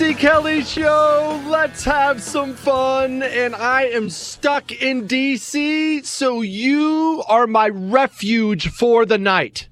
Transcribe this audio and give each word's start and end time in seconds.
Jesse 0.00 0.14
Kelly 0.14 0.62
Show. 0.62 1.42
Let's 1.46 1.84
have 1.84 2.22
some 2.22 2.54
fun. 2.54 3.22
And 3.22 3.54
I 3.54 3.82
am 3.82 4.08
stuck 4.08 4.72
in 4.72 5.06
DC, 5.06 6.06
so 6.06 6.40
you 6.40 7.22
are 7.28 7.46
my 7.46 7.68
refuge 7.68 8.70
for 8.70 9.04
the 9.04 9.18
night. 9.18 9.68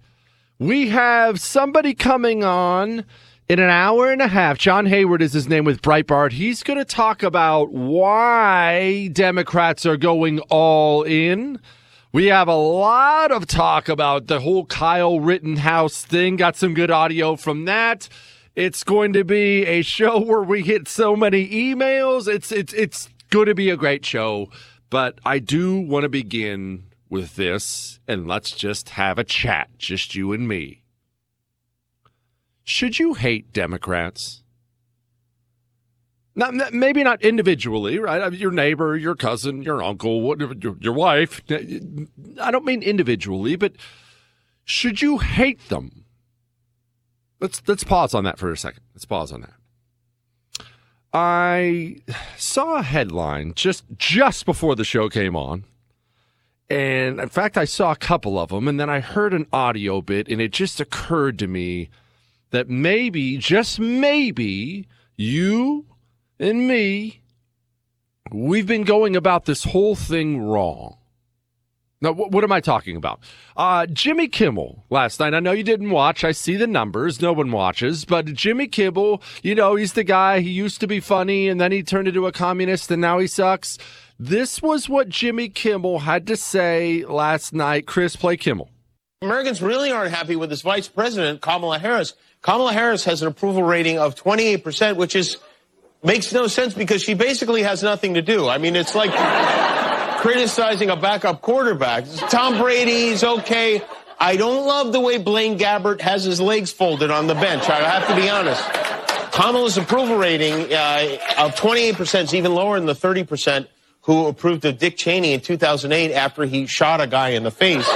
We 0.58 0.88
have 0.88 1.40
somebody 1.40 1.94
coming 1.94 2.44
on 2.44 3.06
in 3.48 3.58
an 3.58 3.70
hour 3.70 4.12
and 4.12 4.20
a 4.20 4.28
half. 4.28 4.58
John 4.58 4.84
Hayward 4.84 5.22
is 5.22 5.32
his 5.32 5.48
name 5.48 5.64
with 5.64 5.80
Breitbart. 5.80 6.32
He's 6.32 6.62
going 6.62 6.78
to 6.78 6.84
talk 6.84 7.22
about 7.22 7.72
why 7.72 9.08
Democrats 9.14 9.86
are 9.86 9.96
going 9.96 10.40
all 10.50 11.04
in. 11.04 11.58
We 12.12 12.26
have 12.26 12.48
a 12.48 12.54
lot 12.54 13.32
of 13.32 13.46
talk 13.46 13.88
about 13.88 14.26
the 14.26 14.40
whole 14.40 14.66
Kyle 14.66 15.20
Rittenhouse 15.20 16.02
thing. 16.02 16.36
Got 16.36 16.56
some 16.56 16.74
good 16.74 16.90
audio 16.90 17.34
from 17.34 17.64
that. 17.64 18.10
It's 18.58 18.82
going 18.82 19.12
to 19.12 19.22
be 19.22 19.64
a 19.66 19.82
show 19.82 20.18
where 20.24 20.42
we 20.42 20.62
hit 20.62 20.88
so 20.88 21.14
many 21.14 21.48
emails. 21.48 22.26
It's 22.26 22.50
it's 22.50 22.72
it's 22.72 23.08
going 23.30 23.46
to 23.46 23.54
be 23.54 23.70
a 23.70 23.76
great 23.76 24.04
show, 24.04 24.50
but 24.90 25.20
I 25.24 25.38
do 25.38 25.78
want 25.78 26.02
to 26.02 26.08
begin 26.08 26.82
with 27.08 27.36
this 27.36 28.00
and 28.08 28.26
let's 28.26 28.50
just 28.50 28.88
have 28.90 29.16
a 29.16 29.22
chat, 29.22 29.70
just 29.78 30.16
you 30.16 30.32
and 30.32 30.48
me. 30.48 30.82
Should 32.64 32.98
you 32.98 33.14
hate 33.14 33.52
Democrats? 33.52 34.42
Not 36.34 36.74
maybe 36.74 37.04
not 37.04 37.22
individually, 37.22 38.00
right? 38.00 38.22
Uh, 38.22 38.30
your 38.30 38.50
neighbor, 38.50 38.96
your 38.96 39.14
cousin, 39.14 39.62
your 39.62 39.84
uncle, 39.84 40.20
whatever, 40.20 40.54
your 40.80 40.94
wife. 40.94 41.42
I 41.48 42.50
don't 42.50 42.64
mean 42.64 42.82
individually, 42.82 43.54
but 43.54 43.74
should 44.64 45.00
you 45.00 45.18
hate 45.18 45.68
them? 45.68 46.06
Let's 47.40 47.62
let's 47.66 47.84
pause 47.84 48.14
on 48.14 48.24
that 48.24 48.38
for 48.38 48.50
a 48.50 48.56
second. 48.56 48.82
Let's 48.94 49.04
pause 49.04 49.32
on 49.32 49.42
that. 49.42 49.54
I 51.12 51.96
saw 52.36 52.76
a 52.76 52.82
headline 52.82 53.54
just 53.54 53.84
just 53.96 54.44
before 54.44 54.74
the 54.74 54.84
show 54.84 55.08
came 55.08 55.36
on. 55.36 55.64
And 56.70 57.18
in 57.18 57.28
fact, 57.30 57.56
I 57.56 57.64
saw 57.64 57.92
a 57.92 57.96
couple 57.96 58.38
of 58.38 58.50
them 58.50 58.68
and 58.68 58.78
then 58.78 58.90
I 58.90 59.00
heard 59.00 59.32
an 59.32 59.46
audio 59.52 60.02
bit 60.02 60.28
and 60.28 60.40
it 60.40 60.52
just 60.52 60.80
occurred 60.80 61.38
to 61.38 61.46
me 61.46 61.88
that 62.50 62.68
maybe 62.68 63.38
just 63.38 63.80
maybe 63.80 64.86
you 65.16 65.86
and 66.38 66.68
me 66.68 67.22
we've 68.30 68.66
been 68.66 68.84
going 68.84 69.16
about 69.16 69.46
this 69.46 69.64
whole 69.64 69.96
thing 69.96 70.42
wrong. 70.42 70.97
Now, 72.00 72.12
what, 72.12 72.44
am 72.44 72.52
I 72.52 72.60
talking 72.60 72.96
about? 72.96 73.20
Uh, 73.56 73.86
Jimmy 73.86 74.28
Kimmel 74.28 74.84
last 74.88 75.18
night. 75.18 75.34
I 75.34 75.40
know 75.40 75.50
you 75.50 75.64
didn't 75.64 75.90
watch. 75.90 76.22
I 76.22 76.30
see 76.30 76.54
the 76.54 76.68
numbers. 76.68 77.20
No 77.20 77.32
one 77.32 77.50
watches. 77.50 78.04
But 78.04 78.26
Jimmy 78.26 78.68
Kimmel, 78.68 79.20
you 79.42 79.56
know, 79.56 79.74
he's 79.74 79.94
the 79.94 80.04
guy. 80.04 80.38
He 80.38 80.50
used 80.50 80.80
to 80.80 80.86
be 80.86 81.00
funny 81.00 81.48
and 81.48 81.60
then 81.60 81.72
he 81.72 81.82
turned 81.82 82.06
into 82.06 82.26
a 82.26 82.32
communist 82.32 82.90
and 82.92 83.00
now 83.00 83.18
he 83.18 83.26
sucks. 83.26 83.78
This 84.16 84.62
was 84.62 84.88
what 84.88 85.08
Jimmy 85.08 85.48
Kimmel 85.48 86.00
had 86.00 86.26
to 86.28 86.36
say 86.36 87.04
last 87.04 87.52
night. 87.52 87.86
Chris, 87.86 88.14
play 88.14 88.36
Kimmel. 88.36 88.70
Americans 89.20 89.60
really 89.60 89.90
aren't 89.90 90.12
happy 90.12 90.36
with 90.36 90.50
this 90.50 90.62
vice 90.62 90.86
president, 90.86 91.40
Kamala 91.40 91.80
Harris. 91.80 92.14
Kamala 92.42 92.72
Harris 92.72 93.04
has 93.04 93.22
an 93.22 93.28
approval 93.28 93.64
rating 93.64 93.98
of 93.98 94.14
28%, 94.14 94.94
which 94.94 95.16
is 95.16 95.38
makes 96.04 96.32
no 96.32 96.46
sense 96.46 96.74
because 96.74 97.02
she 97.02 97.14
basically 97.14 97.62
has 97.64 97.82
nothing 97.82 98.14
to 98.14 98.22
do. 98.22 98.48
I 98.48 98.58
mean, 98.58 98.76
it's 98.76 98.94
like 98.94 99.10
criticizing 100.18 100.90
a 100.90 100.96
backup 100.96 101.40
quarterback. 101.40 102.04
Tom 102.28 102.58
Brady's 102.58 103.22
okay. 103.22 103.82
I 104.18 104.36
don't 104.36 104.66
love 104.66 104.92
the 104.92 105.00
way 105.00 105.18
Blaine 105.18 105.58
Gabbert 105.58 106.00
has 106.00 106.24
his 106.24 106.40
legs 106.40 106.72
folded 106.72 107.10
on 107.10 107.28
the 107.28 107.34
bench. 107.34 107.68
I 107.68 107.76
have 107.88 108.08
to 108.08 108.16
be 108.16 108.28
honest. 108.28 108.62
Kamala's 109.32 109.78
approval 109.78 110.16
rating 110.16 110.72
uh, 110.72 111.18
of 111.38 111.54
28% 111.54 112.24
is 112.24 112.34
even 112.34 112.52
lower 112.54 112.76
than 112.76 112.86
the 112.86 112.94
30% 112.94 113.68
who 114.02 114.26
approved 114.26 114.64
of 114.64 114.78
Dick 114.78 114.96
Cheney 114.96 115.34
in 115.34 115.40
2008 115.40 116.12
after 116.12 116.44
he 116.44 116.66
shot 116.66 117.00
a 117.00 117.06
guy 117.06 117.30
in 117.30 117.44
the 117.44 117.52
face. 117.52 117.86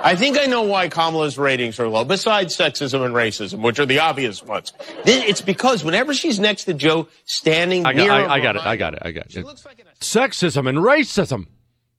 I 0.00 0.14
think 0.16 0.38
I 0.38 0.46
know 0.46 0.62
why 0.62 0.88
Kamala's 0.88 1.36
ratings 1.36 1.78
are 1.78 1.88
low, 1.88 2.04
besides 2.04 2.56
sexism 2.56 3.04
and 3.04 3.14
racism, 3.14 3.60
which 3.60 3.78
are 3.78 3.84
the 3.84 3.98
obvious 3.98 4.42
ones. 4.42 4.72
It's 5.04 5.42
because 5.42 5.84
whenever 5.84 6.14
she's 6.14 6.40
next 6.40 6.64
to 6.64 6.74
Joe, 6.74 7.08
standing 7.26 7.84
I 7.84 7.92
got, 7.92 8.02
near 8.02 8.12
I, 8.12 8.34
I 8.36 8.40
got 8.40 8.56
it. 8.56 8.62
I 8.62 8.76
got 8.76 8.94
it. 8.94 9.00
I 9.02 9.10
got 9.10 9.36
it. 9.36 9.44
Sexism 10.00 10.68
and 10.68 10.78
racism. 10.78 11.46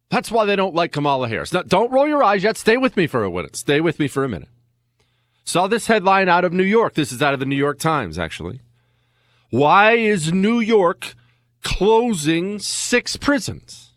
That's 0.10 0.32
why 0.32 0.46
they 0.46 0.56
don't 0.56 0.76
like 0.76 0.92
Kamala 0.92 1.30
Harris. 1.30 1.54
Now, 1.54 1.62
don't 1.62 1.92
roll 1.92 2.08
your 2.08 2.24
eyes 2.24 2.44
yet. 2.44 2.58
Stay 2.58 2.78
with 2.78 2.98
me 2.98 3.06
for 3.08 3.24
a 3.24 3.32
minute. 3.32 3.56
Stay 3.56 3.80
with 3.80 4.00
me 4.00 4.08
for 4.08 4.24
a 4.24 4.30
minute. 4.30 4.50
Saw 5.44 5.68
this 5.68 5.88
headline 5.88 6.30
out 6.30 6.46
of 6.46 6.54
New 6.54 6.64
York. 6.64 6.94
This 6.96 7.12
is 7.12 7.22
out 7.22 7.34
of 7.34 7.40
the 7.40 7.46
New 7.46 7.56
York 7.56 7.80
Times, 7.80 8.18
actually. 8.18 8.62
Why 9.50 9.94
is 9.94 10.32
New 10.32 10.60
York 10.60 11.16
closing 11.64 12.60
six 12.60 13.18
prisons? 13.18 13.94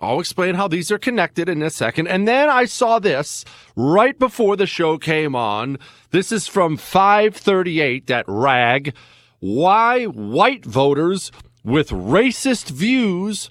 I'll 0.00 0.20
explain 0.20 0.56
how 0.56 0.68
these 0.68 0.90
are 0.90 0.98
connected 0.98 1.48
in 1.48 1.62
a 1.62 1.70
second. 1.70 2.08
And 2.08 2.28
then 2.28 2.50
I 2.50 2.66
saw 2.66 2.98
this 2.98 3.44
right 3.74 4.18
before 4.18 4.56
the 4.56 4.66
show 4.66 4.98
came 4.98 5.34
on. 5.34 5.78
This 6.10 6.30
is 6.30 6.46
from 6.46 6.76
538 6.76 8.10
at 8.10 8.24
RAG. 8.28 8.94
Why 9.40 10.04
white 10.04 10.64
voters 10.64 11.30
with 11.64 11.88
racist 11.88 12.70
views 12.70 13.50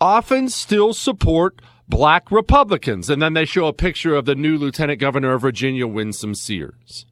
often 0.00 0.48
still 0.48 0.92
support 0.94 1.60
black 1.88 2.30
Republicans. 2.32 3.10
And 3.10 3.20
then 3.20 3.34
they 3.34 3.44
show 3.44 3.66
a 3.66 3.72
picture 3.72 4.14
of 4.16 4.24
the 4.24 4.34
new 4.34 4.56
Lieutenant 4.56 4.98
Governor 4.98 5.34
of 5.34 5.42
Virginia, 5.42 5.86
Winsome 5.86 6.34
Sears. 6.34 7.06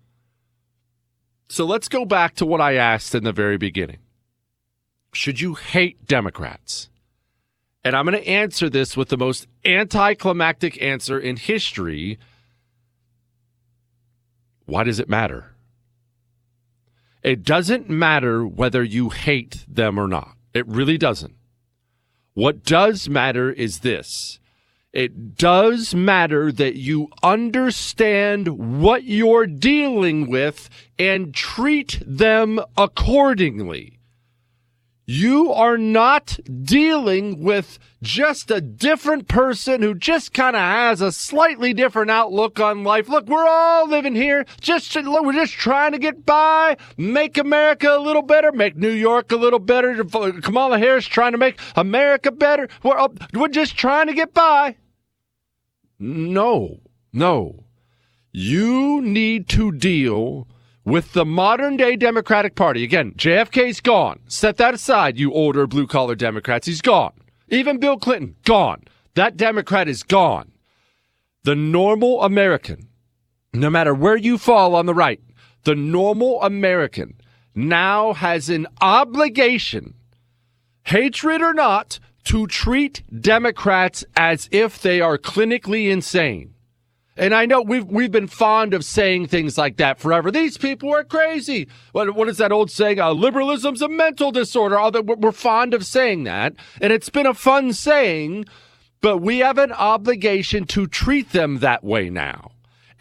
So 1.49 1.67
let's 1.67 1.89
go 1.89 2.05
back 2.05 2.35
to 2.37 2.47
what 2.47 2.61
I 2.61 2.75
asked 2.75 3.15
in 3.15 3.25
the 3.25 3.33
very 3.33 3.59
beginning. 3.59 3.99
Should 5.13 5.41
you 5.41 5.55
hate 5.55 6.07
Democrats? 6.07 6.89
And 7.83 7.97
I'm 7.97 8.07
going 8.07 8.17
to 8.17 8.29
answer 8.29 8.69
this 8.69 8.97
with 8.97 9.09
the 9.09 9.17
most 9.17 9.47
anticlimactic 9.65 10.81
answer 10.81 11.19
in 11.19 11.37
history. 11.37 12.19
Why 14.67 14.85
does 14.85 15.01
it 15.01 15.09
matter? 15.09 15.55
It 17.23 17.43
doesn't 17.43 17.91
matter 17.91 18.47
whether 18.47 18.83
you 18.83 19.11
hate 19.11 19.65
them 19.69 19.99
or 19.99 20.09
not. 20.09 20.37
It 20.55 20.67
really 20.67 20.99
doesn't. 20.99 21.35
What 22.35 22.65
does 22.65 23.09
matter 23.09 23.51
is 23.53 23.81
this. 23.81 24.39
It 24.93 25.37
does 25.37 25.95
matter 25.95 26.51
that 26.51 26.75
you 26.75 27.09
understand 27.23 28.81
what 28.81 29.05
you're 29.05 29.47
dealing 29.47 30.29
with 30.29 30.69
and 30.99 31.33
treat 31.33 32.03
them 32.05 32.61
accordingly. 32.77 34.00
You 35.13 35.53
are 35.53 35.77
not 35.77 36.39
dealing 36.63 37.43
with 37.43 37.81
just 38.01 38.49
a 38.49 38.61
different 38.61 39.27
person 39.27 39.83
who 39.83 39.93
just 39.93 40.33
kind 40.33 40.55
of 40.55 40.63
has 40.63 41.01
a 41.01 41.11
slightly 41.11 41.75
different 41.75 42.13
outlook 42.13 42.61
on 42.61 42.85
life. 42.85 43.09
Look, 43.09 43.27
we're 43.27 43.49
all 43.49 43.89
living 43.89 44.15
here. 44.15 44.47
Just 44.61 44.95
look, 44.95 45.25
we're 45.25 45.33
just 45.33 45.55
trying 45.55 45.91
to 45.93 45.99
get 45.99 46.25
by, 46.25 46.77
make 46.97 47.39
America 47.39 47.89
a 47.91 47.99
little 47.99 48.23
better, 48.23 48.53
make 48.53 48.77
New 48.77 48.93
York 48.93 49.33
a 49.33 49.37
little 49.37 49.59
better. 49.59 50.05
Kamala 50.05 50.79
Harris 50.79 51.07
trying 51.07 51.33
to 51.33 51.39
make 51.39 51.59
America 51.75 52.31
better. 52.31 52.69
We're 52.85 53.09
we're 53.35 53.49
just 53.49 53.77
trying 53.77 54.07
to 54.07 54.15
get 54.15 54.33
by. 54.33 54.77
No, 55.99 56.83
no. 57.13 57.65
You 58.31 59.03
need 59.03 59.49
to 59.49 59.73
deal 59.73 60.47
with 60.85 61.13
the 61.13 61.25
modern 61.25 61.77
day 61.77 61.97
Democratic 61.97 62.55
Party. 62.55 62.83
Again, 62.83 63.13
JFK's 63.13 63.81
gone. 63.81 64.21
Set 64.27 64.57
that 64.57 64.75
aside, 64.75 65.19
you 65.19 65.33
older 65.33 65.67
blue 65.67 65.87
collar 65.87 66.15
Democrats. 66.15 66.67
He's 66.67 66.81
gone. 66.81 67.13
Even 67.49 67.79
Bill 67.79 67.97
Clinton, 67.97 68.37
gone. 68.45 68.85
That 69.15 69.37
Democrat 69.37 69.89
is 69.89 70.03
gone. 70.03 70.53
The 71.43 71.57
normal 71.57 72.23
American, 72.23 72.89
no 73.53 73.71
matter 73.71 73.95
where 73.95 74.17
you 74.17 74.39
fall 74.39 74.75
on 74.75 74.87
the 74.87 74.95
right, 74.95 75.21
the 75.65 75.75
normal 75.75 76.43
American 76.43 77.15
now 77.55 78.13
has 78.13 78.49
an 78.49 78.67
obligation, 78.81 79.95
hatred 80.85 81.43
or 81.43 81.53
not, 81.53 81.99
to 82.25 82.47
treat 82.47 83.03
Democrats 83.21 84.05
as 84.17 84.49
if 84.53 84.81
they 84.81 85.01
are 85.01 85.19
clinically 85.19 85.91
insane. 85.91 86.55
And 87.21 87.35
I 87.35 87.45
know 87.45 87.61
we've 87.61 87.85
we've 87.85 88.11
been 88.11 88.29
fond 88.29 88.73
of 88.73 88.83
saying 88.83 89.27
things 89.27 89.59
like 89.59 89.77
that 89.77 90.01
forever. 90.01 90.31
These 90.31 90.57
people 90.57 90.91
are 90.95 91.05
crazy. 91.05 91.69
What 91.93 92.15
what 92.15 92.31
is 92.31 92.39
that 92.39 92.51
old 92.51 92.71
saying? 92.71 92.99
Uh, 92.99 93.11
liberalism's 93.11 93.83
a 93.83 93.91
mental 93.91 94.33
disorder. 94.33 94.79
All 94.79 94.91
that 94.91 95.05
we're 95.05 95.31
fond 95.31 95.75
of 95.75 95.85
saying 95.85 96.25
that, 96.25 96.55
and 96.81 96.95
it's 96.95 97.11
been 97.11 97.27
a 97.27 97.35
fun 97.35 97.75
saying, 97.75 98.47
but 99.03 99.19
we 99.19 99.41
have 99.41 99.59
an 99.59 99.71
obligation 99.73 100.65
to 100.69 100.87
treat 100.87 101.33
them 101.33 101.59
that 101.59 101.85
way 101.85 102.09
now. 102.09 102.53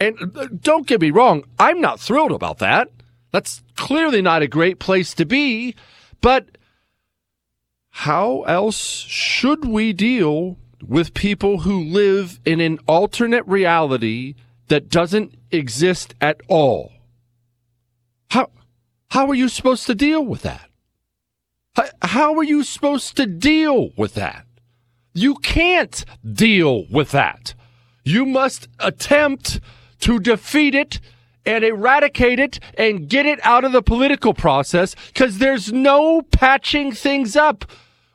And 0.01 0.18
uh, 0.36 0.48
don't 0.48 0.86
get 0.86 1.00
me 1.00 1.12
wrong, 1.12 1.45
I'm 1.57 1.80
not 1.80 2.01
thrilled 2.01 2.33
about 2.33 2.57
that. 2.57 2.89
That's 3.31 3.63
clearly 3.77 4.22
not 4.22 4.42
a 4.42 4.50
great 4.50 4.80
place 4.80 5.13
to 5.13 5.25
be, 5.25 5.75
but 6.19 6.57
how 7.89 8.42
else 8.42 8.75
should 8.75 9.63
we 9.63 9.94
deal 9.94 10.57
with 10.86 11.14
people 11.14 11.60
who 11.60 11.84
live 11.84 12.40
in 12.46 12.60
an 12.62 12.80
alternate 12.88 13.46
reality 13.48 14.36
that 14.68 14.90
doesn't 14.90 15.36
exist 15.52 16.14
at 16.22 16.42
all. 16.48 16.92
How 18.30 18.50
How 19.12 19.28
are 19.28 19.36
you 19.36 19.50
supposed 19.50 19.88
to 19.88 19.96
deal 19.96 20.24
with 20.24 20.44
that? 20.44 20.70
How 22.02 22.36
are 22.36 22.44
you 22.44 22.64
supposed 22.64 23.16
to 23.18 23.26
deal 23.26 23.92
with 23.98 24.16
that? 24.16 24.46
You 25.14 25.36
can't 25.36 26.04
deal 26.24 26.86
with 26.90 27.12
that. 27.12 27.54
You 28.04 28.25
must 28.25 28.68
attempt 28.80 29.60
to 30.02 30.20
defeat 30.20 30.75
it 30.75 31.00
and 31.46 31.64
eradicate 31.64 32.40
it 32.40 32.60
and 32.78 33.10
get 33.10 33.25
it 33.25 33.40
out 33.44 33.64
of 33.64 33.72
the 33.72 33.82
political 33.82 34.34
process 34.34 34.96
because 35.08 35.38
there's 35.38 35.72
no 35.72 36.22
patching 36.22 36.92
things 36.92 37.36
up 37.36 37.66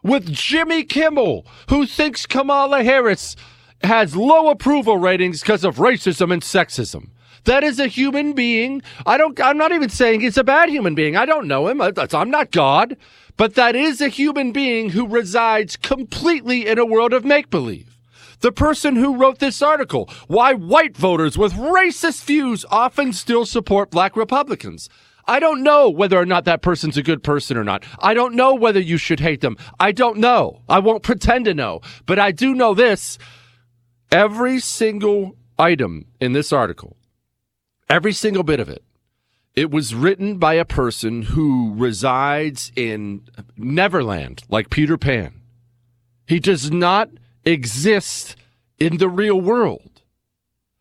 with 0.05 0.31
Jimmy 0.31 0.85
Kimmel, 0.85 1.45
who 1.71 1.87
thinks 1.87 2.27
Kamala 2.27 2.85
Harris 2.85 3.35
has 3.83 4.15
low 4.15 4.51
approval 4.51 4.99
ratings 4.99 5.41
because 5.41 5.65
of 5.65 5.77
racism 5.77 6.33
and 6.33 6.43
sexism. 6.43 7.09
That 7.45 7.65
is 7.65 7.79
a 7.81 7.89
human 7.89 8.33
being. 8.33 8.83
I 9.05 9.19
don't, 9.19 9.39
I'm 9.41 9.59
not 9.59 9.73
even 9.73 9.89
saying 9.89 10.21
he's 10.21 10.39
a 10.39 10.45
bad 10.45 10.69
human 10.69 10.95
being. 10.95 11.17
I 11.17 11.27
don't 11.27 11.49
know 11.49 11.69
him. 11.69 11.81
I'm 11.81 12.31
not 12.31 12.53
God, 12.53 12.97
but 13.37 13.55
that 13.55 13.75
is 13.75 14.01
a 14.01 14.09
human 14.09 14.53
being 14.53 14.91
who 14.91 15.07
resides 15.07 15.77
completely 15.77 16.67
in 16.67 16.79
a 16.79 16.87
world 16.87 17.13
of 17.13 17.25
make 17.25 17.51
believe. 17.51 17.99
The 18.41 18.53
person 18.53 18.97
who 18.97 19.17
wrote 19.17 19.39
this 19.39 19.63
article, 19.63 20.09
why 20.27 20.53
white 20.55 20.97
voters 20.97 21.37
with 21.39 21.55
racist 21.55 22.25
views 22.25 22.65
often 22.71 23.13
still 23.13 23.47
support 23.47 23.91
black 23.91 24.17
Republicans. 24.17 24.89
I 25.27 25.41
don't 25.41 25.63
know 25.63 25.89
whether 25.91 26.19
or 26.19 26.27
not 26.27 26.45
that 26.45 26.63
person's 26.63 26.97
a 26.97 27.03
good 27.03 27.23
person 27.23 27.57
or 27.57 27.65
not. 27.65 27.85
I 27.99 28.15
don't 28.15 28.35
know 28.35 28.55
whether 28.55 28.81
you 28.81 28.97
should 28.97 29.21
hate 29.21 29.41
them. 29.41 29.57
I 29.81 29.93
don't 29.93 30.19
know. 30.19 30.63
I 30.69 30.79
won't 30.81 31.03
pretend 31.11 31.47
to 31.47 31.55
know. 31.55 31.81
But 32.07 32.19
I 32.19 32.33
do 32.33 32.55
know 32.55 32.75
this. 32.75 33.19
Every 34.13 34.61
single 34.61 35.37
item 35.59 36.07
in 36.21 36.33
this 36.33 36.53
article 36.53 36.97
Every 37.89 38.13
single 38.13 38.43
bit 38.43 38.61
of 38.61 38.69
it. 38.69 38.83
It 39.55 39.71
was 39.71 39.95
written 39.95 40.39
by 40.39 40.55
a 40.55 40.65
person 40.65 41.23
who 41.23 41.75
resides 41.77 42.73
in 42.75 43.23
Neverland, 43.57 44.43
like 44.49 44.71
Peter 44.71 44.97
Pan. 44.97 45.43
He 46.27 46.41
does 46.41 46.71
not 46.71 47.11
exist 47.45 48.37
in 48.79 48.97
the 48.97 49.09
real 49.09 49.41
world. 49.41 49.94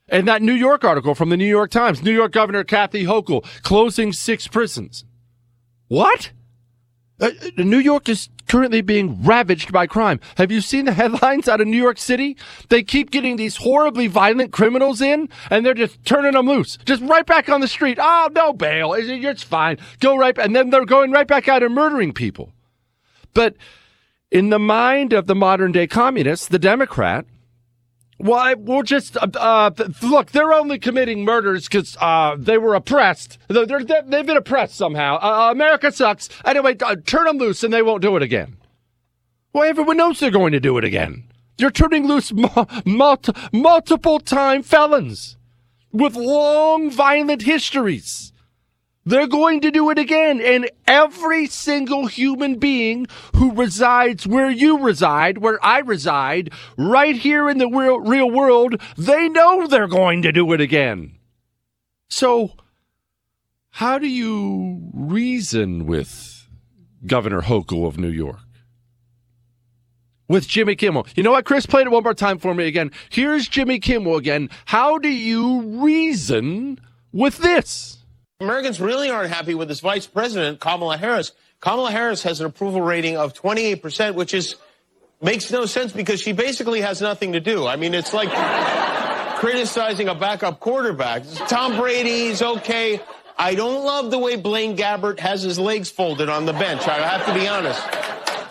And 0.09 0.27
that 0.27 0.41
New 0.41 0.53
York 0.53 0.83
article 0.83 1.15
from 1.15 1.29
the 1.29 1.37
New 1.37 1.45
York 1.45 1.71
Times, 1.71 2.03
New 2.03 2.11
York 2.11 2.33
Governor 2.33 2.63
Kathy 2.63 3.05
Hochul 3.05 3.43
closing 3.63 4.11
six 4.11 4.47
prisons. 4.47 5.05
What? 5.87 6.31
Uh, 7.19 7.29
New 7.57 7.77
York 7.77 8.09
is 8.09 8.29
currently 8.47 8.81
being 8.81 9.23
ravaged 9.23 9.71
by 9.71 9.87
crime. 9.87 10.19
Have 10.35 10.51
you 10.51 10.59
seen 10.59 10.85
the 10.85 10.91
headlines 10.93 11.47
out 11.47 11.61
of 11.61 11.67
New 11.67 11.81
York 11.81 11.97
City? 11.97 12.35
They 12.69 12.83
keep 12.83 13.11
getting 13.11 13.37
these 13.37 13.57
horribly 13.57 14.07
violent 14.07 14.51
criminals 14.51 14.99
in 14.99 15.29
and 15.49 15.65
they're 15.65 15.73
just 15.73 16.03
turning 16.03 16.33
them 16.33 16.47
loose. 16.47 16.77
Just 16.85 17.01
right 17.03 17.25
back 17.25 17.47
on 17.49 17.61
the 17.61 17.67
street. 17.67 17.97
Oh, 18.01 18.29
no 18.33 18.51
bail. 18.51 18.93
It's 18.93 19.43
fine. 19.43 19.77
Go 19.99 20.17
right. 20.17 20.37
And 20.37 20.55
then 20.55 20.69
they're 20.69 20.85
going 20.85 21.11
right 21.11 21.27
back 21.27 21.47
out 21.47 21.63
and 21.63 21.73
murdering 21.73 22.13
people. 22.13 22.53
But 23.33 23.55
in 24.29 24.49
the 24.49 24.59
mind 24.59 25.13
of 25.13 25.27
the 25.27 25.35
modern 25.35 25.71
day 25.71 25.87
communists, 25.87 26.47
the 26.47 26.59
Democrat, 26.59 27.25
well, 28.19 28.55
we'll 28.57 28.83
just 28.83 29.17
uh, 29.17 29.27
uh, 29.35 29.71
look. 30.01 30.31
They're 30.31 30.53
only 30.53 30.79
committing 30.79 31.23
murders 31.23 31.67
because 31.67 31.97
uh, 31.99 32.35
they 32.37 32.57
were 32.57 32.75
oppressed. 32.75 33.37
They're, 33.47 33.65
they 33.83 33.95
have 33.95 34.09
been 34.25 34.37
oppressed 34.37 34.75
somehow. 34.75 35.15
Uh, 35.15 35.47
uh, 35.47 35.51
America 35.51 35.91
sucks. 35.91 36.29
Anyway, 36.45 36.75
turn 36.75 37.25
them 37.25 37.37
loose, 37.37 37.63
and 37.63 37.73
they 37.73 37.81
won't 37.81 38.01
do 38.01 38.15
it 38.15 38.23
again. 38.23 38.57
Well, 39.51 39.69
everyone 39.69 39.97
knows 39.97 40.19
they're 40.19 40.31
going 40.31 40.53
to 40.53 40.59
do 40.59 40.77
it 40.77 40.83
again. 40.83 41.25
You're 41.57 41.71
turning 41.71 42.07
loose 42.07 42.33
multi- 42.85 43.33
multiple 43.51 44.19
time 44.19 44.63
felons 44.63 45.37
with 45.91 46.15
long 46.15 46.89
violent 46.89 47.43
histories. 47.43 48.32
They're 49.05 49.27
going 49.27 49.61
to 49.61 49.71
do 49.71 49.89
it 49.89 49.99
again. 49.99 50.39
And 50.39 50.69
every 50.87 51.47
single 51.47 52.07
human 52.07 52.57
being 52.57 53.07
who 53.35 53.53
resides 53.53 54.25
where 54.25 54.49
you 54.49 54.79
reside, 54.79 55.39
where 55.39 55.63
I 55.63 55.79
reside, 55.79 56.51
right 56.77 57.15
here 57.15 57.49
in 57.49 57.57
the 57.57 57.67
real, 57.67 57.99
real 57.99 58.29
world, 58.29 58.81
they 58.97 59.27
know 59.27 59.67
they're 59.67 59.87
going 59.87 60.21
to 60.21 60.31
do 60.31 60.53
it 60.53 60.61
again. 60.61 61.17
So, 62.09 62.53
how 63.71 63.97
do 63.97 64.07
you 64.07 64.89
reason 64.93 65.85
with 65.85 66.47
Governor 67.05 67.41
Hochul 67.41 67.87
of 67.87 67.97
New 67.97 68.09
York? 68.09 68.37
With 70.29 70.47
Jimmy 70.47 70.75
Kimmel. 70.75 71.05
You 71.15 71.23
know 71.23 71.31
what, 71.31 71.45
Chris? 71.45 71.65
Played 71.65 71.87
it 71.87 71.91
one 71.91 72.03
more 72.03 72.13
time 72.13 72.37
for 72.37 72.53
me 72.53 72.67
again. 72.67 72.91
Here's 73.09 73.47
Jimmy 73.49 73.79
Kimmel 73.79 74.15
again. 74.15 74.49
How 74.65 74.97
do 74.97 75.09
you 75.09 75.61
reason 75.83 76.79
with 77.11 77.39
this? 77.39 78.02
Americans 78.39 78.81
really 78.81 79.09
aren't 79.09 79.31
happy 79.31 79.53
with 79.53 79.67
this 79.67 79.79
vice 79.79 80.07
president, 80.07 80.59
Kamala 80.59 80.97
Harris. 80.97 81.31
Kamala 81.59 81.91
Harris 81.91 82.23
has 82.23 82.39
an 82.39 82.45
approval 82.45 82.81
rating 82.81 83.15
of 83.15 83.33
28%, 83.33 84.15
which 84.15 84.33
is 84.33 84.55
makes 85.21 85.49
no 85.51 85.65
sense 85.65 85.93
because 85.93 86.19
she 86.19 86.33
basically 86.33 86.81
has 86.81 87.01
nothing 87.01 87.33
to 87.33 87.39
do. 87.39 87.65
I 87.65 87.77
mean, 87.77 87.93
it's 87.93 88.13
like 88.13 88.29
criticizing 89.39 90.09
a 90.09 90.15
backup 90.15 90.59
quarterback. 90.59 91.23
Tom 91.47 91.77
Brady's 91.77 92.41
okay. 92.41 92.99
I 93.37 93.55
don't 93.55 93.83
love 93.85 94.11
the 94.11 94.19
way 94.19 94.35
Blaine 94.35 94.75
Gabbert 94.77 95.19
has 95.19 95.41
his 95.41 95.57
legs 95.57 95.89
folded 95.89 96.29
on 96.29 96.45
the 96.45 96.53
bench. 96.53 96.87
I 96.87 96.99
have 97.07 97.25
to 97.25 97.33
be 97.33 97.47
honest. 97.47 97.81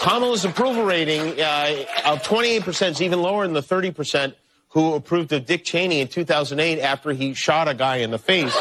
Kamala's 0.00 0.44
approval 0.44 0.84
rating 0.84 1.40
uh, 1.40 1.84
of 2.06 2.22
28% 2.22 2.90
is 2.90 3.02
even 3.02 3.22
lower 3.22 3.44
than 3.44 3.54
the 3.54 3.62
30% 3.62 4.34
who 4.70 4.94
approved 4.94 5.32
of 5.32 5.46
Dick 5.46 5.64
Cheney 5.64 6.00
in 6.00 6.08
2008 6.08 6.80
after 6.80 7.12
he 7.12 7.34
shot 7.34 7.68
a 7.68 7.74
guy 7.74 7.96
in 7.98 8.10
the 8.10 8.18
face. 8.18 8.56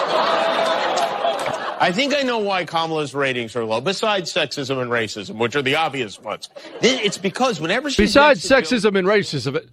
I 1.82 1.92
think 1.92 2.14
I 2.14 2.22
know 2.22 2.38
why 2.38 2.64
Kamala's 2.64 3.16
ratings 3.16 3.56
are 3.56 3.66
low, 3.66 3.82
besides 3.82 4.32
sexism 4.32 4.80
and 4.80 4.92
racism, 4.92 5.40
which 5.40 5.56
are 5.56 5.64
the 5.64 5.76
obvious 5.78 6.20
ones. 6.20 6.48
It's 6.80 7.18
because 7.18 7.60
whenever 7.60 7.90
she. 7.90 8.04
Besides 8.04 8.48
sexism 8.48 8.96
and 8.96 9.08
racism, 9.08 9.68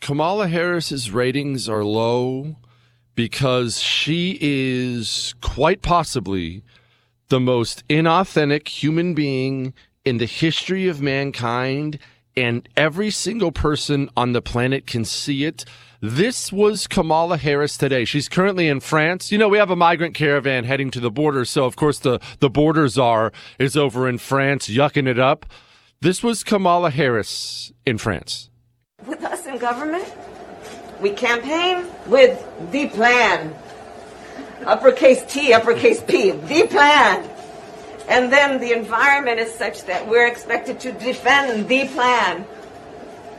Kamala 0.00 0.48
Harris's 0.48 1.12
ratings 1.12 1.68
are 1.68 1.84
low 1.84 2.56
because 3.14 3.80
she 3.80 4.36
is 4.40 5.36
quite 5.40 5.82
possibly 5.82 6.64
the 7.28 7.38
most 7.38 7.86
inauthentic 7.86 8.66
human 8.66 9.14
being 9.14 9.72
in 10.04 10.18
the 10.18 10.26
history 10.26 10.88
of 10.88 11.00
mankind, 11.00 12.00
and 12.36 12.68
every 12.76 13.10
single 13.10 13.52
person 13.52 14.10
on 14.16 14.32
the 14.32 14.42
planet 14.42 14.88
can 14.88 15.04
see 15.04 15.44
it. 15.44 15.64
This 16.02 16.52
was 16.52 16.86
Kamala 16.86 17.38
Harris 17.38 17.78
today. 17.78 18.04
She's 18.04 18.28
currently 18.28 18.68
in 18.68 18.80
France. 18.80 19.32
You 19.32 19.38
know, 19.38 19.48
we 19.48 19.56
have 19.56 19.70
a 19.70 19.76
migrant 19.76 20.14
caravan 20.14 20.64
heading 20.64 20.90
to 20.90 21.00
the 21.00 21.10
border. 21.10 21.46
So, 21.46 21.64
of 21.64 21.76
course, 21.76 21.98
the, 21.98 22.20
the 22.40 22.50
border 22.50 22.86
czar 22.88 23.32
is 23.58 23.76
over 23.76 24.06
in 24.06 24.18
France, 24.18 24.68
yucking 24.68 25.08
it 25.08 25.18
up. 25.18 25.46
This 26.02 26.22
was 26.22 26.44
Kamala 26.44 26.90
Harris 26.90 27.72
in 27.86 27.96
France. 27.96 28.50
With 29.06 29.24
us 29.24 29.46
in 29.46 29.56
government, 29.56 30.04
we 31.00 31.10
campaign 31.10 31.86
with 32.06 32.46
the 32.72 32.88
plan. 32.88 33.54
Uppercase 34.66 35.24
T, 35.32 35.54
uppercase 35.54 36.02
P, 36.02 36.32
the 36.32 36.66
plan. 36.66 37.26
And 38.08 38.30
then 38.30 38.60
the 38.60 38.72
environment 38.72 39.40
is 39.40 39.52
such 39.54 39.84
that 39.84 40.06
we're 40.06 40.26
expected 40.26 40.78
to 40.80 40.92
defend 40.92 41.68
the 41.68 41.88
plan 41.88 42.46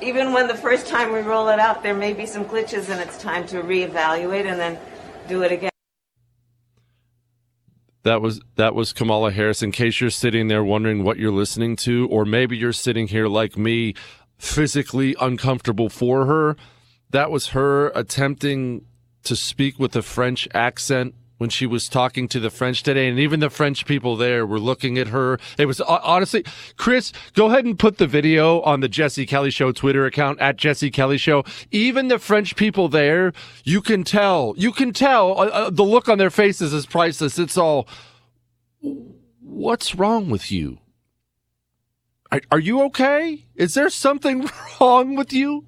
even 0.01 0.33
when 0.33 0.47
the 0.47 0.55
first 0.55 0.87
time 0.87 1.11
we 1.11 1.19
roll 1.19 1.49
it 1.49 1.59
out, 1.59 1.83
there 1.83 1.93
may 1.93 2.13
be 2.13 2.25
some 2.25 2.45
glitches 2.45 2.89
and 2.89 3.01
it's 3.01 3.17
time 3.17 3.45
to 3.47 3.61
reevaluate 3.61 4.45
and 4.45 4.59
then 4.59 4.77
do 5.27 5.43
it 5.43 5.51
again. 5.51 5.71
That 8.03 8.21
was 8.21 8.39
that 8.55 8.73
was 8.73 8.93
Kamala 8.93 9.31
Harris. 9.31 9.61
In 9.61 9.71
case 9.71 9.99
you're 9.99 10.09
sitting 10.09 10.47
there 10.47 10.63
wondering 10.63 11.03
what 11.03 11.17
you're 11.17 11.31
listening 11.31 11.75
to, 11.77 12.07
or 12.09 12.23
maybe 12.23 12.55
you're 12.55 12.71
sitting 12.71 13.07
here 13.07 13.27
like 13.27 13.57
me, 13.57 13.95
physically 14.37 15.15
uncomfortable 15.19 15.89
for 15.89 16.25
her, 16.25 16.55
that 17.09 17.31
was 17.31 17.47
her 17.47 17.89
attempting 17.89 18.85
to 19.23 19.35
speak 19.35 19.77
with 19.77 19.93
a 19.95 20.01
French 20.01 20.47
accent 20.53 21.15
when 21.37 21.49
she 21.49 21.65
was 21.65 21.87
talking 21.87 22.27
to 22.27 22.39
the 22.39 22.49
French 22.49 22.83
today, 22.83 23.07
and 23.07 23.19
even 23.19 23.39
the 23.39 23.49
French 23.49 23.85
people 23.85 24.15
there 24.15 24.45
were 24.45 24.59
looking 24.59 24.97
at 24.97 25.07
her. 25.07 25.39
It 25.57 25.65
was 25.65 25.79
honestly, 25.81 26.43
Chris, 26.77 27.11
go 27.33 27.47
ahead 27.47 27.65
and 27.65 27.77
put 27.77 27.97
the 27.97 28.07
video 28.07 28.61
on 28.61 28.79
the 28.79 28.89
Jesse 28.89 29.25
Kelly 29.25 29.51
Show 29.51 29.71
Twitter 29.71 30.05
account 30.05 30.39
at 30.39 30.57
Jesse 30.57 30.91
Kelly 30.91 31.17
Show. 31.17 31.43
Even 31.71 32.07
the 32.07 32.19
French 32.19 32.55
people 32.55 32.89
there, 32.89 33.33
you 33.63 33.81
can 33.81 34.03
tell, 34.03 34.53
you 34.57 34.71
can 34.71 34.93
tell 34.93 35.39
uh, 35.39 35.45
uh, 35.45 35.69
the 35.69 35.83
look 35.83 36.09
on 36.09 36.17
their 36.17 36.29
faces 36.29 36.73
is 36.73 36.85
priceless. 36.85 37.37
It's 37.37 37.57
all, 37.57 37.87
what's 39.41 39.95
wrong 39.95 40.29
with 40.29 40.51
you? 40.51 40.79
Are, 42.31 42.41
are 42.51 42.59
you 42.59 42.81
okay? 42.83 43.45
Is 43.55 43.73
there 43.73 43.89
something 43.89 44.49
wrong 44.81 45.15
with 45.15 45.31
you? 45.31 45.65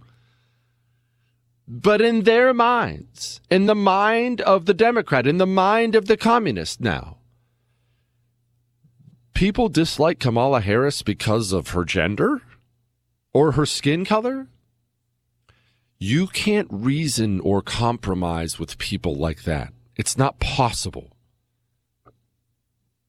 But 1.71 2.01
in 2.01 2.23
their 2.23 2.51
minds, 2.51 3.41
in 3.51 3.67
the 3.67 3.75
mind 3.75 4.41
of 4.41 4.65
the 4.65 4.73
Democrat, 4.73 5.27
in 5.27 5.37
the 5.37 5.45
mind 5.45 5.93
of 5.93 6.07
the 6.07 6.17
communist 6.17 6.81
now, 6.81 7.17
people 9.35 9.69
dislike 9.69 10.19
Kamala 10.19 10.61
Harris 10.61 11.03
because 11.03 11.53
of 11.53 11.69
her 11.69 11.85
gender 11.85 12.41
or 13.33 13.51
her 13.51 13.67
skin 13.67 14.03
color. 14.03 14.47
You 15.99 16.25
can't 16.25 16.67
reason 16.71 17.39
or 17.41 17.61
compromise 17.61 18.57
with 18.57 18.79
people 18.79 19.15
like 19.15 19.43
that. 19.43 19.71
It's 19.95 20.17
not 20.17 20.39
possible. 20.39 21.11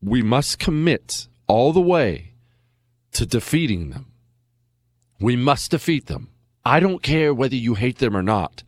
we 0.03 0.23
must 0.23 0.59
commit 0.59 1.29
all 1.47 1.73
the 1.73 1.81
way 1.81 2.33
to 3.13 3.25
defeating 3.25 3.91
them. 3.91 4.13
We 5.19 5.37
must 5.37 5.71
defeat 5.71 6.07
them. 6.07 6.29
I 6.65 6.81
don't 6.81 7.03
care 7.03 7.33
whether 7.33 7.57
you 7.57 7.75
hate 7.75 7.99
them 7.99 8.17
or 8.17 8.23
not. 8.23 8.63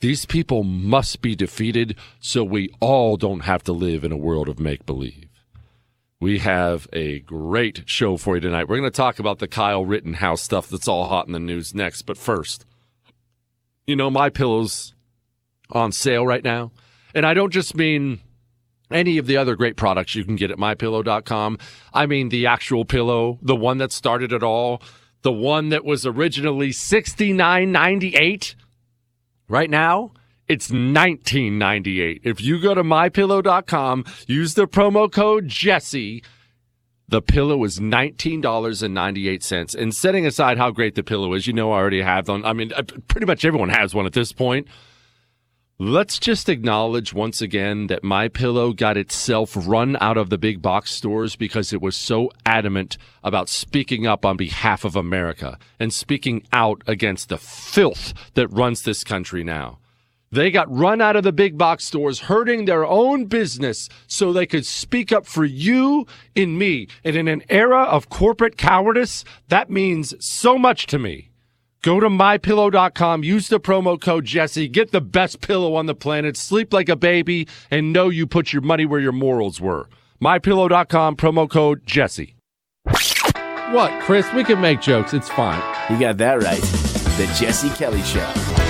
These 0.00 0.26
people 0.26 0.64
must 0.64 1.22
be 1.22 1.34
defeated 1.34 1.96
so 2.20 2.44
we 2.44 2.70
all 2.80 3.16
don't 3.16 3.40
have 3.40 3.62
to 3.64 3.72
live 3.72 4.04
in 4.04 4.12
a 4.12 4.16
world 4.16 4.48
of 4.48 4.60
make 4.60 4.84
believe. 4.84 5.28
We 6.20 6.38
have 6.40 6.88
a 6.92 7.20
great 7.20 7.82
show 7.86 8.16
for 8.16 8.36
you 8.36 8.40
tonight. 8.40 8.68
We're 8.68 8.78
going 8.78 8.90
to 8.90 8.96
talk 8.96 9.18
about 9.18 9.38
the 9.38 9.48
Kyle 9.48 9.84
Rittenhouse 9.84 10.42
stuff 10.42 10.68
that's 10.68 10.88
all 10.88 11.06
hot 11.06 11.26
in 11.26 11.32
the 11.32 11.38
news 11.38 11.74
next. 11.74 12.02
But 12.02 12.18
first, 12.18 12.64
you 13.86 13.96
know, 13.96 14.10
my 14.10 14.30
pillow's 14.30 14.94
on 15.70 15.92
sale 15.92 16.26
right 16.26 16.44
now. 16.44 16.72
And 17.14 17.24
I 17.24 17.34
don't 17.34 17.52
just 17.52 17.74
mean 17.74 18.20
any 18.90 19.18
of 19.18 19.26
the 19.26 19.36
other 19.36 19.56
great 19.56 19.76
products 19.76 20.14
you 20.14 20.24
can 20.24 20.36
get 20.36 20.50
at 20.50 20.58
mypillow.com. 20.58 21.58
I 21.92 22.06
mean 22.06 22.28
the 22.28 22.46
actual 22.46 22.84
pillow, 22.84 23.38
the 23.42 23.56
one 23.56 23.78
that 23.78 23.92
started 23.92 24.32
it 24.32 24.42
all, 24.42 24.82
the 25.24 25.32
one 25.32 25.70
that 25.70 25.84
was 25.84 26.06
originally 26.06 26.68
$69.98. 26.68 28.54
Right 29.48 29.70
now, 29.70 30.12
it's 30.46 30.70
1998. 30.70 32.20
If 32.24 32.42
you 32.42 32.60
go 32.60 32.74
to 32.74 32.84
mypillow.com, 32.84 34.04
use 34.26 34.52
the 34.54 34.68
promo 34.68 35.10
code 35.10 35.48
Jesse, 35.48 36.22
the 37.08 37.22
pillow 37.22 37.64
is 37.64 37.80
$19.98. 37.80 39.74
And 39.74 39.94
setting 39.94 40.26
aside 40.26 40.58
how 40.58 40.70
great 40.70 40.94
the 40.94 41.02
pillow 41.02 41.32
is, 41.32 41.46
you 41.46 41.54
know 41.54 41.72
I 41.72 41.78
already 41.78 42.02
have 42.02 42.28
one. 42.28 42.44
I 42.44 42.52
mean, 42.52 42.72
pretty 43.08 43.26
much 43.26 43.46
everyone 43.46 43.70
has 43.70 43.94
one 43.94 44.04
at 44.04 44.12
this 44.12 44.32
point. 44.32 44.68
Let's 45.80 46.20
just 46.20 46.48
acknowledge 46.48 47.12
once 47.12 47.42
again 47.42 47.88
that 47.88 48.04
My 48.04 48.28
Pillow 48.28 48.72
got 48.72 48.96
itself 48.96 49.56
run 49.56 49.96
out 50.00 50.16
of 50.16 50.30
the 50.30 50.38
big 50.38 50.62
box 50.62 50.92
stores 50.92 51.34
because 51.34 51.72
it 51.72 51.82
was 51.82 51.96
so 51.96 52.30
adamant 52.46 52.96
about 53.24 53.48
speaking 53.48 54.06
up 54.06 54.24
on 54.24 54.36
behalf 54.36 54.84
of 54.84 54.94
America 54.94 55.58
and 55.80 55.92
speaking 55.92 56.46
out 56.52 56.84
against 56.86 57.28
the 57.28 57.38
filth 57.38 58.14
that 58.34 58.46
runs 58.52 58.82
this 58.82 59.02
country 59.02 59.42
now. 59.42 59.80
They 60.30 60.52
got 60.52 60.72
run 60.72 61.00
out 61.00 61.16
of 61.16 61.24
the 61.24 61.32
big 61.32 61.58
box 61.58 61.84
stores 61.84 62.20
hurting 62.20 62.66
their 62.66 62.86
own 62.86 63.24
business 63.24 63.88
so 64.06 64.32
they 64.32 64.46
could 64.46 64.66
speak 64.66 65.10
up 65.10 65.26
for 65.26 65.44
you 65.44 66.06
and 66.36 66.56
me. 66.56 66.86
And 67.02 67.16
in 67.16 67.26
an 67.26 67.42
era 67.48 67.82
of 67.82 68.08
corporate 68.10 68.56
cowardice, 68.56 69.24
that 69.48 69.70
means 69.70 70.14
so 70.24 70.56
much 70.56 70.86
to 70.86 71.00
me. 71.00 71.32
Go 71.84 72.00
to 72.00 72.08
mypillow.com, 72.08 73.24
use 73.24 73.48
the 73.48 73.60
promo 73.60 74.00
code 74.00 74.24
Jesse, 74.24 74.68
get 74.68 74.90
the 74.90 75.02
best 75.02 75.42
pillow 75.42 75.74
on 75.74 75.84
the 75.84 75.94
planet, 75.94 76.34
sleep 76.34 76.72
like 76.72 76.88
a 76.88 76.96
baby, 76.96 77.46
and 77.70 77.92
know 77.92 78.08
you 78.08 78.26
put 78.26 78.54
your 78.54 78.62
money 78.62 78.86
where 78.86 79.00
your 79.00 79.12
morals 79.12 79.60
were. 79.60 79.90
Mypillow.com, 80.18 81.16
promo 81.16 81.48
code 81.48 81.82
Jesse. 81.84 82.36
What, 82.86 84.02
Chris? 84.04 84.26
We 84.32 84.44
can 84.44 84.62
make 84.62 84.80
jokes. 84.80 85.12
It's 85.12 85.28
fine. 85.28 85.60
You 85.90 86.00
got 86.00 86.16
that 86.16 86.42
right. 86.42 86.62
The 87.18 87.30
Jesse 87.38 87.68
Kelly 87.70 88.02
Show. 88.02 88.63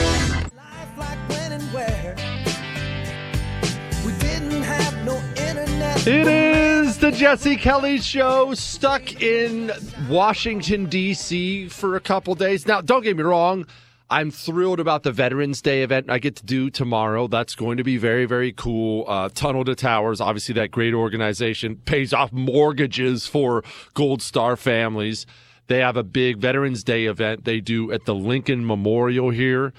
It 6.07 6.27
is 6.27 6.99
the 6.99 7.11
Jesse 7.11 7.57
Kelly 7.57 7.97
Show, 7.97 8.53
stuck 8.53 9.23
in 9.23 9.73
Washington, 10.07 10.85
D.C. 10.85 11.71
for 11.71 11.97
a 11.97 12.01
couple 12.01 12.35
days. 12.35 12.67
Now, 12.67 12.83
don't 12.83 13.03
get 13.03 13.17
me 13.17 13.23
wrong. 13.23 13.67
I'm 14.11 14.31
thrilled 14.31 14.81
about 14.81 15.03
the 15.03 15.13
Veterans 15.13 15.63
Day 15.63 15.83
event 15.83 16.11
I 16.11 16.19
get 16.19 16.37
to 16.37 16.45
do 16.45 16.69
tomorrow. 16.69 17.27
That's 17.27 17.55
going 17.55 17.79
to 17.79 17.85
be 17.85 17.97
very, 17.97 18.27
very 18.27 18.53
cool. 18.53 19.07
Uh, 19.09 19.31
Tunnel 19.33 19.65
to 19.65 19.75
Towers, 19.75 20.21
obviously, 20.21 20.53
that 20.57 20.71
great 20.71 20.93
organization 20.93 21.77
pays 21.87 22.13
off 22.13 22.31
mortgages 22.35 23.27
for 23.27 23.65
Gold 23.95 24.21
Star 24.21 24.57
families. 24.57 25.25
They 25.69 25.79
have 25.79 25.97
a 25.97 26.03
big 26.03 26.37
Veterans 26.37 26.85
Day 26.85 27.07
event 27.07 27.47
they 27.47 27.61
do 27.61 27.91
at 27.91 28.05
the 28.05 28.15
Lincoln 28.15 28.67
Memorial 28.67 29.31
here 29.31 29.73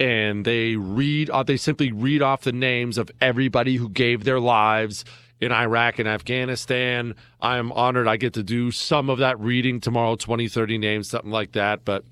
and 0.00 0.44
they 0.44 0.76
read 0.76 1.28
uh, 1.28 1.42
they 1.42 1.56
simply 1.56 1.90
read 1.90 2.22
off 2.22 2.42
the 2.42 2.52
names 2.52 2.98
of 2.98 3.10
everybody 3.20 3.74
who 3.74 3.88
gave 3.88 4.22
their 4.22 4.38
lives 4.38 5.04
in 5.40 5.52
Iraq 5.52 5.98
and 5.98 6.08
Afghanistan. 6.08 7.14
I'm 7.40 7.72
honored 7.72 8.08
I 8.08 8.16
get 8.16 8.34
to 8.34 8.42
do 8.42 8.70
some 8.70 9.08
of 9.10 9.18
that 9.18 9.38
reading 9.38 9.80
tomorrow, 9.80 10.16
20, 10.16 10.48
30 10.48 10.78
names, 10.78 11.08
something 11.08 11.30
like 11.30 11.52
that. 11.52 11.84
But 11.84 12.04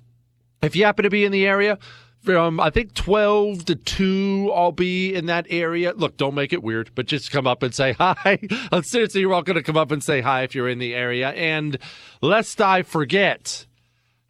if 0.62 0.76
you 0.76 0.84
happen 0.84 1.02
to 1.02 1.10
be 1.10 1.24
in 1.24 1.32
the 1.32 1.46
area, 1.46 1.78
from 2.26 2.58
I 2.58 2.70
think 2.70 2.94
12 2.94 3.64
to 3.66 3.76
2, 3.76 4.52
I'll 4.54 4.72
be 4.72 5.14
in 5.14 5.26
that 5.26 5.46
area. 5.48 5.92
Look, 5.94 6.16
don't 6.16 6.34
make 6.34 6.52
it 6.52 6.62
weird, 6.62 6.90
but 6.94 7.06
just 7.06 7.30
come 7.30 7.46
up 7.46 7.62
and 7.62 7.74
say 7.74 7.92
hi. 7.92 8.38
Seriously, 8.82 9.20
you're 9.20 9.32
all 9.32 9.42
going 9.42 9.56
to 9.56 9.62
come 9.62 9.76
up 9.76 9.92
and 9.92 10.02
say 10.02 10.20
hi 10.20 10.42
if 10.42 10.54
you're 10.54 10.68
in 10.68 10.78
the 10.78 10.94
area. 10.94 11.30
And 11.30 11.78
lest 12.20 12.60
I 12.60 12.82
forget, 12.82 13.65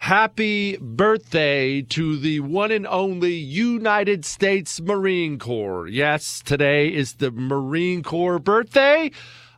Happy 0.06 0.76
birthday 0.76 1.82
to 1.82 2.16
the 2.16 2.38
one 2.38 2.70
and 2.70 2.86
only 2.86 3.34
United 3.34 4.24
States 4.24 4.80
Marine 4.80 5.36
Corps. 5.36 5.88
Yes, 5.88 6.40
today 6.44 6.94
is 6.94 7.14
the 7.14 7.32
Marine 7.32 8.04
Corps 8.04 8.38
birthday. 8.38 9.10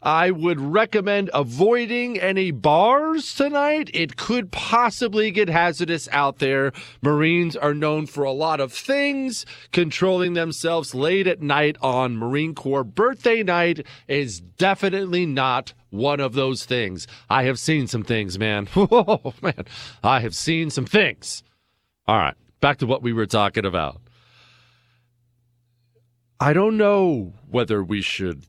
I 0.08 0.30
would 0.30 0.58
recommend 0.58 1.28
avoiding 1.34 2.18
any 2.18 2.50
bars 2.50 3.34
tonight. 3.34 3.90
It 3.92 4.16
could 4.16 4.50
possibly 4.50 5.30
get 5.30 5.50
hazardous 5.50 6.08
out 6.12 6.38
there. 6.38 6.72
Marines 7.02 7.54
are 7.54 7.74
known 7.74 8.06
for 8.06 8.24
a 8.24 8.32
lot 8.32 8.58
of 8.58 8.72
things. 8.72 9.44
Controlling 9.70 10.32
themselves 10.32 10.94
late 10.94 11.26
at 11.26 11.42
night 11.42 11.76
on 11.82 12.16
Marine 12.16 12.54
Corps 12.54 12.84
birthday 12.84 13.42
night 13.42 13.86
is 14.08 14.40
definitely 14.40 15.26
not 15.26 15.74
one 15.90 16.20
of 16.20 16.32
those 16.32 16.64
things. 16.64 17.06
I 17.28 17.42
have 17.42 17.58
seen 17.58 17.86
some 17.86 18.02
things, 18.02 18.38
man. 18.38 18.66
Oh, 18.76 19.34
man. 19.42 19.66
I 20.02 20.20
have 20.20 20.34
seen 20.34 20.70
some 20.70 20.86
things. 20.86 21.42
All 22.06 22.16
right. 22.16 22.34
Back 22.62 22.78
to 22.78 22.86
what 22.86 23.02
we 23.02 23.12
were 23.12 23.26
talking 23.26 23.66
about. 23.66 24.00
I 26.40 26.54
don't 26.54 26.78
know 26.78 27.34
whether 27.46 27.84
we 27.84 28.00
should 28.00 28.46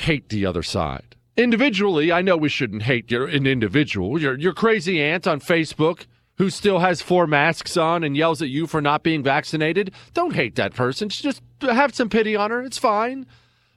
hate 0.00 0.28
the 0.28 0.46
other 0.46 0.62
side. 0.62 1.16
Individually, 1.36 2.12
I 2.12 2.22
know 2.22 2.36
we 2.36 2.48
shouldn't 2.48 2.82
hate 2.82 3.10
an 3.12 3.46
individual. 3.46 4.20
Your, 4.20 4.38
your 4.38 4.52
crazy 4.52 5.00
aunt 5.00 5.26
on 5.26 5.40
Facebook 5.40 6.06
who 6.36 6.50
still 6.50 6.78
has 6.78 7.02
four 7.02 7.26
masks 7.26 7.76
on 7.76 8.02
and 8.02 8.16
yells 8.16 8.40
at 8.40 8.48
you 8.48 8.66
for 8.66 8.80
not 8.80 9.02
being 9.02 9.22
vaccinated. 9.22 9.92
Don't 10.14 10.34
hate 10.34 10.56
that 10.56 10.74
person. 10.74 11.08
Just 11.10 11.42
have 11.60 11.94
some 11.94 12.08
pity 12.08 12.34
on 12.34 12.50
her. 12.50 12.62
It's 12.62 12.78
fine. 12.78 13.26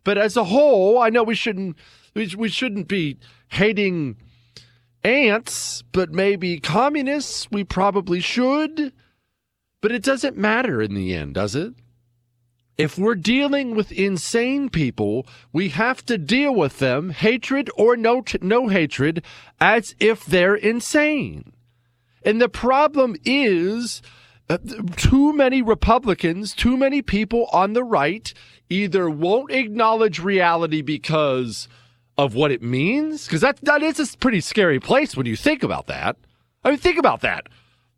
But 0.03 0.17
as 0.17 0.37
a 0.37 0.45
whole, 0.45 0.97
I 0.99 1.09
know 1.09 1.23
we 1.23 1.35
shouldn't 1.35 1.77
we, 2.13 2.33
we 2.37 2.49
shouldn't 2.49 2.87
be 2.87 3.17
hating 3.49 4.17
aunts, 5.03 5.83
but 5.91 6.11
maybe 6.11 6.59
communists. 6.59 7.49
We 7.51 7.63
probably 7.63 8.19
should. 8.19 8.93
But 9.81 9.91
it 9.91 10.03
doesn't 10.03 10.37
matter 10.37 10.81
in 10.81 10.93
the 10.93 11.13
end, 11.13 11.33
does 11.33 11.55
it? 11.55 11.73
If 12.77 12.97
we're 12.97 13.15
dealing 13.15 13.75
with 13.75 13.91
insane 13.91 14.69
people, 14.69 15.27
we 15.51 15.69
have 15.69 16.03
to 16.07 16.17
deal 16.17 16.53
with 16.53 16.79
them, 16.79 17.11
hatred 17.11 17.69
or 17.75 17.95
no, 17.95 18.23
no 18.41 18.67
hatred, 18.67 19.23
as 19.59 19.95
if 19.99 20.25
they're 20.25 20.55
insane. 20.55 21.53
And 22.23 22.41
the 22.41 22.49
problem 22.49 23.15
is 23.23 24.01
uh, 24.49 24.57
too 24.95 25.33
many 25.33 25.61
Republicans, 25.61 26.53
too 26.53 26.75
many 26.75 27.01
people 27.01 27.47
on 27.53 27.73
the 27.73 27.83
right 27.83 28.33
either 28.69 29.09
won't 29.09 29.51
acknowledge 29.51 30.19
reality 30.19 30.81
because 30.81 31.67
of 32.17 32.33
what 32.33 32.51
it 32.51 32.63
means, 32.63 33.25
because 33.25 33.41
that, 33.41 33.59
that 33.61 33.83
is 33.83 33.99
a 33.99 34.17
pretty 34.17 34.41
scary 34.41 34.79
place 34.79 35.15
when 35.15 35.27
you 35.27 35.35
think 35.35 35.61
about 35.61 35.87
that. 35.87 36.15
I 36.63 36.69
mean, 36.69 36.79
think 36.79 36.97
about 36.97 37.21
that 37.21 37.47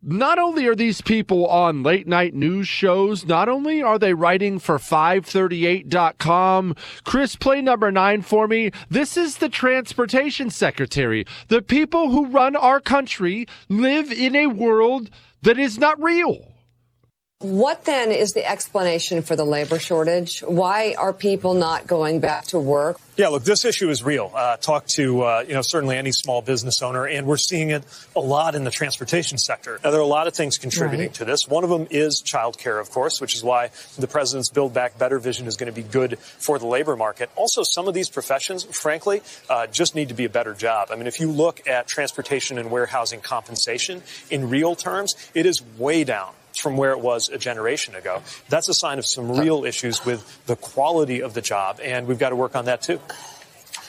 not 0.05 0.38
only 0.38 0.67
are 0.67 0.75
these 0.75 1.01
people 1.01 1.47
on 1.47 1.81
late 1.81 2.07
night 2.07 2.35
news 2.35 2.67
shows, 2.67 3.25
not 3.25 3.50
only 3.50 3.81
are 3.81 3.97
they 3.97 4.13
writing 4.13 4.59
for 4.59 4.77
538.com. 4.77 6.75
Chris, 7.03 7.35
play 7.35 7.62
number 7.62 7.91
nine 7.91 8.21
for 8.21 8.47
me. 8.47 8.69
This 8.89 9.17
is 9.17 9.38
the 9.38 9.50
transportation 9.50 10.51
secretary. 10.51 11.25
The 11.47 11.63
people 11.63 12.12
who 12.12 12.27
run 12.27 12.55
our 12.55 12.79
country 12.79 13.47
live 13.67 14.12
in 14.12 14.35
a 14.35 14.47
world 14.47 15.09
that 15.41 15.57
is 15.57 15.79
not 15.79 16.01
real. 16.01 16.54
What 17.39 17.84
then 17.84 18.13
is 18.13 18.32
the 18.32 18.50
explanation 18.50 19.22
for 19.22 19.36
the 19.36 19.44
labor 19.44 19.77
shortage? 19.77 20.39
Why 20.39 20.96
are 20.98 21.12
people 21.12 21.54
not 21.54 21.86
going 21.86 22.22
back 22.22 22.46
to 22.46 22.60
work? 22.60 22.98
Yeah, 23.18 23.27
look, 23.27 23.44
this 23.44 23.65
issue 23.65 23.89
is 23.89 24.01
real. 24.01 24.32
Uh, 24.34 24.56
talk 24.56 24.88
to, 24.96 25.22
uh, 25.22 25.44
you 25.46 25.54
know, 25.54 25.62
certainly 25.62 25.98
any 25.98 26.13
small 26.13 26.42
business 26.42 26.82
owner, 26.82 27.06
and 27.06 27.27
we're 27.27 27.36
seeing 27.36 27.72
it 27.72 27.84
a 28.15 28.22
lot 28.22 28.56
in 28.56 28.63
the 28.63 28.72
transportation 28.72 29.38
sector. 29.38 29.82
Now, 29.84 29.92
there 29.92 30.00
are 30.00 30.04
a 30.04 30.08
lot 30.08 30.27
of 30.27 30.34
things 30.34 30.58
contributing 30.58 31.08
right. 31.08 31.13
to 31.15 31.25
this. 31.25 31.46
One 31.46 31.65
of 31.65 31.70
them 31.70 31.88
is 31.92 32.24
childcare, 32.24 32.80
of 32.80 32.89
course, 32.89 33.20
which 33.20 33.36
is 33.36 33.44
why 33.44 33.70
the 34.00 34.08
president's 34.08 34.50
Build 34.50 34.74
Back 34.74 34.98
Better 34.98 35.20
vision 35.20 35.46
is 35.46 35.58
going 35.58 35.72
to 35.72 35.75
be 35.75 35.86
good 35.88 36.18
for 36.18 36.58
the 36.58 36.68
labor 36.68 36.96
market. 36.96 37.30
Also, 37.36 37.63
some 37.63 37.89
of 37.89 37.94
these 37.94 38.10
professions, 38.10 38.63
frankly, 38.63 39.22
uh, 39.50 39.68
just 39.68 39.94
need 39.94 40.08
to 40.08 40.15
be 40.15 40.24
a 40.24 40.30
better 40.30 40.54
job. 40.54 40.88
I 40.89 40.96
mean, 40.96 41.08
if 41.08 41.20
you 41.20 41.30
look 41.30 41.68
at 41.68 41.86
transportation 41.86 42.58
and 42.58 42.72
warehousing 42.72 43.20
compensation 43.20 44.04
in 44.32 44.50
real 44.50 44.74
terms, 44.74 45.15
it 45.34 45.46
is 45.46 45.62
way 45.77 46.06
down 46.06 46.34
from 46.59 46.77
where 46.77 46.91
it 46.91 47.00
was 47.00 47.29
a 47.29 47.38
generation 47.38 47.95
ago. 47.95 48.21
That's 48.50 48.69
a 48.69 48.74
sign 48.74 49.00
of 49.00 49.05
some 49.05 49.31
real 49.39 49.65
issues 49.65 50.05
with 50.05 50.45
the 50.45 50.55
quality 50.55 51.21
of 51.21 51.33
the 51.33 51.41
job, 51.41 51.79
and 51.83 52.07
we've 52.07 52.19
got 52.19 52.29
to 52.29 52.35
work 52.35 52.55
on 52.55 52.65
that 52.65 52.81
too. 52.81 53.00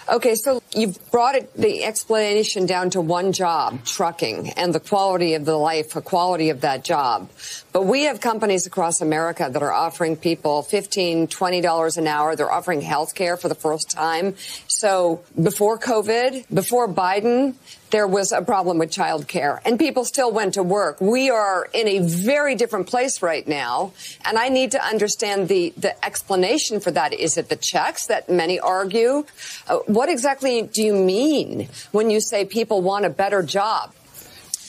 Okay, 0.08 0.36
so 0.36 0.62
you've 0.72 0.98
brought 1.10 1.34
it, 1.34 1.52
the 1.54 1.82
explanation 1.82 2.64
down 2.64 2.90
to 2.90 3.00
one 3.00 3.32
job, 3.32 3.84
trucking, 3.84 4.50
and 4.50 4.72
the 4.72 4.78
quality 4.78 5.34
of 5.34 5.44
the 5.44 5.56
life, 5.56 5.94
the 5.94 6.00
quality 6.00 6.50
of 6.50 6.60
that 6.60 6.84
job. 6.84 7.28
But 7.72 7.86
we 7.86 8.04
have 8.04 8.20
companies 8.20 8.68
across 8.68 9.00
America 9.00 9.48
that 9.50 9.60
are 9.60 9.72
offering 9.72 10.16
people 10.16 10.62
$15, 10.62 11.26
$20 11.26 11.98
an 11.98 12.06
hour. 12.06 12.36
They're 12.36 12.52
offering 12.52 12.82
health 12.82 13.16
care 13.16 13.36
for 13.36 13.48
the 13.48 13.56
first 13.56 13.90
time. 13.90 14.36
So 14.68 15.24
before 15.42 15.76
COVID, 15.76 16.54
before 16.54 16.88
Biden, 16.88 17.54
there 17.90 18.06
was 18.06 18.32
a 18.32 18.42
problem 18.42 18.78
with 18.78 18.90
child 18.90 19.28
care 19.28 19.60
and 19.64 19.78
people 19.78 20.04
still 20.04 20.32
went 20.32 20.54
to 20.54 20.62
work. 20.62 21.00
We 21.00 21.30
are 21.30 21.68
in 21.72 21.88
a 21.88 21.98
very 22.00 22.54
different 22.54 22.86
place 22.86 23.22
right 23.22 23.46
now. 23.46 23.92
And 24.24 24.38
I 24.38 24.48
need 24.48 24.72
to 24.72 24.84
understand 24.84 25.48
the, 25.48 25.72
the 25.76 26.04
explanation 26.04 26.80
for 26.80 26.90
that. 26.90 27.12
Is 27.12 27.36
it 27.36 27.48
the 27.48 27.56
checks 27.56 28.06
that 28.06 28.28
many 28.28 28.58
argue? 28.58 29.24
Uh, 29.68 29.78
what 29.86 30.08
exactly 30.08 30.62
do 30.62 30.82
you 30.82 30.94
mean 30.94 31.68
when 31.92 32.10
you 32.10 32.20
say 32.20 32.44
people 32.44 32.82
want 32.82 33.04
a 33.04 33.10
better 33.10 33.42
job? 33.42 33.92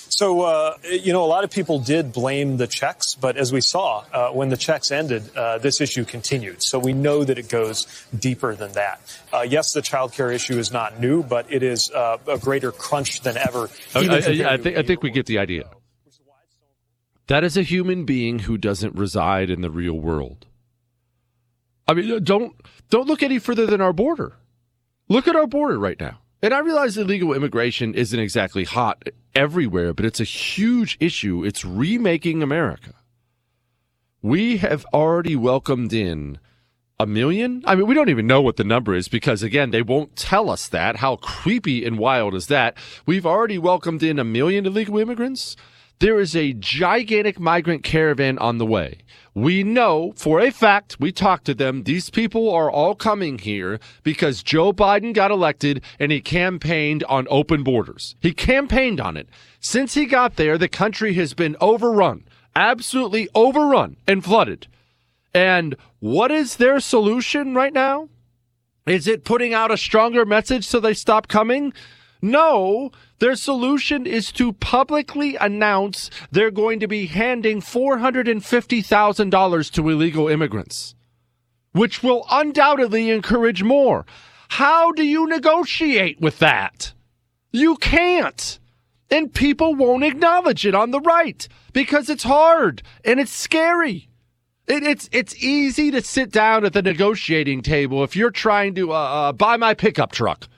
So, 0.10 0.42
uh, 0.42 0.78
you 0.90 1.14
know, 1.14 1.24
a 1.24 1.28
lot 1.28 1.44
of 1.44 1.52
people 1.52 1.80
did 1.80 2.14
blame 2.14 2.58
the 2.58 2.68
checks, 2.68 3.16
but 3.16 3.38
as 3.38 3.52
we 3.52 3.62
saw, 3.62 4.04
uh, 4.14 4.30
when 4.30 4.50
the 4.50 4.58
checks 4.58 4.92
ended, 4.92 5.36
uh, 5.36 5.58
this 5.58 5.82
issue 5.82 6.06
continued. 6.06 6.64
So 6.64 6.80
we 6.80 6.94
know 6.94 7.24
that 7.24 7.38
it 7.38 7.50
goes 7.50 7.86
deeper 8.18 8.56
than 8.56 8.72
that. 8.74 9.00
Uh, 9.34 9.42
yes, 9.42 9.74
the 9.74 9.82
child 9.82 10.14
care 10.14 10.32
issue 10.32 10.58
is 10.58 10.72
not 10.72 11.00
new, 11.00 11.24
but 11.24 11.52
it 11.52 11.64
is 11.64 11.92
uh, 11.92 12.18
a 12.28 12.38
greater 12.38 12.72
crunch 12.72 13.22
than 13.22 13.38
ever. 13.38 13.70
I, 13.94 14.00
I, 14.00 14.54
I, 14.54 14.58
think, 14.58 14.78
I 14.78 14.84
think 14.84 15.04
we 15.04 15.12
get 15.12 15.26
the 15.26 15.40
idea. 15.40 15.70
That 17.28 17.44
is 17.44 17.58
a 17.58 17.62
human 17.62 18.06
being 18.06 18.40
who 18.40 18.58
doesn't 18.58 18.96
reside 18.96 19.50
in 19.50 19.62
the 19.62 19.70
real 19.70 20.00
world. 20.00 20.46
I 21.88 21.94
mean, 21.94 22.24
don't 22.24 22.56
don't 22.90 23.08
look 23.08 23.24
any 23.24 23.40
further 23.40 23.66
than 23.66 23.82
our 23.82 23.94
border. 23.94 24.34
Look 25.10 25.28
at 25.28 25.36
our 25.36 25.48
border 25.48 25.78
right 25.80 26.00
now. 26.00 26.20
And 26.42 26.54
I 26.54 26.60
realize 26.60 26.98
illegal 26.98 27.34
immigration 27.34 27.96
isn't 27.96 28.20
exactly 28.20 28.64
hot 28.64 29.04
everywhere, 29.38 29.94
but 29.94 30.03
it's 30.06 30.20
a 30.20 30.25
huge 30.25 30.98
issue. 31.00 31.46
It's 31.46 31.63
remaking 31.63 32.41
America. 32.41 32.96
We 34.22 34.58
have 34.58 34.84
already 34.91 35.36
welcomed 35.36 35.94
in 35.94 36.39
a 37.00 37.06
million. 37.06 37.63
I 37.65 37.75
mean, 37.75 37.86
we 37.86 37.94
don't 37.94 38.10
even 38.10 38.25
know 38.25 38.41
what 38.41 38.58
the 38.58 38.63
number 38.63 38.96
is 38.96 39.08
because, 39.08 39.44
again, 39.44 39.70
they 39.70 39.84
won't 39.84 40.15
tell 40.15 40.50
us 40.50 40.67
that. 40.70 40.98
How 40.98 41.17
creepy 41.17 41.86
and 41.86 42.00
wild 42.00 42.34
is 42.34 42.48
that? 42.48 42.75
We've 43.06 43.27
already 43.27 43.60
welcomed 43.60 44.01
in 44.01 44.17
a 44.17 44.24
million 44.24 44.65
illegal 44.65 44.98
immigrants. 44.98 45.56
There 46.00 46.20
is 46.20 46.36
a 46.36 46.54
gigantic 46.54 47.39
migrant 47.39 47.84
caravan 47.84 48.38
on 48.38 48.60
the 48.60 48.66
way. 48.68 49.00
We 49.34 49.63
know 49.63 50.13
for 50.16 50.39
a 50.39 50.51
fact, 50.51 50.98
we 51.00 51.12
talked 51.12 51.46
to 51.46 51.56
them, 51.56 51.84
these 51.84 52.12
people 52.12 52.51
are 52.54 52.70
all 52.70 52.94
coming 52.94 53.39
here 53.39 53.80
because 54.04 54.44
Joe 54.44 54.72
Biden 54.74 55.12
got 55.13 55.32
elected 55.32 55.82
and 56.00 56.12
he 56.12 56.22
campaigned 56.22 57.04
on 57.06 57.27
open 57.32 57.63
borders. 57.63 58.16
He 58.20 58.32
campaigned 58.32 59.01
on 59.01 59.18
it. 59.18 59.27
Since 59.60 59.96
he 59.96 60.06
got 60.06 60.36
there, 60.36 60.58
the 60.58 60.68
country 60.68 61.13
has 61.16 61.34
been 61.34 61.56
overrun, 61.60 62.25
absolutely 62.56 63.27
overrun 63.34 63.98
and 64.08 64.24
flooded. 64.24 64.68
And 65.34 65.75
what 66.00 66.32
is 66.32 66.58
their 66.58 66.80
solution 66.80 67.56
right 67.56 67.74
now? 67.74 68.10
Is 68.86 69.08
it 69.08 69.25
putting 69.25 69.54
out 69.54 69.72
a 69.72 69.77
stronger 69.77 70.25
message 70.25 70.66
so 70.66 70.80
they 70.80 70.94
stop 70.94 71.27
coming? 71.27 71.74
No, 72.22 72.92
their 73.20 73.36
solution 73.36 74.06
is 74.06 74.32
to 74.34 74.54
publicly 74.54 75.36
announce 75.36 76.12
they're 76.32 76.52
going 76.52 76.80
to 76.80 76.88
be 76.88 77.08
handing 77.08 77.62
$450,000 77.62 79.72
to 79.72 79.89
illegal 79.89 80.28
immigrants, 80.28 80.94
which 81.72 82.04
will 82.04 82.28
undoubtedly 82.30 83.10
encourage 83.10 83.63
more. 83.63 84.06
How 84.50 84.91
do 84.91 85.02
you 85.04 85.26
negotiate 85.28 86.22
with 86.22 86.38
that? 86.39 86.94
You 87.52 87.78
can't. 87.78 88.60
And 89.10 89.34
people 89.34 89.74
won't 89.74 90.04
acknowledge 90.04 90.65
it 90.65 90.76
on 90.76 90.91
the 90.91 91.00
right 91.00 91.48
because 91.74 92.10
it's 92.10 92.24
hard 92.24 92.84
and 93.04 93.20
it's 93.20 93.32
scary. 93.32 94.10
It, 94.68 94.84
it's 94.84 95.10
it's 95.13 95.41
easy 95.41 95.91
to 95.91 96.02
sit 96.02 96.30
down 96.30 96.65
at 96.65 96.74
the 96.74 96.82
negotiating 96.82 97.62
table 97.62 98.04
if 98.04 98.18
you're 98.18 98.32
trying 98.32 98.76
to 98.76 98.91
uh, 98.91 98.96
uh, 98.96 99.32
buy 99.32 99.56
my 99.56 99.74
pickup 99.74 100.12
truck 100.12 100.50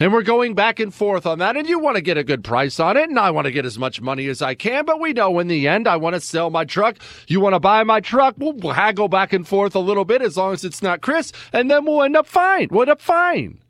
and 0.00 0.12
we're 0.12 0.22
going 0.22 0.54
back 0.54 0.78
and 0.78 0.94
forth 0.94 1.26
on 1.26 1.40
that. 1.40 1.56
And 1.56 1.68
you 1.68 1.78
want 1.78 1.96
to 1.96 2.02
get 2.02 2.16
a 2.16 2.24
good 2.24 2.44
price 2.44 2.78
on 2.78 2.96
it. 2.96 3.08
And 3.08 3.18
I 3.18 3.30
want 3.32 3.46
to 3.46 3.50
get 3.50 3.66
as 3.66 3.78
much 3.78 4.00
money 4.00 4.28
as 4.28 4.40
I 4.40 4.54
can. 4.54 4.84
But 4.84 5.00
we 5.00 5.12
know 5.12 5.38
in 5.40 5.48
the 5.48 5.66
end, 5.66 5.88
I 5.88 5.96
want 5.96 6.14
to 6.14 6.20
sell 6.20 6.50
my 6.50 6.64
truck. 6.64 6.98
You 7.26 7.40
want 7.40 7.54
to 7.54 7.60
buy 7.60 7.82
my 7.82 8.00
truck? 8.00 8.36
We'll, 8.38 8.72
haggle 8.72 9.08
back 9.08 9.32
and 9.32 9.46
forth 9.46 9.74
a 9.74 9.80
little 9.80 10.04
bit 10.04 10.22
as 10.22 10.36
long 10.36 10.52
as 10.52 10.64
it's 10.64 10.82
not 10.82 11.00
Chris. 11.00 11.32
And 11.52 11.68
then 11.68 11.84
we'll 11.84 12.02
end 12.02 12.16
up 12.16 12.28
fine. 12.28 12.68
We'll 12.70 12.82
end 12.82 12.90
up 12.90 13.00
fine. 13.00 13.60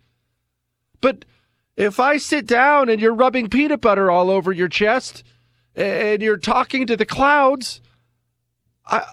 But 1.00 1.24
if 1.76 1.98
I 1.98 2.18
sit 2.18 2.46
down 2.46 2.90
and 2.90 3.00
you're 3.00 3.14
rubbing 3.14 3.48
peanut 3.48 3.80
butter 3.80 4.10
all 4.10 4.30
over 4.30 4.52
your 4.52 4.68
chest 4.68 5.22
and 5.74 6.20
you're 6.20 6.36
talking 6.36 6.86
to 6.88 6.96
the 6.96 7.06
clouds, 7.06 7.80
I, 8.86 9.04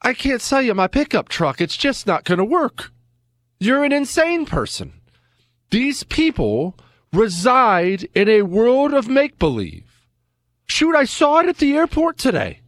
I 0.00 0.14
can't 0.14 0.42
sell 0.42 0.62
you 0.62 0.74
my 0.74 0.86
pickup 0.86 1.28
truck. 1.28 1.60
It's 1.60 1.76
just 1.76 2.06
not 2.06 2.24
going 2.24 2.38
to 2.38 2.44
work. 2.44 2.92
You're 3.58 3.82
an 3.82 3.92
insane 3.92 4.46
person. 4.46 4.92
These 5.70 6.04
people 6.04 6.76
reside 7.12 8.08
in 8.14 8.28
a 8.28 8.42
world 8.42 8.94
of 8.94 9.08
make 9.08 9.38
believe. 9.38 10.06
Shoot, 10.66 10.94
I 10.94 11.04
saw 11.04 11.38
it 11.38 11.48
at 11.48 11.58
the 11.58 11.74
airport 11.74 12.18
today. 12.18 12.60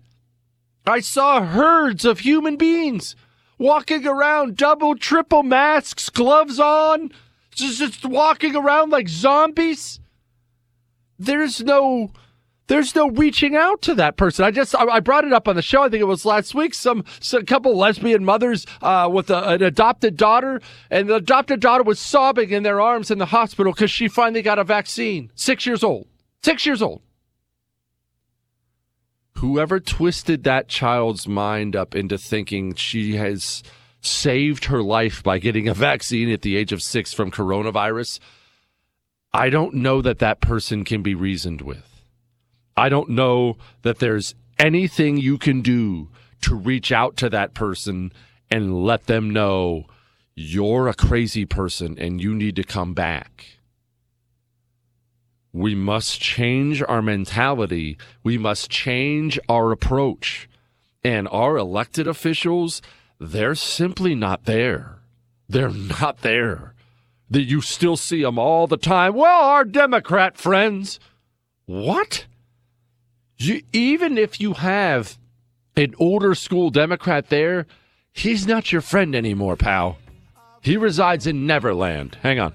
I 0.86 1.00
saw 1.00 1.44
herds 1.44 2.04
of 2.04 2.20
human 2.20 2.56
beings 2.56 3.14
walking 3.58 4.06
around, 4.06 4.56
double, 4.56 4.96
triple 4.96 5.42
masks, 5.42 6.08
gloves 6.08 6.58
on, 6.58 7.12
just, 7.54 7.78
just 7.78 8.04
walking 8.04 8.56
around 8.56 8.90
like 8.90 9.08
zombies. 9.08 10.00
There's 11.18 11.60
no 11.60 12.12
there's 12.70 12.94
no 12.94 13.10
reaching 13.10 13.56
out 13.56 13.82
to 13.82 13.96
that 13.96 14.16
person. 14.16 14.44
I 14.44 14.52
just 14.52 14.76
I, 14.76 15.00
brought 15.00 15.24
it 15.24 15.32
up 15.32 15.48
on 15.48 15.56
the 15.56 15.62
show. 15.62 15.82
I 15.82 15.88
think 15.88 16.00
it 16.00 16.04
was 16.04 16.24
last 16.24 16.54
week. 16.54 16.72
Some, 16.72 17.04
some 17.18 17.44
couple 17.44 17.76
lesbian 17.76 18.24
mothers 18.24 18.64
uh, 18.80 19.10
with 19.12 19.28
a, 19.28 19.54
an 19.54 19.62
adopted 19.64 20.16
daughter, 20.16 20.60
and 20.88 21.08
the 21.08 21.16
adopted 21.16 21.58
daughter 21.58 21.82
was 21.82 21.98
sobbing 21.98 22.50
in 22.50 22.62
their 22.62 22.80
arms 22.80 23.10
in 23.10 23.18
the 23.18 23.26
hospital 23.26 23.72
because 23.72 23.90
she 23.90 24.06
finally 24.06 24.40
got 24.40 24.60
a 24.60 24.64
vaccine. 24.64 25.32
Six 25.34 25.66
years 25.66 25.82
old. 25.82 26.06
Six 26.44 26.64
years 26.64 26.80
old. 26.80 27.02
Whoever 29.38 29.80
twisted 29.80 30.44
that 30.44 30.68
child's 30.68 31.26
mind 31.26 31.74
up 31.74 31.96
into 31.96 32.18
thinking 32.18 32.74
she 32.74 33.16
has 33.16 33.64
saved 34.00 34.66
her 34.66 34.80
life 34.80 35.24
by 35.24 35.40
getting 35.40 35.66
a 35.66 35.74
vaccine 35.74 36.30
at 36.30 36.42
the 36.42 36.56
age 36.56 36.70
of 36.70 36.84
six 36.84 37.12
from 37.12 37.32
coronavirus, 37.32 38.20
I 39.32 39.50
don't 39.50 39.74
know 39.74 40.00
that 40.02 40.20
that 40.20 40.40
person 40.40 40.84
can 40.84 41.02
be 41.02 41.16
reasoned 41.16 41.62
with. 41.62 41.89
I 42.80 42.88
don't 42.88 43.10
know 43.10 43.58
that 43.82 43.98
there's 43.98 44.34
anything 44.58 45.18
you 45.18 45.36
can 45.36 45.60
do 45.60 46.08
to 46.40 46.54
reach 46.54 46.90
out 46.90 47.16
to 47.18 47.28
that 47.28 47.52
person 47.52 48.10
and 48.50 48.82
let 48.84 49.06
them 49.06 49.28
know 49.28 49.84
you're 50.34 50.88
a 50.88 50.94
crazy 50.94 51.44
person 51.44 51.98
and 51.98 52.22
you 52.22 52.34
need 52.34 52.56
to 52.56 52.64
come 52.64 52.94
back. 52.94 53.58
We 55.52 55.74
must 55.74 56.20
change 56.20 56.82
our 56.82 57.02
mentality. 57.02 57.98
We 58.22 58.38
must 58.38 58.70
change 58.70 59.38
our 59.46 59.72
approach. 59.72 60.48
And 61.04 61.28
our 61.28 61.58
elected 61.58 62.06
officials, 62.06 62.80
they're 63.18 63.54
simply 63.54 64.14
not 64.14 64.44
there. 64.46 65.00
They're 65.48 65.68
not 65.68 66.22
there. 66.22 66.74
That 67.28 67.42
you 67.42 67.60
still 67.60 67.98
see 67.98 68.22
them 68.22 68.38
all 68.38 68.66
the 68.66 68.78
time. 68.78 69.14
Well, 69.14 69.42
our 69.42 69.64
Democrat 69.64 70.38
friends. 70.38 70.98
What? 71.66 72.26
You, 73.40 73.62
even 73.72 74.18
if 74.18 74.38
you 74.38 74.52
have 74.52 75.16
an 75.74 75.94
older 75.98 76.34
school 76.34 76.68
Democrat 76.68 77.30
there, 77.30 77.66
he's 78.12 78.46
not 78.46 78.70
your 78.70 78.82
friend 78.82 79.16
anymore, 79.16 79.56
pal. 79.56 79.96
He 80.60 80.76
resides 80.76 81.26
in 81.26 81.46
Neverland. 81.46 82.18
Hang 82.22 82.38
on. 82.38 82.52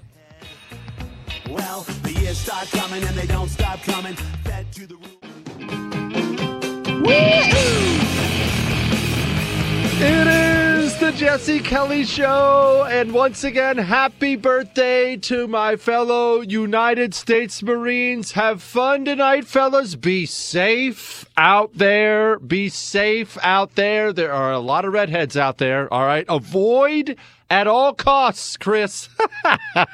Well, 1.50 1.80
the 2.04 2.12
years 2.12 2.38
start 2.38 2.68
coming 2.68 3.02
and 3.02 3.16
they 3.16 3.26
don't 3.26 3.48
stop 3.48 3.82
coming. 3.82 4.14
Fed 4.44 4.70
to 4.74 4.86
the 4.86 4.96
It 9.98 10.26
is 10.28 10.35
the 11.06 11.12
Jesse 11.12 11.60
Kelly 11.60 12.04
Show. 12.04 12.84
And 12.90 13.12
once 13.12 13.44
again, 13.44 13.78
happy 13.78 14.34
birthday 14.34 15.16
to 15.18 15.46
my 15.46 15.76
fellow 15.76 16.40
United 16.40 17.14
States 17.14 17.62
Marines. 17.62 18.32
Have 18.32 18.60
fun 18.60 19.04
tonight, 19.04 19.46
fellas. 19.46 19.94
Be 19.94 20.26
safe 20.26 21.24
out 21.36 21.70
there. 21.74 22.40
Be 22.40 22.68
safe 22.68 23.38
out 23.42 23.76
there. 23.76 24.12
There 24.12 24.32
are 24.32 24.50
a 24.50 24.58
lot 24.58 24.84
of 24.84 24.94
redheads 24.94 25.36
out 25.36 25.58
there. 25.58 25.92
All 25.94 26.04
right. 26.04 26.24
Avoid 26.28 27.16
at 27.48 27.68
all 27.68 27.94
costs, 27.94 28.56
Chris. 28.56 29.08
all 29.44 29.86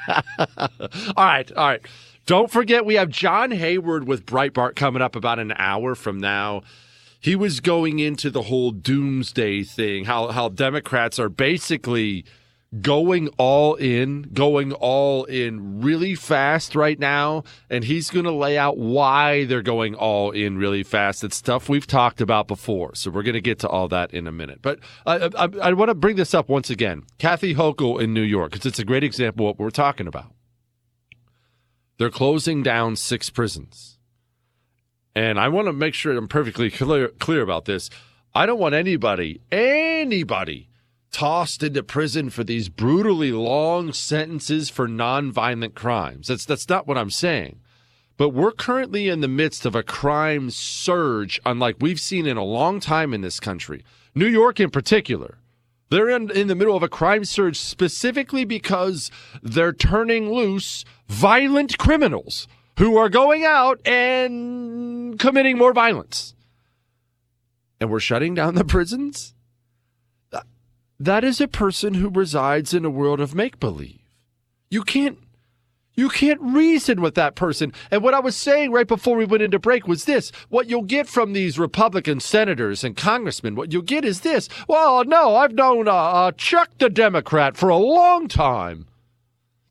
right. 1.15 1.51
All 1.51 1.67
right. 1.67 1.81
Don't 2.25 2.49
forget, 2.49 2.85
we 2.85 2.95
have 2.95 3.09
John 3.09 3.51
Hayward 3.51 4.07
with 4.07 4.25
Breitbart 4.25 4.75
coming 4.75 5.03
up 5.03 5.15
about 5.15 5.37
an 5.37 5.53
hour 5.57 5.93
from 5.93 6.19
now 6.19 6.63
he 7.23 7.37
was 7.37 7.61
going 7.61 7.99
into 7.99 8.29
the 8.29 8.43
whole 8.43 8.71
doomsday 8.71 9.63
thing, 9.63 10.03
how 10.03 10.27
how 10.27 10.49
Democrats 10.49 11.17
are 11.19 11.29
basically 11.29 12.25
going 12.81 13.29
all 13.37 13.75
in, 13.75 14.23
going 14.33 14.73
all 14.73 15.23
in 15.25 15.81
really 15.81 16.15
fast 16.15 16.75
right 16.75 16.99
now. 16.99 17.43
And 17.69 17.85
he's 17.85 18.09
going 18.09 18.25
to 18.25 18.31
lay 18.31 18.57
out 18.57 18.77
why 18.77 19.45
they're 19.45 19.61
going 19.61 19.95
all 19.95 20.31
in 20.31 20.57
really 20.57 20.83
fast. 20.83 21.23
It's 21.23 21.37
stuff 21.37 21.69
we've 21.69 21.87
talked 21.87 22.19
about 22.19 22.47
before. 22.47 22.95
So 22.95 23.09
we're 23.09 23.23
going 23.23 23.35
to 23.35 23.41
get 23.41 23.59
to 23.59 23.69
all 23.69 23.87
that 23.89 24.11
in 24.13 24.27
a 24.27 24.31
minute. 24.31 24.59
But 24.61 24.79
I, 25.05 25.29
I, 25.37 25.49
I 25.61 25.73
want 25.73 25.89
to 25.89 25.95
bring 25.95 26.17
this 26.17 26.33
up 26.33 26.49
once 26.49 26.69
again. 26.69 27.03
Kathy 27.19 27.55
Hochul 27.55 28.01
in 28.01 28.13
New 28.13 28.21
York, 28.21 28.51
because 28.51 28.65
it's 28.65 28.79
a 28.79 28.85
great 28.85 29.03
example 29.03 29.45
of 29.45 29.59
what 29.59 29.63
we're 29.63 29.69
talking 29.69 30.07
about. 30.07 30.33
They're 31.99 32.09
closing 32.09 32.63
down 32.63 32.95
six 32.95 33.29
prisons. 33.29 33.92
And 35.15 35.39
I 35.39 35.47
want 35.49 35.67
to 35.67 35.73
make 35.73 35.93
sure 35.93 36.15
I'm 36.15 36.27
perfectly 36.27 36.71
clear, 36.71 37.09
clear 37.09 37.41
about 37.41 37.65
this. 37.65 37.89
I 38.33 38.45
don't 38.45 38.59
want 38.59 38.73
anybody, 38.73 39.41
anybody 39.51 40.69
tossed 41.11 41.61
into 41.61 41.83
prison 41.83 42.31
for 42.31 42.43
these 42.43 42.67
brutally 42.67 43.31
long 43.31 43.93
sentences 43.93 44.69
for 44.69 44.87
nonviolent 44.87 45.75
crimes. 45.75 46.27
That's 46.27 46.45
that's 46.45 46.67
not 46.67 46.87
what 46.87 46.97
I'm 46.97 47.11
saying. 47.11 47.59
But 48.17 48.29
we're 48.29 48.51
currently 48.51 49.07
in 49.07 49.21
the 49.21 49.27
midst 49.27 49.65
of 49.65 49.75
a 49.75 49.83
crime 49.83 50.49
surge 50.49 51.39
unlike 51.45 51.77
we've 51.79 51.99
seen 51.99 52.25
in 52.25 52.37
a 52.37 52.43
long 52.43 52.79
time 52.79 53.13
in 53.13 53.21
this 53.21 53.39
country. 53.39 53.83
New 54.15 54.27
York 54.27 54.59
in 54.59 54.69
particular. 54.69 55.37
They're 55.89 56.09
in, 56.09 56.31
in 56.31 56.47
the 56.47 56.55
middle 56.55 56.75
of 56.75 56.81
a 56.81 56.89
crime 56.89 57.23
surge 57.23 57.59
specifically 57.59 58.45
because 58.45 59.11
they're 59.43 59.73
turning 59.73 60.33
loose 60.33 60.85
violent 61.07 61.77
criminals 61.77 62.47
who 62.77 62.97
are 62.97 63.09
going 63.09 63.45
out 63.45 63.85
and 63.87 65.19
committing 65.19 65.57
more 65.57 65.73
violence. 65.73 66.33
And 67.79 67.89
we're 67.89 67.99
shutting 67.99 68.33
down 68.33 68.55
the 68.55 68.65
prisons? 68.65 69.33
That 70.99 71.25
is 71.25 71.41
a 71.41 71.49
person 71.49 71.95
who 71.95 72.09
resides 72.09 72.73
in 72.73 72.85
a 72.85 72.89
world 72.89 73.19
of 73.19 73.35
make 73.35 73.59
believe. 73.59 73.99
You 74.69 74.83
can't 74.83 75.17
you 75.95 76.09
can't 76.09 76.41
reason 76.41 77.01
with 77.01 77.13
that 77.15 77.35
person. 77.35 77.71
And 77.91 78.01
what 78.01 78.15
I 78.15 78.19
was 78.19 78.35
saying 78.35 78.71
right 78.71 78.87
before 78.87 79.15
we 79.15 79.25
went 79.25 79.43
into 79.43 79.59
break 79.59 79.87
was 79.87 80.05
this. 80.05 80.31
What 80.49 80.67
you'll 80.67 80.83
get 80.83 81.07
from 81.07 81.33
these 81.33 81.59
Republican 81.59 82.19
senators 82.19 82.83
and 82.83 82.97
congressmen, 82.97 83.55
what 83.55 83.71
you'll 83.71 83.83
get 83.83 84.03
is 84.03 84.21
this. 84.21 84.49
Well, 84.67 85.03
no, 85.03 85.35
I've 85.35 85.53
known 85.53 85.87
uh, 85.87 85.93
uh, 85.93 86.31
Chuck 86.31 86.69
the 86.79 86.89
Democrat 86.89 87.57
for 87.57 87.69
a 87.69 87.77
long 87.77 88.27
time. 88.27 88.87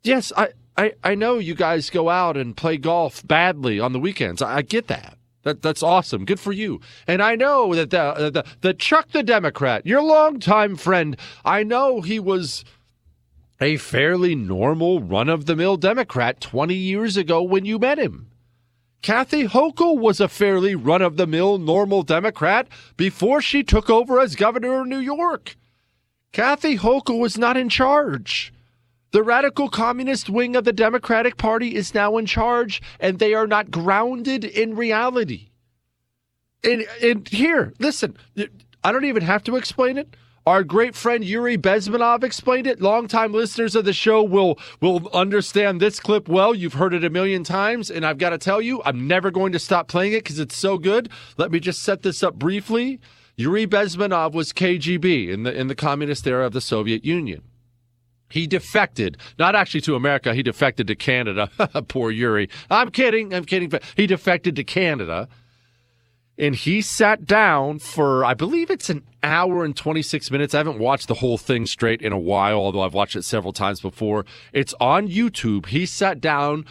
Yes, 0.05 0.33
I, 0.37 0.51
I, 0.77 0.93
I 1.05 1.15
know 1.15 1.39
you 1.39 1.55
guys 1.55 1.91
go 1.91 2.09
out 2.09 2.37
and 2.37 2.57
play 2.57 2.77
golf 2.77 3.27
badly 3.27 3.79
on 3.79 3.93
the 3.93 4.01
weekends. 4.01 4.41
I, 4.41 4.57
I 4.57 4.63
get 4.63 4.89
that. 4.89 5.19
That 5.43 5.61
that's 5.61 5.83
awesome. 5.83 6.25
Good 6.25 6.39
for 6.39 6.53
you. 6.53 6.81
And 7.07 7.21
I 7.21 7.35
know 7.35 7.75
that 7.75 7.91
the 7.91 8.01
uh, 8.01 8.31
the, 8.31 8.45
the 8.61 8.75
Chuck 8.75 9.11
the 9.11 9.23
Democrat, 9.23 9.85
your 9.87 10.03
longtime 10.03 10.77
friend, 10.77 11.17
I 11.45 11.65
know 11.65 12.01
he 12.01 12.21
was 12.21 12.65
a 13.61 13.77
fairly 13.77 14.35
normal 14.35 15.01
run 15.01 15.29
of 15.29 15.47
the 15.47 15.57
mill 15.57 15.77
Democrat 15.77 16.41
20 16.41 16.75
years 16.75 17.17
ago 17.17 17.43
when 17.43 17.65
you 17.65 17.79
met 17.79 17.99
him. 17.99 18.29
Kathy 19.03 19.49
Hochul 19.49 19.99
was 19.99 20.21
a 20.21 20.29
fairly 20.29 20.77
run 20.77 21.03
of 21.03 21.17
the 21.17 21.27
mill 21.27 21.59
normal 21.59 22.05
Democrat 22.05 22.69
before 22.97 23.43
she 23.43 23.65
took 23.65 23.91
over 23.91 24.21
as 24.21 24.37
governor 24.37 24.81
of 24.81 24.87
New 24.87 24.99
York. 24.99 25.57
Kathy 26.31 26.79
Hochul 26.79 27.19
was 27.19 27.37
not 27.37 27.57
in 27.57 27.69
charge. 27.69 28.53
The 29.12 29.22
radical 29.22 29.68
communist 29.68 30.31
wing 30.31 30.57
of 30.57 30.64
the 30.64 30.72
Democratic 30.72 31.37
Party 31.37 31.75
is 31.75 31.94
now 31.94 32.16
in 32.16 32.25
charge, 32.25 32.81
and 32.98 33.18
they 33.18 33.35
are 33.35 33.46
not 33.46 33.70
grounded 33.70 34.42
in 34.42 34.75
reality. 34.75 35.51
And, 36.64 36.87
and 37.03 37.29
here, 37.29 37.75
listen, 37.79 38.16
I 38.83 38.90
don't 38.90 39.05
even 39.05 39.22
have 39.22 39.44
to 39.44 39.57
explain 39.57 39.98
it. 39.98 40.16
Our 40.46 40.64
great 40.64 40.96
friend 40.96 41.22
Yuri 41.22 41.59
Bezmenov 41.59 42.25
explained 42.25 42.66
it. 42.66 42.81
Longtime 42.81 43.33
listeners 43.33 43.77
of 43.77 43.85
the 43.85 43.92
show 43.92 44.25
will 44.25 44.59
will 44.81 45.09
understand 45.12 45.81
this 45.81 46.01
clip 46.01 46.27
well. 46.27 46.53
You've 46.53 46.75
heard 46.75 46.94
it 46.94 47.05
a 47.05 47.11
million 47.11 47.44
times, 47.44 47.90
and 47.90 48.05
I've 48.05 48.18
got 48.18 48.31
to 48.31 48.38
tell 48.38 48.61
you, 48.61 48.83
I'm 48.85 49.07
never 49.07 49.31
going 49.31 49.53
to 49.53 49.61
stop 49.61 49.87
playing 49.87 50.14
it 50.14 50.25
because 50.25 50.40
it's 50.40 50.57
so 50.57 50.79
good. 50.79 51.11
Let 51.37 51.53
me 51.53 51.61
just 51.61 51.83
set 51.83 52.03
this 52.03 52.25
up 52.25 52.35
briefly. 52.37 52.98
Yuri 53.37 53.68
Bezmenov 53.68 54.33
was 54.33 54.53
KGB 54.53 55.29
in 55.29 55.44
the 55.44 55.57
in 55.57 55.68
the 55.68 55.77
communist 55.77 56.27
era 56.27 56.46
of 56.46 56.53
the 56.55 56.61
Soviet 56.61 57.05
Union. 57.05 57.42
He 58.33 58.47
defected, 58.47 59.18
not 59.38 59.55
actually 59.55 59.83
to 59.83 59.95
America, 59.95 60.35
he 60.35 60.42
defected 60.42 60.87
to 60.87 60.95
Canada. 60.95 61.51
Poor 61.88 62.11
Yuri. 62.11 62.49
I'm 62.71 62.90
kidding, 62.90 63.35
I'm 63.35 63.45
kidding. 63.45 63.71
He 63.95 64.07
defected 64.07 64.57
to 64.57 64.64
Canada. 64.64 65.29
And 66.38 66.55
he 66.55 66.81
sat 66.81 67.27
down 67.27 67.79
for, 67.79 68.25
I 68.25 68.33
believe 68.33 68.71
it's 68.71 68.88
an 68.88 69.05
hour 69.23 69.66
and 69.66 69.77
26 69.77 70.31
minutes. 70.31 70.55
I 70.55 70.59
haven't 70.59 70.79
watched 70.79 71.09
the 71.09 71.14
whole 71.14 71.37
thing 71.37 71.66
straight 71.66 72.01
in 72.01 72.11
a 72.11 72.18
while, 72.18 72.57
although 72.57 72.81
I've 72.81 72.95
watched 72.95 73.16
it 73.16 73.25
several 73.25 73.53
times 73.53 73.83
before. 73.83 74.25
It's 74.55 74.73
on 74.81 75.09
YouTube. 75.09 75.66
He 75.66 75.85
sat 75.85 76.18
down 76.18 76.64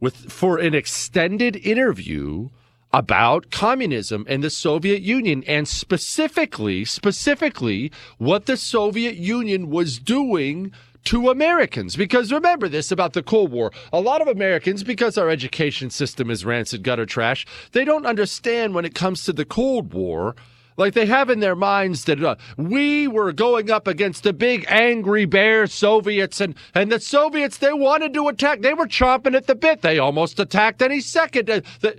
with 0.00 0.30
for 0.30 0.58
an 0.58 0.74
extended 0.74 1.56
interview 1.56 2.50
about 2.92 3.50
communism 3.50 4.26
and 4.28 4.44
the 4.44 4.50
Soviet 4.50 5.00
Union 5.00 5.44
and 5.46 5.66
specifically 5.66 6.84
specifically 6.84 7.90
what 8.18 8.46
the 8.46 8.56
Soviet 8.56 9.16
Union 9.16 9.70
was 9.70 9.98
doing 9.98 10.72
to 11.06 11.30
Americans. 11.30 11.96
Because 11.96 12.32
remember 12.32 12.68
this 12.68 12.92
about 12.92 13.12
the 13.12 13.22
Cold 13.22 13.50
War. 13.50 13.72
A 13.92 14.00
lot 14.00 14.20
of 14.20 14.28
Americans, 14.28 14.82
because 14.82 15.16
our 15.16 15.30
education 15.30 15.90
system 15.90 16.30
is 16.30 16.44
rancid 16.44 16.82
gutter 16.82 17.06
trash, 17.06 17.46
they 17.72 17.84
don't 17.84 18.06
understand 18.06 18.74
when 18.74 18.84
it 18.84 18.94
comes 18.94 19.24
to 19.24 19.32
the 19.32 19.44
Cold 19.44 19.92
War. 19.94 20.36
Like 20.76 20.92
they 20.92 21.06
have 21.06 21.30
in 21.30 21.40
their 21.40 21.56
minds 21.56 22.04
that 22.04 22.22
uh, 22.22 22.36
we 22.58 23.08
were 23.08 23.32
going 23.32 23.70
up 23.70 23.86
against 23.86 24.24
the 24.24 24.34
big 24.34 24.66
angry 24.68 25.24
bear 25.24 25.66
Soviets, 25.66 26.38
and, 26.40 26.54
and 26.74 26.92
the 26.92 27.00
Soviets, 27.00 27.58
they 27.58 27.72
wanted 27.72 28.12
to 28.12 28.28
attack. 28.28 28.60
They 28.60 28.74
were 28.74 28.86
chomping 28.86 29.34
at 29.34 29.46
the 29.46 29.54
bit. 29.54 29.80
They 29.80 29.98
almost 29.98 30.38
attacked 30.38 30.82
any 30.82 31.00
second. 31.00 31.48
Uh, 31.48 31.62
the, 31.80 31.98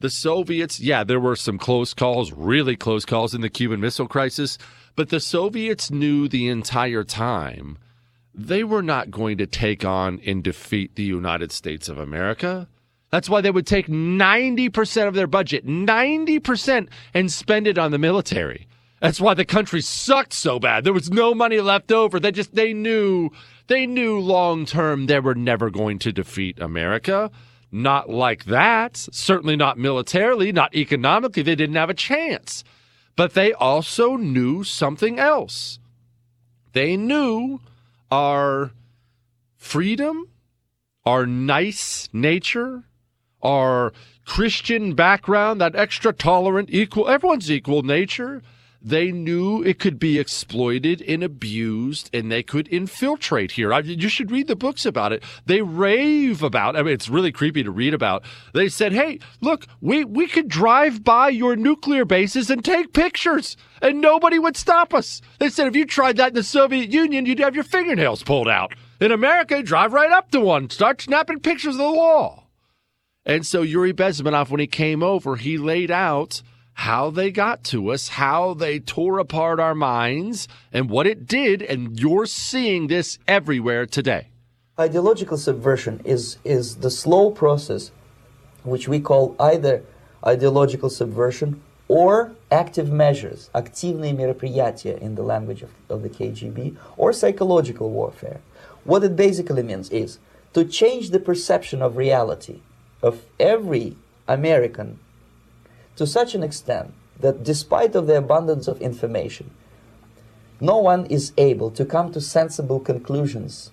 the 0.00 0.10
Soviets, 0.10 0.78
yeah, 0.78 1.04
there 1.04 1.18
were 1.18 1.36
some 1.36 1.58
close 1.58 1.94
calls, 1.94 2.32
really 2.32 2.76
close 2.76 3.06
calls 3.06 3.34
in 3.34 3.40
the 3.40 3.48
Cuban 3.48 3.80
Missile 3.80 4.06
Crisis, 4.06 4.58
but 4.94 5.08
the 5.08 5.20
Soviets 5.20 5.90
knew 5.90 6.28
the 6.28 6.48
entire 6.48 7.04
time 7.04 7.78
they 8.38 8.62
were 8.62 8.82
not 8.82 9.10
going 9.10 9.36
to 9.38 9.46
take 9.46 9.84
on 9.84 10.20
and 10.24 10.44
defeat 10.44 10.94
the 10.94 11.02
United 11.02 11.50
States 11.50 11.88
of 11.88 11.98
America. 11.98 12.68
That's 13.10 13.28
why 13.28 13.40
they 13.40 13.50
would 13.50 13.66
take 13.66 13.88
90% 13.88 15.08
of 15.08 15.14
their 15.14 15.26
budget, 15.26 15.66
90%, 15.66 16.88
and 17.14 17.32
spend 17.32 17.66
it 17.66 17.78
on 17.78 17.90
the 17.90 17.98
military. 17.98 18.68
That's 19.00 19.20
why 19.20 19.34
the 19.34 19.44
country 19.44 19.80
sucked 19.80 20.32
so 20.32 20.60
bad. 20.60 20.84
There 20.84 20.92
was 20.92 21.10
no 21.10 21.34
money 21.34 21.60
left 21.60 21.90
over. 21.90 22.20
They 22.20 22.30
just, 22.30 22.54
they 22.54 22.72
knew, 22.72 23.30
they 23.66 23.86
knew 23.86 24.18
long 24.20 24.66
term 24.66 25.06
they 25.06 25.20
were 25.20 25.34
never 25.34 25.70
going 25.70 25.98
to 26.00 26.12
defeat 26.12 26.60
America. 26.60 27.30
Not 27.72 28.08
like 28.08 28.44
that. 28.46 28.96
Certainly 28.96 29.56
not 29.56 29.78
militarily, 29.78 30.52
not 30.52 30.74
economically. 30.74 31.42
They 31.42 31.54
didn't 31.54 31.76
have 31.76 31.90
a 31.90 31.94
chance. 31.94 32.62
But 33.16 33.34
they 33.34 33.52
also 33.52 34.16
knew 34.16 34.62
something 34.64 35.18
else. 35.18 35.78
They 36.72 36.96
knew 36.96 37.60
our 38.10 38.72
freedom, 39.56 40.28
our 41.04 41.26
nice 41.26 42.08
nature, 42.12 42.84
our 43.42 43.92
Christian 44.24 44.94
background, 44.94 45.60
that 45.60 45.74
extra 45.74 46.12
tolerant, 46.12 46.68
equal, 46.72 47.08
everyone's 47.08 47.50
equal 47.50 47.82
nature, 47.82 48.42
they 48.80 49.10
knew 49.10 49.62
it 49.62 49.78
could 49.78 49.98
be 49.98 50.18
exploited 50.18 51.02
and 51.02 51.22
abused 51.22 52.10
and 52.12 52.30
they 52.30 52.42
could 52.42 52.68
infiltrate 52.68 53.52
here. 53.52 53.72
I, 53.72 53.80
you 53.80 54.08
should 54.08 54.30
read 54.30 54.46
the 54.46 54.56
books 54.56 54.86
about 54.86 55.12
it. 55.12 55.24
They 55.46 55.62
rave 55.62 56.42
about 56.42 56.76
I 56.76 56.82
mean 56.82 56.94
it's 56.94 57.08
really 57.08 57.32
creepy 57.32 57.62
to 57.64 57.70
read 57.70 57.92
about. 57.92 58.24
They 58.54 58.68
said, 58.68 58.92
"Hey, 58.92 59.18
look, 59.40 59.66
we 59.80 60.04
we 60.04 60.28
could 60.28 60.48
drive 60.48 61.02
by 61.02 61.28
your 61.28 61.56
nuclear 61.56 62.04
bases 62.04 62.50
and 62.50 62.64
take 62.64 62.92
pictures 62.92 63.56
and 63.82 64.00
nobody 64.00 64.38
would 64.38 64.56
stop 64.56 64.94
us." 64.94 65.20
They 65.38 65.48
said 65.48 65.66
if 65.66 65.76
you 65.76 65.84
tried 65.84 66.16
that 66.18 66.28
in 66.28 66.34
the 66.34 66.42
Soviet 66.42 66.90
Union, 66.90 67.26
you'd 67.26 67.40
have 67.40 67.54
your 67.54 67.64
fingernails 67.64 68.22
pulled 68.22 68.48
out. 68.48 68.74
In 69.00 69.12
America, 69.12 69.62
drive 69.62 69.92
right 69.92 70.10
up 70.10 70.30
to 70.30 70.40
one, 70.40 70.70
start 70.70 71.00
snapping 71.00 71.40
pictures 71.40 71.74
of 71.74 71.78
the 71.78 71.92
wall. 71.92 72.48
And 73.26 73.44
so 73.44 73.62
Yuri 73.62 73.92
Bezmenov 73.92 74.50
when 74.50 74.60
he 74.60 74.66
came 74.66 75.02
over, 75.02 75.36
he 75.36 75.58
laid 75.58 75.90
out 75.90 76.42
how 76.77 77.09
they 77.09 77.31
got 77.31 77.63
to 77.65 77.89
us, 77.89 78.07
how 78.09 78.53
they 78.53 78.79
tore 78.79 79.19
apart 79.19 79.59
our 79.59 79.75
minds, 79.75 80.47
and 80.71 80.89
what 80.89 81.07
it 81.07 81.27
did. 81.27 81.61
And 81.61 81.99
you're 81.99 82.25
seeing 82.25 82.87
this 82.87 83.19
everywhere 83.27 83.85
today. 83.85 84.29
Ideological 84.79 85.37
subversion 85.37 86.01
is, 86.03 86.37
is 86.43 86.77
the 86.77 86.89
slow 86.89 87.29
process 87.29 87.91
which 88.63 88.87
we 88.87 88.99
call 88.99 89.35
either 89.39 89.83
ideological 90.25 90.89
subversion 90.89 91.61
or 91.87 92.31
active 92.49 92.91
measures, 92.91 93.49
активные 93.53 94.13
мероприятия 94.13 94.97
in 94.99 95.15
the 95.15 95.21
language 95.21 95.61
of, 95.61 95.69
of 95.89 96.01
the 96.01 96.09
KGB, 96.09 96.75
or 96.97 97.13
psychological 97.13 97.91
warfare. 97.91 98.39
What 98.83 99.03
it 99.03 99.15
basically 99.15 99.63
means 99.63 99.89
is 99.89 100.17
to 100.53 100.63
change 100.63 101.09
the 101.09 101.19
perception 101.19 101.81
of 101.81 101.97
reality 101.97 102.61
of 103.01 103.23
every 103.39 103.97
American 104.27 104.99
to 105.98 106.06
such 106.06 106.34
an 106.34 106.44
extent 106.44 106.94
that 107.20 107.42
despite 107.42 107.96
of 107.96 108.06
the 108.06 108.16
abundance 108.16 108.68
of 108.68 108.80
information, 108.80 109.50
no 110.60 110.78
one 110.78 111.06
is 111.06 111.32
able 111.36 111.70
to 111.72 111.84
come 111.84 112.12
to 112.12 112.20
sensible 112.20 112.78
conclusions 112.78 113.72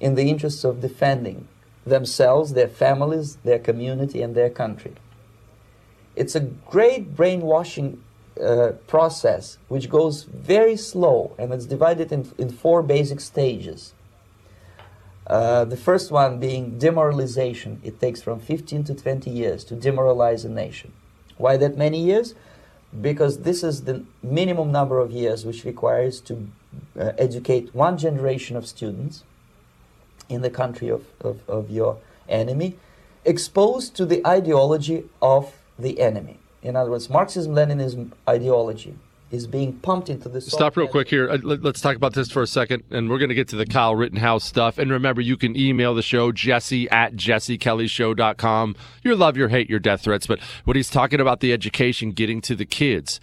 in 0.00 0.16
the 0.16 0.28
interests 0.28 0.64
of 0.64 0.80
defending 0.80 1.46
themselves, 1.86 2.54
their 2.54 2.68
families, 2.68 3.36
their 3.44 3.60
community, 3.60 4.20
and 4.20 4.34
their 4.34 4.50
country. 4.50 4.94
It's 6.16 6.34
a 6.34 6.40
great 6.40 7.14
brainwashing 7.14 8.02
uh, 8.40 8.72
process 8.88 9.58
which 9.68 9.88
goes 9.88 10.24
very 10.24 10.76
slow 10.76 11.36
and 11.38 11.52
it's 11.52 11.66
divided 11.66 12.10
in, 12.10 12.32
in 12.36 12.50
four 12.50 12.82
basic 12.82 13.20
stages. 13.20 13.94
Uh, 15.28 15.64
the 15.64 15.76
first 15.76 16.10
one 16.10 16.40
being 16.40 16.78
demoralization. 16.78 17.80
It 17.84 18.00
takes 18.00 18.20
from 18.20 18.40
15 18.40 18.84
to 18.84 18.94
20 18.94 19.30
years 19.30 19.62
to 19.64 19.76
demoralize 19.76 20.44
a 20.44 20.48
nation. 20.48 20.92
Why 21.36 21.56
that 21.56 21.76
many 21.76 22.00
years? 22.02 22.34
Because 23.00 23.40
this 23.40 23.62
is 23.62 23.84
the 23.84 24.04
minimum 24.22 24.70
number 24.70 25.00
of 25.00 25.10
years 25.10 25.44
which 25.44 25.64
requires 25.64 26.20
to 26.22 26.48
uh, 26.98 27.12
educate 27.18 27.74
one 27.74 27.98
generation 27.98 28.56
of 28.56 28.66
students 28.66 29.24
in 30.28 30.42
the 30.42 30.50
country 30.50 30.88
of, 30.88 31.04
of, 31.20 31.48
of 31.48 31.70
your 31.70 31.98
enemy, 32.28 32.76
exposed 33.24 33.96
to 33.96 34.06
the 34.06 34.26
ideology 34.26 35.04
of 35.20 35.54
the 35.78 36.00
enemy. 36.00 36.38
In 36.62 36.76
other 36.76 36.90
words, 36.90 37.10
Marxism 37.10 37.54
Leninism 37.54 38.12
ideology 38.28 38.94
is 39.34 39.46
being 39.46 39.74
pumped 39.74 40.08
into 40.08 40.28
the. 40.28 40.40
Stop 40.40 40.76
real 40.76 40.88
quick 40.88 41.08
here. 41.08 41.28
Uh, 41.28 41.38
let's 41.42 41.80
talk 41.80 41.96
about 41.96 42.14
this 42.14 42.30
for 42.30 42.42
a 42.42 42.46
second, 42.46 42.84
and 42.90 43.10
we're 43.10 43.18
going 43.18 43.28
to 43.28 43.34
get 43.34 43.48
to 43.48 43.56
the 43.56 43.66
Kyle 43.66 43.94
Rittenhouse 43.94 44.44
stuff. 44.44 44.78
And 44.78 44.90
remember, 44.90 45.20
you 45.20 45.36
can 45.36 45.56
email 45.56 45.94
the 45.94 46.02
show, 46.02 46.32
jesse 46.32 46.88
at 46.90 47.14
jessekellyshow.com. 47.14 48.76
Your 49.02 49.16
love, 49.16 49.36
your 49.36 49.48
hate, 49.48 49.68
your 49.68 49.80
death 49.80 50.02
threats. 50.02 50.26
But 50.26 50.40
what 50.64 50.76
he's 50.76 50.90
talking 50.90 51.20
about 51.20 51.40
the 51.40 51.52
education 51.52 52.12
getting 52.12 52.40
to 52.42 52.54
the 52.54 52.64
kids, 52.64 53.20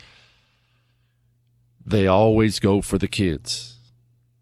they 1.85 2.05
always 2.05 2.59
go 2.59 2.81
for 2.81 2.97
the 2.97 3.07
kids. 3.07 3.77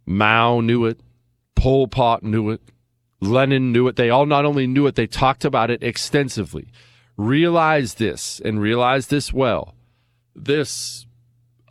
Mao 0.06 0.60
knew 0.60 0.86
it. 0.86 1.00
Pol 1.56 1.88
Pot 1.88 2.24
knew 2.24 2.50
it. 2.50 2.62
Lenin 3.22 3.72
knew 3.72 3.88
it. 3.88 3.96
They 3.96 4.10
all 4.10 4.26
not 4.26 4.46
only 4.46 4.66
knew 4.66 4.88
it, 4.88 4.96
they 4.96 5.08
talked 5.08 5.46
about 5.46 5.70
it 5.70 5.84
extensively. 5.84 6.72
Realize 7.18 7.96
this 7.96 8.42
and 8.44 8.62
realize 8.62 9.08
this 9.08 9.34
well. 9.34 9.76
This 10.34 11.06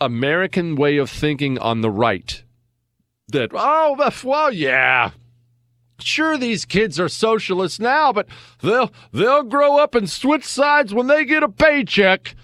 American 0.00 0.76
way 0.76 0.96
of 0.96 1.10
thinking 1.10 1.58
on 1.58 1.80
the 1.80 1.90
right 1.90 2.42
that, 3.28 3.50
oh, 3.52 4.10
well, 4.24 4.52
yeah, 4.52 5.10
sure 5.98 6.38
these 6.38 6.64
kids 6.64 6.98
are 6.98 7.08
socialists 7.08 7.78
now, 7.78 8.12
but 8.12 8.26
they'll 8.62 8.90
they'll 9.12 9.42
grow 9.42 9.78
up 9.78 9.94
and 9.94 10.08
switch 10.08 10.44
sides 10.44 10.94
when 10.94 11.06
they 11.06 11.24
get 11.24 11.42
a 11.42 11.48
paycheck. 11.48 12.34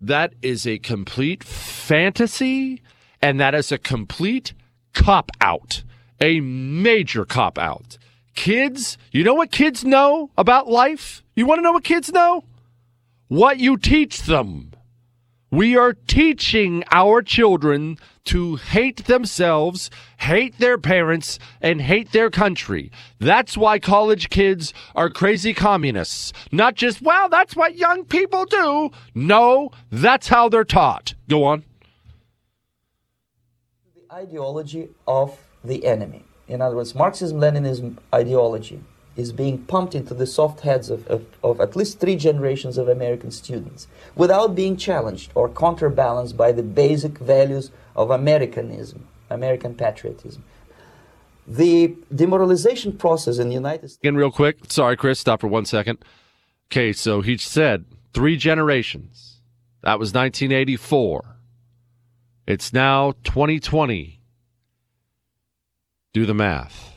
That 0.00 0.34
is 0.42 0.66
a 0.66 0.78
complete 0.78 1.44
fantasy 1.44 2.82
and 3.20 3.38
that 3.40 3.54
is 3.54 3.70
a 3.70 3.78
complete 3.78 4.52
cop 4.94 5.30
out 5.40 5.84
a 6.22 6.40
major 6.40 7.24
cop 7.24 7.58
out. 7.58 7.98
Kids, 8.34 8.96
you 9.10 9.24
know 9.24 9.34
what 9.34 9.50
kids 9.50 9.84
know 9.84 10.30
about 10.38 10.68
life? 10.68 11.22
You 11.34 11.44
want 11.44 11.58
to 11.58 11.62
know 11.62 11.72
what 11.72 11.84
kids 11.84 12.10
know? 12.12 12.44
What 13.28 13.58
you 13.58 13.76
teach 13.76 14.22
them. 14.22 14.71
We 15.52 15.76
are 15.76 15.92
teaching 15.92 16.82
our 16.90 17.20
children 17.20 17.98
to 18.24 18.56
hate 18.56 19.04
themselves, 19.04 19.90
hate 20.16 20.56
their 20.56 20.78
parents, 20.78 21.38
and 21.60 21.82
hate 21.82 22.12
their 22.12 22.30
country. 22.30 22.90
That's 23.18 23.54
why 23.54 23.78
college 23.78 24.30
kids 24.30 24.72
are 24.94 25.10
crazy 25.10 25.52
communists. 25.52 26.32
Not 26.52 26.74
just, 26.74 27.02
well, 27.02 27.28
that's 27.28 27.54
what 27.54 27.76
young 27.76 28.06
people 28.06 28.46
do. 28.46 28.92
No, 29.14 29.72
that's 29.90 30.28
how 30.28 30.48
they're 30.48 30.64
taught. 30.64 31.12
Go 31.28 31.44
on. 31.44 31.64
The 33.94 34.10
ideology 34.10 34.88
of 35.06 35.38
the 35.62 35.84
enemy. 35.84 36.24
In 36.48 36.62
other 36.62 36.76
words, 36.76 36.94
Marxism 36.94 37.38
Leninism 37.38 37.98
ideology 38.14 38.82
is 39.16 39.32
being 39.32 39.58
pumped 39.58 39.94
into 39.94 40.14
the 40.14 40.26
soft 40.26 40.60
heads 40.60 40.90
of, 40.90 41.06
of, 41.08 41.26
of, 41.42 41.60
at 41.60 41.76
least 41.76 42.00
three 42.00 42.16
generations 42.16 42.78
of 42.78 42.88
American 42.88 43.30
students 43.30 43.86
without 44.16 44.54
being 44.54 44.76
challenged 44.76 45.30
or 45.34 45.48
counterbalanced 45.48 46.36
by 46.36 46.52
the 46.52 46.62
basic 46.62 47.18
values 47.18 47.70
of 47.94 48.10
Americanism, 48.10 49.06
American 49.28 49.74
patriotism. 49.74 50.42
The 51.46 51.94
demoralization 52.14 52.96
process 52.96 53.38
in 53.38 53.48
the 53.48 53.54
United 53.54 53.88
States. 53.88 54.00
Again, 54.02 54.14
real 54.14 54.30
quick. 54.30 54.70
Sorry, 54.70 54.96
Chris, 54.96 55.18
stop 55.18 55.40
for 55.40 55.48
one 55.48 55.64
second. 55.64 55.98
Okay, 56.70 56.92
so 56.92 57.20
he 57.20 57.36
said 57.36 57.84
three 58.14 58.36
generations. 58.36 59.40
That 59.82 59.98
was 59.98 60.14
1984. 60.14 61.24
It's 62.46 62.72
now 62.72 63.12
2020 63.24 64.20
do 66.12 66.26
the 66.26 66.34
math. 66.34 66.91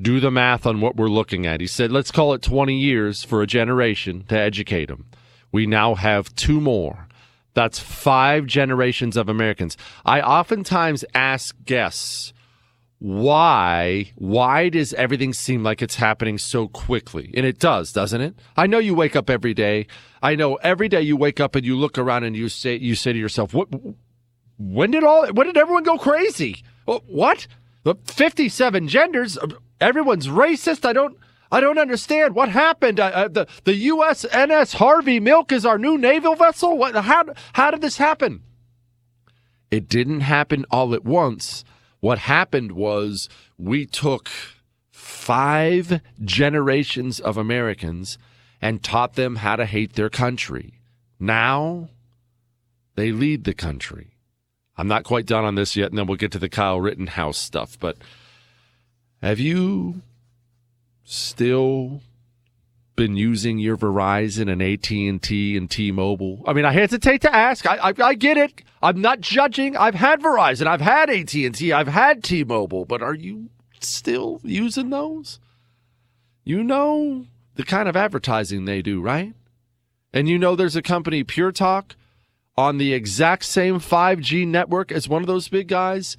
Do 0.00 0.20
the 0.20 0.30
math 0.30 0.66
on 0.66 0.80
what 0.80 0.96
we're 0.96 1.08
looking 1.08 1.46
at. 1.46 1.60
He 1.60 1.66
said, 1.66 1.90
let's 1.90 2.12
call 2.12 2.32
it 2.32 2.42
20 2.42 2.78
years 2.78 3.24
for 3.24 3.42
a 3.42 3.46
generation 3.46 4.24
to 4.28 4.38
educate 4.38 4.86
them. 4.86 5.06
We 5.50 5.66
now 5.66 5.94
have 5.94 6.34
two 6.34 6.60
more. 6.60 7.08
That's 7.54 7.78
five 7.80 8.46
generations 8.46 9.16
of 9.16 9.28
Americans. 9.28 9.76
I 10.04 10.20
oftentimes 10.20 11.04
ask 11.14 11.56
guests, 11.64 12.32
why 13.00 14.12
why 14.16 14.68
does 14.68 14.92
everything 14.94 15.32
seem 15.32 15.62
like 15.62 15.80
it's 15.80 15.94
happening 15.94 16.36
so 16.36 16.66
quickly 16.66 17.30
and 17.36 17.46
it 17.46 17.56
does 17.60 17.92
doesn't 17.92 18.20
it 18.20 18.34
i 18.56 18.66
know 18.66 18.78
you 18.78 18.92
wake 18.92 19.14
up 19.14 19.30
every 19.30 19.54
day 19.54 19.86
i 20.20 20.34
know 20.34 20.56
every 20.56 20.88
day 20.88 21.00
you 21.00 21.16
wake 21.16 21.38
up 21.38 21.54
and 21.54 21.64
you 21.64 21.76
look 21.76 21.96
around 21.96 22.24
and 22.24 22.34
you 22.34 22.48
say 22.48 22.74
you 22.74 22.96
say 22.96 23.12
to 23.12 23.18
yourself 23.18 23.54
what 23.54 23.68
when 24.58 24.90
did 24.90 25.04
all 25.04 25.28
when 25.28 25.46
did 25.46 25.56
everyone 25.56 25.84
go 25.84 25.96
crazy 25.96 26.64
what 27.06 27.46
57 27.94 28.88
genders. 28.88 29.38
Uh, 29.38 29.48
Everyone's 29.80 30.28
racist. 30.28 30.84
I 30.84 30.92
don't. 30.92 31.16
I 31.50 31.60
don't 31.60 31.78
understand 31.78 32.34
what 32.34 32.50
happened. 32.50 33.00
Uh, 33.00 33.28
the 33.28 33.46
the 33.64 33.88
USNS 33.88 34.74
Harvey 34.74 35.18
Milk 35.18 35.50
is 35.50 35.64
our 35.64 35.78
new 35.78 35.96
naval 35.96 36.34
vessel. 36.34 36.76
What? 36.76 36.94
How? 36.94 37.24
How 37.54 37.70
did 37.70 37.80
this 37.80 37.96
happen? 37.96 38.42
It 39.70 39.88
didn't 39.88 40.20
happen 40.20 40.64
all 40.70 40.94
at 40.94 41.04
once. 41.04 41.64
What 42.00 42.18
happened 42.18 42.72
was 42.72 43.28
we 43.56 43.86
took 43.86 44.28
five 44.90 46.00
generations 46.22 47.20
of 47.20 47.36
Americans 47.36 48.18
and 48.60 48.82
taught 48.82 49.14
them 49.14 49.36
how 49.36 49.56
to 49.56 49.66
hate 49.66 49.94
their 49.94 50.10
country. 50.10 50.80
Now 51.18 51.90
they 52.94 53.12
lead 53.12 53.44
the 53.44 53.54
country. 53.54 54.16
I'm 54.76 54.88
not 54.88 55.04
quite 55.04 55.26
done 55.26 55.44
on 55.44 55.56
this 55.56 55.76
yet, 55.76 55.90
and 55.90 55.98
then 55.98 56.06
we'll 56.06 56.16
get 56.16 56.32
to 56.32 56.38
the 56.38 56.48
Kyle 56.48 56.80
Rittenhouse 56.80 57.38
stuff. 57.38 57.76
But 57.78 57.98
have 59.22 59.38
you 59.38 60.02
still 61.04 62.02
been 62.96 63.16
using 63.16 63.58
your 63.58 63.76
Verizon 63.76 64.50
and 64.50 64.62
AT 64.62 64.90
and 64.90 65.70
T-Mobile? 65.70 66.42
I 66.46 66.52
mean, 66.52 66.64
I 66.64 66.72
hesitate 66.72 67.22
to 67.22 67.34
ask. 67.34 67.66
I, 67.66 67.76
I, 67.76 67.94
I 68.02 68.14
get 68.14 68.36
it. 68.36 68.62
I'm 68.82 69.00
not 69.00 69.20
judging. 69.20 69.76
I've 69.76 69.94
had 69.94 70.20
Verizon. 70.20 70.66
I've 70.66 70.80
had 70.80 71.08
AT 71.08 71.32
and 71.34 71.54
T. 71.54 71.72
I've 71.72 71.88
had 71.88 72.22
T-Mobile. 72.22 72.84
But 72.84 73.02
are 73.02 73.14
you 73.14 73.50
still 73.80 74.40
using 74.42 74.90
those? 74.90 75.38
You 76.44 76.64
know 76.64 77.26
the 77.54 77.64
kind 77.64 77.88
of 77.88 77.96
advertising 77.96 78.64
they 78.64 78.82
do, 78.82 79.00
right? 79.00 79.34
And 80.12 80.28
you 80.28 80.38
know 80.38 80.56
there's 80.56 80.76
a 80.76 80.82
company, 80.82 81.22
Pure 81.24 81.52
Talk 81.52 81.94
on 82.56 82.78
the 82.78 82.92
exact 82.92 83.44
same 83.44 83.78
5G 83.78 84.46
network 84.46 84.90
as 84.90 85.08
one 85.08 85.22
of 85.22 85.28
those 85.28 85.48
big 85.48 85.68
guys, 85.68 86.16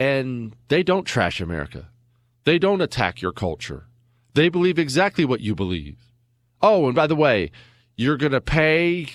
and 0.00 0.56
they 0.68 0.82
don't 0.82 1.04
trash 1.04 1.40
America. 1.40 1.88
They 2.46 2.60
don't 2.60 2.80
attack 2.80 3.20
your 3.20 3.32
culture. 3.32 3.88
They 4.34 4.48
believe 4.48 4.78
exactly 4.78 5.24
what 5.24 5.40
you 5.40 5.56
believe. 5.56 5.98
Oh, 6.62 6.86
and 6.86 6.94
by 6.94 7.08
the 7.08 7.16
way, 7.16 7.50
you're 7.96 8.16
going 8.16 8.30
to 8.30 8.40
pay 8.40 9.08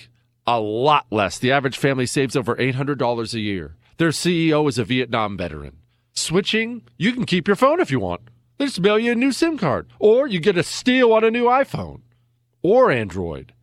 a 0.46 0.60
lot 0.60 1.06
less. 1.10 1.38
The 1.38 1.50
average 1.50 1.78
family 1.78 2.04
saves 2.04 2.36
over 2.36 2.54
$800 2.54 3.32
a 3.32 3.40
year. 3.40 3.76
Their 3.96 4.10
CEO 4.10 4.68
is 4.68 4.76
a 4.76 4.84
Vietnam 4.84 5.38
veteran. 5.38 5.78
Switching, 6.12 6.82
you 6.98 7.14
can 7.14 7.24
keep 7.24 7.48
your 7.48 7.56
phone 7.56 7.80
if 7.80 7.90
you 7.90 7.98
want. 7.98 8.20
They 8.58 8.66
just 8.66 8.80
mail 8.80 8.98
you 8.98 9.12
a 9.12 9.14
new 9.14 9.32
SIM 9.32 9.56
card, 9.56 9.86
or 9.98 10.26
you 10.26 10.38
get 10.38 10.58
a 10.58 10.62
steal 10.62 11.10
on 11.14 11.24
a 11.24 11.30
new 11.30 11.44
iPhone 11.44 12.02
or 12.62 12.90
Android. 12.90 13.54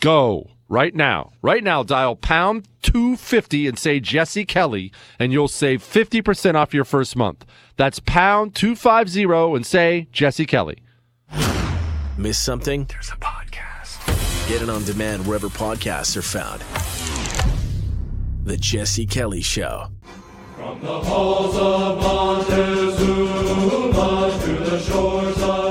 Go 0.00 0.52
right 0.68 0.94
now. 0.94 1.32
Right 1.42 1.64
now, 1.64 1.82
dial 1.82 2.14
pound 2.16 2.68
250 2.82 3.66
and 3.66 3.78
say 3.78 4.00
Jesse 4.00 4.44
Kelly, 4.44 4.92
and 5.18 5.32
you'll 5.32 5.48
save 5.48 5.82
50% 5.82 6.54
off 6.54 6.74
your 6.74 6.84
first 6.84 7.16
month. 7.16 7.44
That's 7.76 8.00
pound 8.00 8.54
250 8.54 9.24
and 9.56 9.66
say 9.66 10.08
Jesse 10.12 10.46
Kelly. 10.46 10.82
Miss 12.16 12.38
something? 12.38 12.84
There's 12.86 13.10
a 13.10 13.16
podcast. 13.16 14.48
Get 14.48 14.62
it 14.62 14.70
on 14.70 14.84
demand 14.84 15.26
wherever 15.26 15.48
podcasts 15.48 16.16
are 16.16 16.22
found. 16.22 16.62
The 18.44 18.56
Jesse 18.56 19.06
Kelly 19.06 19.42
Show. 19.42 19.88
From 20.56 20.80
the 20.80 21.00
halls 21.00 21.54
of 21.56 21.98
Montezuma 22.02 23.12
to 24.42 24.52
the 24.70 24.80
shores 24.80 25.42
of 25.42 25.67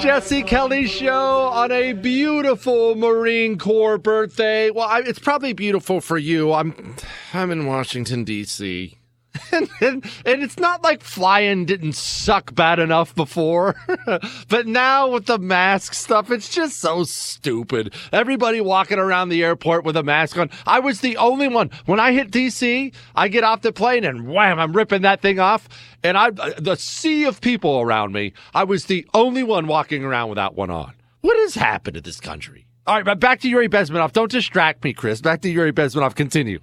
Jesse 0.00 0.42
Kelly 0.42 0.86
Show 0.86 1.50
on 1.52 1.70
a 1.70 1.92
beautiful 1.92 2.94
Marine 2.94 3.58
Corps 3.58 3.98
birthday. 3.98 4.70
Well, 4.70 4.88
I, 4.88 5.00
it's 5.00 5.18
probably 5.18 5.52
beautiful 5.52 6.00
for 6.00 6.16
you. 6.16 6.54
I'm 6.54 6.96
I'm 7.34 7.50
in 7.50 7.66
Washington 7.66 8.24
D.C. 8.24 8.96
And, 9.52 9.68
and, 9.80 10.04
and 10.24 10.42
it's 10.42 10.58
not 10.58 10.82
like 10.82 11.02
flying 11.02 11.64
didn't 11.64 11.94
suck 11.94 12.54
bad 12.54 12.78
enough 12.78 13.14
before. 13.14 13.74
but 14.48 14.66
now 14.66 15.08
with 15.08 15.26
the 15.26 15.38
mask 15.38 15.94
stuff, 15.94 16.30
it's 16.30 16.48
just 16.48 16.78
so 16.78 17.02
stupid. 17.02 17.94
Everybody 18.12 18.60
walking 18.60 18.98
around 18.98 19.28
the 19.28 19.42
airport 19.42 19.84
with 19.84 19.96
a 19.96 20.02
mask 20.04 20.38
on. 20.38 20.50
I 20.66 20.78
was 20.78 21.00
the 21.00 21.16
only 21.16 21.48
one. 21.48 21.70
When 21.86 21.98
I 21.98 22.12
hit 22.12 22.30
DC, 22.30 22.94
I 23.16 23.28
get 23.28 23.42
off 23.42 23.62
the 23.62 23.72
plane 23.72 24.04
and 24.04 24.28
wham, 24.28 24.60
I'm 24.60 24.72
ripping 24.72 25.02
that 25.02 25.20
thing 25.20 25.40
off. 25.40 25.68
And 26.02 26.16
I, 26.16 26.30
the 26.30 26.76
sea 26.76 27.24
of 27.24 27.40
people 27.40 27.80
around 27.80 28.12
me, 28.12 28.32
I 28.54 28.64
was 28.64 28.86
the 28.86 29.06
only 29.14 29.42
one 29.42 29.66
walking 29.66 30.04
around 30.04 30.28
without 30.28 30.54
one 30.54 30.70
on. 30.70 30.94
What 31.22 31.36
has 31.38 31.54
happened 31.54 31.94
to 31.94 32.00
this 32.00 32.20
country? 32.20 32.66
All 32.86 32.94
right, 32.94 33.04
but 33.04 33.20
back 33.20 33.40
to 33.40 33.48
Yuri 33.48 33.68
Bezmenov. 33.68 34.12
Don't 34.12 34.30
distract 34.30 34.82
me, 34.84 34.92
Chris. 34.92 35.20
Back 35.20 35.42
to 35.42 35.50
Yuri 35.50 35.72
Bezmenov. 35.72 36.14
Continue. 36.14 36.60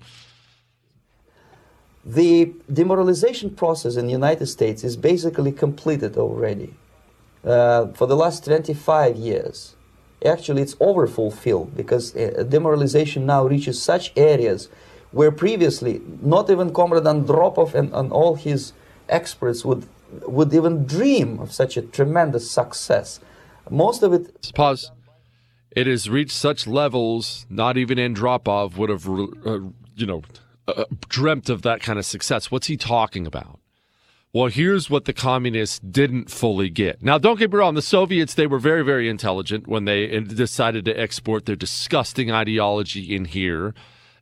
The 2.07 2.53
demoralization 2.71 3.49
process 3.49 3.97
in 3.97 4.05
the 4.05 4.13
United 4.13 4.47
States 4.47 4.85
is 4.85 4.95
basically 4.95 5.51
completed 5.51 6.15
already. 6.15 6.73
Uh, 7.43 7.87
for 7.87 8.07
the 8.07 8.15
last 8.15 8.45
25 8.45 9.17
years, 9.17 9.75
actually, 10.25 10.61
it's 10.61 10.75
overfulfilled 10.79 11.75
because 11.75 12.15
uh, 12.15 12.45
demoralization 12.47 13.25
now 13.25 13.45
reaches 13.45 13.81
such 13.81 14.13
areas 14.15 14.69
where 15.11 15.31
previously 15.31 16.01
not 16.21 16.49
even 16.49 16.73
Comrade 16.73 17.03
Andropov 17.03 17.73
and, 17.73 17.93
and 17.93 18.13
all 18.13 18.35
his 18.35 18.71
experts 19.09 19.65
would 19.65 19.85
would 20.21 20.53
even 20.53 20.85
dream 20.85 21.37
of 21.41 21.51
such 21.51 21.75
a 21.75 21.81
tremendous 21.81 22.49
success. 22.49 23.19
Most 23.69 24.01
of 24.01 24.13
it. 24.13 24.53
Pause. 24.55 24.91
It 25.71 25.85
has 25.87 26.09
reached 26.09 26.31
such 26.31 26.65
levels 26.65 27.45
not 27.49 27.77
even 27.77 27.97
Andropov 27.97 28.77
would 28.77 28.89
have, 28.89 29.07
uh, 29.07 29.59
you 29.97 30.05
know, 30.05 30.23
uh, 30.67 30.85
dreamt 31.07 31.49
of 31.49 31.61
that 31.63 31.81
kind 31.81 31.97
of 31.97 32.05
success. 32.05 32.51
What's 32.51 32.67
he 32.67 32.77
talking 32.77 33.25
about? 33.25 33.59
Well, 34.33 34.47
here's 34.47 34.89
what 34.89 35.05
the 35.05 35.13
communists 35.13 35.79
didn't 35.79 36.29
fully 36.29 36.69
get. 36.69 37.01
Now, 37.01 37.17
don't 37.17 37.39
get 37.39 37.51
me 37.51 37.57
wrong, 37.57 37.75
the 37.75 37.81
Soviets, 37.81 38.33
they 38.33 38.45
were 38.45 38.59
very, 38.59 38.83
very 38.83 39.09
intelligent 39.09 39.67
when 39.67 39.85
they 39.85 40.19
decided 40.19 40.85
to 40.85 40.99
export 40.99 41.45
their 41.45 41.55
disgusting 41.55 42.31
ideology 42.31 43.15
in 43.15 43.25
here, 43.25 43.73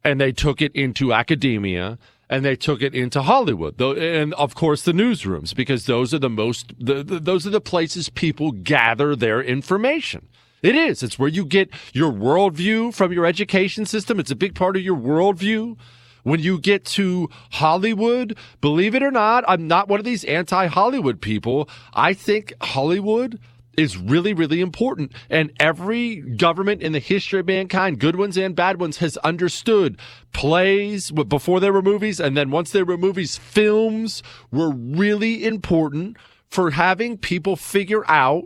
and 0.03 0.21
they 0.21 0.31
took 0.31 0.61
it 0.61 0.73
into 0.75 1.11
academia 1.11 1.97
and 2.29 2.43
they 2.43 2.55
took 2.55 2.81
it 2.81 2.95
into 2.95 3.21
Hollywood, 3.21 3.79
and 3.79 4.33
of 4.33 4.55
course 4.55 4.81
the 4.81 4.93
newsrooms, 4.93 5.53
because 5.53 5.85
those 5.85 6.13
are 6.13 6.19
the 6.19 6.29
most, 6.29 6.73
the, 6.79 7.03
the, 7.03 7.19
those 7.19 7.45
are 7.45 7.51
the 7.51 7.61
places 7.61 8.09
people 8.09 8.51
gather 8.51 9.15
their 9.15 9.41
information. 9.41 10.27
It 10.63 10.75
is. 10.75 11.03
It's 11.03 11.19
where 11.19 11.29
you 11.29 11.45
get 11.45 11.69
your 11.93 12.11
worldview 12.11 12.95
from 12.95 13.13
your 13.13 13.27
education 13.27 13.85
system. 13.85 14.19
It's 14.19 14.31
a 14.31 14.35
big 14.35 14.55
part 14.55 14.75
of 14.75 14.81
your 14.81 14.97
worldview. 14.97 15.77
When 16.25 16.39
you 16.39 16.59
get 16.59 16.85
to 16.85 17.29
Hollywood, 17.51 18.35
believe 18.59 18.95
it 18.95 19.03
or 19.03 19.11
not, 19.11 19.43
I'm 19.47 19.67
not 19.67 19.87
one 19.87 19.99
of 19.99 20.05
these 20.05 20.23
anti 20.23 20.65
Hollywood 20.65 21.21
people. 21.21 21.69
I 21.93 22.15
think 22.15 22.51
Hollywood 22.63 23.39
is 23.77 23.95
really, 23.95 24.33
really 24.33 24.59
important. 24.59 25.11
And 25.29 25.51
every 25.59 26.15
government 26.15 26.81
in 26.81 26.93
the 26.93 26.99
history 26.99 27.41
of 27.41 27.45
mankind, 27.45 27.99
good 27.99 28.15
ones 28.15 28.37
and 28.37 28.55
bad 28.55 28.79
ones, 28.79 28.97
has 28.97 29.17
understood 29.17 29.99
plays 30.33 31.11
before 31.11 31.59
they 31.59 31.69
were 31.69 31.83
movies. 31.83 32.19
And 32.19 32.35
then 32.35 32.49
once 32.49 32.71
they 32.71 32.81
were 32.81 32.97
movies, 32.97 33.37
films 33.37 34.23
were 34.51 34.71
really 34.71 35.45
important 35.45 36.17
for 36.49 36.71
having 36.71 37.19
people 37.19 37.55
figure 37.55 38.03
out 38.09 38.45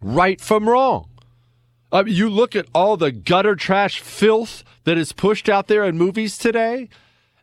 right 0.00 0.40
from 0.40 0.68
wrong. 0.68 1.08
Uh, 1.92 2.02
you 2.04 2.28
look 2.28 2.56
at 2.56 2.66
all 2.74 2.96
the 2.96 3.12
gutter 3.12 3.54
trash 3.54 4.00
filth 4.00 4.64
that 4.86 4.96
is 4.96 5.12
pushed 5.12 5.48
out 5.48 5.66
there 5.66 5.84
in 5.84 5.98
movies 5.98 6.38
today. 6.38 6.88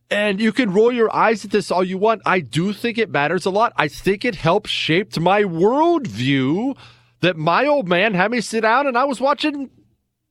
And 0.10 0.40
you 0.40 0.52
can 0.52 0.74
roll 0.74 0.92
your 0.92 1.14
eyes 1.14 1.44
at 1.44 1.52
this 1.52 1.72
all 1.72 1.84
you 1.84 1.98
want. 1.98 2.22
I 2.26 2.40
do 2.40 2.72
think 2.72 2.98
it 2.98 3.12
matters 3.12 3.46
a 3.46 3.50
lot. 3.50 3.74
I 3.76 3.88
think 3.88 4.24
it 4.24 4.36
helped 4.36 4.70
shape 4.70 5.18
my 5.20 5.44
worldview 5.44 6.78
that 7.20 7.38
my 7.38 7.66
old 7.66 7.88
man 7.88 8.14
had 8.14 8.32
me 8.32 8.42
sit 8.42 8.62
down 8.62 8.88
and 8.88 8.98
I 8.98 9.04
was 9.04 9.20
watching 9.20 9.70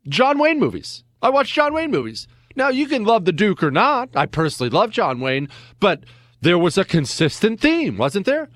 John 0.09 0.39
Wayne 0.39 0.59
movies. 0.59 1.05
I 1.21 1.31
watched 1.31 1.55
John 1.55 1.75
Wayne 1.75 1.91
movies. 1.91 2.27
Now, 2.57 2.69
you 2.69 2.87
can 2.87 3.05
love 3.05 3.25
the 3.25 3.33
Duke 3.33 3.63
or 3.63 3.71
not. 3.71 4.11
I 4.15 4.27
personally 4.27 4.71
love 4.71 4.91
John 4.91 5.21
Wayne, 5.21 5.49
but 5.81 6.05
there 6.41 6.59
was 6.59 6.79
a 6.79 6.85
consistent 6.85 7.61
theme, 7.61 7.99
wasn't 7.99 8.27
there? 8.27 8.49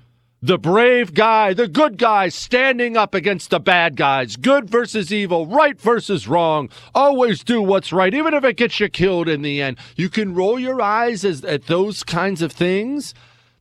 The 0.42 0.59
brave 0.59 1.14
guy, 1.14 1.55
the 1.55 1.66
good 1.66 1.96
guy 1.96 2.29
standing 2.29 2.96
up 2.96 3.14
against 3.14 3.51
the 3.51 3.59
bad 3.59 3.96
guys. 3.96 4.37
Good 4.37 4.68
versus 4.68 5.12
evil, 5.12 5.46
right 5.46 5.81
versus 5.81 6.29
wrong. 6.29 6.68
Always 6.94 7.42
do 7.42 7.62
what's 7.62 7.92
right, 7.92 8.12
even 8.12 8.35
if 8.35 8.44
it 8.44 8.59
gets 8.59 8.79
you 8.79 8.88
killed 8.88 9.29
in 9.29 9.42
the 9.42 9.62
end. 9.62 9.79
You 9.96 10.11
can 10.11 10.35
roll 10.35 10.59
your 10.59 10.81
eyes 10.81 11.25
as, 11.25 11.42
at 11.44 11.66
those 11.66 12.05
kinds 12.05 12.42
of 12.42 12.53
things. 12.53 13.14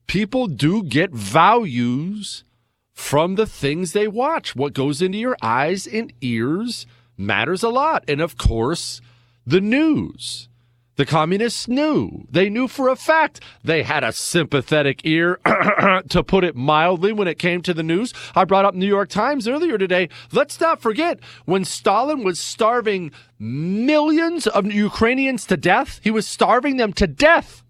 People 0.06 0.48
do 0.48 0.84
get 0.84 1.12
values 1.12 2.44
from 2.92 3.36
the 3.36 3.46
things 3.48 3.94
they 3.94 4.08
watch. 4.08 4.56
What 4.56 4.74
goes 4.74 5.02
into 5.02 5.18
your 5.18 5.38
eyes 5.42 5.88
and 5.88 6.12
ears 6.22 6.86
matters 7.18 7.64
a 7.64 7.70
lot. 7.70 8.04
And 8.08 8.20
of 8.20 8.38
course, 8.38 9.02
the 9.46 9.62
news. 9.62 10.50
The 10.96 11.06
communists 11.06 11.68
knew. 11.68 12.26
They 12.32 12.50
knew 12.50 12.68
for 12.68 12.88
a 12.88 12.96
fact 12.96 13.42
they 13.64 13.84
had 13.84 14.04
a 14.04 14.14
sympathetic 14.14 15.02
ear, 15.04 15.40
to 16.10 16.24
put 16.24 16.46
it 16.46 16.56
mildly, 16.56 17.12
when 17.12 17.28
it 17.28 17.38
came 17.38 17.62
to 17.64 17.74
the 17.74 17.84
news. 17.84 18.14
I 18.34 18.46
brought 18.46 18.66
up 18.66 18.76
New 18.76 18.88
York 18.88 19.10
Times 19.10 19.48
earlier 19.48 19.78
today. 19.78 20.08
Let's 20.32 20.60
not 20.60 20.82
forget 20.82 21.20
when 21.44 21.66
Stalin 21.66 22.24
was 22.24 22.40
starving 22.40 23.12
millions 23.38 24.48
of 24.48 24.72
Ukrainians 24.72 25.46
to 25.48 25.58
death, 25.58 26.00
he 26.04 26.12
was 26.12 26.28
starving 26.28 26.78
them 26.78 26.94
to 26.94 27.08
death. 27.08 27.64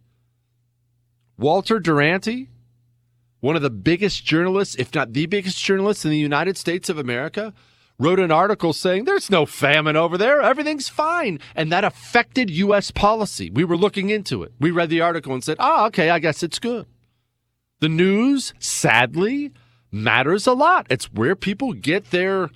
Walter 1.38 1.80
Duranty, 1.80 2.50
one 3.40 3.56
of 3.56 3.62
the 3.62 3.70
biggest 3.72 4.24
journalists, 4.24 4.76
if 4.76 4.94
not 4.94 5.14
the 5.14 5.26
biggest 5.26 5.62
journalist 5.64 6.06
in 6.06 6.12
the 6.12 6.18
United 6.18 6.58
States 6.58 6.90
of 6.90 7.00
America, 7.00 7.54
wrote 7.98 8.20
an 8.20 8.32
article 8.32 8.74
saying 8.74 9.06
there's 9.06 9.30
no 9.30 9.46
famine 9.46 9.96
over 9.96 10.18
there. 10.18 10.42
Everything's 10.42 10.90
fine. 10.90 11.40
And 11.56 11.72
that 11.72 11.84
affected 11.84 12.50
U.S. 12.50 12.92
policy. 12.92 13.50
We 13.50 13.64
were 13.64 13.78
looking 13.78 14.10
into 14.10 14.44
it. 14.44 14.54
We 14.60 14.72
read 14.72 14.90
the 14.90 15.02
article 15.02 15.34
and 15.34 15.44
said, 15.44 15.58
oh, 15.60 15.86
okay, 15.88 16.10
I 16.10 16.20
guess 16.20 16.44
it's 16.44 16.60
good. 16.60 16.86
The 17.80 17.90
news, 17.90 18.54
sadly, 18.60 19.52
matters 19.92 20.48
a 20.48 20.54
lot. 20.54 20.88
It's 20.90 21.12
where 21.12 21.36
people 21.36 21.74
get 21.74 22.12
their 22.12 22.50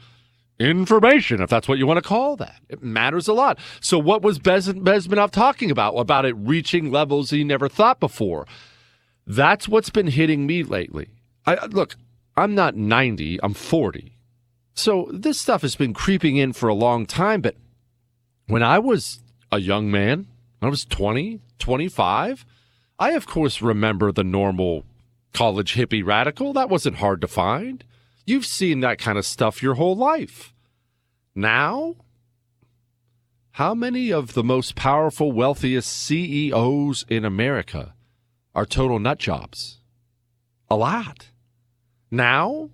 information, 0.60 1.42
if 1.42 1.50
that's 1.50 1.68
what 1.68 1.78
you 1.78 1.88
want 1.88 1.98
to 1.98 2.08
call 2.08 2.36
that. 2.38 2.60
It 2.68 2.84
matters 2.84 3.28
a 3.28 3.34
lot. 3.34 3.58
So, 3.80 3.98
what 3.98 4.22
was 4.22 4.40
Bez- 4.40 4.68
Bezmenov 4.68 5.32
talking 5.32 5.72
about? 5.72 5.94
About 5.94 6.26
it 6.26 6.36
reaching 6.38 6.92
levels 6.92 7.30
he 7.30 7.44
never 7.44 7.70
thought 7.70 8.00
before. 8.00 8.46
That's 9.26 9.68
what's 9.68 9.90
been 9.90 10.08
hitting 10.08 10.46
me 10.46 10.64
lately. 10.64 11.10
I, 11.46 11.66
look, 11.68 11.96
I'm 12.36 12.56
not 12.56 12.76
90, 12.76 13.40
I'm 13.44 13.54
40. 13.54 14.14
So 14.80 15.10
this 15.12 15.38
stuff 15.38 15.62
has 15.64 15.76
been 15.76 15.94
creeping 15.94 16.38
in 16.38 16.54
for 16.54 16.70
a 16.70 16.74
long 16.74 17.06
time. 17.06 17.42
But 17.42 17.58
when 18.48 18.64
I 18.64 18.80
was 18.80 19.20
a 19.52 19.60
young 19.60 19.92
man, 19.92 20.28
I 20.62 20.70
was 20.70 20.86
20, 20.86 21.42
25, 21.60 22.46
I, 22.98 23.12
of 23.12 23.28
course, 23.28 23.62
remember 23.62 24.14
the 24.14 24.24
normal 24.24 24.86
college 25.34 25.76
hippie 25.76 26.06
radical. 26.06 26.54
That 26.54 26.70
wasn't 26.70 26.98
hard 26.98 27.20
to 27.22 27.28
find. 27.28 27.84
You've 28.26 28.46
seen 28.46 28.80
that 28.80 29.00
kind 29.00 29.18
of 29.18 29.26
stuff 29.26 29.62
your 29.62 29.74
whole 29.74 29.98
life. 29.98 30.54
Now, 31.36 31.98
how 33.52 33.74
many 33.74 34.14
of 34.14 34.34
the 34.34 34.46
most 34.46 34.76
powerful, 34.76 35.34
wealthiest 35.34 35.92
CEOs 35.92 37.04
in 37.10 37.26
America 37.26 37.96
are 38.56 38.66
total 38.66 39.00
nut 39.00 39.20
jobs? 39.20 39.82
A 40.70 40.78
lot. 40.78 41.32
Now, 42.10 42.70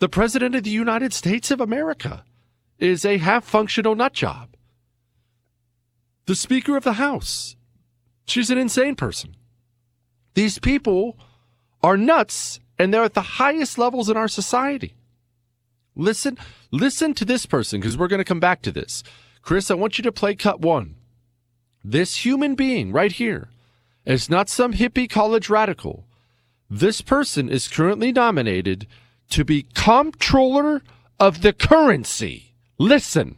the 0.00 0.08
President 0.08 0.54
of 0.54 0.64
the 0.64 0.70
United 0.70 1.12
States 1.12 1.50
of 1.50 1.60
America 1.60 2.24
is 2.78 3.04
a 3.04 3.18
half 3.18 3.44
functional 3.44 3.94
nut 3.94 4.14
job. 4.14 4.48
The 6.24 6.34
Speaker 6.34 6.76
of 6.76 6.84
the 6.84 6.94
House, 6.94 7.54
she's 8.26 8.50
an 8.50 8.58
insane 8.58 8.96
person. 8.96 9.36
These 10.34 10.58
people 10.58 11.18
are 11.82 11.98
nuts 11.98 12.60
and 12.78 12.92
they're 12.92 13.04
at 13.04 13.14
the 13.14 13.20
highest 13.20 13.76
levels 13.76 14.08
in 14.08 14.16
our 14.16 14.28
society. 14.28 14.94
Listen, 15.94 16.38
listen 16.70 17.12
to 17.14 17.26
this 17.26 17.44
person 17.44 17.80
because 17.80 17.98
we're 17.98 18.08
going 18.08 18.18
to 18.18 18.24
come 18.24 18.40
back 18.40 18.62
to 18.62 18.72
this. 18.72 19.02
Chris, 19.42 19.70
I 19.70 19.74
want 19.74 19.98
you 19.98 20.04
to 20.04 20.12
play 20.12 20.34
cut 20.34 20.60
one. 20.60 20.94
This 21.84 22.24
human 22.24 22.54
being 22.54 22.90
right 22.90 23.12
here 23.12 23.50
is 24.06 24.30
not 24.30 24.48
some 24.48 24.72
hippie 24.72 25.10
college 25.10 25.50
radical. 25.50 26.06
This 26.70 27.02
person 27.02 27.50
is 27.50 27.68
currently 27.68 28.12
nominated 28.12 28.86
to 29.30 29.44
be 29.44 29.66
comptroller 29.74 30.82
of 31.18 31.42
the 31.42 31.52
currency. 31.52 32.54
Listen. 32.78 33.36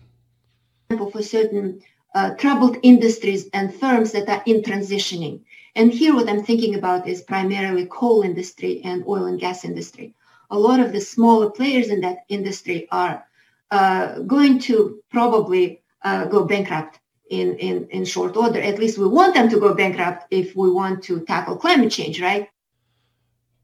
For 0.88 1.22
certain 1.22 1.82
uh, 2.14 2.34
troubled 2.34 2.76
industries 2.82 3.48
and 3.54 3.74
firms 3.74 4.12
that 4.12 4.28
are 4.28 4.42
in 4.44 4.62
transitioning. 4.62 5.40
And 5.74 5.92
here 5.92 6.14
what 6.14 6.28
I'm 6.28 6.44
thinking 6.44 6.74
about 6.74 7.08
is 7.08 7.22
primarily 7.22 7.86
coal 7.86 8.22
industry 8.22 8.82
and 8.84 9.04
oil 9.06 9.24
and 9.24 9.40
gas 9.40 9.64
industry. 9.64 10.14
a 10.52 10.58
lot 10.58 10.78
of 10.80 10.92
the 10.92 11.00
smaller 11.00 11.50
players 11.50 11.88
in 11.88 12.02
that 12.02 12.18
industry 12.28 12.86
are 12.92 13.24
uh, 13.70 14.18
going 14.20 14.58
to 14.58 15.02
probably 15.10 15.82
uh, 16.02 16.26
go 16.26 16.44
bankrupt 16.44 17.00
in, 17.30 17.56
in, 17.56 17.88
in 17.88 18.04
short 18.04 18.36
order. 18.36 18.60
At 18.60 18.78
least 18.78 18.98
we 18.98 19.08
want 19.08 19.34
them 19.34 19.48
to 19.48 19.58
go 19.58 19.74
bankrupt 19.74 20.26
if 20.30 20.54
we 20.54 20.70
want 20.70 21.02
to 21.04 21.20
tackle 21.20 21.56
climate 21.56 21.90
change, 21.90 22.20
right? 22.20 22.50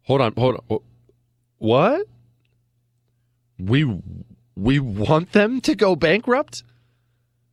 Hold 0.04 0.22
on, 0.22 0.32
hold 0.34 0.64
on. 0.70 0.78
What? 1.58 2.06
We 3.58 4.00
we 4.56 4.78
want 4.78 5.32
them 5.32 5.60
to 5.62 5.74
go 5.74 5.96
bankrupt? 5.96 6.62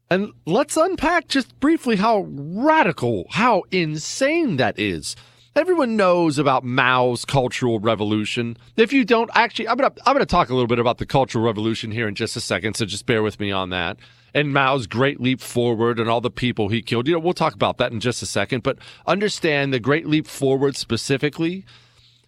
And 0.10 0.34
let's 0.46 0.78
unpack 0.78 1.28
just 1.28 1.60
briefly 1.60 1.96
how 1.96 2.28
radical, 2.30 3.26
how 3.32 3.64
insane 3.72 4.58
that 4.58 4.78
is. 4.80 5.16
Everyone 5.56 5.96
knows 5.96 6.38
about 6.38 6.64
Mao's 6.66 7.24
Cultural 7.24 7.80
Revolution. 7.80 8.58
If 8.76 8.92
you 8.92 9.06
don't, 9.06 9.30
actually, 9.34 9.70
I'm 9.70 9.78
gonna 9.78 9.94
I'm 10.06 10.14
gonna 10.14 10.26
talk 10.26 10.50
a 10.50 10.54
little 10.54 10.68
bit 10.68 10.80
about 10.80 10.98
the 10.98 11.06
Cultural 11.06 11.46
Revolution 11.46 11.92
here 11.92 12.08
in 12.08 12.14
just 12.14 12.36
a 12.36 12.42
second. 12.42 12.76
So 12.76 12.86
just 12.86 13.06
bear 13.06 13.24
with 13.24 13.40
me 13.40 13.52
on 13.52 13.70
that. 13.70 13.98
And 14.34 14.54
Mao's 14.54 14.86
Great 14.86 15.22
Leap 15.22 15.40
Forward 15.40 15.98
and 15.98 16.10
all 16.10 16.20
the 16.20 16.30
people 16.30 16.68
he 16.68 16.82
killed. 16.82 17.08
You 17.08 17.14
know, 17.14 17.20
we'll 17.20 17.34
talk 17.34 17.54
about 17.54 17.78
that 17.78 17.94
in 17.94 18.02
just 18.02 18.22
a 18.22 18.26
second. 18.26 18.64
But 18.64 18.80
understand 19.08 19.74
the 19.74 19.80
Great 19.80 20.08
Leap 20.08 20.28
Forward 20.28 20.76
specifically. 20.76 21.66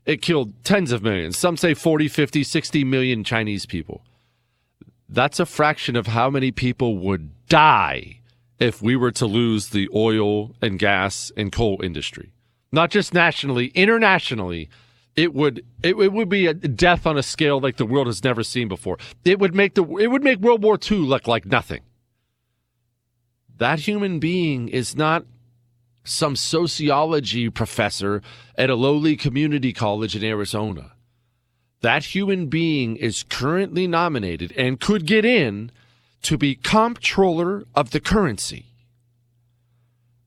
It 0.08 0.22
killed 0.22 0.64
tens 0.64 0.94
of 0.94 1.04
millions. 1.04 1.38
Some 1.38 1.58
say 1.58 1.74
40, 1.74 2.08
50, 2.08 2.42
60 2.44 2.84
million 2.86 3.26
Chinese 3.26 3.66
people. 3.66 4.02
That's 5.10 5.40
a 5.40 5.46
fraction 5.46 5.98
of 5.98 6.08
how 6.08 6.30
many 6.30 6.50
people 6.52 6.98
would 6.98 7.32
die 7.50 8.22
if 8.58 8.82
we 8.82 8.96
were 8.96 9.12
to 9.12 9.26
lose 9.26 9.70
the 9.70 9.90
oil 9.94 10.56
and 10.62 10.80
gas 10.80 11.32
and 11.36 11.52
coal 11.52 11.82
industry. 11.84 12.32
Not 12.72 12.90
just 12.90 13.14
nationally, 13.14 13.68
internationally, 13.68 14.70
it 15.18 15.34
would 15.34 15.66
it, 15.84 15.98
it 15.98 16.14
would 16.14 16.30
be 16.30 16.48
a 16.48 16.54
death 16.54 17.06
on 17.06 17.18
a 17.18 17.24
scale 17.24 17.60
like 17.60 17.76
the 17.76 17.86
world 17.86 18.08
has 18.08 18.24
never 18.24 18.44
seen 18.44 18.70
before. 18.70 18.98
It 19.26 19.40
would 19.40 19.54
make 19.54 19.74
the 19.74 19.84
it 19.84 20.08
would 20.08 20.24
make 20.24 20.40
World 20.40 20.64
War 20.64 20.80
II 20.80 21.00
look 21.00 21.28
like 21.28 21.46
nothing. 21.46 21.82
That 23.58 23.80
human 23.80 24.20
being 24.20 24.70
is 24.70 24.96
not 24.96 25.26
some 26.08 26.36
sociology 26.36 27.50
professor 27.50 28.22
at 28.58 28.70
a 28.70 28.76
lowly 28.76 29.16
community 29.16 29.74
college 29.74 30.16
in 30.16 30.24
Arizona. 30.24 30.94
That 31.82 32.16
human 32.16 32.48
being 32.48 32.96
is 32.96 33.24
currently 33.24 33.88
nominated 33.88 34.52
and 34.58 34.80
could 34.80 35.06
get 35.06 35.26
in 35.26 35.72
to 36.24 36.38
be 36.38 36.56
comptroller 36.56 37.66
of 37.76 37.92
the 37.92 38.00
currency. 38.00 38.66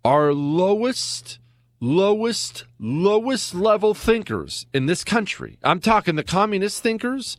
Our 0.04 0.32
lowest, 0.32 1.38
lowest, 1.80 2.64
lowest 2.78 3.54
level 3.54 3.94
thinkers 3.94 4.66
in 4.72 4.86
this 4.86 5.04
country, 5.04 5.58
I'm 5.62 5.80
talking 5.80 6.14
the 6.14 6.22
communist 6.22 6.82
thinkers, 6.82 7.36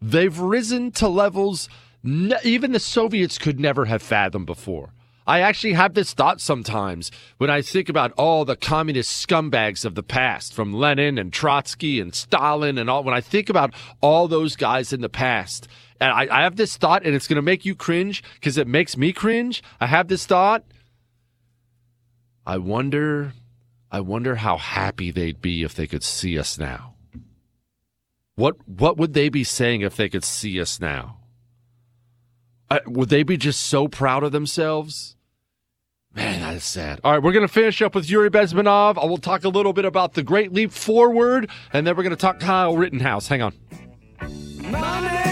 they've 0.00 0.38
risen 0.38 0.92
to 0.92 1.08
levels 1.08 1.68
even 2.44 2.72
the 2.72 2.80
Soviets 2.80 3.38
could 3.38 3.58
never 3.58 3.86
have 3.86 4.02
fathomed 4.02 4.46
before. 4.46 4.90
I 5.28 5.40
actually 5.40 5.74
have 5.74 5.92
this 5.92 6.14
thought 6.14 6.40
sometimes 6.40 7.10
when 7.36 7.50
I 7.50 7.60
think 7.60 7.90
about 7.90 8.12
all 8.12 8.46
the 8.46 8.56
communist 8.56 9.28
scumbags 9.28 9.84
of 9.84 9.94
the 9.94 10.02
past, 10.02 10.54
from 10.54 10.72
Lenin 10.72 11.18
and 11.18 11.30
Trotsky 11.30 12.00
and 12.00 12.14
Stalin 12.14 12.78
and 12.78 12.88
all. 12.88 13.04
When 13.04 13.12
I 13.12 13.20
think 13.20 13.50
about 13.50 13.74
all 14.00 14.26
those 14.26 14.56
guys 14.56 14.90
in 14.90 15.02
the 15.02 15.10
past, 15.10 15.68
and 16.00 16.10
I, 16.10 16.28
I 16.30 16.44
have 16.44 16.56
this 16.56 16.78
thought, 16.78 17.04
and 17.04 17.14
it's 17.14 17.28
going 17.28 17.36
to 17.36 17.42
make 17.42 17.66
you 17.66 17.74
cringe 17.74 18.22
because 18.34 18.56
it 18.56 18.66
makes 18.66 18.96
me 18.96 19.12
cringe. 19.12 19.62
I 19.78 19.86
have 19.86 20.08
this 20.08 20.24
thought. 20.24 20.64
I 22.46 22.56
wonder, 22.56 23.34
I 23.92 24.00
wonder 24.00 24.36
how 24.36 24.56
happy 24.56 25.10
they'd 25.10 25.42
be 25.42 25.62
if 25.62 25.74
they 25.74 25.86
could 25.86 26.02
see 26.02 26.38
us 26.38 26.58
now. 26.58 26.94
What 28.34 28.66
what 28.66 28.96
would 28.96 29.12
they 29.12 29.28
be 29.28 29.44
saying 29.44 29.82
if 29.82 29.94
they 29.94 30.08
could 30.08 30.24
see 30.24 30.58
us 30.58 30.80
now? 30.80 31.18
Uh, 32.70 32.78
would 32.86 33.10
they 33.10 33.24
be 33.24 33.36
just 33.36 33.60
so 33.60 33.88
proud 33.88 34.24
of 34.24 34.32
themselves? 34.32 35.16
Man, 36.18 36.40
that 36.40 36.56
is 36.56 36.64
sad. 36.64 37.00
All 37.04 37.12
right, 37.12 37.22
we're 37.22 37.30
going 37.30 37.46
to 37.46 37.52
finish 37.52 37.80
up 37.80 37.94
with 37.94 38.10
Yuri 38.10 38.28
Bezmenov. 38.28 39.00
I 39.00 39.06
will 39.06 39.18
talk 39.18 39.44
a 39.44 39.48
little 39.48 39.72
bit 39.72 39.84
about 39.84 40.14
the 40.14 40.22
Great 40.24 40.52
Leap 40.52 40.72
Forward, 40.72 41.48
and 41.72 41.86
then 41.86 41.96
we're 41.96 42.02
going 42.02 42.10
to 42.10 42.16
talk 42.16 42.40
Kyle 42.40 42.76
Rittenhouse. 42.76 43.28
Hang 43.28 43.40
on. 43.40 43.54
It 44.20 45.27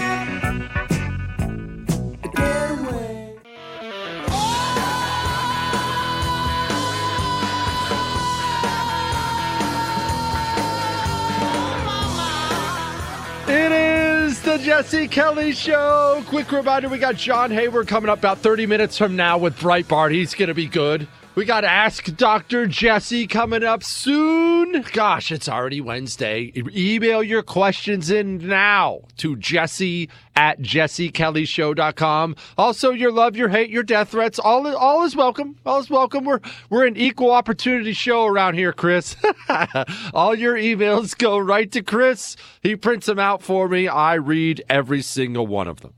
Jesse 14.57 15.07
Kelly 15.07 15.51
Show. 15.51 16.23
Quick 16.27 16.51
reminder 16.51 16.89
we 16.89 16.97
got 16.97 17.15
John 17.15 17.51
Hayward 17.51 17.87
coming 17.87 18.09
up 18.09 18.19
about 18.19 18.39
30 18.39 18.65
minutes 18.65 18.97
from 18.97 19.15
now 19.15 19.37
with 19.37 19.57
Breitbart. 19.57 20.11
He's 20.11 20.33
going 20.33 20.47
to 20.47 20.53
be 20.53 20.67
good. 20.67 21.07
We 21.37 21.45
got 21.45 21.61
to 21.61 21.69
Ask 21.69 22.15
Dr. 22.15 22.65
Jesse 22.65 23.27
coming 23.27 23.63
up 23.63 23.83
soon. 23.83 24.83
Gosh, 24.91 25.31
it's 25.31 25.47
already 25.47 25.79
Wednesday. 25.79 26.51
Email 26.75 27.21
your 27.21 27.43
questions 27.43 28.09
in 28.09 28.37
now 28.47 29.01
to 29.17 29.35
jesse 29.35 30.09
at 30.35 30.59
jessekellyshow.com. 30.59 32.35
Also, 32.57 32.89
your 32.89 33.11
love, 33.11 33.35
your 33.35 33.49
hate, 33.49 33.69
your 33.69 33.83
death 33.83 34.09
threats, 34.09 34.39
all, 34.39 34.65
all 34.75 35.03
is 35.03 35.15
welcome. 35.15 35.59
All 35.63 35.79
is 35.79 35.91
welcome. 35.91 36.25
We're, 36.25 36.39
we're 36.71 36.87
an 36.87 36.97
equal 36.97 37.29
opportunity 37.29 37.93
show 37.93 38.25
around 38.25 38.55
here, 38.55 38.73
Chris. 38.73 39.15
all 40.15 40.33
your 40.33 40.55
emails 40.55 41.15
go 41.15 41.37
right 41.37 41.71
to 41.71 41.83
Chris. 41.83 42.35
He 42.63 42.75
prints 42.75 43.05
them 43.05 43.19
out 43.19 43.43
for 43.43 43.67
me. 43.67 43.87
I 43.87 44.15
read 44.15 44.63
every 44.67 45.03
single 45.03 45.45
one 45.45 45.67
of 45.67 45.81
them. 45.81 45.93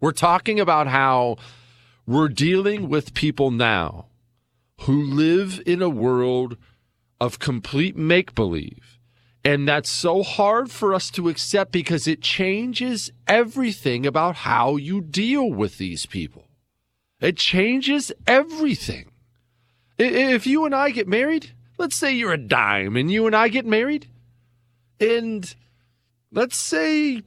We're 0.00 0.12
talking 0.12 0.58
about 0.58 0.86
how 0.86 1.36
we're 2.06 2.30
dealing 2.30 2.88
with 2.88 3.12
people 3.12 3.50
now 3.50 4.06
who 4.82 5.02
live 5.02 5.62
in 5.66 5.80
a 5.80 5.88
world 5.88 6.56
of 7.20 7.38
complete 7.38 7.96
make 7.96 8.34
believe. 8.34 8.98
And 9.44 9.68
that's 9.68 9.90
so 9.90 10.22
hard 10.22 10.70
for 10.70 10.94
us 10.94 11.10
to 11.12 11.28
accept 11.28 11.72
because 11.72 12.06
it 12.06 12.20
changes 12.20 13.10
everything 13.26 14.06
about 14.06 14.36
how 14.36 14.76
you 14.76 15.00
deal 15.00 15.50
with 15.50 15.78
these 15.78 16.06
people. 16.06 16.48
It 17.20 17.36
changes 17.36 18.12
everything. 18.26 19.10
If 19.98 20.46
you 20.46 20.64
and 20.64 20.74
I 20.74 20.90
get 20.90 21.06
married, 21.06 21.52
let's 21.78 21.96
say 21.96 22.12
you're 22.12 22.32
a 22.32 22.38
dime 22.38 22.96
and 22.96 23.10
you 23.10 23.26
and 23.26 23.36
I 23.36 23.48
get 23.48 23.66
married, 23.66 24.08
and 24.98 25.54
let's 26.32 26.56
say 26.56 27.22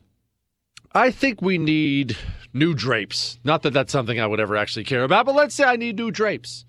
I 0.94 1.12
think 1.12 1.42
we 1.42 1.58
need 1.58 2.18
new 2.54 2.74
drapes. 2.74 3.40
Not 3.44 3.62
that 3.64 3.72
that's 3.72 3.92
something 3.92 4.20
I 4.20 4.28
would 4.28 4.40
ever 4.40 4.56
actually 4.56 4.86
care 4.86 5.04
about, 5.04 5.26
but 5.26 5.36
let's 5.36 5.56
say 5.56 5.64
I 5.64 5.76
need 5.76 5.98
new 5.98 6.12
drapes. 6.12 6.66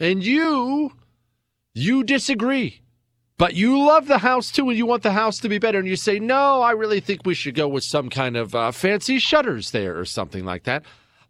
And 0.00 0.24
you, 0.24 0.92
you 1.74 2.04
disagree. 2.04 2.80
But 3.36 3.54
you 3.54 3.78
love 3.84 4.06
the 4.06 4.18
house 4.18 4.52
too, 4.52 4.68
and 4.68 4.78
you 4.78 4.86
want 4.86 5.02
the 5.02 5.12
house 5.12 5.38
to 5.40 5.48
be 5.48 5.58
better. 5.58 5.78
And 5.78 5.88
you 5.88 5.96
say, 5.96 6.18
no, 6.18 6.62
I 6.62 6.70
really 6.70 7.00
think 7.00 7.22
we 7.24 7.34
should 7.34 7.54
go 7.54 7.66
with 7.66 7.82
some 7.82 8.08
kind 8.08 8.36
of 8.36 8.54
uh, 8.54 8.70
fancy 8.70 9.18
shutters 9.18 9.72
there 9.72 9.98
or 9.98 10.04
something 10.04 10.44
like 10.44 10.64
that. 10.64 10.84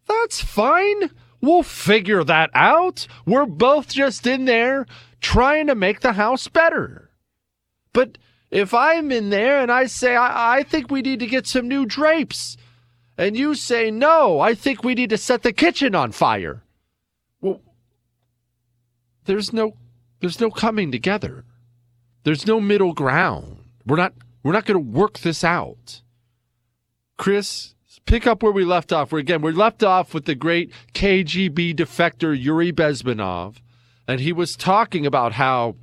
That's 0.06 0.40
fine. 0.42 1.10
We'll 1.40 1.62
figure 1.62 2.24
that 2.24 2.50
out. 2.54 3.06
We're 3.26 3.46
both 3.46 3.88
just 3.88 4.26
in 4.26 4.44
there 4.44 4.86
trying 5.20 5.66
to 5.68 5.74
make 5.74 6.00
the 6.00 6.12
house 6.12 6.48
better. 6.48 7.10
But 7.92 8.18
if 8.50 8.74
I'm 8.74 9.10
in 9.10 9.30
there 9.30 9.60
and 9.60 9.70
I 9.70 9.86
say, 9.86 10.14
I, 10.14 10.58
I 10.58 10.62
think 10.62 10.90
we 10.90 11.00
need 11.00 11.20
to 11.20 11.26
get 11.26 11.46
some 11.46 11.68
new 11.68 11.86
drapes, 11.86 12.56
and 13.16 13.36
you 13.36 13.54
say, 13.54 13.90
no, 13.90 14.40
I 14.40 14.54
think 14.54 14.82
we 14.82 14.94
need 14.94 15.10
to 15.10 15.18
set 15.18 15.42
the 15.42 15.52
kitchen 15.52 15.94
on 15.94 16.12
fire. 16.12 16.63
There's 19.24 19.52
no 19.52 19.76
there's 20.20 20.40
no 20.40 20.50
coming 20.50 20.90
together. 20.90 21.44
There's 22.24 22.46
no 22.46 22.60
middle 22.60 22.92
ground. 22.94 23.58
We're 23.86 23.96
not 23.96 24.14
we're 24.42 24.52
not 24.52 24.66
going 24.66 24.82
to 24.82 24.98
work 24.98 25.18
this 25.20 25.42
out. 25.44 26.02
Chris, 27.16 27.74
pick 28.06 28.26
up 28.26 28.42
where 28.42 28.52
we 28.52 28.64
left 28.64 28.92
off. 28.92 29.12
We're 29.12 29.20
again, 29.20 29.42
we 29.42 29.52
left 29.52 29.82
off 29.82 30.14
with 30.14 30.24
the 30.24 30.34
great 30.34 30.72
KGB 30.94 31.74
defector 31.74 32.38
Yuri 32.38 32.72
Bezmenov, 32.72 33.56
and 34.06 34.20
he 34.20 34.32
was 34.32 34.56
talking 34.56 35.06
about 35.06 35.32
how 35.32 35.76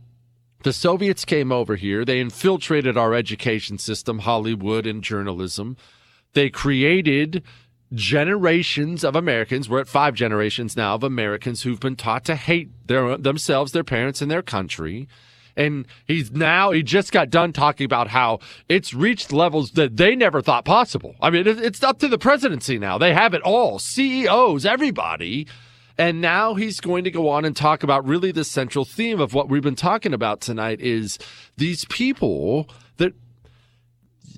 the 0.64 0.74
Soviets 0.74 1.26
came 1.26 1.52
over 1.52 1.76
here. 1.76 2.06
They 2.06 2.20
infiltrated 2.20 2.98
our 2.98 3.14
education 3.14 3.78
system, 3.78 4.20
Hollywood, 4.20 4.86
and 4.86 5.04
journalism. 5.04 5.76
They 6.34 6.50
created 6.50 7.44
generations 7.94 9.04
of 9.04 9.16
Americans. 9.16 9.70
We're 9.70 9.82
at 9.82 9.88
five 9.88 10.14
generations 10.14 10.78
now 10.78 10.96
of 10.96 11.04
Americans 11.04 11.64
who've 11.64 11.80
been 11.80 11.96
taught 11.96 12.26
to 12.26 12.36
hate 12.36 12.70
their 12.88 13.18
themselves, 13.18 13.72
their 13.72 13.84
parents, 13.84 14.22
and 14.22 14.32
their 14.32 14.42
country. 14.42 15.08
And 15.58 15.86
he's 16.08 16.32
now, 16.32 16.72
he 16.72 16.82
just 16.82 17.12
got 17.12 17.30
done 17.30 17.52
talking 17.52 17.86
about 17.86 18.08
how 18.08 18.40
it's 18.70 18.94
reached 18.94 19.34
levels 19.34 19.72
that 19.72 19.98
they 19.98 20.16
never 20.16 20.42
thought 20.42 20.64
possible. 20.64 21.16
I 21.22 21.30
mean, 21.30 21.46
it's 21.46 21.84
up 21.84 22.00
to 22.00 22.08
the 22.08 22.18
presidency 22.18 22.80
now. 22.80 22.98
They 22.98 23.14
have 23.14 23.34
it 23.34 23.42
all 23.42 23.78
CEOs, 23.78 24.66
everybody. 24.66 25.48
And 25.98 26.22
now 26.22 26.56
he's 26.56 26.80
going 26.80 27.04
to 27.04 27.12
go 27.12 27.28
on 27.30 27.44
and 27.44 27.56
talk 27.56 27.84
about 27.84 28.08
really 28.08 28.32
the 28.32 28.46
central 28.46 28.86
theme 28.86 29.20
of 29.20 29.34
what 29.34 29.50
we've 29.50 29.62
been 29.62 29.76
talking 29.76 30.14
about 30.14 30.40
tonight 30.40 30.80
is 30.80 31.20
these 31.58 31.84
people 31.86 32.70
that 32.96 33.14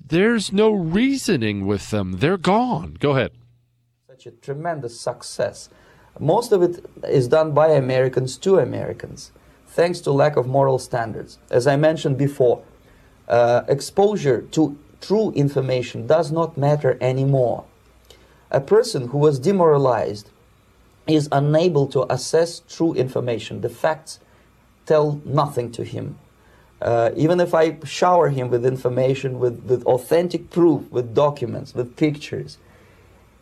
there's 0.06 0.52
no 0.52 0.72
reasoning 0.72 1.68
with 1.68 1.92
them. 1.92 2.14
They're 2.14 2.38
gone. 2.38 2.98
Go 3.00 3.12
ahead. 3.12 3.32
Such 4.24 4.34
a 4.34 4.36
tremendous 4.38 4.98
success. 4.98 5.70
Most 6.18 6.54
of 6.54 6.62
it 6.62 6.86
is 7.04 7.28
done 7.28 7.52
by 7.52 7.72
Americans 7.72 8.38
to 8.38 8.58
Americans, 8.58 9.32
thanks 9.68 10.00
to 10.00 10.14
lack 10.14 10.38
of 10.38 10.48
moral 10.48 10.80
standards. 10.80 11.40
As 11.50 11.68
I 11.68 11.76
mentioned 11.76 12.18
before, 12.18 12.64
uh, 13.28 13.64
exposure 13.68 14.44
to 14.52 14.78
true 15.02 15.32
information 15.32 16.08
does 16.08 16.32
not 16.32 16.58
matter 16.58 16.98
anymore. 17.02 17.66
A 18.50 18.62
person 18.62 19.10
who 19.10 19.18
was 19.18 19.40
demoralized 19.40 20.30
is 21.06 21.28
unable 21.34 21.86
to 21.88 22.10
assess 22.10 22.62
true 22.70 22.94
information. 22.94 23.60
The 23.60 23.68
facts 23.68 24.22
tell 24.86 25.20
nothing 25.26 25.70
to 25.74 25.84
him. 25.84 26.18
Uh, 26.82 27.12
even 27.18 27.42
if 27.42 27.54
I 27.54 27.78
shower 27.84 28.30
him 28.30 28.50
with 28.50 28.66
information, 28.66 29.40
with, 29.40 29.64
with 29.66 29.84
authentic 29.84 30.50
proof, 30.50 30.90
with 30.92 31.14
documents, 31.14 31.74
with 31.76 31.98
pictures, 31.98 32.58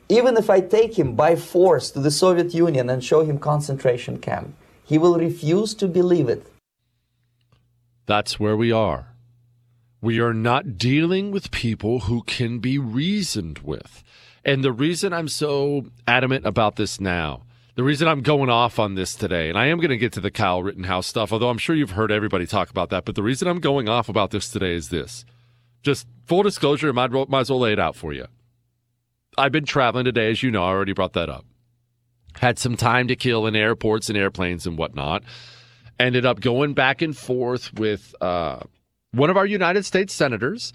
even 0.09 0.37
if 0.37 0.49
I 0.49 0.59
take 0.61 0.97
him 0.97 1.15
by 1.15 1.35
force 1.35 1.91
to 1.91 1.99
the 1.99 2.11
Soviet 2.11 2.53
Union 2.53 2.89
and 2.89 3.03
show 3.03 3.23
him 3.23 3.39
concentration 3.39 4.19
camp, 4.19 4.53
he 4.83 4.97
will 4.97 5.17
refuse 5.17 5.73
to 5.75 5.87
believe 5.87 6.27
it. 6.27 6.45
That's 8.05 8.39
where 8.39 8.57
we 8.57 8.71
are. 8.71 9.07
We 10.01 10.19
are 10.19 10.33
not 10.33 10.77
dealing 10.77 11.31
with 11.31 11.51
people 11.51 12.01
who 12.01 12.23
can 12.23 12.59
be 12.59 12.77
reasoned 12.77 13.59
with. 13.59 14.03
And 14.43 14.63
the 14.63 14.71
reason 14.71 15.13
I'm 15.13 15.27
so 15.27 15.85
adamant 16.07 16.45
about 16.45 16.75
this 16.75 16.99
now, 16.99 17.43
the 17.75 17.83
reason 17.83 18.07
I'm 18.07 18.21
going 18.21 18.49
off 18.49 18.79
on 18.79 18.95
this 18.95 19.15
today, 19.15 19.47
and 19.47 19.57
I 19.57 19.67
am 19.67 19.77
going 19.77 19.91
to 19.91 19.97
get 19.97 20.11
to 20.13 20.19
the 20.19 20.31
Kyle 20.31 20.61
Rittenhouse 20.63 21.07
stuff, 21.07 21.31
although 21.31 21.49
I'm 21.49 21.57
sure 21.57 21.75
you've 21.75 21.91
heard 21.91 22.11
everybody 22.11 22.45
talk 22.45 22.69
about 22.69 22.89
that, 22.89 23.05
but 23.05 23.15
the 23.15 23.23
reason 23.23 23.47
I'm 23.47 23.59
going 23.59 23.87
off 23.87 24.09
about 24.09 24.31
this 24.31 24.49
today 24.49 24.73
is 24.73 24.89
this. 24.89 25.23
Just 25.83 26.07
full 26.25 26.43
disclosure, 26.43 26.89
I 26.89 26.91
might, 26.91 27.11
might 27.29 27.39
as 27.39 27.49
well 27.49 27.59
lay 27.59 27.73
it 27.73 27.79
out 27.79 27.95
for 27.95 28.11
you. 28.11 28.27
I've 29.41 29.51
been 29.51 29.65
traveling 29.65 30.05
today, 30.05 30.29
as 30.29 30.43
you 30.43 30.51
know, 30.51 30.63
I 30.63 30.67
already 30.67 30.93
brought 30.93 31.13
that 31.13 31.27
up. 31.27 31.45
Had 32.35 32.59
some 32.59 32.77
time 32.77 33.07
to 33.07 33.15
kill 33.15 33.47
in 33.47 33.55
airports 33.55 34.07
and 34.07 34.15
airplanes 34.15 34.67
and 34.67 34.77
whatnot. 34.77 35.23
Ended 35.99 36.27
up 36.27 36.39
going 36.41 36.75
back 36.75 37.01
and 37.01 37.17
forth 37.17 37.73
with 37.73 38.13
uh, 38.21 38.59
one 39.13 39.31
of 39.31 39.37
our 39.37 39.45
United 39.47 39.83
States 39.83 40.13
senators, 40.13 40.73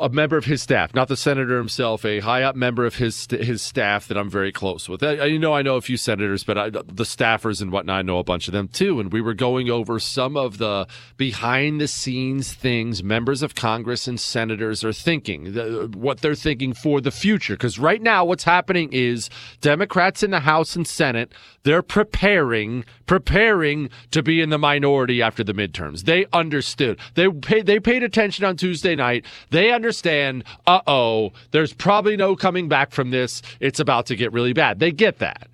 a 0.00 0.10
member 0.10 0.36
of 0.36 0.44
his 0.44 0.60
staff, 0.60 0.94
not 0.94 1.08
the 1.08 1.16
senator 1.16 1.56
himself, 1.56 2.04
a 2.04 2.20
high 2.20 2.42
up 2.42 2.54
member 2.54 2.84
of 2.84 2.96
his 2.96 3.26
his 3.30 3.62
staff 3.62 4.08
that 4.08 4.16
I'm 4.18 4.28
very 4.28 4.52
close 4.52 4.88
with. 4.88 5.02
I, 5.02 5.24
you 5.24 5.38
know, 5.38 5.54
I 5.54 5.62
know 5.62 5.76
a 5.76 5.80
few 5.80 5.96
senators, 5.96 6.44
but 6.44 6.58
I, 6.58 6.70
the 6.70 7.04
staffers 7.04 7.62
and 7.62 7.72
whatnot, 7.72 7.98
I 7.98 8.02
know 8.02 8.18
a 8.18 8.24
bunch 8.24 8.46
of 8.46 8.52
them 8.52 8.68
too. 8.68 9.00
And 9.00 9.12
we 9.12 9.22
were 9.22 9.34
going 9.34 9.70
over 9.70 9.98
some 9.98 10.36
of 10.36 10.58
the 10.58 10.86
behind 11.16 11.80
the 11.80 11.88
scenes 11.88 12.52
things 12.52 13.02
members 13.02 13.42
of 13.42 13.54
Congress 13.54 14.06
and 14.06 14.20
senators 14.20 14.84
are 14.84 14.92
thinking, 14.92 15.54
the, 15.54 15.90
what 15.94 16.20
they're 16.20 16.34
thinking 16.34 16.74
for 16.74 17.00
the 17.00 17.10
future. 17.10 17.54
Because 17.54 17.78
right 17.78 18.02
now, 18.02 18.24
what's 18.24 18.44
happening 18.44 18.90
is 18.92 19.30
Democrats 19.62 20.22
in 20.22 20.30
the 20.30 20.40
House 20.40 20.76
and 20.76 20.86
Senate 20.86 21.32
they're 21.62 21.82
preparing 21.82 22.84
preparing 23.06 23.90
to 24.10 24.22
be 24.22 24.40
in 24.40 24.50
the 24.50 24.58
minority 24.58 25.20
after 25.20 25.44
the 25.44 25.52
midterms. 25.52 26.04
They 26.04 26.26
understood. 26.32 26.98
They 27.14 27.28
paid 27.28 27.66
they 27.66 27.80
paid 27.80 28.02
attention 28.02 28.44
on 28.44 28.56
Tuesday 28.56 28.96
night. 28.96 29.24
They 29.50 29.69
understand, 29.72 30.44
uh-oh, 30.66 31.32
there's 31.50 31.72
probably 31.72 32.16
no 32.16 32.36
coming 32.36 32.68
back 32.68 32.92
from 32.92 33.10
this. 33.10 33.42
It's 33.60 33.80
about 33.80 34.06
to 34.06 34.16
get 34.16 34.32
really 34.32 34.52
bad. 34.52 34.78
They 34.78 34.92
get 34.92 35.18
that. 35.18 35.48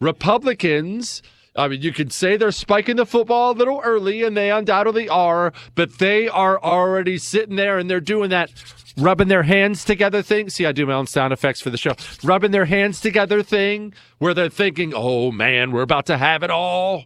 Republicans 0.00 1.22
I 1.56 1.68
mean, 1.68 1.82
you 1.82 1.92
could 1.92 2.12
say 2.12 2.36
they're 2.36 2.50
spiking 2.50 2.96
the 2.96 3.06
football 3.06 3.52
a 3.52 3.54
little 3.54 3.80
early, 3.84 4.24
and 4.24 4.36
they 4.36 4.50
undoubtedly 4.50 5.08
are, 5.08 5.52
but 5.76 5.98
they 5.98 6.28
are 6.28 6.60
already 6.60 7.16
sitting 7.16 7.54
there 7.54 7.78
and 7.78 7.88
they're 7.88 8.00
doing 8.00 8.30
that 8.30 8.50
rubbing 8.96 9.28
their 9.28 9.44
hands 9.44 9.84
together 9.84 10.22
thing. 10.22 10.50
See, 10.50 10.66
I 10.66 10.72
do 10.72 10.86
my 10.86 10.94
own 10.94 11.06
sound 11.06 11.32
effects 11.32 11.60
for 11.60 11.70
the 11.70 11.76
show. 11.76 11.94
Rubbing 12.22 12.50
their 12.50 12.64
hands 12.64 13.00
together 13.00 13.42
thing 13.42 13.94
where 14.18 14.34
they're 14.34 14.48
thinking, 14.48 14.92
oh 14.94 15.30
man, 15.30 15.72
we're 15.72 15.82
about 15.82 16.06
to 16.06 16.18
have 16.18 16.42
it 16.42 16.50
all. 16.50 17.04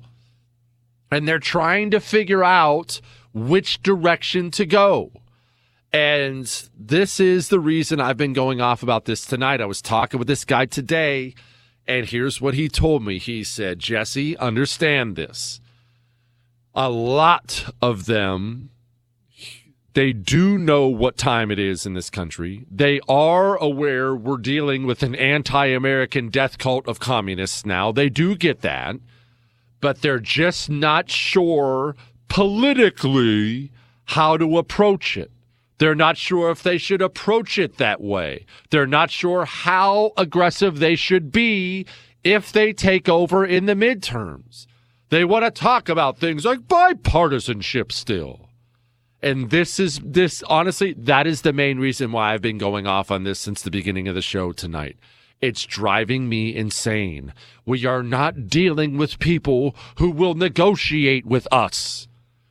And 1.11 1.27
they're 1.27 1.39
trying 1.39 1.91
to 1.93 2.01
figure 2.01 2.45
out 2.45 3.01
which 3.33 3.83
direction 3.83 4.51
to 4.53 4.67
go. 4.67 5.13
And 5.93 6.45
this 6.79 7.19
is 7.19 7.49
the 7.49 7.61
reason 7.61 8.01
I've 8.01 8.17
been 8.17 8.35
going 8.35 8.61
off 8.61 8.83
about 8.83 9.07
this 9.07 9.25
tonight. 9.25 9.61
I 9.61 9.67
was 9.67 9.81
talking 9.81 10.19
with 10.19 10.29
this 10.29 10.45
guy 10.45 10.67
today 10.67 11.35
and 11.89 12.05
here's 12.05 12.39
what 12.41 12.53
he 12.53 12.69
told 12.69 13.03
me. 13.03 13.19
He 13.19 13.43
said, 13.43 13.79
Jesse, 13.79 14.37
understand 14.37 15.17
this. 15.17 15.59
A 16.75 16.91
lot 16.91 17.73
of 17.81 18.05
them, 18.05 18.69
they 19.95 20.13
do 20.13 20.59
know 20.59 20.87
what 20.87 21.17
time 21.17 21.51
it 21.51 21.59
is 21.59 21.87
in 21.87 21.95
this 21.95 22.11
country. 22.11 22.67
They 22.71 23.01
are 23.09 23.57
aware 23.57 24.15
we're 24.15 24.37
dealing 24.37 24.85
with 24.85 25.03
an 25.03 25.15
anti 25.15 25.67
American 25.67 26.29
death 26.29 26.59
cult 26.59 26.87
of 26.87 27.01
communists 27.01 27.65
now. 27.65 27.91
They 27.91 28.11
do 28.11 28.37
get 28.37 28.61
that, 28.61 28.97
but 29.81 30.03
they're 30.03 30.21
just 30.21 30.69
not 30.69 31.11
sure 31.11 31.97
politically 32.29 33.73
how 34.05 34.37
to 34.37 34.59
approach 34.59 35.17
it. 35.17 35.31
They're 35.79 35.95
not 35.95 36.17
sure 36.17 36.51
if 36.51 36.63
they 36.63 36.79
should 36.79 37.01
approach 37.01 37.59
it 37.59 37.79
that 37.79 38.01
way. 38.01 38.47
They're 38.71 38.87
not 38.87 39.11
sure 39.11 39.45
how 39.45 40.13
aggressive 40.17 40.79
they 40.79 40.97
should 40.97 41.31
be 41.31 41.87
if 42.25 42.53
they 42.53 42.73
take 42.73 43.09
over 43.09 43.45
in 43.45 43.67
the 43.67 43.75
midterms. 43.75 44.67
They 45.11 45.25
want 45.25 45.45
to 45.45 45.51
talk 45.51 45.89
about 45.89 46.19
things 46.19 46.45
like 46.45 46.61
bipartisanship 46.61 47.93
still. 47.93 48.49
And 49.23 49.51
this 49.51 49.81
is 49.81 50.01
this 50.05 50.43
honestly, 50.45 50.95
that 50.95 51.27
is 51.27 51.43
the 51.43 51.53
main 51.53 51.79
reason 51.79 52.13
why 52.13 52.35
I've 52.35 52.43
been 52.43 52.59
going 52.59 52.87
off 52.87 53.11
on 53.11 53.25
this 53.25 53.39
since 53.39 53.63
the 53.63 53.71
beginning 53.71 54.07
of 54.07 54.15
the 54.15 54.23
show 54.23 54.53
tonight. 54.53 54.97
It's 55.41 55.65
driving 55.65 56.29
me 56.29 56.55
insane. 56.55 57.33
We 57.65 57.87
are 57.87 58.03
not 58.03 58.49
dealing 58.49 58.97
with 58.97 59.19
people 59.19 59.75
who 59.99 60.11
will 60.11 60.35
negotiate 60.35 61.25
with 61.25 61.47
us. 61.53 62.08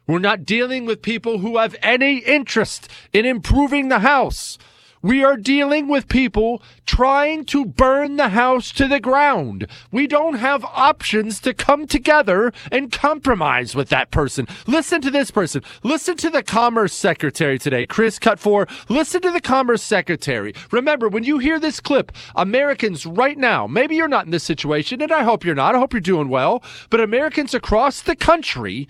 We're 0.08 0.20
not 0.20 0.46
dealing 0.46 0.86
with 0.86 1.02
people 1.02 1.40
who 1.40 1.58
have 1.58 1.76
any 1.84 2.20
interest 2.20 2.90
in 3.12 3.26
improving 3.26 3.90
the 3.90 4.00
house. 4.00 4.58
We 5.02 5.24
are 5.24 5.36
dealing 5.38 5.90
with 5.90 6.08
people 6.08 6.62
trying 6.86 7.46
to 7.46 7.66
burn 7.66 8.16
the 8.16 8.30
house 8.30 8.72
to 8.74 8.88
the 8.88 9.02
ground. 9.02 9.68
We 9.92 10.08
don't 10.08 10.36
have 10.36 10.64
options 10.64 11.40
to 11.42 11.54
come 11.54 11.88
together 11.88 12.52
and 12.72 12.92
compromise 12.92 13.76
with 13.76 13.90
that 13.90 14.10
person. 14.10 14.48
Listen 14.66 15.02
to 15.02 15.12
this 15.12 15.30
person. 15.30 15.62
Listen 15.84 16.16
to 16.18 16.30
the 16.30 16.42
Commerce 16.42 16.94
Secretary 16.94 17.60
today, 17.60 17.86
Chris 17.86 18.18
cut 18.18 18.40
four. 18.40 18.66
Listen 18.90 19.22
to 19.22 19.32
the 19.32 19.42
Commerce 19.42 19.84
Secretary. 19.84 20.54
Remember, 20.72 21.10
when 21.10 21.24
you 21.24 21.38
hear 21.38 21.60
this 21.60 21.80
clip, 21.80 22.12
Americans 22.36 23.06
right 23.06 23.38
now, 23.38 23.68
maybe 23.68 23.96
you're 23.96 24.08
not 24.08 24.26
in 24.26 24.32
this 24.32 24.44
situation, 24.44 25.02
and 25.02 25.12
I 25.12 25.24
hope 25.24 25.44
you're 25.44 25.54
not. 25.54 25.76
I 25.76 25.80
hope 25.80 25.94
you're 25.94 26.00
doing 26.00 26.30
well, 26.30 26.64
but 26.90 27.02
Americans 27.02 27.54
across 27.54 28.02
the 28.02 28.16
country 28.16 28.88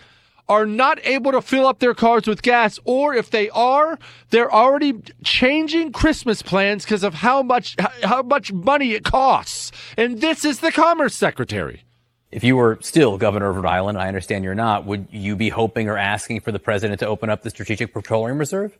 are 0.50 0.66
not 0.66 1.00
able 1.06 1.32
to 1.32 1.42
fill 1.42 1.68
up 1.68 1.80
their 1.80 1.94
cars 1.94 2.28
with 2.28 2.42
gas, 2.42 2.80
or 2.86 3.14
if 3.14 3.30
they 3.30 3.50
are, 3.50 4.00
they're 4.30 4.52
already 4.52 5.02
changing 5.24 5.92
Christmas 5.92 6.42
plans 6.42 6.86
because 6.86 7.04
of 7.04 7.14
how 7.14 7.44
much 7.44 7.76
how 8.04 8.22
much 8.22 8.54
money 8.54 8.94
it 8.94 9.04
costs. 9.04 9.72
And 9.98 10.22
this 10.22 10.46
is 10.46 10.60
the 10.60 10.72
Commerce 10.72 11.16
Secretary. 11.16 11.84
If 12.32 12.44
you 12.44 12.58
were 12.58 12.78
still 12.82 13.18
governor 13.18 13.50
of 13.50 13.56
Rhode 13.56 13.66
Island, 13.66 13.98
I 13.98 14.08
understand 14.08 14.44
you're 14.44 14.56
not, 14.56 14.86
would 14.86 15.08
you 15.12 15.38
be 15.38 15.48
hoping 15.48 15.88
or 15.88 15.98
asking 15.98 16.42
for 16.42 16.52
the 16.52 16.60
president 16.60 17.00
to 17.00 17.08
open 17.08 17.30
up 17.30 17.42
the 17.42 17.50
Strategic 17.50 17.94
Petroleum 17.94 18.38
Reserve? 18.38 18.78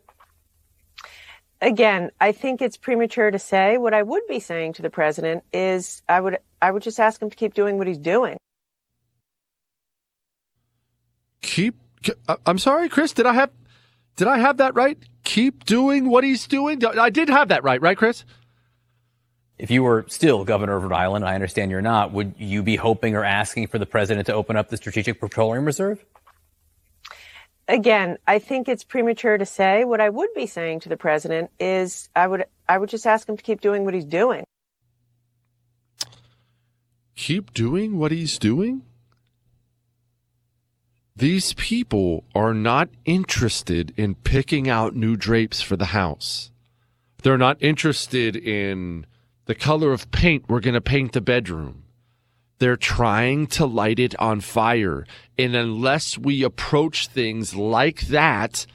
Again, 1.62 2.12
I 2.20 2.34
think 2.34 2.62
it's 2.62 2.76
premature 2.76 3.32
to 3.32 3.40
say. 3.40 3.78
What 3.78 3.94
I 3.94 4.04
would 4.04 4.24
be 4.28 4.40
saying 4.40 4.74
to 4.74 4.82
the 4.82 4.90
president 4.90 5.44
is 5.54 6.04
I 6.08 6.20
would 6.20 6.40
I 6.62 6.72
would 6.72 6.84
just 6.84 7.00
ask 7.00 7.22
him 7.22 7.30
to 7.30 7.36
keep 7.36 7.54
doing 7.54 7.78
what 7.78 7.88
he's 7.88 7.98
doing 7.98 8.38
keep 11.42 11.76
uh, 12.28 12.38
I'm 12.46 12.58
sorry, 12.58 12.90
Chris, 12.90 13.14
did 13.14 13.26
I 13.26 13.34
have 13.34 13.52
did 14.16 14.28
I 14.28 14.40
have 14.40 14.58
that 14.58 14.76
right? 14.76 14.98
Keep 15.24 15.66
doing 15.66 16.10
what 16.10 16.24
he's 16.24 16.48
doing? 16.48 16.84
I 16.86 17.10
did 17.10 17.30
have 17.30 17.50
that 17.50 17.64
right, 17.64 17.82
right, 17.82 17.98
Chris? 17.98 18.26
If 19.58 19.72
you 19.72 19.84
were 19.84 20.06
still 20.08 20.44
governor 20.46 20.76
of 20.76 20.84
Rhode 20.84 20.94
Island, 20.94 21.26
I 21.26 21.36
understand 21.36 21.72
you're 21.72 21.82
not, 21.82 22.12
would 22.14 22.36
you 22.38 22.62
be 22.62 22.76
hoping 22.76 23.16
or 23.16 23.24
asking 23.24 23.68
for 23.68 23.80
the 23.80 23.86
president 23.86 24.28
to 24.28 24.34
open 24.34 24.56
up 24.56 24.70
the 24.70 24.78
Strategic 24.78 25.20
Petroleum 25.20 25.66
Reserve? 25.66 26.04
Again, 27.68 28.18
I 28.26 28.40
think 28.40 28.70
it's 28.70 28.84
premature 28.84 29.38
to 29.38 29.46
say. 29.46 29.84
What 29.84 30.00
I 30.00 30.10
would 30.10 30.30
be 30.36 30.46
saying 30.46 30.82
to 30.82 30.90
the 30.90 30.98
president 30.98 31.52
is 31.60 32.08
I 32.16 32.26
would 32.28 32.46
I 32.70 32.78
would 32.78 32.90
just 32.90 33.06
ask 33.06 33.28
him 33.28 33.36
to 33.36 33.44
keep 33.44 33.62
doing 33.62 33.84
what 33.84 33.94
he's 33.94 34.06
doing. 34.06 34.46
Keep 37.16 37.54
doing 37.54 37.98
what 37.98 38.12
he's 38.12 38.38
doing? 38.38 38.84
These 41.18 41.54
people 41.54 42.26
are 42.36 42.54
not 42.54 42.90
interested 43.04 43.92
in 43.98 44.14
picking 44.14 44.70
out 44.70 44.96
new 44.96 45.16
drapes 45.16 45.62
for 45.64 45.76
the 45.76 45.86
house. 45.86 46.52
They're 47.24 47.40
not 47.40 47.58
interested 47.60 48.36
in 48.36 49.08
the 49.46 49.56
color 49.56 49.94
of 49.94 50.12
paint 50.12 50.46
we're 50.48 50.60
going 50.60 50.76
to 50.76 50.82
paint 50.82 51.14
the 51.14 51.22
bedroom. 51.22 51.86
They're 52.60 52.76
trying 52.76 53.48
to 53.48 53.66
light 53.66 53.98
it 53.98 54.14
on 54.20 54.42
fire. 54.42 55.08
And 55.40 55.56
unless 55.56 56.20
we 56.20 56.44
approach 56.44 57.08
things 57.08 57.56
like 57.56 58.02
that, 58.10 58.68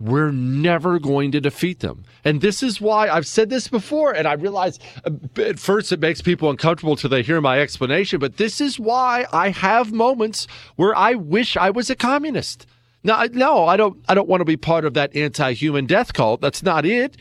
we're 0.00 0.30
never 0.30 0.98
going 0.98 1.32
to 1.32 1.40
defeat 1.40 1.80
them. 1.80 2.04
And 2.24 2.40
this 2.40 2.62
is 2.62 2.80
why 2.80 3.08
I've 3.08 3.26
said 3.26 3.50
this 3.50 3.66
before, 3.66 4.12
and 4.12 4.28
I 4.28 4.34
realize 4.34 4.78
uh, 5.04 5.10
at 5.42 5.58
first 5.58 5.90
it 5.90 5.98
makes 5.98 6.22
people 6.22 6.50
uncomfortable 6.50 6.94
till 6.94 7.10
they 7.10 7.22
hear 7.22 7.40
my 7.40 7.60
explanation, 7.60 8.20
but 8.20 8.36
this 8.36 8.60
is 8.60 8.78
why 8.78 9.26
I 9.32 9.50
have 9.50 9.92
moments 9.92 10.46
where 10.76 10.94
I 10.94 11.14
wish 11.14 11.56
I 11.56 11.70
was 11.70 11.90
a 11.90 11.96
communist. 11.96 12.66
Now, 13.02 13.24
no, 13.32 13.64
I 13.66 13.76
don't. 13.76 14.04
I 14.08 14.14
don't 14.14 14.28
want 14.28 14.40
to 14.40 14.44
be 14.44 14.56
part 14.56 14.84
of 14.84 14.94
that 14.94 15.14
anti-human 15.14 15.86
death 15.86 16.12
cult. 16.12 16.40
That's 16.40 16.62
not 16.62 16.84
it. 16.84 17.16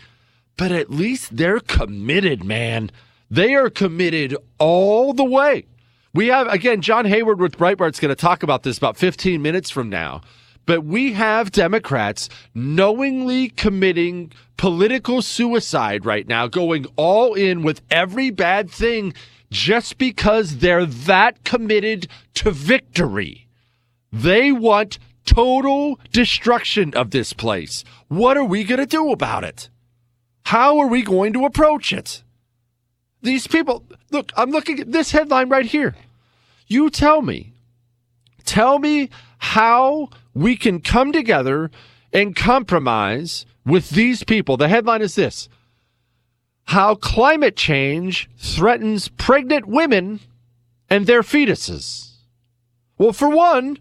But 0.57 0.71
at 0.71 0.89
least 0.89 1.38
they're 1.38 1.59
committed, 1.59 2.43
man. 2.43 2.89
They 3.30 3.53
are 3.53 3.69
committed 3.69 4.36
all 4.57 5.13
the 5.13 5.23
way. 5.23 5.65
We 6.13 6.28
have 6.28 6.47
again 6.47 6.82
John 6.82 7.05
Hayward 7.05 7.39
with 7.39 7.57
Breitbart's 7.57 7.99
going 7.99 8.09
to 8.09 8.15
talk 8.15 8.41
about 8.41 8.63
this 8.63 8.78
about 8.78 8.97
15 8.97 9.41
minutes 9.41 9.69
from 9.69 9.89
now. 9.89 10.21
But 10.68 10.84
we 10.84 11.13
have 11.13 11.51
Democrats 11.51 12.30
knowingly 12.53 13.49
committing 13.49 14.34
political 14.57 15.22
suicide 15.22 16.05
right 16.05 16.28
now, 16.28 16.47
going 16.47 16.86
all 16.97 17.34
in 17.34 17.63
with 17.63 17.82
every 17.89 18.30
bad 18.30 18.70
thing 18.70 19.13
just 19.49 19.97
because 19.97 20.57
they're 20.57 20.86
that 20.86 21.43
committed 21.45 22.07
to 22.36 22.51
victory. 22.51 23.47
They 24.11 24.51
want 24.51 24.99
total 25.26 25.99
destruction 26.11 26.93
of 26.95 27.11
this 27.11 27.32
place. 27.32 27.86
What 28.09 28.36
are 28.36 28.43
we 28.43 28.65
going 28.65 28.80
to 28.80 28.86
do 28.86 29.11
about 29.11 29.45
it? 29.45 29.70
How 30.43 30.80
are 30.80 30.88
we 30.88 31.01
going 31.01 31.32
to 31.34 31.45
approach 31.45 31.93
it? 31.93 32.24
These 33.22 33.47
people, 33.47 33.86
look, 34.11 34.32
I'm 34.36 34.51
looking 34.51 34.82
at 34.82 34.91
this 34.91 35.11
headline 35.11 35.47
right 35.47 35.65
here. 35.65 35.95
You 36.68 36.89
tell 36.89 37.22
me, 37.22 37.53
tell 38.43 38.80
me 38.80 39.09
how 39.38 40.09
we 40.38 40.55
can 40.55 40.79
come 40.79 41.11
together 41.11 41.71
and 42.13 42.35
compromise 42.35 43.45
with 43.65 43.89
these 43.89 44.23
people. 44.23 44.55
The 44.55 44.67
headline 44.67 45.01
is 45.01 45.15
this 45.15 45.49
How 46.65 46.95
climate 46.95 47.55
change 47.55 48.29
threatens 48.38 49.09
pregnant 49.09 49.65
women 49.65 50.19
and 50.89 51.05
their 51.05 51.23
fetuses. 51.23 52.11
Well, 52.97 53.13
for 53.13 53.29
one, 53.29 53.79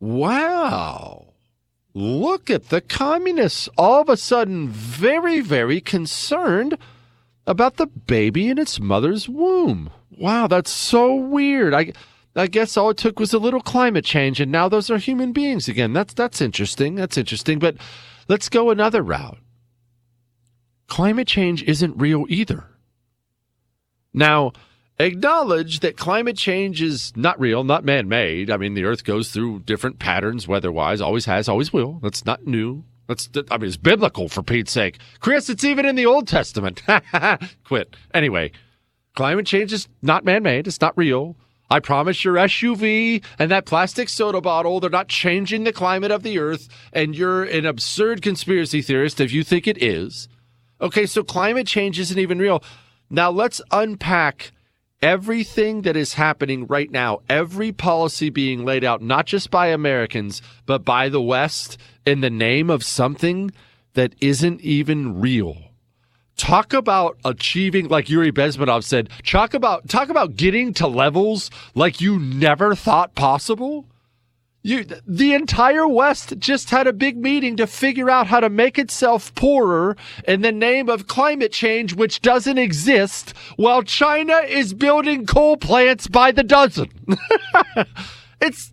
wow. 0.00 1.26
Look 1.94 2.50
at 2.50 2.70
the 2.70 2.80
communists 2.80 3.68
all 3.78 4.00
of 4.00 4.08
a 4.08 4.16
sudden 4.16 4.68
very, 4.68 5.40
very 5.40 5.80
concerned 5.80 6.76
about 7.46 7.76
the 7.76 7.86
baby 7.86 8.48
in 8.48 8.58
its 8.58 8.80
mother's 8.80 9.28
womb. 9.28 9.90
Wow, 10.10 10.48
that's 10.48 10.70
so 10.70 11.14
weird. 11.14 11.72
I 11.72 11.92
I 12.36 12.48
guess 12.48 12.76
all 12.76 12.90
it 12.90 12.96
took 12.96 13.20
was 13.20 13.32
a 13.32 13.38
little 13.38 13.60
climate 13.60 14.04
change, 14.04 14.40
and 14.40 14.50
now 14.50 14.68
those 14.68 14.90
are 14.90 14.98
human 14.98 15.32
beings 15.32 15.68
again. 15.68 15.92
That's 15.92 16.14
that's 16.14 16.40
interesting. 16.40 16.96
That's 16.96 17.16
interesting. 17.16 17.58
But 17.58 17.76
let's 18.28 18.48
go 18.48 18.70
another 18.70 19.02
route. 19.02 19.38
Climate 20.88 21.28
change 21.28 21.62
isn't 21.62 21.96
real 21.96 22.26
either. 22.28 22.64
Now, 24.12 24.52
acknowledge 24.98 25.80
that 25.80 25.96
climate 25.96 26.36
change 26.36 26.82
is 26.82 27.12
not 27.16 27.38
real, 27.40 27.64
not 27.64 27.84
man-made. 27.84 28.50
I 28.50 28.56
mean, 28.56 28.74
the 28.74 28.84
Earth 28.84 29.04
goes 29.04 29.30
through 29.30 29.60
different 29.60 29.98
patterns 29.98 30.46
weather-wise, 30.46 31.00
always 31.00 31.24
has, 31.24 31.48
always 31.48 31.72
will. 31.72 31.98
That's 32.02 32.24
not 32.24 32.46
new. 32.46 32.84
That's 33.08 33.28
I 33.50 33.58
mean, 33.58 33.68
it's 33.68 33.76
biblical 33.76 34.28
for 34.28 34.42
Pete's 34.42 34.72
sake. 34.72 34.98
Chris, 35.20 35.50
it's 35.50 35.64
even 35.64 35.84
in 35.84 35.96
the 35.96 36.06
Old 36.06 36.26
Testament. 36.26 36.82
Quit. 37.64 37.96
Anyway, 38.12 38.52
climate 39.14 39.46
change 39.46 39.72
is 39.72 39.88
not 40.00 40.24
man-made. 40.24 40.66
It's 40.66 40.80
not 40.80 40.96
real. 40.96 41.36
I 41.70 41.80
promise 41.80 42.24
your 42.24 42.34
SUV 42.34 43.24
and 43.38 43.50
that 43.50 43.66
plastic 43.66 44.08
soda 44.08 44.40
bottle, 44.40 44.80
they're 44.80 44.90
not 44.90 45.08
changing 45.08 45.64
the 45.64 45.72
climate 45.72 46.10
of 46.10 46.22
the 46.22 46.38
earth, 46.38 46.68
and 46.92 47.16
you're 47.16 47.44
an 47.44 47.66
absurd 47.66 48.22
conspiracy 48.22 48.82
theorist 48.82 49.20
if 49.20 49.32
you 49.32 49.42
think 49.42 49.66
it 49.66 49.82
is. 49.82 50.28
Okay, 50.80 51.06
so 51.06 51.22
climate 51.22 51.66
change 51.66 51.98
isn't 51.98 52.18
even 52.18 52.38
real. 52.38 52.62
Now 53.08 53.30
let's 53.30 53.62
unpack 53.70 54.52
everything 55.00 55.82
that 55.82 55.96
is 55.96 56.14
happening 56.14 56.66
right 56.66 56.90
now, 56.90 57.20
every 57.28 57.72
policy 57.72 58.30
being 58.30 58.64
laid 58.64 58.84
out, 58.84 59.02
not 59.02 59.26
just 59.26 59.50
by 59.50 59.68
Americans, 59.68 60.42
but 60.66 60.84
by 60.84 61.08
the 61.08 61.20
West 61.20 61.78
in 62.06 62.20
the 62.20 62.30
name 62.30 62.70
of 62.70 62.82
something 62.84 63.50
that 63.94 64.14
isn't 64.20 64.60
even 64.60 65.20
real 65.20 65.63
talk 66.36 66.72
about 66.72 67.18
achieving 67.24 67.88
like 67.88 68.08
Yuri 68.08 68.32
Bezmenov 68.32 68.84
said 68.84 69.08
talk 69.24 69.54
about 69.54 69.88
talk 69.88 70.08
about 70.08 70.36
getting 70.36 70.74
to 70.74 70.86
levels 70.86 71.50
like 71.74 72.00
you 72.00 72.18
never 72.18 72.74
thought 72.74 73.14
possible. 73.14 73.86
You 74.62 74.86
the 75.06 75.34
entire 75.34 75.86
west 75.86 76.38
just 76.38 76.70
had 76.70 76.86
a 76.86 76.92
big 76.92 77.18
meeting 77.18 77.56
to 77.58 77.66
figure 77.66 78.08
out 78.08 78.28
how 78.28 78.40
to 78.40 78.48
make 78.48 78.78
itself 78.78 79.34
poorer 79.34 79.96
in 80.26 80.40
the 80.40 80.52
name 80.52 80.88
of 80.88 81.06
climate 81.06 81.52
change 81.52 81.94
which 81.94 82.22
doesn't 82.22 82.58
exist 82.58 83.34
while 83.56 83.82
China 83.82 84.36
is 84.38 84.72
building 84.72 85.26
coal 85.26 85.56
plants 85.56 86.06
by 86.08 86.32
the 86.32 86.44
dozen. 86.44 86.90
It's 88.40 88.72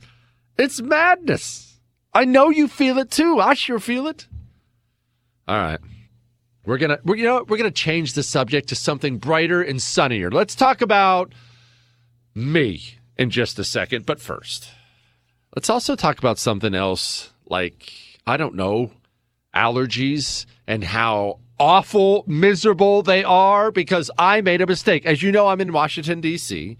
it's 0.57 0.81
madness. 0.81 1.79
I 2.13 2.25
know 2.25 2.49
you 2.49 2.67
feel 2.67 2.97
it 2.97 3.09
too. 3.09 3.39
I 3.39 3.53
sure 3.53 3.79
feel 3.79 4.05
it. 4.05 4.27
All 5.47 5.55
right 5.55 5.79
we're 6.65 6.77
gonna, 6.77 6.99
we're, 7.03 7.15
you 7.15 7.23
know, 7.23 7.45
we're 7.47 7.57
gonna 7.57 7.71
change 7.71 8.13
the 8.13 8.23
subject 8.23 8.69
to 8.69 8.75
something 8.75 9.17
brighter 9.17 9.61
and 9.61 9.81
sunnier. 9.81 10.29
Let's 10.29 10.55
talk 10.55 10.81
about 10.81 11.33
me 12.35 12.97
in 13.17 13.29
just 13.29 13.59
a 13.59 13.63
second, 13.63 14.05
but 14.05 14.19
first, 14.19 14.69
let's 15.55 15.69
also 15.69 15.95
talk 15.95 16.17
about 16.19 16.37
something 16.37 16.75
else, 16.75 17.31
like 17.49 17.91
I 18.25 18.37
don't 18.37 18.55
know, 18.55 18.91
allergies 19.55 20.45
and 20.67 20.83
how 20.83 21.39
awful, 21.59 22.23
miserable 22.25 23.03
they 23.03 23.23
are 23.23 23.71
because 23.71 24.09
I 24.17 24.41
made 24.41 24.61
a 24.61 24.67
mistake. 24.67 25.05
As 25.05 25.21
you 25.21 25.31
know, 25.31 25.47
I'm 25.47 25.61
in 25.61 25.71
Washington 25.71 26.19
D.C. 26.19 26.77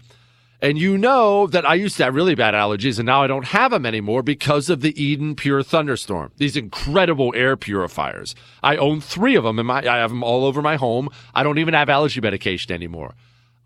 And 0.62 0.78
you 0.78 0.96
know 0.96 1.48
that 1.48 1.68
I 1.68 1.74
used 1.74 1.96
to 1.96 2.04
have 2.04 2.14
really 2.14 2.36
bad 2.36 2.54
allergies 2.54 3.00
and 3.00 3.06
now 3.06 3.24
I 3.24 3.26
don't 3.26 3.46
have 3.46 3.72
them 3.72 3.84
anymore 3.84 4.22
because 4.22 4.70
of 4.70 4.80
the 4.80 5.02
Eden 5.02 5.34
Pure 5.34 5.64
Thunderstorm. 5.64 6.30
These 6.36 6.56
incredible 6.56 7.32
air 7.34 7.56
purifiers. 7.56 8.36
I 8.62 8.76
own 8.76 9.00
three 9.00 9.34
of 9.34 9.42
them 9.42 9.58
and 9.58 9.68
I 9.68 9.96
have 9.98 10.10
them 10.10 10.22
all 10.22 10.44
over 10.44 10.62
my 10.62 10.76
home. 10.76 11.08
I 11.34 11.42
don't 11.42 11.58
even 11.58 11.74
have 11.74 11.88
allergy 11.88 12.20
medication 12.20 12.72
anymore. 12.72 13.14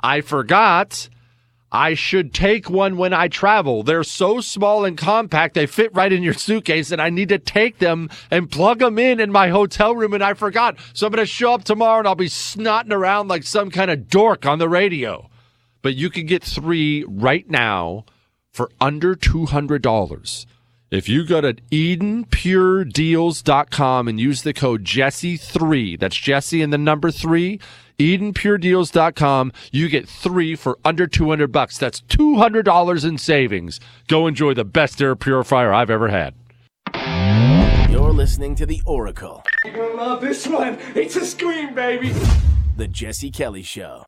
I 0.02 0.22
forgot 0.22 1.10
I 1.70 1.92
should 1.92 2.32
take 2.32 2.70
one 2.70 2.96
when 2.96 3.12
I 3.12 3.28
travel. 3.28 3.82
They're 3.82 4.02
so 4.02 4.40
small 4.40 4.86
and 4.86 4.96
compact, 4.96 5.52
they 5.52 5.66
fit 5.66 5.94
right 5.94 6.10
in 6.10 6.22
your 6.22 6.32
suitcase, 6.32 6.92
and 6.92 7.02
I 7.02 7.10
need 7.10 7.28
to 7.28 7.38
take 7.38 7.78
them 7.78 8.08
and 8.30 8.50
plug 8.50 8.78
them 8.78 8.98
in 8.98 9.20
in 9.20 9.30
my 9.30 9.48
hotel 9.48 9.94
room, 9.94 10.14
and 10.14 10.22
I 10.22 10.32
forgot. 10.32 10.78
So 10.94 11.06
I'm 11.06 11.12
going 11.12 11.26
to 11.26 11.30
show 11.30 11.52
up 11.52 11.64
tomorrow 11.64 11.98
and 11.98 12.08
I'll 12.08 12.14
be 12.14 12.28
snotting 12.28 12.92
around 12.92 13.28
like 13.28 13.42
some 13.42 13.70
kind 13.70 13.90
of 13.90 14.08
dork 14.08 14.46
on 14.46 14.58
the 14.58 14.68
radio 14.68 15.28
but 15.86 15.94
you 15.94 16.10
can 16.10 16.26
get 16.26 16.42
three 16.42 17.04
right 17.06 17.48
now 17.48 18.04
for 18.52 18.68
under 18.80 19.14
$200. 19.14 20.46
If 20.90 21.08
you 21.08 21.24
go 21.24 21.40
to 21.40 21.54
EdenPureDeals.com 21.54 24.08
and 24.08 24.18
use 24.18 24.42
the 24.42 24.52
code 24.52 24.82
Jesse3, 24.82 26.00
that's 26.00 26.16
Jesse 26.16 26.60
and 26.60 26.72
the 26.72 26.78
number 26.78 27.12
three, 27.12 27.60
EdenPureDeals.com, 28.00 29.52
you 29.70 29.88
get 29.88 30.08
three 30.08 30.56
for 30.56 30.76
under 30.84 31.06
200 31.06 31.52
bucks. 31.52 31.78
That's 31.78 32.00
$200 32.00 33.04
in 33.04 33.18
savings. 33.18 33.78
Go 34.08 34.26
enjoy 34.26 34.54
the 34.54 34.64
best 34.64 35.00
air 35.00 35.14
purifier 35.14 35.72
I've 35.72 35.90
ever 35.90 36.08
had. 36.08 36.34
You're 37.92 38.12
listening 38.12 38.56
to 38.56 38.66
The 38.66 38.82
Oracle. 38.86 39.44
You're 39.64 39.76
gonna 39.76 39.94
love 39.94 40.20
this 40.20 40.48
one. 40.48 40.78
It's 40.96 41.14
a 41.14 41.24
scream, 41.24 41.76
baby. 41.76 42.12
The 42.76 42.88
Jesse 42.88 43.30
Kelly 43.30 43.62
Show. 43.62 44.04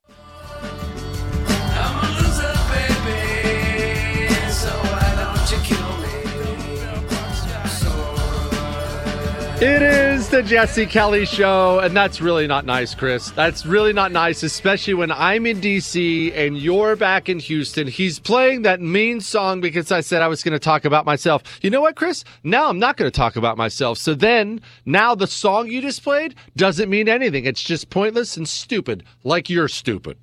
It 9.60 9.82
is 9.82 10.28
the 10.28 10.40
Jesse 10.44 10.86
Kelly 10.86 11.26
Show, 11.26 11.80
and 11.80 11.96
that's 11.96 12.20
really 12.20 12.46
not 12.46 12.64
nice, 12.64 12.94
Chris. 12.94 13.32
That's 13.32 13.66
really 13.66 13.92
not 13.92 14.12
nice, 14.12 14.44
especially 14.44 14.94
when 14.94 15.10
I'm 15.10 15.46
in 15.46 15.60
DC 15.60 16.32
and 16.32 16.56
you're 16.56 16.94
back 16.94 17.28
in 17.28 17.40
Houston. 17.40 17.88
He's 17.88 18.20
playing 18.20 18.62
that 18.62 18.80
mean 18.80 19.20
song 19.20 19.60
because 19.60 19.90
I 19.90 20.00
said 20.00 20.22
I 20.22 20.28
was 20.28 20.44
going 20.44 20.52
to 20.52 20.60
talk 20.60 20.84
about 20.84 21.04
myself. 21.04 21.42
You 21.60 21.70
know 21.70 21.80
what, 21.80 21.96
Chris? 21.96 22.22
Now 22.44 22.68
I'm 22.68 22.78
not 22.78 22.96
going 22.96 23.10
to 23.10 23.16
talk 23.16 23.34
about 23.34 23.56
myself. 23.56 23.98
So 23.98 24.14
then, 24.14 24.60
now 24.86 25.16
the 25.16 25.26
song 25.26 25.66
you 25.66 25.82
just 25.82 26.04
played 26.04 26.36
doesn't 26.56 26.88
mean 26.88 27.08
anything. 27.08 27.44
It's 27.44 27.64
just 27.64 27.90
pointless 27.90 28.36
and 28.36 28.48
stupid, 28.48 29.02
like 29.24 29.50
you're 29.50 29.66
stupid. 29.66 30.18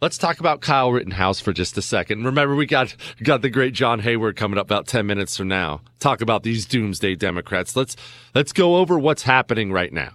Let's 0.00 0.16
talk 0.16 0.38
about 0.38 0.60
Kyle 0.60 0.92
Rittenhouse 0.92 1.40
for 1.40 1.52
just 1.52 1.76
a 1.76 1.82
second. 1.82 2.24
Remember, 2.24 2.54
we 2.54 2.66
got 2.66 2.94
got 3.22 3.42
the 3.42 3.50
great 3.50 3.74
John 3.74 3.98
Hayward 3.98 4.36
coming 4.36 4.56
up 4.56 4.66
about 4.66 4.86
ten 4.86 5.06
minutes 5.06 5.36
from 5.36 5.48
now. 5.48 5.80
Talk 5.98 6.20
about 6.20 6.44
these 6.44 6.66
doomsday 6.66 7.16
Democrats. 7.16 7.74
Let's 7.74 7.96
let's 8.32 8.52
go 8.52 8.76
over 8.76 8.96
what's 8.96 9.24
happening 9.24 9.72
right 9.72 9.92
now. 9.92 10.12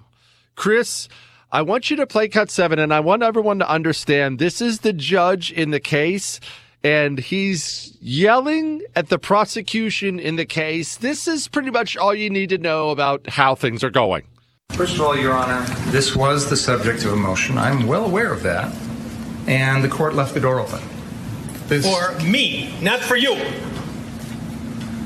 Chris, 0.56 1.10
I 1.52 1.64
want 1.64 1.90
you 1.90 1.98
to 1.98 2.08
play 2.08 2.30
cut 2.30 2.50
seven, 2.50 2.80
and 2.80 2.94
I 2.94 3.02
want 3.02 3.24
everyone 3.24 3.60
to 3.60 3.70
understand 3.70 4.40
this 4.40 4.62
is 4.62 4.80
the 4.80 4.94
judge 4.94 5.52
in 5.52 5.72
the 5.72 5.82
case. 5.82 6.40
and 6.86 7.18
he's 7.20 7.98
yelling 8.02 8.82
at 8.96 9.08
the 9.08 9.18
prosecution 9.18 10.20
in 10.20 10.36
the 10.36 10.46
case. 10.46 10.98
This 10.98 11.28
is 11.30 11.48
pretty 11.48 11.72
much 11.72 11.96
all 11.96 12.14
you 12.14 12.30
need 12.30 12.50
to 12.50 12.58
know 12.58 12.90
about 12.90 13.30
how 13.30 13.56
things 13.56 13.84
are 13.86 13.90
going. 13.90 14.24
First 14.72 14.96
of 14.96 15.02
all, 15.02 15.16
Your 15.18 15.32
Honor, 15.34 15.64
this 15.92 16.14
was 16.16 16.50
the 16.50 16.58
subject 16.58 17.06
of 17.06 17.14
a 17.14 17.16
motion. 17.16 17.58
I'm 17.58 17.88
well 17.88 18.06
aware 18.06 18.34
of 18.34 18.44
that. 18.44 18.74
And 19.48 19.84
the 19.84 19.90
court 19.90 20.14
left 20.16 20.34
the 20.34 20.40
door 20.40 20.60
open. 20.60 20.82
This- 21.68 21.86
For 21.86 22.20
me, 22.24 22.74
not 22.82 23.00
for 23.02 23.16
you. 23.16 23.36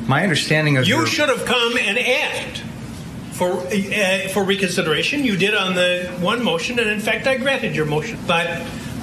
my 0.07 0.23
understanding 0.23 0.77
of 0.77 0.87
You 0.87 0.97
your- 0.97 1.07
should 1.07 1.29
have 1.29 1.45
come 1.45 1.77
and 1.77 1.97
asked 1.99 2.63
for 3.33 3.51
uh, 3.59 4.27
for 4.29 4.43
reconsideration. 4.43 5.23
You 5.23 5.35
did 5.37 5.53
on 5.53 5.75
the 5.75 6.09
one 6.19 6.43
motion, 6.43 6.79
and 6.79 6.89
in 6.89 6.99
fact, 6.99 7.27
I 7.27 7.35
granted 7.37 7.75
your 7.75 7.85
motion. 7.85 8.17
But 8.25 8.47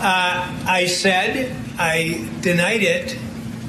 uh, 0.00 0.50
I 0.66 0.86
said 0.86 1.54
I 1.78 2.26
denied 2.40 2.82
it, 2.82 3.16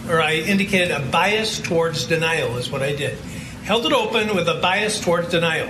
or 0.10 0.22
I 0.22 0.36
indicated 0.36 0.92
a 0.92 1.00
bias 1.02 1.60
towards 1.60 2.06
denial 2.06 2.58
is 2.58 2.72
what 2.72 2.82
I 2.82 2.96
did. 2.96 3.18
Held 3.64 3.86
it 3.86 3.92
open 3.94 4.36
with 4.36 4.48
a 4.48 4.56
bias 4.62 5.00
towards 5.00 5.30
denial. 5.30 5.68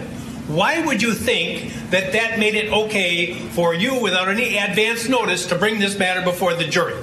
Why 0.48 0.86
would 0.86 1.02
you 1.02 1.14
think 1.14 1.74
that 1.90 2.14
that 2.14 2.38
made 2.38 2.54
it 2.54 2.72
okay 2.72 3.34
for 3.34 3.74
you, 3.74 4.00
without 4.00 4.30
any 4.30 4.58
advance 4.58 5.10
notice, 5.10 5.48
to 5.48 5.56
bring 5.56 5.80
this 5.80 5.98
matter 5.98 6.22
before 6.22 6.54
the 6.54 6.66
jury? 6.66 6.96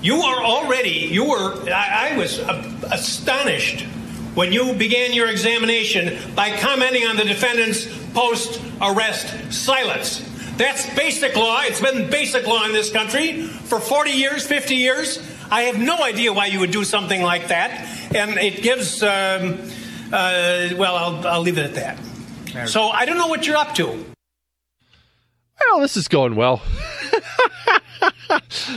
You 0.00 0.22
are 0.22 0.42
already, 0.42 0.90
you 0.90 1.24
were, 1.24 1.70
I, 1.70 2.12
I 2.12 2.16
was 2.16 2.38
astonished 2.90 3.82
when 4.34 4.52
you 4.52 4.72
began 4.74 5.12
your 5.12 5.28
examination 5.28 6.18
by 6.34 6.56
commenting 6.56 7.06
on 7.06 7.16
the 7.16 7.24
defendant's 7.24 7.86
post 8.12 8.60
arrest 8.80 9.52
silence. 9.52 10.20
That's 10.56 10.88
basic 10.94 11.36
law. 11.36 11.60
It's 11.62 11.80
been 11.80 12.10
basic 12.10 12.46
law 12.46 12.64
in 12.64 12.72
this 12.72 12.90
country 12.90 13.42
for 13.42 13.80
40 13.80 14.10
years, 14.10 14.46
50 14.46 14.74
years. 14.74 15.22
I 15.50 15.62
have 15.62 15.78
no 15.78 16.02
idea 16.02 16.32
why 16.32 16.46
you 16.46 16.60
would 16.60 16.70
do 16.70 16.84
something 16.84 17.22
like 17.22 17.48
that. 17.48 17.88
And 18.14 18.38
it 18.38 18.62
gives, 18.62 19.02
um, 19.02 19.58
uh, 20.12 20.70
well, 20.76 20.96
I'll, 20.96 21.26
I'll 21.26 21.40
leave 21.40 21.58
it 21.58 21.64
at 21.64 21.74
that. 21.74 21.98
So 22.66 22.88
I 22.88 23.04
don't 23.04 23.18
know 23.18 23.26
what 23.26 23.46
you're 23.46 23.56
up 23.56 23.74
to. 23.74 24.04
Well, 25.60 25.80
this 25.80 25.96
is 25.96 26.08
going 26.08 26.36
well. 26.36 26.62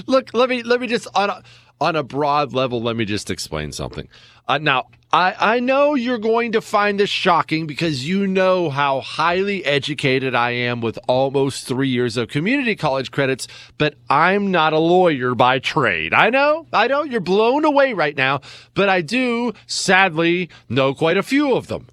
Look, 0.07 0.33
let 0.33 0.49
me 0.49 0.63
let 0.63 0.81
me 0.81 0.87
just 0.87 1.07
on 1.15 1.29
a, 1.29 1.43
on 1.79 1.95
a 1.95 2.03
broad 2.03 2.53
level, 2.53 2.81
let 2.81 2.95
me 2.95 3.05
just 3.05 3.29
explain 3.29 3.71
something. 3.71 4.07
Uh, 4.47 4.57
now, 4.57 4.87
I 5.13 5.35
I 5.39 5.59
know 5.59 5.93
you're 5.93 6.17
going 6.17 6.53
to 6.53 6.61
find 6.61 6.99
this 6.99 7.09
shocking 7.09 7.67
because 7.67 8.07
you 8.07 8.25
know 8.25 8.69
how 8.69 9.01
highly 9.01 9.63
educated 9.63 10.33
I 10.33 10.51
am 10.51 10.81
with 10.81 10.97
almost 11.07 11.67
three 11.67 11.89
years 11.89 12.17
of 12.17 12.29
community 12.29 12.75
college 12.75 13.11
credits, 13.11 13.47
but 13.77 13.95
I'm 14.09 14.49
not 14.49 14.73
a 14.73 14.79
lawyer 14.79 15.35
by 15.35 15.59
trade. 15.59 16.13
I 16.13 16.29
know, 16.29 16.65
I 16.73 16.87
know, 16.87 17.03
you're 17.03 17.21
blown 17.21 17.63
away 17.63 17.93
right 17.93 18.15
now, 18.15 18.41
but 18.73 18.89
I 18.89 19.01
do 19.01 19.53
sadly 19.67 20.49
know 20.67 20.93
quite 20.93 21.17
a 21.17 21.23
few 21.23 21.53
of 21.53 21.67
them. 21.67 21.87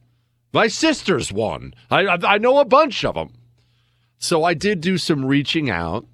My 0.54 0.68
sister's 0.68 1.32
one. 1.32 1.74
I 1.90 2.06
I, 2.06 2.34
I 2.34 2.38
know 2.38 2.58
a 2.58 2.64
bunch 2.64 3.04
of 3.04 3.16
them. 3.16 3.34
So 4.18 4.44
I 4.44 4.54
did 4.54 4.80
do 4.80 4.96
some 4.96 5.26
reaching 5.26 5.68
out 5.68 6.06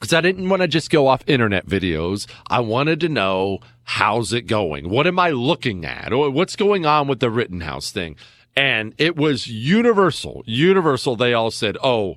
because 0.00 0.12
I 0.12 0.20
didn't 0.20 0.48
want 0.48 0.62
to 0.62 0.68
just 0.68 0.90
go 0.90 1.06
off 1.06 1.22
internet 1.26 1.66
videos. 1.66 2.26
I 2.48 2.60
wanted 2.60 2.98
to 3.00 3.08
know 3.08 3.60
how's 3.84 4.32
it 4.32 4.42
going? 4.42 4.88
What 4.88 5.06
am 5.06 5.18
I 5.18 5.30
looking 5.30 5.84
at? 5.84 6.12
Or 6.12 6.30
what's 6.30 6.56
going 6.56 6.84
on 6.84 7.06
with 7.06 7.20
the 7.20 7.30
Rittenhouse 7.30 7.90
thing? 7.92 8.16
And 8.56 8.94
it 8.98 9.16
was 9.16 9.46
universal. 9.46 10.42
Universal. 10.46 11.16
They 11.16 11.34
all 11.34 11.50
said, 11.50 11.76
oh, 11.82 12.16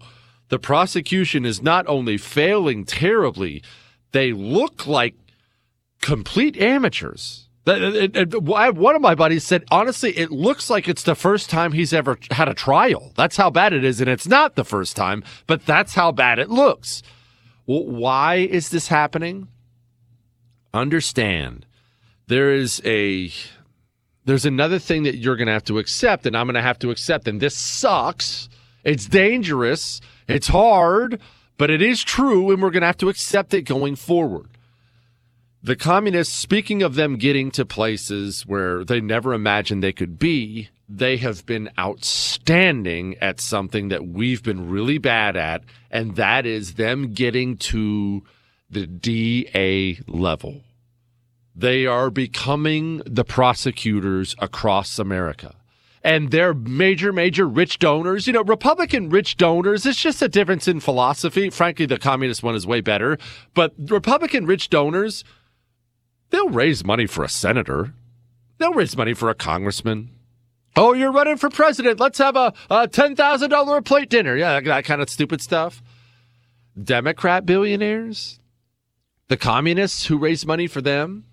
the 0.50 0.60
prosecution 0.60 1.46
is 1.46 1.62
not 1.62 1.86
only 1.88 2.18
failing 2.18 2.86
terribly, 2.86 3.62
they 4.12 4.32
look 4.32 4.88
like 4.88 5.16
complete 6.02 6.58
amateurs. 6.58 7.47
One 7.68 8.96
of 8.96 9.02
my 9.02 9.16
buddies 9.16 9.44
said, 9.44 9.66
honestly, 9.70 10.18
it 10.18 10.32
looks 10.32 10.70
like 10.70 10.88
it's 10.88 11.04
the 11.04 11.16
first 11.16 11.50
time 11.50 11.74
he's 11.74 11.92
ever 11.94 12.18
had 12.32 12.48
a 12.48 12.54
trial. 12.54 13.12
That's 13.16 13.36
how 13.36 13.50
bad 13.50 13.74
it 13.74 13.84
is. 13.84 14.00
And 14.00 14.10
it's 14.10 14.28
not 14.28 14.56
the 14.56 14.64
first 14.64 14.96
time, 14.96 15.24
but 15.48 15.66
that's 15.66 15.94
how 15.96 16.12
bad 16.14 16.40
it 16.40 16.50
looks. 16.50 17.04
Why 17.66 18.36
is 18.36 18.70
this 18.70 18.88
happening? 18.88 19.50
Understand 20.74 21.66
there 22.28 22.54
is 22.54 22.82
a 22.86 23.32
there's 24.26 24.46
another 24.46 24.80
thing 24.80 25.04
that 25.04 25.16
you're 25.18 25.38
going 25.38 25.48
to 25.48 25.54
have 25.54 25.64
to 25.66 25.80
accept 25.80 26.26
and 26.26 26.36
I'm 26.36 26.48
going 26.48 26.56
to 26.56 26.62
have 26.62 26.80
to 26.80 26.92
accept 26.92 27.28
and 27.28 27.40
this 27.40 27.56
sucks. 27.56 28.50
It's 28.84 29.06
dangerous, 29.06 30.02
it's 30.28 30.48
hard, 30.48 31.20
but 31.58 31.70
it 31.70 31.82
is 31.82 32.04
true 32.04 32.52
and 32.52 32.62
we're 32.62 32.72
going 32.72 32.82
to 32.82 32.88
have 32.88 32.98
to 32.98 33.10
accept 33.10 33.54
it 33.54 33.64
going 33.64 33.96
forward. 33.96 34.57
The 35.64 35.76
communists, 35.76 36.36
speaking 36.36 36.84
of 36.84 36.96
them 36.96 37.18
getting 37.18 37.52
to 37.52 37.66
places 37.66 38.44
where 38.46 38.84
they 38.84 39.02
never 39.02 39.34
imagined 39.34 39.84
they 39.84 39.94
could 39.94 40.20
be, 40.20 40.70
they 40.88 41.18
have 41.18 41.46
been 41.46 41.70
outstanding 41.78 43.18
at 43.20 43.42
something 43.42 43.90
that 43.90 44.08
we've 44.08 44.44
been 44.44 44.70
really 44.70 44.98
bad 44.98 45.36
at, 45.36 45.64
and 45.92 46.16
that 46.16 46.46
is 46.46 46.76
them 46.76 47.14
getting 47.14 47.58
to 47.58 48.24
the 48.70 48.88
DA 48.88 50.00
level. 50.08 50.62
They 51.56 51.86
are 51.86 52.12
becoming 52.12 53.02
the 53.06 53.26
prosecutors 53.26 54.36
across 54.40 55.00
America. 55.00 55.56
And 56.04 56.32
they're 56.32 56.54
major, 56.54 57.12
major 57.12 57.48
rich 57.48 57.80
donors. 57.80 58.28
You 58.28 58.34
know, 58.34 58.44
Republican 58.44 59.10
rich 59.10 59.36
donors, 59.36 59.86
it's 59.86 60.00
just 60.00 60.22
a 60.22 60.30
difference 60.30 60.68
in 60.68 60.80
philosophy. 60.80 61.50
Frankly, 61.50 61.86
the 61.86 61.98
communist 61.98 62.44
one 62.44 62.56
is 62.56 62.68
way 62.68 62.80
better. 62.80 63.18
But 63.56 63.74
Republican 63.78 64.46
rich 64.46 64.70
donors, 64.70 65.24
they'll 66.30 66.50
raise 66.50 66.86
money 66.86 67.06
for 67.06 67.24
a 67.24 67.30
senator, 67.30 67.94
they'll 68.58 68.74
raise 68.74 68.98
money 68.98 69.14
for 69.14 69.30
a 69.30 69.36
congressman. 69.36 70.12
Oh, 70.76 70.94
you're 70.94 71.12
running 71.12 71.38
for 71.38 71.50
president. 71.50 72.00
Let's 72.00 72.20
have 72.20 72.36
a, 72.36 72.54
a 72.70 72.88
$10,000 72.88 73.78
a 73.78 73.82
plate 73.82 74.10
dinner. 74.10 74.36
Yeah, 74.36 74.60
that 74.60 74.86
kind 74.86 75.02
of 75.02 75.10
stupid 75.10 75.42
stuff. 75.42 75.82
Democrat 76.82 77.48
billionaires, 77.48 78.40
the 79.28 79.38
communists 79.38 80.06
who 80.06 80.20
raise 80.20 80.46
money 80.46 80.68
for 80.68 80.82
them, 80.82 81.26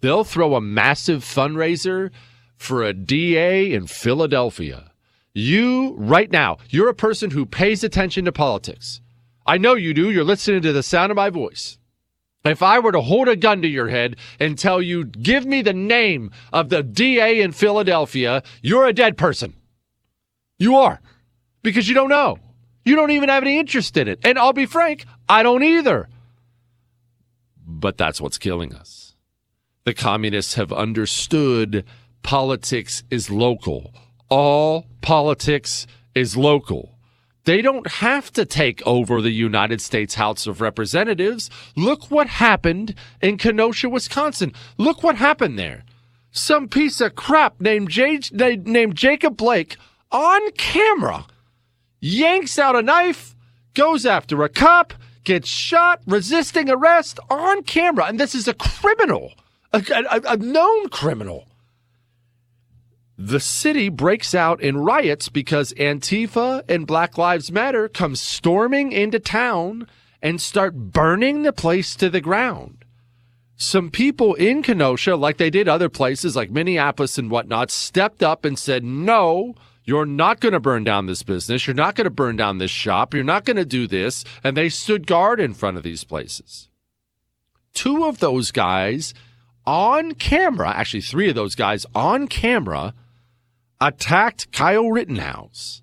they'll 0.00 0.24
throw 0.24 0.56
a 0.56 0.60
massive 0.60 1.22
fundraiser 1.22 2.10
for 2.56 2.82
a 2.82 2.92
DA 2.92 3.72
in 3.72 3.86
Philadelphia. 3.86 4.90
You, 5.32 5.94
right 5.96 6.30
now, 6.30 6.58
you're 6.68 6.88
a 6.88 6.94
person 6.94 7.30
who 7.30 7.46
pays 7.46 7.84
attention 7.84 8.24
to 8.24 8.32
politics. 8.32 9.00
I 9.46 9.56
know 9.56 9.74
you 9.74 9.94
do. 9.94 10.10
You're 10.10 10.24
listening 10.24 10.62
to 10.62 10.72
the 10.72 10.82
sound 10.82 11.12
of 11.12 11.16
my 11.16 11.30
voice. 11.30 11.77
If 12.48 12.62
I 12.62 12.78
were 12.78 12.92
to 12.92 13.00
hold 13.00 13.28
a 13.28 13.36
gun 13.36 13.62
to 13.62 13.68
your 13.68 13.88
head 13.88 14.16
and 14.40 14.58
tell 14.58 14.80
you, 14.80 15.04
give 15.04 15.44
me 15.44 15.62
the 15.62 15.72
name 15.72 16.30
of 16.52 16.68
the 16.68 16.82
DA 16.82 17.40
in 17.40 17.52
Philadelphia, 17.52 18.42
you're 18.62 18.86
a 18.86 18.92
dead 18.92 19.16
person. 19.16 19.54
You 20.58 20.76
are. 20.76 21.00
Because 21.62 21.88
you 21.88 21.94
don't 21.94 22.08
know. 22.08 22.38
You 22.84 22.96
don't 22.96 23.10
even 23.10 23.28
have 23.28 23.42
any 23.42 23.58
interest 23.58 23.96
in 23.96 24.08
it. 24.08 24.20
And 24.24 24.38
I'll 24.38 24.52
be 24.52 24.66
frank, 24.66 25.04
I 25.28 25.42
don't 25.42 25.62
either. 25.62 26.08
But 27.66 27.98
that's 27.98 28.20
what's 28.20 28.38
killing 28.38 28.74
us. 28.74 29.14
The 29.84 29.94
communists 29.94 30.54
have 30.54 30.72
understood 30.72 31.84
politics 32.22 33.02
is 33.10 33.30
local. 33.30 33.92
All 34.28 34.86
politics 35.00 35.86
is 36.14 36.36
local. 36.36 36.97
They 37.44 37.62
don't 37.62 37.86
have 37.86 38.30
to 38.34 38.44
take 38.44 38.86
over 38.86 39.22
the 39.22 39.30
United 39.30 39.80
States 39.80 40.14
House 40.16 40.46
of 40.46 40.60
Representatives. 40.60 41.48
Look 41.76 42.10
what 42.10 42.26
happened 42.26 42.94
in 43.22 43.38
Kenosha, 43.38 43.88
Wisconsin. 43.88 44.52
Look 44.76 45.02
what 45.02 45.16
happened 45.16 45.58
there. 45.58 45.84
Some 46.30 46.68
piece 46.68 47.00
of 47.00 47.14
crap 47.14 47.60
named, 47.60 47.88
J- 47.88 48.20
named 48.32 48.96
Jacob 48.96 49.36
Blake 49.36 49.76
on 50.12 50.50
camera 50.52 51.26
yanks 52.00 52.58
out 52.58 52.76
a 52.76 52.82
knife, 52.82 53.34
goes 53.74 54.04
after 54.06 54.42
a 54.42 54.48
cop, 54.48 54.94
gets 55.24 55.48
shot, 55.48 56.00
resisting 56.06 56.70
arrest 56.70 57.18
on 57.30 57.62
camera. 57.62 58.04
And 58.04 58.20
this 58.20 58.34
is 58.34 58.46
a 58.46 58.54
criminal, 58.54 59.32
a, 59.72 59.82
a, 59.90 60.32
a 60.32 60.36
known 60.36 60.88
criminal. 60.90 61.47
The 63.20 63.40
city 63.40 63.88
breaks 63.88 64.32
out 64.32 64.60
in 64.60 64.76
riots 64.76 65.28
because 65.28 65.72
Antifa 65.72 66.62
and 66.68 66.86
Black 66.86 67.18
Lives 67.18 67.50
Matter 67.50 67.88
come 67.88 68.14
storming 68.14 68.92
into 68.92 69.18
town 69.18 69.88
and 70.22 70.40
start 70.40 70.92
burning 70.92 71.42
the 71.42 71.52
place 71.52 71.96
to 71.96 72.10
the 72.10 72.20
ground. 72.20 72.84
Some 73.56 73.90
people 73.90 74.34
in 74.34 74.62
Kenosha, 74.62 75.16
like 75.16 75.36
they 75.36 75.50
did 75.50 75.66
other 75.66 75.88
places 75.88 76.36
like 76.36 76.52
Minneapolis 76.52 77.18
and 77.18 77.28
whatnot, 77.28 77.72
stepped 77.72 78.22
up 78.22 78.44
and 78.44 78.56
said, 78.56 78.84
no, 78.84 79.56
you're 79.82 80.06
not 80.06 80.38
going 80.38 80.52
to 80.52 80.60
burn 80.60 80.84
down 80.84 81.06
this 81.06 81.24
business. 81.24 81.66
You're 81.66 81.74
not 81.74 81.96
going 81.96 82.04
to 82.04 82.10
burn 82.10 82.36
down 82.36 82.58
this 82.58 82.70
shop. 82.70 83.14
You're 83.14 83.24
not 83.24 83.44
going 83.44 83.56
to 83.56 83.64
do 83.64 83.88
this. 83.88 84.24
And 84.44 84.56
they 84.56 84.68
stood 84.68 85.08
guard 85.08 85.40
in 85.40 85.54
front 85.54 85.76
of 85.76 85.82
these 85.82 86.04
places. 86.04 86.68
Two 87.74 88.04
of 88.04 88.20
those 88.20 88.52
guys 88.52 89.12
on 89.66 90.12
camera, 90.12 90.70
actually, 90.70 91.00
three 91.00 91.28
of 91.28 91.34
those 91.34 91.56
guys 91.56 91.84
on 91.96 92.28
camera, 92.28 92.94
attacked 93.80 94.52
Kyle 94.52 94.90
Rittenhouse. 94.90 95.82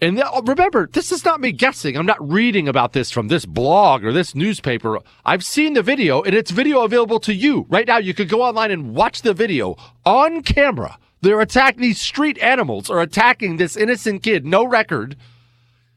And 0.00 0.22
remember, 0.46 0.86
this 0.92 1.12
is 1.12 1.24
not 1.24 1.40
me 1.40 1.50
guessing. 1.52 1.96
I'm 1.96 2.04
not 2.04 2.30
reading 2.30 2.68
about 2.68 2.92
this 2.92 3.10
from 3.10 3.28
this 3.28 3.46
blog 3.46 4.04
or 4.04 4.12
this 4.12 4.34
newspaper. 4.34 4.98
I've 5.24 5.44
seen 5.44 5.72
the 5.72 5.82
video, 5.82 6.20
and 6.22 6.34
it's 6.34 6.50
video 6.50 6.82
available 6.82 7.20
to 7.20 7.32
you 7.32 7.64
right 7.70 7.86
now. 7.86 7.96
You 7.98 8.12
could 8.12 8.28
go 8.28 8.42
online 8.42 8.70
and 8.70 8.94
watch 8.94 9.22
the 9.22 9.32
video 9.32 9.76
on 10.04 10.42
camera. 10.42 10.98
They're 11.22 11.40
attacking 11.40 11.80
these 11.80 12.00
street 12.00 12.38
animals 12.38 12.90
are 12.90 13.00
attacking 13.00 13.56
this 13.56 13.78
innocent 13.78 14.22
kid, 14.22 14.44
no 14.44 14.66
record. 14.66 15.16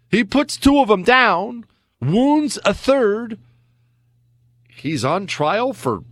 He 0.10 0.24
puts 0.24 0.56
two 0.56 0.80
of 0.80 0.88
them 0.88 1.04
down, 1.04 1.66
wounds 2.00 2.58
a 2.64 2.74
third. 2.74 3.38
He's 4.70 5.04
on 5.04 5.28
trial 5.28 5.74
for 5.74 6.04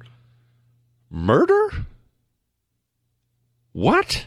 murder? 1.09 1.85
What? 3.71 4.25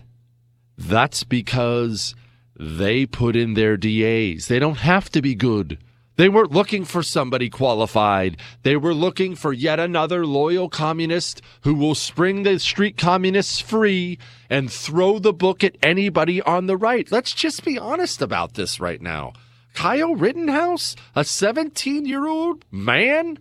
That's 0.78 1.24
because 1.24 2.14
they 2.58 3.04
put 3.04 3.34
in 3.34 3.54
their 3.54 3.76
DAs. 3.76 4.46
They 4.46 4.60
don't 4.60 4.78
have 4.78 5.10
to 5.10 5.20
be 5.20 5.34
good. 5.34 5.78
They 6.16 6.28
weren't 6.28 6.50
looking 6.50 6.84
for 6.84 7.02
somebody 7.02 7.48
qualified. 7.48 8.38
They 8.64 8.76
were 8.76 8.94
looking 8.94 9.36
for 9.36 9.52
yet 9.52 9.78
another 9.78 10.26
loyal 10.26 10.68
communist 10.68 11.42
who 11.62 11.74
will 11.74 11.94
spring 11.94 12.42
the 12.42 12.58
street 12.58 12.96
communists 12.96 13.60
free 13.60 14.18
and 14.50 14.72
throw 14.72 15.18
the 15.20 15.32
book 15.32 15.62
at 15.62 15.76
anybody 15.80 16.42
on 16.42 16.66
the 16.66 16.76
right. 16.76 17.10
Let's 17.10 17.32
just 17.32 17.64
be 17.64 17.78
honest 17.78 18.20
about 18.20 18.54
this 18.54 18.80
right 18.80 19.00
now. 19.00 19.32
Kyle 19.74 20.16
Rittenhouse, 20.16 20.96
a 21.14 21.24
17 21.24 22.04
year 22.04 22.26
old 22.26 22.64
man, 22.70 23.38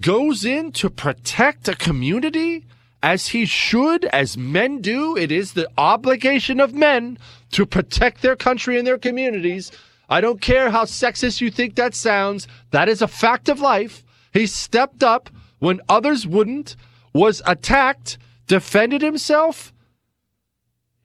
goes 0.00 0.44
in 0.44 0.70
to 0.72 0.90
protect 0.90 1.66
a 1.66 1.74
community 1.74 2.64
as 3.04 3.28
he 3.28 3.44
should, 3.44 4.06
as 4.06 4.38
men 4.38 4.80
do. 4.80 5.14
It 5.14 5.30
is 5.30 5.52
the 5.52 5.68
obligation 5.76 6.58
of 6.58 6.72
men 6.72 7.18
to 7.50 7.66
protect 7.66 8.22
their 8.22 8.34
country 8.34 8.78
and 8.78 8.86
their 8.86 8.96
communities. 8.96 9.70
I 10.08 10.22
don't 10.22 10.40
care 10.40 10.70
how 10.70 10.86
sexist 10.86 11.42
you 11.42 11.50
think 11.50 11.74
that 11.74 11.94
sounds. 11.94 12.48
That 12.70 12.88
is 12.88 13.02
a 13.02 13.06
fact 13.06 13.50
of 13.50 13.60
life. 13.60 14.02
He 14.32 14.46
stepped 14.46 15.04
up 15.04 15.28
when 15.58 15.82
others 15.86 16.26
wouldn't, 16.26 16.76
was 17.12 17.42
attacked, 17.46 18.16
defended 18.46 19.02
himself. 19.02 19.74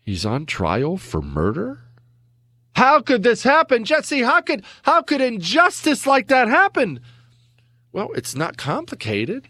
He's 0.01 0.25
on 0.25 0.45
trial 0.45 0.95
for 0.95 1.21
murder? 1.21 1.81
How 2.77 3.01
could 3.01 3.23
this 3.23 3.43
happen, 3.43 3.83
Jesse? 3.83 4.21
How 4.21 4.39
could 4.39 4.63
how 4.83 5.01
could 5.01 5.19
injustice 5.19 6.07
like 6.07 6.29
that 6.29 6.47
happen? 6.47 7.01
Well, 7.91 8.11
it's 8.15 8.35
not 8.35 8.55
complicated. 8.55 9.49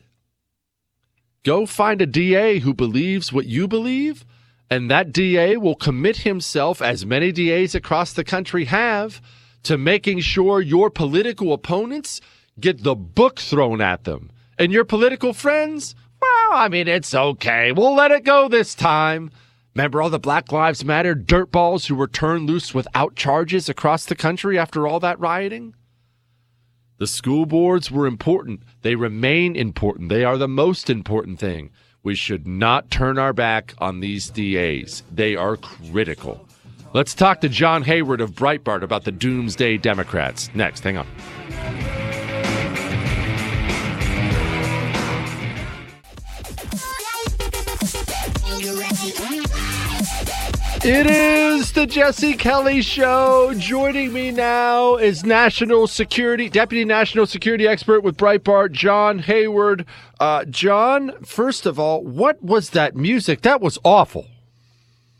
Go 1.46 1.66
find 1.66 2.02
a 2.02 2.06
DA 2.06 2.60
who 2.60 2.74
believes 2.74 3.32
what 3.32 3.46
you 3.46 3.68
believe, 3.68 4.26
and 4.70 4.92
that 4.92 5.14
DA 5.14 5.56
will 5.56 5.76
commit 5.76 6.18
himself, 6.18 6.82
as 6.82 7.06
many 7.06 7.32
DAs 7.32 7.74
across 7.74 8.12
the 8.12 8.26
country 8.26 8.66
have, 8.66 9.22
to 9.64 9.78
making 9.78 10.20
sure 10.20 10.60
your 10.60 10.90
political 10.90 11.54
opponents 11.54 12.20
get 12.60 12.84
the 12.84 12.96
book 12.96 13.40
thrown 13.40 13.80
at 13.80 14.04
them. 14.04 14.32
And 14.58 14.74
your 14.74 14.84
political 14.84 15.32
friends, 15.32 15.96
well, 16.22 16.60
I 16.60 16.68
mean, 16.68 16.90
it's 16.90 17.16
okay. 17.16 17.72
We'll 17.72 17.96
let 17.96 18.12
it 18.12 18.26
go 18.26 18.50
this 18.50 18.76
time. 18.76 19.32
Remember 19.76 20.02
all 20.02 20.10
the 20.10 20.20
Black 20.20 20.52
Lives 20.52 20.84
Matter 20.84 21.16
dirtballs 21.16 21.88
who 21.88 21.96
were 21.96 22.08
turned 22.08 22.50
loose 22.50 22.74
without 22.74 23.16
charges 23.16 23.70
across 23.70 24.06
the 24.06 24.16
country 24.16 24.60
after 24.60 24.86
all 24.86 25.00
that 25.00 25.20
rioting? 25.20 25.74
The 27.00 27.08
school 27.08 27.46
boards 27.46 27.90
were 27.90 28.06
important. 28.06 28.62
They 28.82 28.96
remain 28.96 29.56
important. 29.56 30.10
They 30.10 30.26
are 30.26 30.38
the 30.38 30.50
most 30.50 30.90
important 30.90 31.40
thing. 31.40 31.70
We 32.04 32.14
should 32.14 32.46
not 32.46 32.92
turn 32.92 33.18
our 33.18 33.32
back 33.32 33.74
on 33.78 34.02
these 34.02 34.30
DAs. 34.30 35.04
They 35.10 35.38
are 35.38 35.56
critical. 35.56 36.46
Let's 36.94 37.14
talk 37.14 37.40
to 37.40 37.48
John 37.48 37.84
Hayward 37.84 38.20
of 38.20 38.32
Breitbart 38.32 38.84
about 38.84 39.06
the 39.06 39.14
Doomsday 39.14 39.78
Democrats. 39.78 40.50
Next, 40.54 40.84
hang 40.84 40.98
on. 40.98 41.08
It 50.92 51.06
is 51.06 51.72
the 51.74 51.86
Jesse 51.86 52.34
Kelly 52.34 52.82
Show. 52.82 53.54
Joining 53.56 54.12
me 54.12 54.32
now 54.32 54.96
is 54.96 55.24
National 55.24 55.86
Security 55.86 56.50
Deputy 56.50 56.84
National 56.84 57.28
Security 57.28 57.68
Expert 57.68 58.02
with 58.02 58.18
Breitbart, 58.18 58.72
John 58.72 59.20
Hayward. 59.20 59.86
Uh, 60.20 60.46
John, 60.46 61.12
first 61.24 61.68
of 61.68 61.78
all, 61.78 62.04
what 62.04 62.44
was 62.44 62.72
that 62.72 62.96
music? 62.96 63.42
That 63.42 63.62
was 63.62 63.78
awful. 63.84 64.26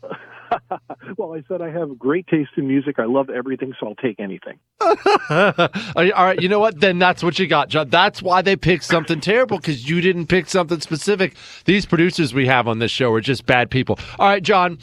well, 1.16 1.34
I 1.34 1.44
said 1.46 1.62
I 1.62 1.70
have 1.70 1.96
great 1.96 2.26
taste 2.26 2.50
in 2.56 2.66
music. 2.66 2.98
I 2.98 3.04
love 3.04 3.30
everything, 3.30 3.72
so 3.78 3.86
I'll 3.86 3.94
take 3.94 4.18
anything. 4.18 4.58
all 4.80 5.68
right, 5.94 6.42
you 6.42 6.48
know 6.48 6.58
what? 6.58 6.80
Then 6.80 6.98
that's 6.98 7.22
what 7.22 7.38
you 7.38 7.46
got, 7.46 7.68
John. 7.68 7.90
That's 7.90 8.20
why 8.20 8.42
they 8.42 8.56
picked 8.56 8.82
something 8.82 9.20
terrible 9.20 9.58
because 9.58 9.88
you 9.88 10.00
didn't 10.00 10.26
pick 10.26 10.48
something 10.48 10.80
specific. 10.80 11.36
These 11.64 11.86
producers 11.86 12.34
we 12.34 12.48
have 12.48 12.66
on 12.66 12.80
this 12.80 12.90
show 12.90 13.12
are 13.12 13.20
just 13.20 13.46
bad 13.46 13.70
people. 13.70 14.00
All 14.18 14.26
right, 14.26 14.42
John. 14.42 14.76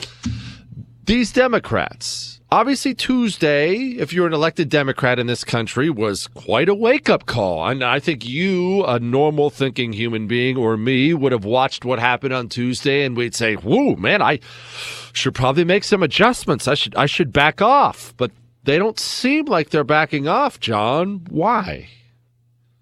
These 1.07 1.31
Democrats, 1.31 2.41
obviously 2.51 2.93
Tuesday, 2.93 3.75
if 3.75 4.11
you're 4.11 4.27
an 4.27 4.33
elected 4.33 4.67
Democrat 4.67 5.19
in 5.19 5.27
this 5.27 5.45
country, 5.45 5.89
was 5.89 6.27
quite 6.27 6.67
a 6.67 6.75
wake 6.75 7.09
up 7.09 7.25
call. 7.25 7.65
And 7.65 7.81
I 7.81 8.01
think 8.01 8.27
you, 8.27 8.83
a 8.83 8.99
normal 8.99 9.49
thinking 9.49 9.93
human 9.93 10.27
being, 10.27 10.57
or 10.57 10.75
me, 10.75 11.13
would 11.13 11.31
have 11.31 11.45
watched 11.45 11.85
what 11.85 11.99
happened 11.99 12.33
on 12.33 12.49
Tuesday 12.49 13.05
and 13.05 13.15
we'd 13.15 13.33
say, 13.33 13.55
whoa, 13.55 13.95
man, 13.95 14.21
I 14.21 14.41
should 15.13 15.33
probably 15.33 15.63
make 15.63 15.85
some 15.85 16.03
adjustments. 16.03 16.67
I 16.67 16.73
should 16.73 16.93
I 16.97 17.05
should 17.05 17.31
back 17.31 17.61
off. 17.61 18.13
But 18.17 18.31
they 18.65 18.77
don't 18.77 18.99
seem 18.99 19.45
like 19.45 19.69
they're 19.69 19.85
backing 19.85 20.27
off, 20.27 20.59
John. 20.59 21.25
Why? 21.29 21.87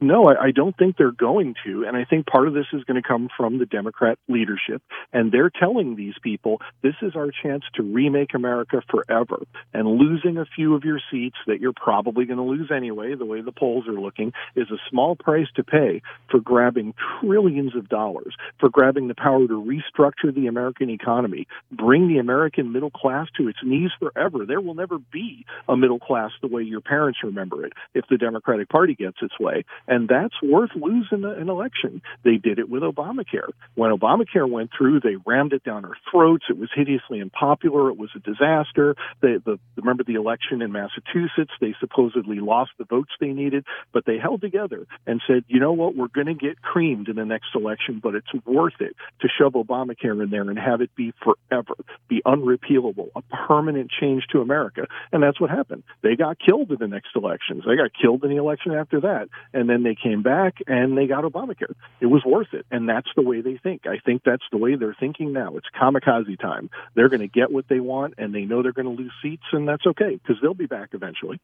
No, 0.05 0.25
I, 0.25 0.45
I 0.45 0.51
don't 0.51 0.77
think 0.77 0.97
they're 0.97 1.11
going 1.11 1.55
to. 1.65 1.85
And 1.87 1.97
I 1.97 2.05
think 2.05 2.27
part 2.27 2.47
of 2.47 2.53
this 2.53 2.67
is 2.73 2.83
going 2.83 3.01
to 3.01 3.07
come 3.07 3.27
from 3.35 3.57
the 3.57 3.65
Democrat 3.65 4.19
leadership. 4.27 4.83
And 5.11 5.31
they're 5.31 5.49
telling 5.49 5.95
these 5.95 6.13
people 6.21 6.61
this 6.83 6.93
is 7.01 7.15
our 7.15 7.31
chance 7.43 7.63
to 7.73 7.83
remake 7.83 8.35
America 8.35 8.83
forever. 8.87 9.41
And 9.73 9.87
losing 9.87 10.37
a 10.37 10.45
few 10.45 10.75
of 10.75 10.83
your 10.83 10.99
seats 11.11 11.37
that 11.47 11.59
you're 11.59 11.73
probably 11.73 12.25
going 12.25 12.37
to 12.37 12.43
lose 12.43 12.69
anyway, 12.71 13.15
the 13.15 13.25
way 13.25 13.41
the 13.41 13.51
polls 13.51 13.87
are 13.87 13.99
looking, 13.99 14.31
is 14.55 14.69
a 14.69 14.77
small 14.91 15.15
price 15.15 15.47
to 15.55 15.63
pay 15.63 16.03
for 16.29 16.39
grabbing 16.39 16.93
trillions 17.19 17.75
of 17.75 17.89
dollars, 17.89 18.35
for 18.59 18.69
grabbing 18.69 19.07
the 19.07 19.15
power 19.15 19.47
to 19.47 19.53
restructure 19.53 20.33
the 20.33 20.45
American 20.45 20.91
economy, 20.91 21.47
bring 21.71 22.07
the 22.07 22.19
American 22.19 22.71
middle 22.71 22.91
class 22.91 23.27
to 23.37 23.47
its 23.47 23.59
knees 23.63 23.89
forever. 23.99 24.45
There 24.45 24.61
will 24.61 24.75
never 24.75 24.99
be 24.99 25.47
a 25.67 25.75
middle 25.75 25.99
class 25.99 26.29
the 26.43 26.47
way 26.47 26.61
your 26.61 26.81
parents 26.81 27.19
remember 27.23 27.65
it 27.65 27.73
if 27.95 28.05
the 28.07 28.17
Democratic 28.17 28.69
Party 28.69 28.93
gets 28.93 29.17
its 29.23 29.39
way. 29.39 29.65
And 29.95 30.09
that's 30.09 30.35
worth 30.43 30.71
losing 30.75 31.23
an 31.23 31.47
election. 31.47 32.01
They 32.25 32.35
did 32.35 32.59
it 32.59 32.69
with 32.69 32.83
Obamacare. 32.83 33.47
When 33.75 33.91
Obamacare 33.91 34.49
went 34.49 34.71
through, 34.77 34.99
they 34.99 35.15
rammed 35.25 35.53
it 35.53 35.63
down 35.63 35.85
our 35.85 35.95
throats. 36.11 36.43
It 36.49 36.57
was 36.57 36.69
hideously 36.75 37.21
unpopular. 37.21 37.89
It 37.91 37.97
was 37.97 38.09
a 38.13 38.19
disaster. 38.19 38.97
They, 39.21 39.37
the, 39.37 39.57
remember 39.77 40.03
the 40.03 40.15
election 40.15 40.61
in 40.61 40.73
Massachusetts? 40.73 41.53
They 41.61 41.75
supposedly 41.79 42.41
lost 42.41 42.71
the 42.77 42.83
votes 42.83 43.11
they 43.21 43.29
needed, 43.29 43.63
but 43.93 44.05
they 44.05 44.17
held 44.17 44.41
together 44.41 44.85
and 45.07 45.21
said, 45.25 45.45
you 45.47 45.61
know 45.61 45.71
what? 45.71 45.95
We're 45.95 46.09
going 46.09 46.27
to 46.27 46.33
get 46.33 46.61
creamed 46.61 47.07
in 47.07 47.15
the 47.15 47.23
next 47.23 47.55
election, 47.55 48.01
but 48.03 48.15
it's 48.15 48.33
worth 48.45 48.81
it 48.81 48.97
to 49.21 49.29
shove 49.29 49.53
Obamacare 49.53 50.21
in 50.21 50.29
there 50.29 50.41
and 50.41 50.59
have 50.59 50.81
it 50.81 50.93
be 50.97 51.13
forever, 51.23 51.75
be 52.09 52.21
unrepealable, 52.25 53.11
a 53.15 53.21
permanent 53.47 53.89
change 53.97 54.25
to 54.33 54.41
America. 54.41 54.87
And 55.13 55.23
that's 55.23 55.39
what 55.39 55.51
happened. 55.51 55.83
They 56.01 56.17
got 56.17 56.35
killed 56.37 56.69
in 56.71 56.79
the 56.79 56.87
next 56.89 57.15
elections. 57.15 57.63
They 57.65 57.77
got 57.77 57.91
killed 57.93 58.25
in 58.25 58.29
the 58.29 58.37
election 58.37 58.73
after 58.73 58.99
that. 58.99 59.29
And 59.53 59.69
then 59.69 59.74
then 59.75 59.83
they 59.83 59.95
came 59.95 60.23
back 60.23 60.55
and 60.67 60.97
they 60.97 61.05
got 61.05 61.25
Obamacare. 61.25 61.73
It 61.99 62.05
was 62.05 62.23
worth 62.25 62.53
it. 62.53 62.65
And 62.71 62.87
that's 62.87 63.09
the 63.15 63.21
way 63.21 63.41
they 63.41 63.57
think. 63.57 63.85
I 63.85 63.99
think 64.05 64.21
that's 64.23 64.43
the 64.51 64.57
way 64.57 64.75
they're 64.75 64.95
thinking 64.97 65.33
now. 65.33 65.57
It's 65.57 65.67
kamikaze 65.79 66.39
time. 66.39 66.69
They're 66.95 67.09
going 67.09 67.19
to 67.19 67.27
get 67.27 67.51
what 67.51 67.65
they 67.67 67.81
want 67.81 68.15
and 68.17 68.33
they 68.33 68.45
know 68.45 68.63
they're 68.63 68.71
going 68.71 68.95
to 68.95 69.01
lose 69.01 69.11
seats 69.21 69.43
and 69.51 69.67
that's 69.67 69.85
okay 69.85 70.15
because 70.21 70.37
they'll 70.41 70.53
be 70.53 70.65
back 70.65 70.89
eventually. 70.93 71.41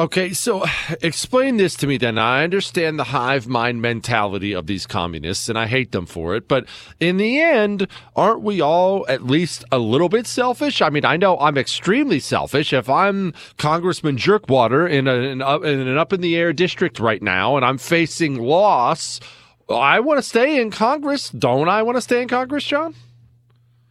Okay, 0.00 0.32
so 0.32 0.64
explain 1.02 1.58
this 1.58 1.74
to 1.74 1.86
me 1.86 1.98
then. 1.98 2.16
I 2.16 2.42
understand 2.42 2.98
the 2.98 3.04
hive 3.04 3.46
mind 3.46 3.82
mentality 3.82 4.54
of 4.54 4.66
these 4.66 4.86
communists, 4.86 5.50
and 5.50 5.58
I 5.58 5.66
hate 5.66 5.92
them 5.92 6.06
for 6.06 6.34
it. 6.34 6.48
But 6.48 6.64
in 7.00 7.18
the 7.18 7.38
end, 7.38 7.86
aren't 8.16 8.40
we 8.40 8.62
all 8.62 9.04
at 9.10 9.26
least 9.26 9.62
a 9.70 9.78
little 9.78 10.08
bit 10.08 10.26
selfish? 10.26 10.80
I 10.80 10.88
mean, 10.88 11.04
I 11.04 11.18
know 11.18 11.38
I'm 11.38 11.58
extremely 11.58 12.18
selfish. 12.18 12.72
If 12.72 12.88
I'm 12.88 13.34
Congressman 13.58 14.16
Jerkwater 14.16 14.90
in, 14.90 15.06
a, 15.06 15.14
in, 15.14 15.42
in 15.42 15.88
an 15.88 15.98
up 15.98 16.14
in 16.14 16.22
the 16.22 16.34
air 16.34 16.54
district 16.54 16.98
right 16.98 17.22
now, 17.22 17.56
and 17.56 17.64
I'm 17.64 17.76
facing 17.76 18.38
loss, 18.38 19.20
I 19.68 20.00
want 20.00 20.16
to 20.16 20.22
stay 20.22 20.62
in 20.62 20.70
Congress. 20.70 21.28
Don't 21.28 21.68
I 21.68 21.82
want 21.82 21.96
to 21.96 22.02
stay 22.02 22.22
in 22.22 22.28
Congress, 22.28 22.64
John? 22.64 22.94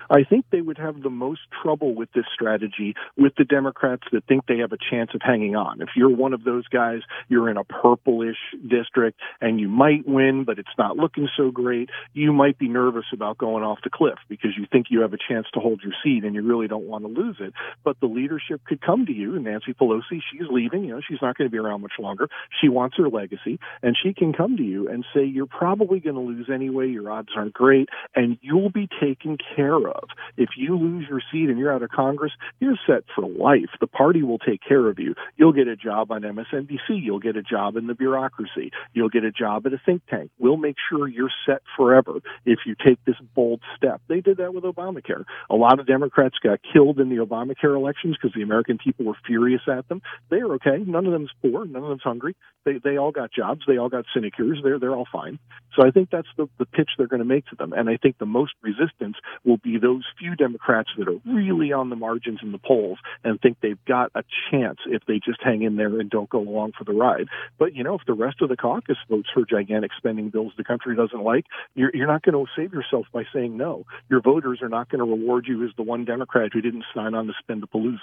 I 0.09 0.23
think 0.23 0.45
they 0.51 0.61
would 0.61 0.77
have 0.77 1.01
the 1.01 1.09
most 1.09 1.41
trouble 1.61 1.93
with 1.93 2.11
this 2.13 2.25
strategy 2.33 2.95
with 3.17 3.33
the 3.37 3.45
Democrats 3.45 4.03
that 4.11 4.25
think 4.25 4.45
they 4.47 4.57
have 4.57 4.71
a 4.71 4.77
chance 4.89 5.11
of 5.13 5.21
hanging 5.23 5.55
on. 5.55 5.81
If 5.81 5.89
you're 5.95 6.15
one 6.15 6.33
of 6.33 6.43
those 6.43 6.67
guys, 6.67 7.01
you're 7.27 7.49
in 7.49 7.57
a 7.57 7.63
purplish 7.63 8.37
district 8.67 9.19
and 9.41 9.59
you 9.59 9.67
might 9.67 10.07
win, 10.07 10.43
but 10.45 10.59
it's 10.59 10.69
not 10.77 10.97
looking 10.97 11.27
so 11.37 11.51
great, 11.51 11.89
you 12.13 12.33
might 12.33 12.57
be 12.57 12.67
nervous 12.67 13.05
about 13.13 13.37
going 13.37 13.63
off 13.63 13.79
the 13.83 13.89
cliff 13.89 14.17
because 14.27 14.51
you 14.57 14.65
think 14.71 14.87
you 14.89 15.01
have 15.01 15.13
a 15.13 15.17
chance 15.17 15.47
to 15.53 15.59
hold 15.59 15.81
your 15.83 15.93
seat 16.03 16.23
and 16.23 16.35
you 16.35 16.41
really 16.41 16.67
don't 16.67 16.85
want 16.85 17.03
to 17.03 17.09
lose 17.09 17.37
it. 17.39 17.53
But 17.83 17.99
the 17.99 18.07
leadership 18.07 18.61
could 18.65 18.81
come 18.81 19.05
to 19.05 19.13
you, 19.13 19.35
and 19.35 19.43
Nancy 19.43 19.73
Pelosi, 19.73 20.21
she's 20.31 20.47
leaving, 20.49 20.83
you 20.85 20.93
know, 20.95 21.01
she's 21.07 21.21
not 21.21 21.37
going 21.37 21.49
to 21.49 21.51
be 21.51 21.57
around 21.57 21.81
much 21.81 21.93
longer. 21.99 22.29
She 22.61 22.69
wants 22.69 22.97
her 22.97 23.09
legacy, 23.09 23.59
and 23.81 23.95
she 24.01 24.13
can 24.13 24.33
come 24.33 24.57
to 24.57 24.63
you 24.63 24.89
and 24.89 25.05
say, 25.13 25.23
You're 25.23 25.45
probably 25.45 25.99
going 25.99 26.15
to 26.15 26.21
lose 26.21 26.49
anyway, 26.51 26.89
your 26.89 27.11
odds 27.11 27.29
aren't 27.35 27.53
great, 27.53 27.89
and 28.15 28.37
you'll 28.41 28.71
be 28.71 28.87
taken 29.01 29.37
care 29.55 29.87
of. 29.87 29.98
If 30.37 30.49
you 30.57 30.77
lose 30.77 31.05
your 31.09 31.21
seat 31.31 31.49
and 31.49 31.57
you're 31.57 31.73
out 31.73 31.83
of 31.83 31.89
Congress, 31.89 32.31
you're 32.59 32.77
set 32.87 33.03
for 33.15 33.27
life. 33.27 33.69
The 33.79 33.87
party 33.87 34.23
will 34.23 34.39
take 34.39 34.61
care 34.67 34.87
of 34.87 34.99
you. 34.99 35.15
You'll 35.37 35.53
get 35.53 35.67
a 35.67 35.75
job 35.75 36.11
on 36.11 36.21
MSNBC. 36.21 36.77
You'll 36.89 37.19
get 37.19 37.35
a 37.35 37.41
job 37.41 37.75
in 37.75 37.87
the 37.87 37.95
bureaucracy. 37.95 38.71
You'll 38.93 39.09
get 39.09 39.23
a 39.23 39.31
job 39.31 39.65
at 39.65 39.73
a 39.73 39.81
think 39.85 40.01
tank. 40.09 40.31
We'll 40.39 40.57
make 40.57 40.75
sure 40.89 41.07
you're 41.07 41.31
set 41.45 41.61
forever 41.75 42.19
if 42.45 42.59
you 42.65 42.75
take 42.75 43.03
this 43.05 43.15
bold 43.35 43.61
step. 43.75 44.01
They 44.07 44.21
did 44.21 44.37
that 44.37 44.53
with 44.53 44.63
Obamacare. 44.63 45.23
A 45.49 45.55
lot 45.55 45.79
of 45.79 45.87
Democrats 45.87 46.35
got 46.41 46.59
killed 46.73 46.99
in 46.99 47.09
the 47.09 47.17
Obamacare 47.17 47.75
elections 47.75 48.17
because 48.19 48.35
the 48.35 48.43
American 48.43 48.77
people 48.77 49.05
were 49.05 49.17
furious 49.25 49.61
at 49.67 49.87
them. 49.87 50.01
They're 50.29 50.51
okay. 50.53 50.77
None 50.85 51.05
of 51.05 51.11
them's 51.11 51.31
poor. 51.41 51.65
None 51.65 51.83
of 51.83 51.89
them's 51.89 52.03
hungry. 52.03 52.35
They 52.65 52.79
they 52.83 52.97
all 52.97 53.11
got 53.11 53.31
jobs. 53.31 53.61
They 53.67 53.77
all 53.77 53.89
got 53.89 54.05
sinecures. 54.13 54.59
They're 54.63 54.79
they're 54.79 54.95
all 54.95 55.07
fine. 55.11 55.39
So 55.75 55.85
I 55.85 55.91
think 55.91 56.09
that's 56.11 56.27
the 56.37 56.47
the 56.57 56.65
pitch 56.65 56.89
they're 56.97 57.07
going 57.07 57.21
to 57.21 57.25
make 57.25 57.45
to 57.47 57.55
them. 57.55 57.73
And 57.73 57.89
I 57.89 57.97
think 57.97 58.17
the 58.17 58.25
most 58.25 58.53
resistance 58.61 59.15
will 59.45 59.57
be 59.57 59.77
those 59.77 59.88
few 60.17 60.35
Democrats 60.35 60.89
that 60.97 61.07
are 61.07 61.19
really 61.25 61.71
on 61.71 61.89
the 61.89 61.95
margins 61.95 62.39
in 62.41 62.51
the 62.51 62.57
polls 62.57 62.97
and 63.23 63.39
think 63.41 63.57
they've 63.61 63.83
got 63.85 64.11
a 64.15 64.23
chance 64.49 64.79
if 64.85 65.03
they 65.07 65.19
just 65.23 65.41
hang 65.41 65.63
in 65.63 65.75
there 65.75 65.99
and 65.99 66.09
don't 66.09 66.29
go 66.29 66.39
along 66.39 66.73
for 66.77 66.83
the 66.83 66.93
ride. 66.93 67.27
But 67.57 67.75
you 67.75 67.83
know, 67.83 67.95
if 67.95 68.01
the 68.05 68.13
rest 68.13 68.41
of 68.41 68.49
the 68.49 68.57
caucus 68.57 68.97
votes 69.09 69.29
for 69.33 69.45
gigantic 69.45 69.91
spending 69.97 70.29
bills 70.29 70.53
the 70.57 70.63
country 70.63 70.95
doesn't 70.95 71.23
like, 71.23 71.45
you're 71.75 71.91
you're 71.93 72.07
not 72.07 72.23
going 72.23 72.33
to 72.33 72.51
save 72.55 72.73
yourself 72.73 73.05
by 73.13 73.23
saying 73.33 73.57
no. 73.57 73.85
Your 74.09 74.21
voters 74.21 74.59
are 74.61 74.69
not 74.69 74.89
going 74.89 74.99
to 74.99 75.05
reward 75.05 75.45
you 75.47 75.63
as 75.65 75.71
the 75.77 75.83
one 75.83 76.05
Democrat 76.05 76.51
who 76.53 76.61
didn't 76.61 76.85
sign 76.93 77.13
on 77.13 77.27
to 77.27 77.33
spend 77.39 77.63
the 77.63 77.67
palooza. 77.67 77.99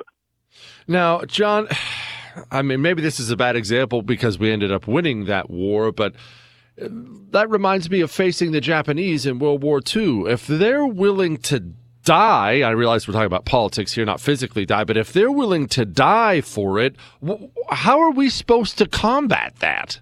Now, 0.87 1.23
John, 1.23 1.69
I 2.51 2.63
mean, 2.63 2.83
maybe 2.83 3.03
this 3.03 3.19
is 3.19 3.31
a 3.31 3.37
bad 3.37 3.57
example 3.57 4.03
because 4.03 4.39
we 4.39 4.51
ended 4.53 4.73
up 4.73 4.87
winning 4.87 5.25
that 5.27 5.49
war, 5.49 5.93
but 5.93 6.15
that 6.79 7.49
reminds 7.51 7.91
me 7.91 8.01
of 8.01 8.11
facing 8.11 8.53
the 8.53 8.61
Japanese 8.61 9.27
in 9.27 9.39
World 9.39 9.63
War 9.63 9.81
II. 9.95 10.25
If 10.27 10.47
they're 10.47 10.87
willing 10.87 11.39
to 11.39 11.73
die, 12.05 12.61
I 12.61 12.71
realize 12.71 13.07
we're 13.07 13.13
talking 13.13 13.27
about 13.27 13.45
politics 13.45 13.93
here, 13.93 14.05
not 14.05 14.21
physically 14.21 14.67
die, 14.67 14.85
but 14.85 14.97
if 14.97 15.13
they're 15.13 15.31
willing 15.31 15.67
to 15.69 15.85
die 15.85 16.41
for 16.41 16.79
it, 16.79 16.97
how 17.71 18.01
are 18.01 18.11
we 18.11 18.31
supposed 18.31 18.79
to 18.79 18.87
combat 18.87 19.57
that? 19.61 20.01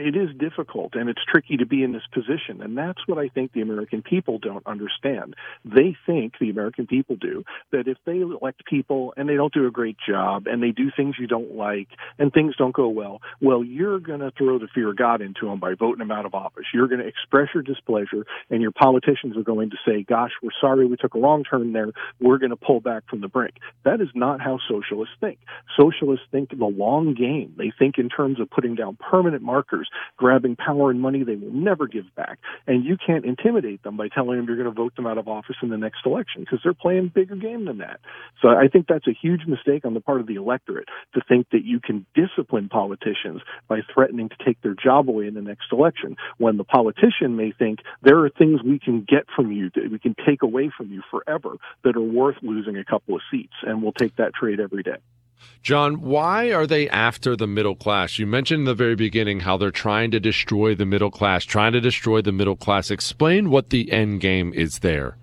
It 0.00 0.16
is 0.16 0.34
difficult 0.36 0.94
and 0.94 1.08
it's 1.08 1.24
tricky 1.24 1.56
to 1.56 1.66
be 1.66 1.82
in 1.82 1.92
this 1.92 2.06
position. 2.12 2.62
And 2.62 2.76
that's 2.76 3.06
what 3.06 3.18
I 3.18 3.28
think 3.28 3.52
the 3.52 3.60
American 3.60 4.02
people 4.02 4.38
don't 4.38 4.66
understand. 4.66 5.34
They 5.64 5.96
think, 6.06 6.34
the 6.40 6.50
American 6.50 6.86
people 6.86 7.16
do, 7.16 7.44
that 7.72 7.88
if 7.88 7.98
they 8.04 8.20
elect 8.20 8.64
people 8.64 9.12
and 9.16 9.28
they 9.28 9.34
don't 9.34 9.52
do 9.52 9.66
a 9.66 9.70
great 9.70 9.96
job 10.06 10.46
and 10.46 10.62
they 10.62 10.70
do 10.70 10.90
things 10.96 11.16
you 11.18 11.26
don't 11.26 11.54
like 11.54 11.88
and 12.18 12.32
things 12.32 12.54
don't 12.56 12.74
go 12.74 12.88
well, 12.88 13.20
well, 13.40 13.62
you're 13.62 14.00
going 14.00 14.20
to 14.20 14.32
throw 14.36 14.58
the 14.58 14.68
fear 14.74 14.90
of 14.90 14.96
God 14.96 15.20
into 15.20 15.46
them 15.46 15.60
by 15.60 15.74
voting 15.74 15.98
them 15.98 16.10
out 16.10 16.26
of 16.26 16.34
office. 16.34 16.64
You're 16.72 16.88
going 16.88 17.00
to 17.00 17.06
express 17.06 17.48
your 17.54 17.62
displeasure 17.62 18.24
and 18.50 18.62
your 18.62 18.72
politicians 18.72 19.36
are 19.36 19.42
going 19.42 19.70
to 19.70 19.76
say, 19.86 20.02
gosh, 20.02 20.32
we're 20.42 20.50
sorry 20.60 20.86
we 20.86 20.96
took 20.96 21.14
a 21.14 21.20
wrong 21.20 21.44
turn 21.44 21.72
there. 21.72 21.88
We're 22.20 22.38
going 22.38 22.50
to 22.50 22.56
pull 22.56 22.80
back 22.80 23.04
from 23.08 23.20
the 23.20 23.28
brink. 23.28 23.54
That 23.84 24.00
is 24.00 24.08
not 24.14 24.40
how 24.40 24.58
socialists 24.68 25.14
think. 25.20 25.38
Socialists 25.78 26.26
think 26.30 26.50
the 26.50 26.64
long 26.64 27.14
game. 27.14 27.54
They 27.56 27.72
think 27.78 27.98
in 27.98 28.08
terms 28.08 28.40
of 28.40 28.50
putting 28.50 28.74
down 28.74 28.96
permanent 28.96 29.42
markers 29.42 29.81
grabbing 30.16 30.56
power 30.56 30.90
and 30.90 31.00
money 31.00 31.24
they 31.24 31.36
will 31.36 31.52
never 31.52 31.86
give 31.86 32.04
back. 32.14 32.38
And 32.66 32.84
you 32.84 32.96
can't 33.04 33.24
intimidate 33.24 33.82
them 33.82 33.96
by 33.96 34.08
telling 34.08 34.36
them 34.36 34.46
you're 34.46 34.56
going 34.56 34.68
to 34.68 34.74
vote 34.74 34.96
them 34.96 35.06
out 35.06 35.18
of 35.18 35.28
office 35.28 35.56
in 35.62 35.68
the 35.70 35.76
next 35.76 36.06
election 36.06 36.42
because 36.42 36.60
they're 36.62 36.74
playing 36.74 37.06
a 37.06 37.10
bigger 37.10 37.36
game 37.36 37.64
than 37.64 37.78
that. 37.78 38.00
So 38.40 38.48
I 38.48 38.68
think 38.68 38.86
that's 38.88 39.06
a 39.06 39.12
huge 39.12 39.46
mistake 39.46 39.84
on 39.84 39.94
the 39.94 40.00
part 40.00 40.20
of 40.20 40.26
the 40.26 40.36
electorate 40.36 40.88
to 41.14 41.20
think 41.28 41.48
that 41.50 41.64
you 41.64 41.80
can 41.80 42.06
discipline 42.14 42.68
politicians 42.68 43.40
by 43.68 43.80
threatening 43.92 44.28
to 44.28 44.36
take 44.44 44.60
their 44.62 44.74
job 44.74 45.08
away 45.08 45.26
in 45.26 45.34
the 45.34 45.42
next 45.42 45.72
election 45.72 46.16
when 46.38 46.56
the 46.56 46.64
politician 46.64 47.36
may 47.36 47.52
think 47.52 47.80
there 48.02 48.18
are 48.18 48.30
things 48.30 48.62
we 48.62 48.78
can 48.78 49.06
get 49.08 49.24
from 49.34 49.52
you 49.52 49.70
that 49.74 49.90
we 49.90 49.98
can 49.98 50.14
take 50.26 50.42
away 50.42 50.70
from 50.76 50.90
you 50.90 51.02
forever 51.10 51.56
that 51.84 51.96
are 51.96 52.00
worth 52.00 52.36
losing 52.42 52.76
a 52.76 52.84
couple 52.84 53.14
of 53.14 53.22
seats 53.30 53.54
and 53.62 53.82
we'll 53.82 53.92
take 53.92 54.16
that 54.16 54.34
trade 54.34 54.60
every 54.60 54.82
day. 54.82 54.96
John, 55.62 56.00
why 56.00 56.52
are 56.52 56.66
they 56.66 56.88
after 56.88 57.36
the 57.36 57.46
middle 57.46 57.76
class? 57.76 58.18
You 58.18 58.26
mentioned 58.26 58.60
in 58.60 58.64
the 58.64 58.74
very 58.74 58.96
beginning 58.96 59.40
how 59.40 59.56
they're 59.56 59.70
trying 59.70 60.10
to 60.10 60.20
destroy 60.20 60.74
the 60.74 60.86
middle 60.86 61.10
class, 61.10 61.44
trying 61.44 61.72
to 61.72 61.80
destroy 61.80 62.20
the 62.20 62.32
middle 62.32 62.56
class. 62.56 62.90
Explain 62.90 63.50
what 63.50 63.70
the 63.70 63.92
end 63.92 64.20
game 64.20 64.52
is 64.52 64.80
there 64.80 65.16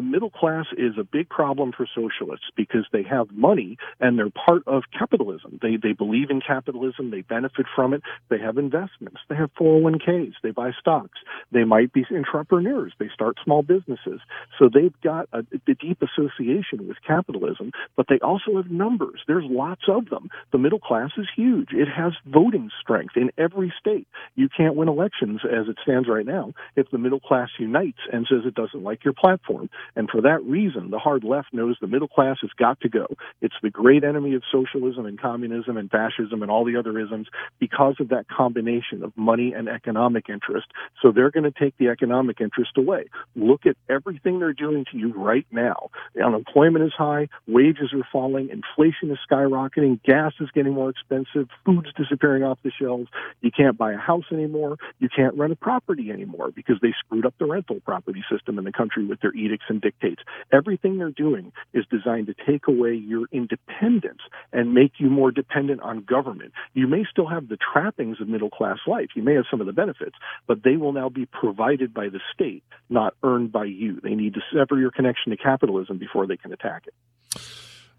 the 0.00 0.06
middle 0.06 0.30
class 0.30 0.64
is 0.78 0.94
a 0.98 1.04
big 1.04 1.28
problem 1.28 1.72
for 1.76 1.86
socialists 1.94 2.46
because 2.56 2.86
they 2.90 3.02
have 3.02 3.30
money 3.32 3.76
and 4.00 4.18
they're 4.18 4.30
part 4.30 4.62
of 4.66 4.84
capitalism. 4.98 5.58
They 5.60 5.76
they 5.76 5.92
believe 5.92 6.30
in 6.30 6.40
capitalism, 6.40 7.10
they 7.10 7.20
benefit 7.20 7.66
from 7.76 7.92
it, 7.92 8.00
they 8.30 8.38
have 8.38 8.56
investments, 8.56 9.18
they 9.28 9.36
have 9.36 9.50
401ks, 9.60 10.32
they 10.42 10.52
buy 10.52 10.70
stocks, 10.80 11.18
they 11.52 11.64
might 11.64 11.92
be 11.92 12.06
entrepreneurs, 12.10 12.94
they 12.98 13.10
start 13.12 13.36
small 13.44 13.62
businesses. 13.62 14.20
So 14.58 14.70
they've 14.72 14.98
got 15.02 15.28
a, 15.34 15.40
a 15.68 15.74
deep 15.74 16.00
association 16.00 16.88
with 16.88 16.96
capitalism, 17.06 17.70
but 17.94 18.06
they 18.08 18.20
also 18.20 18.56
have 18.56 18.70
numbers. 18.70 19.20
There's 19.26 19.44
lots 19.46 19.82
of 19.86 20.08
them. 20.08 20.30
The 20.50 20.58
middle 20.58 20.80
class 20.80 21.10
is 21.18 21.26
huge. 21.36 21.72
It 21.72 21.88
has 21.94 22.14
voting 22.24 22.70
strength 22.80 23.18
in 23.18 23.32
every 23.36 23.70
state. 23.78 24.08
You 24.34 24.48
can't 24.48 24.76
win 24.76 24.88
elections 24.88 25.42
as 25.44 25.68
it 25.68 25.76
stands 25.82 26.08
right 26.08 26.24
now 26.24 26.54
if 26.74 26.90
the 26.90 26.96
middle 26.96 27.20
class 27.20 27.50
unites 27.58 28.00
and 28.10 28.26
says 28.26 28.46
it 28.46 28.54
doesn't 28.54 28.82
like 28.82 29.04
your 29.04 29.12
platform. 29.12 29.68
And 29.96 30.08
for 30.10 30.20
that 30.22 30.42
reason, 30.44 30.90
the 30.90 30.98
hard 30.98 31.24
left 31.24 31.52
knows 31.52 31.76
the 31.80 31.86
middle 31.86 32.08
class 32.08 32.38
has 32.42 32.50
got 32.58 32.80
to 32.80 32.88
go. 32.88 33.06
It's 33.40 33.54
the 33.62 33.70
great 33.70 34.04
enemy 34.04 34.34
of 34.34 34.42
socialism 34.50 35.06
and 35.06 35.20
communism 35.20 35.76
and 35.76 35.90
fascism 35.90 36.42
and 36.42 36.50
all 36.50 36.64
the 36.64 36.76
other 36.76 36.98
isms 36.98 37.28
because 37.58 37.96
of 38.00 38.08
that 38.08 38.28
combination 38.28 39.02
of 39.02 39.16
money 39.16 39.52
and 39.52 39.68
economic 39.68 40.28
interest. 40.28 40.66
So 41.02 41.12
they're 41.12 41.30
going 41.30 41.50
to 41.50 41.58
take 41.58 41.76
the 41.78 41.88
economic 41.88 42.40
interest 42.40 42.72
away. 42.76 43.08
Look 43.34 43.66
at 43.66 43.76
everything 43.88 44.38
they're 44.38 44.52
doing 44.52 44.84
to 44.92 44.98
you 44.98 45.12
right 45.14 45.46
now. 45.50 45.90
The 46.14 46.22
unemployment 46.22 46.84
is 46.84 46.92
high, 46.96 47.28
wages 47.46 47.92
are 47.92 48.06
falling, 48.12 48.50
inflation 48.50 49.10
is 49.10 49.18
skyrocketing, 49.30 50.02
gas 50.02 50.32
is 50.40 50.50
getting 50.54 50.74
more 50.74 50.90
expensive, 50.90 51.48
food's 51.64 51.92
disappearing 51.96 52.42
off 52.42 52.58
the 52.62 52.70
shelves. 52.70 53.08
You 53.40 53.50
can't 53.50 53.78
buy 53.78 53.92
a 53.92 53.98
house 53.98 54.24
anymore. 54.32 54.76
You 54.98 55.08
can't 55.14 55.34
rent 55.36 55.52
a 55.52 55.56
property 55.56 56.10
anymore 56.10 56.50
because 56.54 56.76
they 56.82 56.94
screwed 57.04 57.26
up 57.26 57.34
the 57.38 57.46
rental 57.46 57.80
property 57.84 58.22
system 58.30 58.58
in 58.58 58.64
the 58.64 58.72
country 58.72 59.04
with 59.04 59.20
their 59.20 59.34
edicts 59.34 59.66
dictates. 59.78 60.22
Everything 60.52 60.98
they're 60.98 61.10
doing 61.10 61.52
is 61.72 61.84
designed 61.90 62.26
to 62.26 62.34
take 62.46 62.66
away 62.66 62.94
your 62.94 63.26
independence 63.32 64.20
and 64.52 64.74
make 64.74 64.92
you 64.98 65.08
more 65.08 65.30
dependent 65.30 65.80
on 65.82 66.02
government. 66.02 66.52
You 66.74 66.86
may 66.86 67.04
still 67.10 67.28
have 67.28 67.48
the 67.48 67.58
trappings 67.72 68.20
of 68.20 68.28
middle 68.28 68.50
class 68.50 68.78
life. 68.86 69.08
You 69.14 69.22
may 69.22 69.34
have 69.34 69.44
some 69.50 69.60
of 69.60 69.66
the 69.66 69.72
benefits, 69.72 70.16
but 70.46 70.62
they 70.64 70.76
will 70.76 70.92
now 70.92 71.08
be 71.08 71.26
provided 71.26 71.94
by 71.94 72.08
the 72.08 72.20
state, 72.34 72.64
not 72.88 73.14
earned 73.22 73.52
by 73.52 73.64
you. 73.64 74.00
They 74.02 74.14
need 74.14 74.34
to 74.34 74.40
sever 74.52 74.78
your 74.78 74.90
connection 74.90 75.30
to 75.30 75.36
capitalism 75.36 75.98
before 75.98 76.26
they 76.26 76.36
can 76.36 76.52
attack 76.52 76.86
it. 76.86 76.94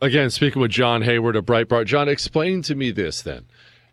Again, 0.01 0.32
speaking 0.32 0.61
with 0.61 0.72
John 0.72 1.03
Hayward 1.03 1.36
of 1.36 1.45
Breitbart. 1.45 1.86
John, 1.86 2.09
explain 2.09 2.63
to 2.63 2.74
me 2.74 2.89
this 2.89 3.22
then. 3.22 3.45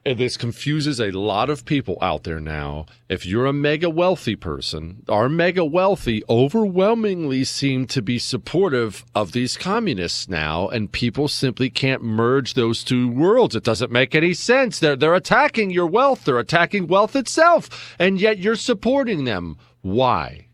This 0.05 0.39
confuses 0.39 1.01
a 1.01 1.11
lot 1.11 1.51
of 1.51 1.67
people 1.67 1.99
out 2.01 2.25
there 2.25 2.41
now. 2.41 2.87
If 3.11 3.27
you're 3.27 3.45
a 3.45 3.53
mega 3.53 3.91
wealthy 3.91 4.37
person, 4.37 5.03
our 5.09 5.29
mega 5.29 5.65
wealthy 5.65 6.23
overwhelmingly 6.31 7.45
seem 7.45 7.87
to 7.89 8.01
be 8.01 8.19
supportive 8.19 9.05
of 9.15 9.33
these 9.33 9.59
communists 9.59 10.27
now, 10.27 10.69
and 10.69 10.91
people 10.91 11.29
simply 11.29 11.69
can't 11.69 12.03
merge 12.03 12.55
those 12.55 12.83
two 12.83 13.09
worlds. 13.09 13.55
It 13.55 13.65
doesn't 13.65 13.93
make 13.93 14.15
any 14.15 14.33
sense. 14.33 14.79
They're 14.79 14.97
they're 14.97 15.15
attacking 15.15 15.71
your 15.71 15.87
wealth, 15.87 16.25
they're 16.25 16.39
attacking 16.39 16.87
wealth 16.87 17.15
itself, 17.15 17.95
and 17.99 18.19
yet 18.19 18.39
you're 18.39 18.57
supporting 18.57 19.25
them. 19.25 19.59
Why? 19.83 20.48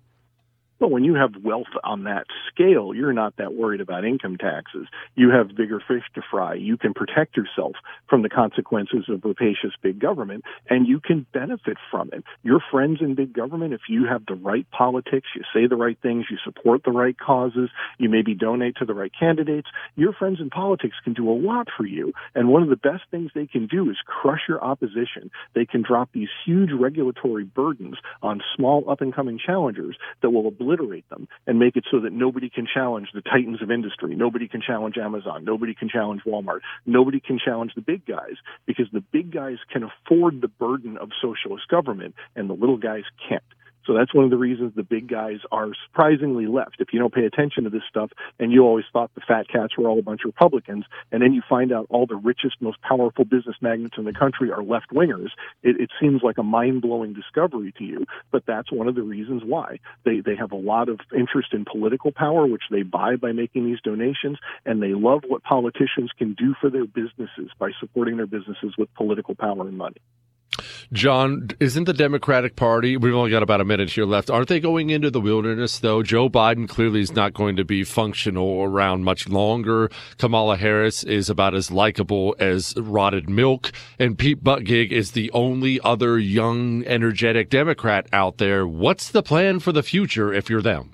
Well, 0.85 0.91
when 0.91 1.05
you 1.05 1.15
have 1.15 1.43
wealth 1.43 1.73
on 1.83 2.05
that 2.05 2.27
scale, 2.53 2.95
you're 2.95 3.15
not 3.15 3.39
that 3.39 3.55
worried 3.55 3.81
about 3.81 4.05
income 4.05 4.37
taxes. 4.37 4.87
You 5.15 5.31
have 5.31 5.57
bigger 5.57 5.81
fish 5.81 6.03
to 6.15 6.21
fry. 6.31 6.57
You 6.57 6.77
can 6.77 6.93
protect 6.93 7.39
yourself 7.39 7.77
from 8.07 8.21
the 8.21 8.29
consequences 8.29 9.07
of 9.09 9.25
rapacious 9.25 9.71
big 9.81 9.99
government, 9.99 10.45
and 10.69 10.87
you 10.87 11.01
can 11.01 11.25
benefit 11.33 11.79
from 11.91 12.11
it. 12.13 12.23
Your 12.43 12.61
friends 12.71 12.99
in 13.01 13.15
big 13.15 13.33
government, 13.33 13.73
if 13.73 13.81
you 13.89 14.05
have 14.05 14.27
the 14.27 14.35
right 14.35 14.71
politics, 14.73 15.29
you 15.35 15.41
say 15.55 15.67
the 15.67 15.75
right 15.75 15.97
things, 16.03 16.27
you 16.31 16.37
support 16.45 16.83
the 16.85 16.93
right 16.93 17.19
causes, 17.19 17.71
you 17.97 18.11
maybe 18.11 18.35
donate 18.35 18.77
to 18.77 18.85
the 18.85 18.93
right 18.93 19.13
candidates, 19.19 19.69
your 19.97 20.13
friends 20.13 20.39
in 20.39 20.51
politics 20.51 20.97
can 21.03 21.15
do 21.15 21.31
a 21.31 21.33
lot 21.33 21.69
for 21.75 21.87
you. 21.87 22.13
And 22.35 22.51
one 22.51 22.63
of 22.63 22.69
the 22.69 22.77
best 22.77 23.05
things 23.11 23.31
they 23.35 23.47
can 23.47 23.67
do 23.69 23.89
is 23.89 23.97
crush 24.05 24.43
your 24.51 24.63
opposition. 24.63 25.31
They 25.55 25.65
can 25.65 25.81
drop 25.81 26.11
these 26.13 26.29
huge 26.45 26.73
regulatory 26.79 27.45
burdens 27.45 27.97
on 28.23 28.43
small 28.55 28.91
up 28.91 29.01
and 29.01 29.15
coming 29.15 29.39
challengers 29.39 29.97
that 30.21 30.29
will 30.29 30.47
obliterate 30.47 30.74
obliterate 30.75 31.09
them 31.11 31.29
and 31.47 31.59
make 31.59 31.77
it 31.77 31.85
so 31.91 32.01
that 32.01 32.13
nobody 32.13 32.51
can 32.51 32.67
challenge 32.73 33.09
the 33.15 33.23
titans 33.23 33.63
of 33.63 33.71
industry. 33.71 34.15
Nobody 34.15 34.49
can 34.49 34.61
challenge 34.61 34.97
Amazon. 34.97 35.45
Nobody 35.45 35.75
can 35.75 35.89
challenge 35.89 36.23
Walmart. 36.27 36.61
Nobody 36.87 37.21
can 37.21 37.39
challenge 37.43 37.73
the 37.75 37.83
big 37.83 38.07
guys 38.07 38.37
because 38.67 38.87
the 38.93 39.01
big 39.13 39.33
guys 39.33 39.59
can 39.73 39.83
afford 39.85 40.41
the 40.41 40.49
burden 40.49 40.97
of 40.99 41.11
socialist 41.21 41.69
government 41.69 42.15
and 42.37 42.49
the 42.49 42.55
little 42.55 42.79
guys 42.79 43.05
can't. 43.29 43.43
So 43.87 43.93
that's 43.93 44.15
one 44.15 44.25
of 44.25 44.31
the 44.31 44.39
reasons 44.39 44.73
the 44.75 44.83
big 44.83 45.09
guys 45.09 45.39
are 45.53 45.69
surprisingly 45.87 46.47
left. 46.47 46.77
If 46.79 46.93
you 46.93 46.99
don't 46.99 47.13
pay 47.13 47.27
attention 47.27 47.65
to 47.65 47.71
this 47.71 47.83
stuff 47.89 48.11
and 48.39 48.53
you 48.53 48.63
always 48.63 48.85
thought 48.93 49.15
the 49.15 49.21
fat 49.27 49.49
cats 49.49 49.77
were 49.77 49.89
all 49.89 49.99
a 49.99 50.03
bunch 50.03 50.23
of 50.25 50.29
Republicans, 50.29 50.85
and 51.13 51.23
then 51.23 51.33
you 51.33 51.43
find 51.49 51.73
out 51.73 51.87
all 51.91 52.07
the 52.07 52.17
richest, 52.17 52.57
most 52.61 52.81
powerful 52.83 53.25
business 53.25 53.57
magnates 53.61 53.97
in 53.99 54.05
the 54.05 54.13
country 54.13 54.51
are 54.51 54.63
left 54.63 54.91
wingers, 54.91 55.31
it, 55.63 55.81
it 55.81 55.91
seems 56.01 56.23
like 56.23 56.39
a 56.39 56.43
mind 56.43 56.83
blowing 56.83 57.13
discovery 57.13 57.73
to 57.79 57.85
you. 57.85 58.07
But 58.31 58.45
that's 58.47 58.73
one 58.73 58.89
of 58.89 58.95
the 58.95 59.03
reasons 59.03 59.43
why. 59.45 59.79
They, 60.05 60.21
they 60.21 60.37
have 60.37 60.53
a 60.53 60.57
lot 60.57 60.89
of 60.89 61.01
interest 61.17 61.53
in 61.53 61.65
political 61.65 62.13
power, 62.13 62.47
which 62.47 62.65
they 62.71 62.83
buy 62.83 63.17
by 63.17 63.33
making 63.33 63.67
these 63.67 63.81
donations, 63.83 64.39
and 64.65 64.83
they 64.83 64.95
love 64.95 65.23
what 65.27 65.43
politicians 65.43 66.11
can 66.17 66.35
do 66.35 66.55
for 66.61 66.71
their 66.71 66.87
businesses 66.87 67.51
by 67.59 67.71
supporting 67.81 68.17
their 68.17 68.27
businesses 68.27 68.75
with 68.79 68.93
political 68.95 69.35
power 69.35 69.69
and 69.69 69.77
money. 69.77 69.97
John, 70.93 71.49
isn't 71.61 71.85
the 71.85 71.93
Democratic 71.93 72.57
Party, 72.57 72.97
we've 72.97 73.15
only 73.15 73.31
got 73.31 73.43
about 73.43 73.61
a 73.61 73.65
minute 73.65 73.91
here 73.91 74.05
left, 74.05 74.31
aren't 74.31 74.49
they 74.49 74.61
going 74.61 74.91
into 74.91 75.11
the 75.11 75.21
wilderness, 75.21 75.79
though? 75.79 76.03
Joe 76.03 76.29
Biden 76.29 76.69
clearly 76.69 77.01
is 77.01 77.13
not 77.13 77.35
going 77.35 77.57
to 77.57 77.65
be 77.65 77.85
functional 77.85 78.63
around 78.63 79.05
much 79.05 79.29
longer. 79.29 79.91
Kamala 80.19 80.57
Harris 80.57 81.03
is 81.03 81.29
about 81.29 81.55
as 81.55 81.71
likable 81.71 82.37
as 82.39 82.75
rotted 82.77 83.29
milk. 83.29 83.73
And 83.99 84.19
Pete 84.19 84.45
Buttigieg 84.45 84.93
is 84.93 85.13
the 85.13 85.31
only 85.33 85.81
other 85.81 86.19
young, 86.19 86.85
energetic 86.87 87.51
Democrat 87.51 88.07
out 88.13 88.39
there. 88.39 88.67
What's 88.67 89.11
the 89.11 89.23
plan 89.23 89.59
for 89.59 89.73
the 89.73 89.83
future 89.83 90.33
if 90.33 90.49
you're 90.49 90.63
them? 90.63 90.93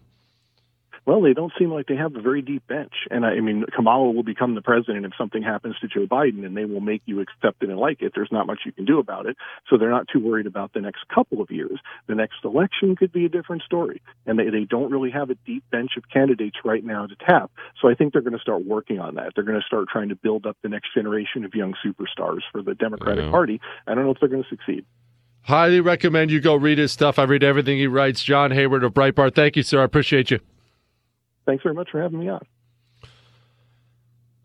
Well, 1.10 1.20
they 1.20 1.32
don't 1.32 1.52
seem 1.58 1.72
like 1.72 1.88
they 1.88 1.96
have 1.96 2.14
a 2.14 2.20
very 2.20 2.40
deep 2.40 2.64
bench. 2.68 2.92
And 3.10 3.26
I, 3.26 3.30
I 3.30 3.40
mean, 3.40 3.64
Kamala 3.74 4.12
will 4.12 4.22
become 4.22 4.54
the 4.54 4.62
president 4.62 5.04
if 5.04 5.10
something 5.18 5.42
happens 5.42 5.74
to 5.80 5.88
Joe 5.88 6.06
Biden, 6.06 6.46
and 6.46 6.56
they 6.56 6.64
will 6.64 6.80
make 6.80 7.02
you 7.04 7.18
accept 7.20 7.64
it 7.64 7.68
and 7.68 7.80
like 7.80 8.00
it. 8.00 8.12
There's 8.14 8.30
not 8.30 8.46
much 8.46 8.60
you 8.64 8.70
can 8.70 8.84
do 8.84 9.00
about 9.00 9.26
it. 9.26 9.36
So 9.68 9.76
they're 9.76 9.90
not 9.90 10.06
too 10.06 10.20
worried 10.20 10.46
about 10.46 10.72
the 10.72 10.80
next 10.80 11.00
couple 11.12 11.42
of 11.42 11.50
years. 11.50 11.80
The 12.06 12.14
next 12.14 12.36
election 12.44 12.94
could 12.94 13.10
be 13.10 13.24
a 13.24 13.28
different 13.28 13.62
story. 13.62 14.00
And 14.24 14.38
they, 14.38 14.50
they 14.50 14.64
don't 14.64 14.92
really 14.92 15.10
have 15.10 15.30
a 15.30 15.34
deep 15.44 15.64
bench 15.72 15.92
of 15.96 16.04
candidates 16.12 16.58
right 16.64 16.84
now 16.84 17.06
to 17.08 17.16
tap. 17.16 17.50
So 17.82 17.88
I 17.88 17.94
think 17.94 18.12
they're 18.12 18.22
going 18.22 18.34
to 18.34 18.38
start 18.38 18.64
working 18.64 19.00
on 19.00 19.16
that. 19.16 19.32
They're 19.34 19.42
going 19.42 19.60
to 19.60 19.66
start 19.66 19.88
trying 19.88 20.10
to 20.10 20.16
build 20.16 20.46
up 20.46 20.58
the 20.62 20.68
next 20.68 20.94
generation 20.94 21.44
of 21.44 21.56
young 21.56 21.74
superstars 21.84 22.42
for 22.52 22.62
the 22.62 22.74
Democratic 22.76 23.24
Yeah. 23.24 23.30
Party. 23.32 23.60
I 23.88 23.96
don't 23.96 24.04
know 24.04 24.12
if 24.12 24.20
they're 24.20 24.28
going 24.28 24.44
to 24.44 24.48
succeed. 24.48 24.84
Highly 25.42 25.80
recommend 25.80 26.30
you 26.30 26.40
go 26.40 26.54
read 26.54 26.78
his 26.78 26.92
stuff. 26.92 27.18
I 27.18 27.24
read 27.24 27.42
everything 27.42 27.78
he 27.78 27.88
writes. 27.88 28.22
John 28.22 28.52
Hayward 28.52 28.84
of 28.84 28.94
Breitbart. 28.94 29.34
Thank 29.34 29.56
you, 29.56 29.64
sir. 29.64 29.80
I 29.80 29.84
appreciate 29.84 30.30
you. 30.30 30.38
Thanks 31.50 31.64
very 31.64 31.74
much 31.74 31.90
for 31.90 32.00
having 32.00 32.20
me 32.20 32.28
on. 32.28 32.46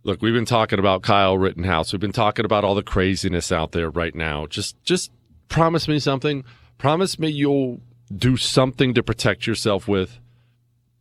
Look, 0.02 0.24
we've 0.24 0.34
been 0.34 0.44
talking 0.44 0.80
about 0.80 1.04
Kyle 1.04 1.38
Rittenhouse. 1.38 1.94
We've 1.94 2.00
been 2.00 2.12
talking 2.12 2.46
about 2.46 2.64
all 2.64 2.74
the 2.74 2.82
craziness 2.82 3.52
out 3.52 3.74
there 3.74 3.92
right 3.92 4.16
now. 4.16 4.48
Just 4.48 4.84
just 4.84 5.12
promise 5.48 5.88
me 5.88 6.00
something. 6.00 6.44
Promise 6.80 7.20
me 7.20 7.30
you'll 7.30 7.80
do 8.12 8.38
something 8.38 8.96
to 8.96 9.04
protect 9.04 9.46
yourself 9.46 9.88
with 9.88 10.20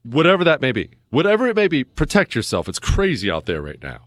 whatever 0.03 0.45
that 0.45 0.61
may 0.61 0.73
be. 0.73 0.91
Whatever 1.09 1.49
it 1.49 1.57
may 1.57 1.69
be, 1.69 1.85
protect 1.85 2.35
yourself. 2.35 2.69
It's 2.69 2.79
crazy 2.79 3.31
out 3.31 3.47
there 3.47 3.63
right 3.63 3.83
now. 3.83 4.01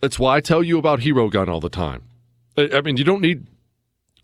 That's 0.00 0.18
why 0.18 0.38
I 0.38 0.40
tell 0.40 0.64
you 0.64 0.78
about 0.78 0.98
Hero 0.98 1.28
Gun 1.28 1.48
all 1.48 1.60
the 1.60 1.68
time. 1.68 2.02
I 2.58 2.80
mean, 2.80 2.96
you 2.96 3.04
don't 3.04 3.22
need 3.22 3.46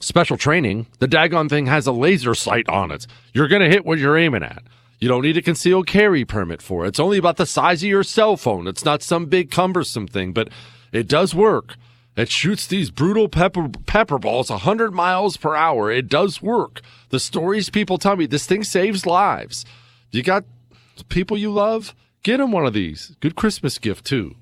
special 0.01 0.36
training. 0.36 0.88
The 0.99 1.07
Dagon 1.07 1.49
thing 1.49 1.66
has 1.66 1.86
a 1.86 1.93
laser 1.93 2.34
sight 2.34 2.68
on 2.68 2.91
it. 2.91 3.07
You're 3.32 3.47
going 3.47 3.62
to 3.62 3.68
hit 3.68 3.86
what 3.86 4.01
you're 4.01 4.18
aiming 4.18 4.43
at. 4.43 4.64
You 5.01 5.09
don't 5.09 5.22
need 5.22 5.38
a 5.38 5.42
concealed 5.42 5.86
carry 5.86 6.26
permit 6.26 6.61
for 6.61 6.84
it. 6.84 6.88
It's 6.88 7.01
only 7.01 7.16
about 7.16 7.38
the 7.38 7.46
size 7.46 7.82
of 7.82 7.88
your 7.88 8.03
cell 8.03 8.36
phone. 8.36 8.66
It's 8.66 8.84
not 8.84 9.03
some 9.03 9.24
big 9.26 9.51
cumbersome 9.51 10.07
thing, 10.07 10.32
but 10.32 10.51
it 10.92 11.09
does 11.09 11.34
work. 11.34 11.76
It 12.16 12.28
shoots 12.28 12.66
these 12.66 12.90
brutal 12.90 13.28
pepper 13.28 13.70
pepper 13.86 14.18
balls 14.18 14.51
100 14.51 14.92
miles 14.92 15.38
per 15.38 15.55
hour. 15.55 15.90
It 15.90 16.09
does 16.09 16.42
work. 16.42 16.82
The 17.09 17.18
stories 17.18 17.70
people 17.70 17.96
tell 17.96 18.16
me, 18.16 18.26
this 18.26 18.44
thing 18.44 18.62
saves 18.62 19.07
lives. 19.07 19.64
You 20.11 20.22
got 20.22 20.44
people 21.09 21.38
you 21.38 21.51
love? 21.51 21.94
Get 22.22 22.36
them 22.36 22.53
one 22.53 22.66
of 22.66 22.74
these. 22.74 23.16
Good 23.20 23.36
Christmas 23.36 23.78
gift, 23.78 24.05
too. 24.05 24.36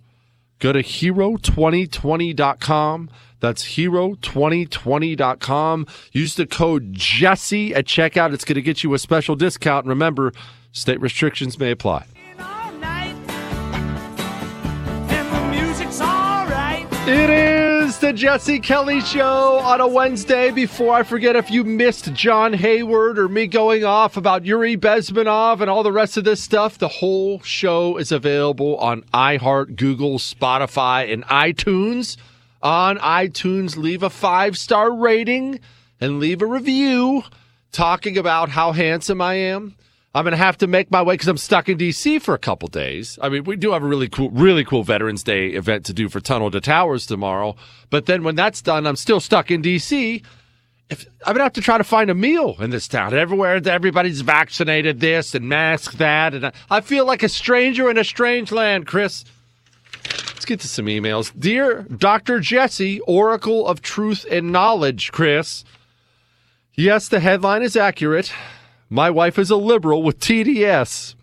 Go 0.58 0.72
to 0.72 0.82
hero2020.com. 0.82 3.10
That's 3.40 3.64
hero2020.com. 3.64 5.86
Use 6.12 6.34
the 6.34 6.46
code 6.46 6.92
Jesse 6.92 7.74
at 7.74 7.86
checkout. 7.86 8.32
It's 8.32 8.44
going 8.44 8.56
to 8.56 8.62
get 8.62 8.82
you 8.82 8.94
a 8.94 8.98
special 8.98 9.36
discount. 9.36 9.84
And 9.84 9.90
remember, 9.90 10.32
state 10.72 11.00
restrictions 11.00 11.56
may 11.58 11.70
apply. 11.70 12.06
It 17.10 17.30
is 17.30 17.96
the 18.00 18.12
Jesse 18.12 18.60
Kelly 18.60 19.00
Show 19.00 19.60
on 19.60 19.80
a 19.80 19.88
Wednesday. 19.88 20.50
Before 20.50 20.92
I 20.92 21.02
forget, 21.02 21.36
if 21.36 21.50
you 21.50 21.64
missed 21.64 22.12
John 22.12 22.52
Hayward 22.52 23.18
or 23.18 23.30
me 23.30 23.46
going 23.46 23.82
off 23.82 24.18
about 24.18 24.44
Yuri 24.44 24.76
Bezmenov 24.76 25.62
and 25.62 25.70
all 25.70 25.82
the 25.82 25.90
rest 25.90 26.18
of 26.18 26.24
this 26.24 26.42
stuff, 26.42 26.76
the 26.76 26.88
whole 26.88 27.40
show 27.40 27.96
is 27.96 28.12
available 28.12 28.76
on 28.76 29.04
iHeart, 29.14 29.76
Google, 29.76 30.18
Spotify, 30.18 31.10
and 31.10 31.24
iTunes. 31.28 32.18
On 32.62 32.98
iTunes, 32.98 33.76
leave 33.76 34.02
a 34.02 34.10
five 34.10 34.58
star 34.58 34.92
rating 34.92 35.60
and 36.00 36.18
leave 36.18 36.42
a 36.42 36.46
review 36.46 37.22
talking 37.72 38.18
about 38.18 38.48
how 38.48 38.72
handsome 38.72 39.20
I 39.20 39.34
am. 39.34 39.76
I'm 40.14 40.24
going 40.24 40.32
to 40.32 40.38
have 40.38 40.58
to 40.58 40.66
make 40.66 40.90
my 40.90 41.02
way 41.02 41.14
because 41.14 41.28
I'm 41.28 41.36
stuck 41.36 41.68
in 41.68 41.78
DC 41.78 42.20
for 42.22 42.34
a 42.34 42.38
couple 42.38 42.66
days. 42.68 43.18
I 43.22 43.28
mean, 43.28 43.44
we 43.44 43.56
do 43.56 43.72
have 43.72 43.82
a 43.82 43.86
really 43.86 44.08
cool, 44.08 44.30
really 44.30 44.64
cool 44.64 44.82
Veterans 44.82 45.22
Day 45.22 45.50
event 45.50 45.84
to 45.86 45.92
do 45.92 46.08
for 46.08 46.18
Tunnel 46.18 46.50
to 46.50 46.60
Towers 46.60 47.06
tomorrow. 47.06 47.56
But 47.90 48.06
then 48.06 48.24
when 48.24 48.34
that's 48.34 48.62
done, 48.62 48.86
I'm 48.86 48.96
still 48.96 49.20
stuck 49.20 49.50
in 49.50 49.62
DC. 49.62 50.24
If, 50.90 51.06
I'm 51.26 51.36
to 51.36 51.42
have 51.42 51.52
to 51.52 51.60
try 51.60 51.76
to 51.76 51.84
find 51.84 52.08
a 52.08 52.14
meal 52.14 52.56
in 52.58 52.70
this 52.70 52.88
town. 52.88 53.12
Everywhere, 53.12 53.60
everybody's 53.68 54.22
vaccinated 54.22 54.98
this 54.98 55.34
and 55.34 55.46
mask 55.48 55.98
that. 55.98 56.34
And 56.34 56.46
I, 56.46 56.52
I 56.70 56.80
feel 56.80 57.04
like 57.04 57.22
a 57.22 57.28
stranger 57.28 57.90
in 57.90 57.98
a 57.98 58.04
strange 58.04 58.50
land, 58.50 58.86
Chris. 58.86 59.24
Get 60.48 60.60
to 60.60 60.68
some 60.68 60.86
emails. 60.86 61.30
Dear 61.38 61.82
Dr. 61.82 62.40
Jesse, 62.40 63.00
Oracle 63.00 63.66
of 63.66 63.82
Truth 63.82 64.24
and 64.30 64.50
Knowledge, 64.50 65.12
Chris. 65.12 65.62
Yes, 66.72 67.06
the 67.06 67.20
headline 67.20 67.62
is 67.62 67.76
accurate. 67.76 68.32
My 68.88 69.10
wife 69.10 69.38
is 69.38 69.50
a 69.50 69.56
liberal 69.56 70.02
with 70.02 70.18
TDS. 70.18 71.16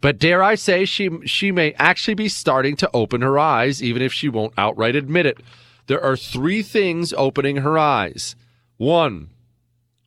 But 0.00 0.18
dare 0.18 0.42
I 0.42 0.54
say 0.54 0.86
she 0.86 1.10
she 1.26 1.52
may 1.52 1.74
actually 1.74 2.14
be 2.14 2.30
starting 2.30 2.76
to 2.76 2.90
open 2.94 3.20
her 3.20 3.38
eyes 3.38 3.82
even 3.82 4.00
if 4.00 4.14
she 4.14 4.30
won't 4.30 4.54
outright 4.56 4.96
admit 4.96 5.26
it. 5.26 5.40
There 5.86 6.02
are 6.02 6.16
3 6.16 6.62
things 6.62 7.12
opening 7.12 7.56
her 7.56 7.76
eyes. 7.76 8.36
1. 8.78 9.28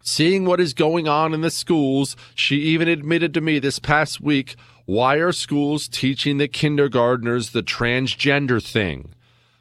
Seeing 0.02 0.45
what 0.45 0.60
is 0.60 0.73
going 0.73 1.07
on 1.07 1.36
in 1.36 1.41
the 1.41 1.52
schools, 1.52 2.15
she 2.34 2.56
even 2.56 2.88
admitted 2.88 3.32
to 3.36 3.41
me 3.41 3.60
this 3.60 3.78
past 3.78 4.19
week, 4.19 4.56
why 4.90 5.18
are 5.18 5.32
schools 5.32 5.88
teaching 5.88 6.40
the 6.40 6.48
kindergartners 6.48 7.52
the 7.52 7.61
transgender 7.61 8.60
thing? 8.60 9.14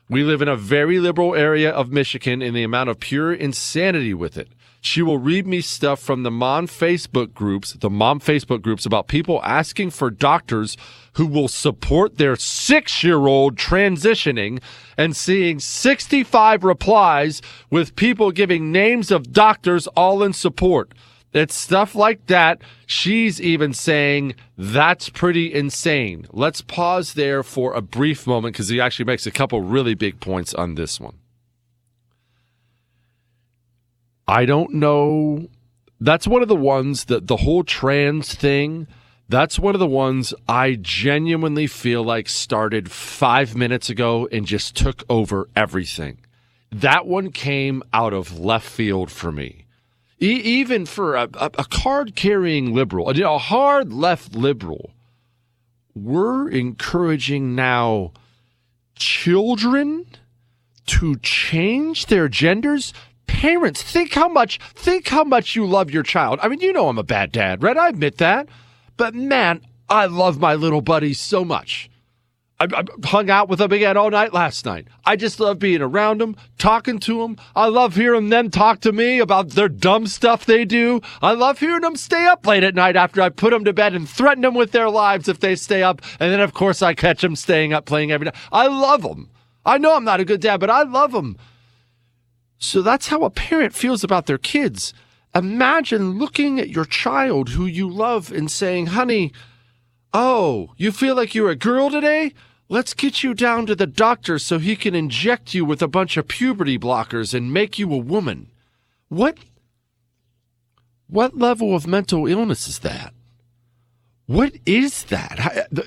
We 0.09 0.23
live 0.23 0.41
in 0.41 0.49
a 0.49 0.57
very 0.57 0.99
liberal 0.99 1.35
area 1.35 1.71
of 1.71 1.93
Michigan 1.93 2.41
and 2.41 2.57
the 2.57 2.63
amount 2.63 2.89
of 2.89 2.99
pure 2.99 3.35
insanity 3.35 4.15
with 4.15 4.39
it. 4.39 4.49
She 4.81 5.03
will 5.03 5.19
read 5.19 5.47
me 5.47 5.61
stuff 5.61 6.01
from 6.01 6.23
the 6.23 6.31
mom 6.31 6.67
Facebook 6.67 7.35
groups, 7.35 7.75
the 7.75 7.91
mom 7.91 8.21
Facebook 8.21 8.63
groups 8.63 8.87
about 8.87 9.07
people 9.07 9.43
asking 9.45 9.91
for 9.91 10.11
doctors 10.11 10.79
who 11.13 11.27
will 11.27 11.49
support 11.49 12.17
their 12.17 12.37
six 12.37 13.05
year 13.05 13.27
old 13.27 13.57
transitioning 13.57 14.63
and 14.97 15.15
seeing 15.15 15.61
65 15.61 16.65
replies 16.65 17.43
with 17.69 17.97
people 17.97 18.31
giving 18.31 18.73
names 18.73 19.11
of 19.11 19.31
doctors 19.31 19.89
all 19.89 20.23
in 20.23 20.33
support. 20.33 20.95
It's 21.33 21.55
stuff 21.55 21.95
like 21.95 22.27
that. 22.27 22.63
She's 22.87 23.41
even 23.41 23.75
saying 23.75 24.35
that's 24.57 25.11
pretty 25.11 25.53
insane. 25.53 26.27
Let's 26.33 26.63
pause 26.63 27.15
there 27.15 27.43
for 27.43 27.75
a 27.75 27.83
brief 27.83 28.27
moment 28.27 28.55
because 28.55 28.69
he 28.69 28.81
actually 28.81 29.05
makes 29.05 29.27
a 29.27 29.31
couple 29.31 29.61
really 29.61 29.95
big 29.95 30.21
points 30.21 30.55
on 30.55 30.75
this 30.75 30.99
one. 30.99 31.19
I 34.27 34.47
don't 34.47 34.75
know. 34.75 35.49
That's 36.01 36.27
one 36.27 36.43
of 36.43 36.49
the 36.49 36.57
ones 36.57 37.07
that 37.07 37.27
the 37.27 37.39
whole 37.39 37.65
trans 37.65 38.35
thing, 38.35 38.87
that's 39.29 39.59
one 39.59 39.75
of 39.75 39.81
the 39.81 39.87
ones 39.87 40.33
I 40.49 40.79
genuinely 40.81 41.67
feel 41.67 42.03
like 42.03 42.29
started 42.29 42.91
five 42.91 43.55
minutes 43.55 43.91
ago 43.91 44.29
and 44.33 44.47
just 44.47 44.75
took 44.75 45.03
over 45.11 45.49
everything. 45.55 46.21
That 46.71 47.07
one 47.07 47.33
came 47.33 47.83
out 47.93 48.13
of 48.13 48.39
left 48.39 48.69
field 48.69 49.11
for 49.11 49.33
me. 49.33 49.67
E- 50.20 50.40
even 50.43 50.85
for 50.85 51.15
a, 51.15 51.28
a, 51.35 51.65
card 51.70 52.16
carrying 52.16 52.74
liberal, 52.74 53.09
a, 53.09 53.20
a 53.23 53.39
hard 53.39 53.93
left 53.93 54.35
liberal, 54.35 54.90
we're 55.95 56.49
encouraging 56.49 57.55
now 57.55 58.12
children 58.97 60.07
to 60.86 61.16
change 61.19 62.07
their 62.07 62.28
genders. 62.28 62.93
Parents 63.27 63.82
think 63.82 64.15
how 64.15 64.28
much 64.28 64.59
think 64.74 65.09
how 65.09 65.23
much 65.23 65.55
you 65.55 65.66
love 65.66 65.90
your 65.90 66.03
child. 66.03 66.40
I 66.43 66.49
mean 66.49 66.61
you 66.61 66.73
know 66.73 66.89
i'm 66.89 66.99
a 66.99 67.03
bad 67.05 67.31
dad 67.31 67.62
right? 67.62 67.77
I 67.77 67.89
admit 67.89 68.19
that. 68.19 68.49
But 68.97 69.15
man, 69.15 69.61
I 69.89 70.07
love 70.07 70.40
my 70.40 70.55
little 70.55 70.81
buddies 70.81 71.20
so 71.20 71.45
much. 71.45 71.89
I, 72.61 72.67
I 72.75 72.85
hung 73.07 73.31
out 73.31 73.49
with 73.49 73.61
them 73.61 73.71
again 73.73 73.97
all 73.97 74.11
night 74.11 74.33
last 74.33 74.67
night. 74.67 74.89
I 75.05 75.15
just 75.17 75.39
love 75.39 75.59
being 75.59 75.81
around 75.81 76.21
them, 76.21 76.37
talking 76.59 76.99
to 77.01 77.23
them. 77.23 77.37
I 77.55 77.67
love 77.67 77.95
hearing 77.95 78.31
them 78.31 78.51
talk 78.51 78.81
to 78.81 78.93
me 78.93 79.21
about 79.21 79.51
their 79.51 79.69
dumb 79.69 80.07
stuff 80.07 80.45
they 80.45 80.65
do. 80.65 81.01
I 81.23 81.33
love 81.33 81.61
hearing 81.61 81.83
them 81.83 81.97
stay 81.97 82.27
up 82.27 82.47
late 82.47 82.65
at 82.65 82.75
night 82.75 82.97
after 82.97 83.23
I 83.23 83.29
put 83.29 83.51
them 83.51 83.65
to 83.65 83.73
bed 83.73 83.95
and 83.95 84.09
threaten 84.09 84.43
them 84.43 84.55
with 84.55 84.73
their 84.73 84.91
lives 84.91 85.29
if 85.29 85.39
they 85.39 85.55
stay 85.55 85.83
up. 85.83 86.03
And 86.19 86.33
then, 86.33 86.41
of 86.41 86.53
course, 86.53 86.83
I 86.83 86.95
catch 86.95 87.21
them 87.21 87.37
staying 87.37 87.73
up 87.73 87.87
playing 87.87 88.11
every 88.11 88.25
night. 88.25 88.37
I 88.51 88.67
love 88.67 89.03
them. 89.03 89.31
I 89.65 89.79
know 89.79 89.95
I'm 89.95 90.05
not 90.05 90.21
a 90.21 90.25
good 90.25 90.41
dad, 90.41 90.59
but 90.59 90.71
I 90.71 90.83
love 90.83 91.13
them. 91.13 91.37
So 92.59 92.83
that's 92.83 93.09
how 93.09 93.23
a 93.23 93.31
parent 93.31 93.73
feels 93.73 94.03
about 94.03 94.27
their 94.27 94.39
kids. 94.39 94.93
Imagine 95.33 96.19
looking 96.19 96.59
at 96.59 96.71
your 96.71 96.85
child 96.85 97.51
who 97.51 97.67
you 97.67 97.89
love 97.89 98.33
and 98.33 98.51
saying, 98.51 98.87
honey, 98.87 99.33
oh, 100.13 100.73
you 100.77 100.91
feel 100.91 101.15
like 101.15 101.35
you're 101.35 101.51
a 101.51 101.57
girl 101.57 101.91
today? 101.91 102.33
Let's 102.70 102.93
get 102.93 103.23
you 103.23 103.32
down 103.32 103.65
to 103.66 103.74
the 103.74 103.86
doctor 103.86 104.39
so 104.39 104.59
he 104.59 104.77
can 104.77 104.95
inject 104.95 105.55
you 105.55 105.65
with 105.65 105.81
a 105.81 105.89
bunch 105.89 106.19
of 106.19 106.28
puberty 106.28 106.78
blockers 106.78 107.32
and 107.32 107.53
make 107.53 107.78
you 107.78 107.93
a 107.93 107.99
woman. 107.99 108.51
What 109.09 109.39
what 111.07 111.39
level 111.39 111.74
of 111.74 111.86
mental 111.86 112.27
illness 112.27 112.69
is 112.69 112.81
that? 112.81 113.15
What 114.27 114.53
is 114.66 115.05
that? 115.05 115.69
Uh, 115.74 115.82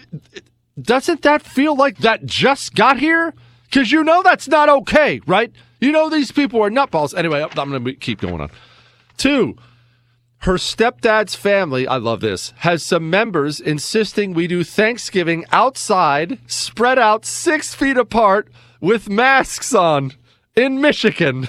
doesn't 0.81 1.21
that 1.21 1.43
feel 1.43 1.75
like 1.75 1.99
that 1.99 2.25
just 2.25 2.73
got 2.73 2.97
here? 2.97 3.35
Because 3.65 3.91
you 3.91 4.03
know 4.03 4.23
that's 4.23 4.47
not 4.47 4.67
okay, 4.67 5.21
right? 5.27 5.51
You 5.79 5.91
know 5.91 6.09
these 6.09 6.31
people 6.31 6.63
are 6.63 6.71
nutballs. 6.71 7.15
Anyway, 7.15 7.41
I'm 7.43 7.69
going 7.69 7.83
to 7.83 7.93
keep 7.93 8.21
going 8.21 8.41
on. 8.41 8.49
Two, 9.17 9.55
her 10.41 10.55
stepdad's 10.55 11.35
family, 11.35 11.85
I 11.87 11.97
love 11.97 12.19
this, 12.19 12.51
has 12.57 12.81
some 12.81 13.11
members 13.11 13.59
insisting 13.59 14.33
we 14.33 14.47
do 14.47 14.63
Thanksgiving 14.63 15.45
outside, 15.51 16.39
spread 16.47 16.97
out 16.97 17.25
six 17.25 17.75
feet 17.75 17.95
apart 17.95 18.47
with 18.79 19.07
masks 19.07 19.73
on 19.75 20.13
in 20.55 20.81
Michigan. 20.81 21.47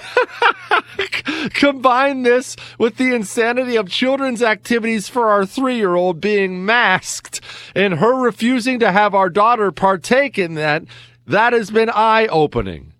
Combine 1.55 2.21
this 2.21 2.55
with 2.77 2.97
the 2.97 3.15
insanity 3.15 3.77
of 3.77 3.89
children's 3.89 4.43
activities 4.43 5.09
for 5.09 5.27
our 5.27 5.43
three 5.43 5.77
year 5.77 5.95
old 5.95 6.21
being 6.21 6.63
masked 6.63 7.41
and 7.75 7.95
her 7.95 8.15
refusing 8.15 8.79
to 8.79 8.91
have 8.91 9.15
our 9.15 9.29
daughter 9.29 9.71
partake 9.71 10.37
in 10.37 10.53
that. 10.53 10.83
That 11.25 11.53
has 11.53 11.71
been 11.71 11.89
eye 11.89 12.27
opening. 12.27 12.93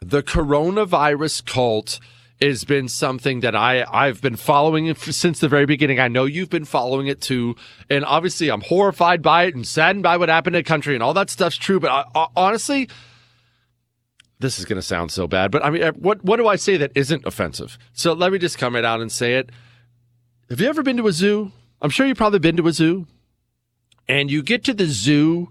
The 0.00 0.22
coronavirus 0.22 1.44
cult 1.44 1.98
has 2.40 2.64
been 2.64 2.88
something 2.88 3.40
that 3.40 3.54
I 3.54 3.84
I've 3.90 4.20
been 4.20 4.36
following 4.36 4.94
since 4.94 5.40
the 5.40 5.48
very 5.48 5.66
beginning. 5.66 6.00
I 6.00 6.08
know 6.08 6.24
you've 6.24 6.50
been 6.50 6.64
following 6.64 7.06
it 7.06 7.20
too, 7.20 7.56
and 7.88 8.04
obviously 8.04 8.50
I'm 8.50 8.62
horrified 8.62 9.22
by 9.22 9.44
it 9.44 9.54
and 9.54 9.66
saddened 9.66 10.02
by 10.02 10.16
what 10.16 10.28
happened 10.28 10.54
to 10.54 10.60
the 10.60 10.64
country 10.64 10.94
and 10.94 11.02
all 11.02 11.14
that 11.14 11.30
stuff's 11.30 11.56
true. 11.56 11.80
But 11.80 11.90
I, 11.90 12.04
I, 12.14 12.26
honestly, 12.36 12.88
this 14.38 14.58
is 14.58 14.64
going 14.64 14.76
to 14.76 14.82
sound 14.82 15.10
so 15.10 15.26
bad, 15.26 15.50
but 15.50 15.64
I 15.64 15.70
mean, 15.70 15.82
uh, 15.82 15.92
what 15.92 16.24
what 16.24 16.36
do 16.36 16.48
I 16.48 16.56
say 16.56 16.76
that 16.78 16.92
isn't 16.94 17.26
offensive? 17.26 17.78
So 17.92 18.14
let 18.14 18.32
me 18.32 18.38
just 18.38 18.58
come 18.58 18.74
right 18.74 18.84
out 18.84 19.00
and 19.00 19.12
say 19.12 19.34
it. 19.34 19.50
Have 20.48 20.60
you 20.60 20.68
ever 20.68 20.82
been 20.82 20.96
to 20.96 21.06
a 21.06 21.12
zoo? 21.12 21.52
I'm 21.82 21.90
sure 21.90 22.06
you've 22.06 22.16
probably 22.16 22.40
been 22.40 22.56
to 22.56 22.66
a 22.66 22.72
zoo, 22.72 23.06
and 24.08 24.30
you 24.30 24.42
get 24.42 24.64
to 24.64 24.74
the 24.74 24.86
zoo, 24.86 25.50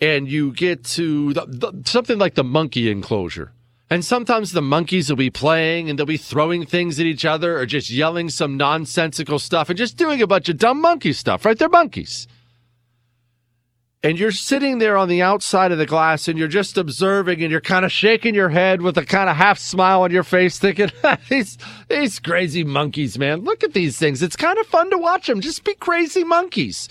and 0.00 0.28
you 0.28 0.52
get 0.52 0.84
to 0.84 1.34
the, 1.34 1.46
the, 1.46 1.82
something 1.84 2.18
like 2.18 2.34
the 2.34 2.44
monkey 2.44 2.90
enclosure 2.90 3.52
and 3.90 4.04
sometimes 4.04 4.52
the 4.52 4.62
monkeys 4.62 5.10
will 5.10 5.16
be 5.16 5.30
playing 5.30 5.90
and 5.90 5.98
they'll 5.98 6.06
be 6.06 6.16
throwing 6.16 6.64
things 6.64 7.00
at 7.00 7.06
each 7.06 7.24
other 7.24 7.58
or 7.58 7.66
just 7.66 7.90
yelling 7.90 8.28
some 8.28 8.56
nonsensical 8.56 9.40
stuff 9.40 9.68
and 9.68 9.76
just 9.76 9.96
doing 9.96 10.22
a 10.22 10.28
bunch 10.28 10.48
of 10.48 10.58
dumb 10.58 10.80
monkey 10.80 11.12
stuff, 11.12 11.44
right? 11.44 11.58
They're 11.58 11.68
monkeys. 11.68 12.28
And 14.02 14.18
you're 14.18 14.30
sitting 14.30 14.78
there 14.78 14.96
on 14.96 15.08
the 15.08 15.20
outside 15.20 15.72
of 15.72 15.78
the 15.78 15.86
glass 15.86 16.28
and 16.28 16.38
you're 16.38 16.48
just 16.48 16.78
observing 16.78 17.42
and 17.42 17.50
you're 17.50 17.60
kind 17.60 17.84
of 17.84 17.92
shaking 17.92 18.34
your 18.34 18.48
head 18.48 18.80
with 18.80 18.96
a 18.96 19.04
kind 19.04 19.28
of 19.28 19.36
half 19.36 19.58
smile 19.58 20.02
on 20.02 20.12
your 20.12 20.22
face, 20.22 20.58
thinking, 20.58 20.90
these, 21.28 21.58
these 21.88 22.18
crazy 22.20 22.64
monkeys, 22.64 23.18
man. 23.18 23.40
Look 23.40 23.62
at 23.62 23.74
these 23.74 23.98
things. 23.98 24.22
It's 24.22 24.36
kind 24.36 24.58
of 24.58 24.66
fun 24.68 24.88
to 24.90 24.98
watch 24.98 25.26
them. 25.26 25.40
Just 25.40 25.64
be 25.64 25.74
crazy 25.74 26.24
monkeys. 26.24 26.88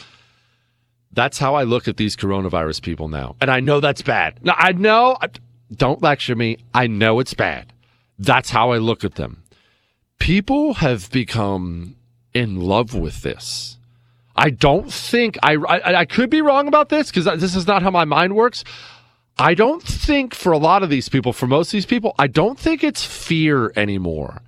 That's 1.12 1.40
how 1.40 1.56
I 1.56 1.64
look 1.64 1.88
at 1.88 1.98
these 1.98 2.16
coronavirus 2.16 2.84
people 2.84 3.08
now. 3.08 3.38
And 3.42 3.50
I 3.50 3.62
know 3.62 3.80
that's 3.80 4.04
bad. 4.04 4.44
Now, 4.44 4.56
I 4.58 4.74
know. 4.74 5.18
Don't 5.72 6.02
lecture 6.02 6.36
me. 6.36 6.58
I 6.74 6.88
know 6.88 7.20
it's 7.20 7.34
bad. 7.34 7.74
That's 8.18 8.50
how 8.50 8.72
I 8.72 8.78
look 8.78 9.04
at 9.04 9.16
them. 9.16 9.44
People 10.20 10.76
have 10.76 11.10
become 11.12 11.96
in 12.34 12.60
love 12.60 12.94
with 12.94 13.22
this. 13.22 13.78
I 14.36 14.50
don't 14.50 14.92
think 14.92 15.38
I 15.44 15.56
I, 15.56 16.00
I 16.00 16.06
could 16.06 16.30
be 16.30 16.42
wrong 16.42 16.68
about 16.68 16.90
this 16.90 17.12
because 17.12 17.26
this 17.40 17.56
is 17.56 17.68
not 17.68 17.84
how 17.84 17.92
my 17.92 18.06
mind 18.06 18.36
works. 18.36 18.64
I 19.38 19.54
don't 19.54 19.82
think 19.82 20.36
for 20.36 20.52
a 20.52 20.58
lot 20.58 20.84
of 20.84 20.90
these 20.90 21.08
people, 21.08 21.32
for 21.32 21.48
most 21.48 21.70
of 21.70 21.72
these 21.74 21.86
people, 21.86 22.14
I 22.20 22.28
don't 22.28 22.60
think 22.60 22.84
it's 22.84 23.06
fear 23.06 23.72
anymore. 23.76 24.42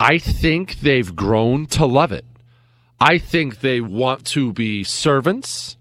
I 0.00 0.18
think 0.18 0.80
they've 0.80 1.14
grown 1.14 1.66
to 1.66 1.84
love 1.84 2.10
it. 2.10 2.24
I 2.98 3.18
think 3.18 3.60
they 3.60 3.80
want 3.82 4.24
to 4.28 4.52
be 4.52 4.82
servants. 4.82 5.76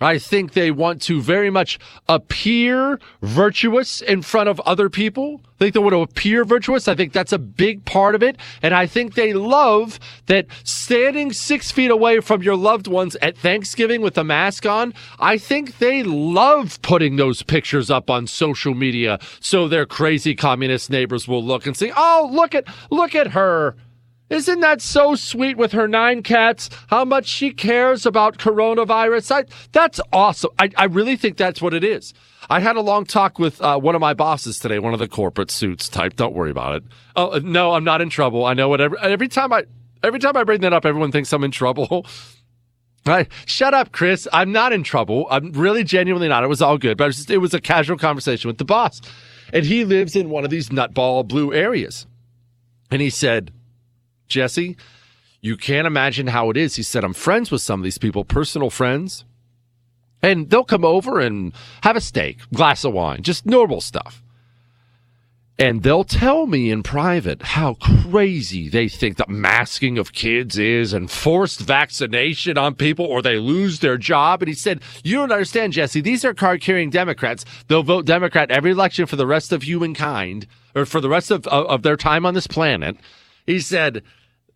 I 0.00 0.18
think 0.18 0.52
they 0.52 0.70
want 0.70 1.00
to 1.02 1.22
very 1.22 1.48
much 1.48 1.78
appear 2.06 3.00
virtuous 3.22 4.02
in 4.02 4.20
front 4.20 4.48
of 4.48 4.60
other 4.60 4.90
people. 4.90 5.40
I 5.42 5.58
think 5.58 5.74
they 5.74 5.80
want 5.80 5.94
to 5.94 6.02
appear 6.02 6.44
virtuous. 6.44 6.86
I 6.86 6.94
think 6.94 7.14
that's 7.14 7.32
a 7.32 7.38
big 7.38 7.86
part 7.86 8.14
of 8.14 8.22
it. 8.22 8.36
And 8.60 8.74
I 8.74 8.86
think 8.86 9.14
they 9.14 9.32
love 9.32 9.98
that 10.26 10.46
standing 10.64 11.32
six 11.32 11.72
feet 11.72 11.90
away 11.90 12.20
from 12.20 12.42
your 12.42 12.56
loved 12.56 12.88
ones 12.88 13.16
at 13.22 13.38
Thanksgiving 13.38 14.02
with 14.02 14.18
a 14.18 14.24
mask 14.24 14.66
on. 14.66 14.92
I 15.18 15.38
think 15.38 15.78
they 15.78 16.02
love 16.02 16.82
putting 16.82 17.16
those 17.16 17.42
pictures 17.42 17.90
up 17.90 18.10
on 18.10 18.26
social 18.26 18.74
media 18.74 19.18
so 19.40 19.66
their 19.66 19.86
crazy 19.86 20.34
communist 20.34 20.90
neighbors 20.90 21.26
will 21.26 21.42
look 21.42 21.66
and 21.66 21.74
say, 21.74 21.90
Oh, 21.96 22.28
look 22.30 22.54
at, 22.54 22.64
look 22.90 23.14
at 23.14 23.28
her. 23.28 23.76
Isn't 24.28 24.60
that 24.60 24.82
so 24.82 25.14
sweet 25.14 25.56
with 25.56 25.72
her 25.72 25.86
nine 25.86 26.22
cats? 26.22 26.68
How 26.88 27.04
much 27.04 27.26
she 27.26 27.52
cares 27.52 28.04
about 28.06 28.38
coronavirus? 28.38 29.30
I, 29.30 29.44
that's 29.70 30.00
awesome. 30.12 30.50
I, 30.58 30.70
I 30.76 30.84
really 30.84 31.16
think 31.16 31.36
that's 31.36 31.62
what 31.62 31.74
it 31.74 31.84
is. 31.84 32.12
I 32.50 32.60
had 32.60 32.76
a 32.76 32.80
long 32.80 33.04
talk 33.04 33.38
with 33.38 33.60
uh, 33.60 33.78
one 33.78 33.94
of 33.94 34.00
my 34.00 34.14
bosses 34.14 34.58
today, 34.58 34.78
one 34.78 34.92
of 34.92 34.98
the 34.98 35.08
corporate 35.08 35.50
suits 35.50 35.88
type. 35.88 36.16
Don't 36.16 36.34
worry 36.34 36.50
about 36.50 36.76
it. 36.76 36.84
Oh 37.14 37.32
uh, 37.32 37.40
no, 37.42 37.72
I'm 37.72 37.84
not 37.84 38.00
in 38.00 38.10
trouble. 38.10 38.44
I 38.44 38.54
know 38.54 38.68
whatever. 38.68 38.98
Every 38.98 39.28
time 39.28 39.52
I 39.52 39.64
every 40.02 40.20
time 40.20 40.36
I 40.36 40.44
bring 40.44 40.60
that 40.60 40.72
up, 40.72 40.84
everyone 40.84 41.12
thinks 41.12 41.32
I'm 41.32 41.44
in 41.44 41.50
trouble. 41.50 42.06
Right. 43.06 43.28
Shut 43.44 43.72
up, 43.72 43.92
Chris. 43.92 44.26
I'm 44.32 44.50
not 44.50 44.72
in 44.72 44.82
trouble. 44.82 45.28
I'm 45.30 45.52
really 45.52 45.84
genuinely 45.84 46.26
not. 46.26 46.42
It 46.42 46.48
was 46.48 46.60
all 46.60 46.76
good, 46.76 46.98
but 46.98 47.04
it 47.04 47.06
was, 47.06 47.16
just, 47.16 47.30
it 47.30 47.38
was 47.38 47.54
a 47.54 47.60
casual 47.60 47.96
conversation 47.96 48.48
with 48.48 48.58
the 48.58 48.64
boss. 48.64 49.00
And 49.52 49.64
he 49.64 49.84
lives 49.84 50.16
in 50.16 50.28
one 50.28 50.42
of 50.42 50.50
these 50.50 50.70
nutball 50.70 51.24
blue 51.24 51.54
areas. 51.54 52.08
And 52.90 53.00
he 53.00 53.10
said, 53.10 53.52
Jesse, 54.28 54.76
you 55.40 55.56
can't 55.56 55.86
imagine 55.86 56.28
how 56.28 56.50
it 56.50 56.56
is. 56.56 56.76
He 56.76 56.82
said, 56.82 57.04
I'm 57.04 57.14
friends 57.14 57.50
with 57.50 57.62
some 57.62 57.80
of 57.80 57.84
these 57.84 57.98
people, 57.98 58.24
personal 58.24 58.70
friends, 58.70 59.24
and 60.22 60.50
they'll 60.50 60.64
come 60.64 60.84
over 60.84 61.20
and 61.20 61.52
have 61.82 61.96
a 61.96 62.00
steak, 62.00 62.38
glass 62.52 62.84
of 62.84 62.92
wine, 62.92 63.22
just 63.22 63.46
normal 63.46 63.80
stuff. 63.80 64.22
And 65.58 65.82
they'll 65.82 66.04
tell 66.04 66.46
me 66.46 66.70
in 66.70 66.82
private 66.82 67.40
how 67.40 67.74
crazy 67.74 68.68
they 68.68 68.88
think 68.88 69.16
the 69.16 69.24
masking 69.26 69.96
of 69.96 70.12
kids 70.12 70.58
is 70.58 70.92
and 70.92 71.10
forced 71.10 71.60
vaccination 71.60 72.58
on 72.58 72.74
people 72.74 73.06
or 73.06 73.22
they 73.22 73.38
lose 73.38 73.78
their 73.78 73.96
job. 73.96 74.42
And 74.42 74.48
he 74.48 74.54
said, 74.54 74.82
You 75.02 75.16
don't 75.16 75.32
understand, 75.32 75.72
Jesse. 75.72 76.02
These 76.02 76.26
are 76.26 76.34
card 76.34 76.60
carrying 76.60 76.90
Democrats. 76.90 77.46
They'll 77.68 77.82
vote 77.82 78.04
Democrat 78.04 78.50
every 78.50 78.72
election 78.72 79.06
for 79.06 79.16
the 79.16 79.26
rest 79.26 79.50
of 79.50 79.62
humankind 79.62 80.46
or 80.74 80.84
for 80.84 81.00
the 81.00 81.08
rest 81.08 81.30
of, 81.30 81.46
of, 81.46 81.66
of 81.66 81.82
their 81.82 81.96
time 81.96 82.26
on 82.26 82.34
this 82.34 82.46
planet. 82.46 82.98
He 83.46 83.60
said, 83.60 84.02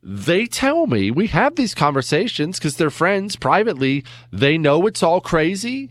they 0.03 0.47
tell 0.47 0.87
me 0.87 1.11
we 1.11 1.27
have 1.29 1.57
these 1.57 1.75
conversations 1.75 2.59
because 2.59 2.77
they're 2.77 2.91
friends 2.91 3.37
privately. 3.37 4.05
They 4.33 4.57
know 4.57 4.87
it's 4.87 5.03
all 5.03 5.21
crazy. 5.21 5.91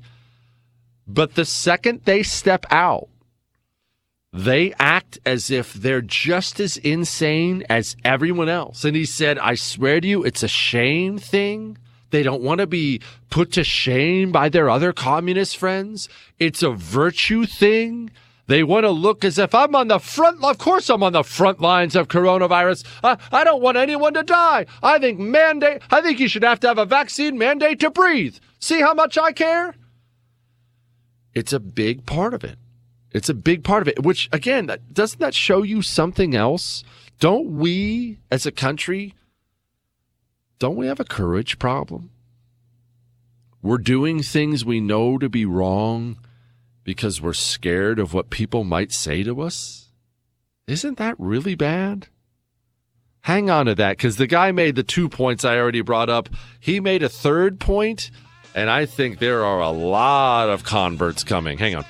But 1.08 1.36
the 1.36 1.46
second 1.46 2.02
they 2.06 2.24
step 2.24 2.66
out, 2.72 3.08
they 4.32 4.74
act 4.80 5.18
as 5.26 5.50
if 5.50 5.74
they're 5.74 6.02
just 6.02 6.60
as 6.60 6.78
insane 6.78 7.64
as 7.70 7.96
everyone 8.04 8.50
else. 8.50 8.84
And 8.84 8.96
he 8.96 9.06
said, 9.06 9.40
I 9.40 9.56
swear 9.56 10.02
to 10.02 10.08
you, 10.08 10.24
it's 10.24 10.44
a 10.44 10.48
shame 10.48 11.18
thing. 11.18 11.78
They 12.12 12.24
don't 12.24 12.42
want 12.42 12.60
to 12.60 12.68
be 12.68 13.02
put 13.30 13.52
to 13.54 13.64
shame 13.64 14.32
by 14.32 14.50
their 14.50 14.70
other 14.70 14.94
communist 14.94 15.58
friends. 15.58 16.10
It's 16.40 16.64
a 16.64 16.72
virtue 16.72 17.46
thing. 17.46 18.12
They 18.50 18.64
want 18.64 18.84
to 18.84 18.90
look 18.90 19.24
as 19.24 19.38
if 19.38 19.54
I'm 19.54 19.76
on 19.76 19.90
the 19.90 20.00
front. 20.00 20.44
Of 20.44 20.58
course, 20.58 20.90
I'm 20.90 21.04
on 21.04 21.14
the 21.14 21.22
front 21.24 21.62
lines 21.62 21.96
of 21.96 22.08
coronavirus. 22.08 22.84
I, 23.04 23.16
I 23.32 23.44
don't 23.44 23.62
want 23.62 23.78
anyone 23.78 24.16
to 24.16 24.24
die. 24.24 24.66
I 24.82 24.98
think 24.98 25.20
mandate. 25.20 25.84
I 25.92 26.02
think 26.02 26.20
you 26.20 26.28
should 26.28 26.42
have 26.42 26.60
to 26.62 26.68
have 26.68 26.80
a 26.80 26.86
vaccine 26.86 27.38
mandate 27.38 27.80
to 27.82 27.92
breathe. 27.92 28.38
See 28.58 28.82
how 28.82 28.96
much 28.96 29.20
I 29.20 29.34
care. 29.34 29.76
It's 31.36 31.54
a 31.54 31.60
big 31.60 32.08
part 32.08 32.34
of 32.34 32.44
it. 32.44 32.58
It's 33.12 33.30
a 33.30 33.36
big 33.36 33.64
part 33.64 33.84
of 33.84 33.88
it. 33.88 34.02
Which 34.04 34.28
again, 34.32 34.76
doesn't 34.92 35.20
that 35.20 35.36
show 35.36 35.62
you 35.62 35.84
something 35.84 36.34
else? 36.34 36.84
Don't 37.20 37.52
we, 37.52 38.18
as 38.32 38.48
a 38.48 38.52
country, 38.52 39.14
don't 40.58 40.76
we 40.76 40.88
have 40.88 41.00
a 41.00 41.06
courage 41.06 41.60
problem? 41.60 42.10
We're 43.62 43.78
doing 43.78 44.24
things 44.24 44.66
we 44.66 44.80
know 44.80 45.20
to 45.20 45.30
be 45.30 45.46
wrong 45.46 46.18
because 46.90 47.22
we're 47.22 47.34
scared 47.34 48.00
of 48.00 48.16
what 48.16 48.32
people 48.32 48.64
might 48.64 48.92
say 48.92 49.22
to 49.22 49.42
us? 49.42 49.92
Isn't 50.66 50.98
that 50.98 51.14
really 51.20 51.54
bad? 51.54 52.08
Hang 53.22 53.52
on 53.52 53.68
to 53.68 53.76
that 53.76 53.98
because 53.98 54.18
the 54.18 54.26
guy 54.26 54.52
made 54.52 54.76
the 54.76 54.82
two 54.82 55.08
points 55.08 55.46
I 55.46 55.58
already 55.58 55.82
brought 55.82 56.10
up. 56.10 56.30
He 56.60 56.80
made 56.80 57.04
a 57.04 57.10
third 57.10 57.60
point, 57.60 58.10
and 58.56 58.72
I 58.72 58.88
think 58.88 59.20
there 59.20 59.46
are 59.46 59.60
a 59.60 59.70
lot 59.70 60.50
of 60.50 60.64
converts 60.64 61.24
coming. 61.24 61.60
Hang 61.60 61.76
on. 61.76 61.86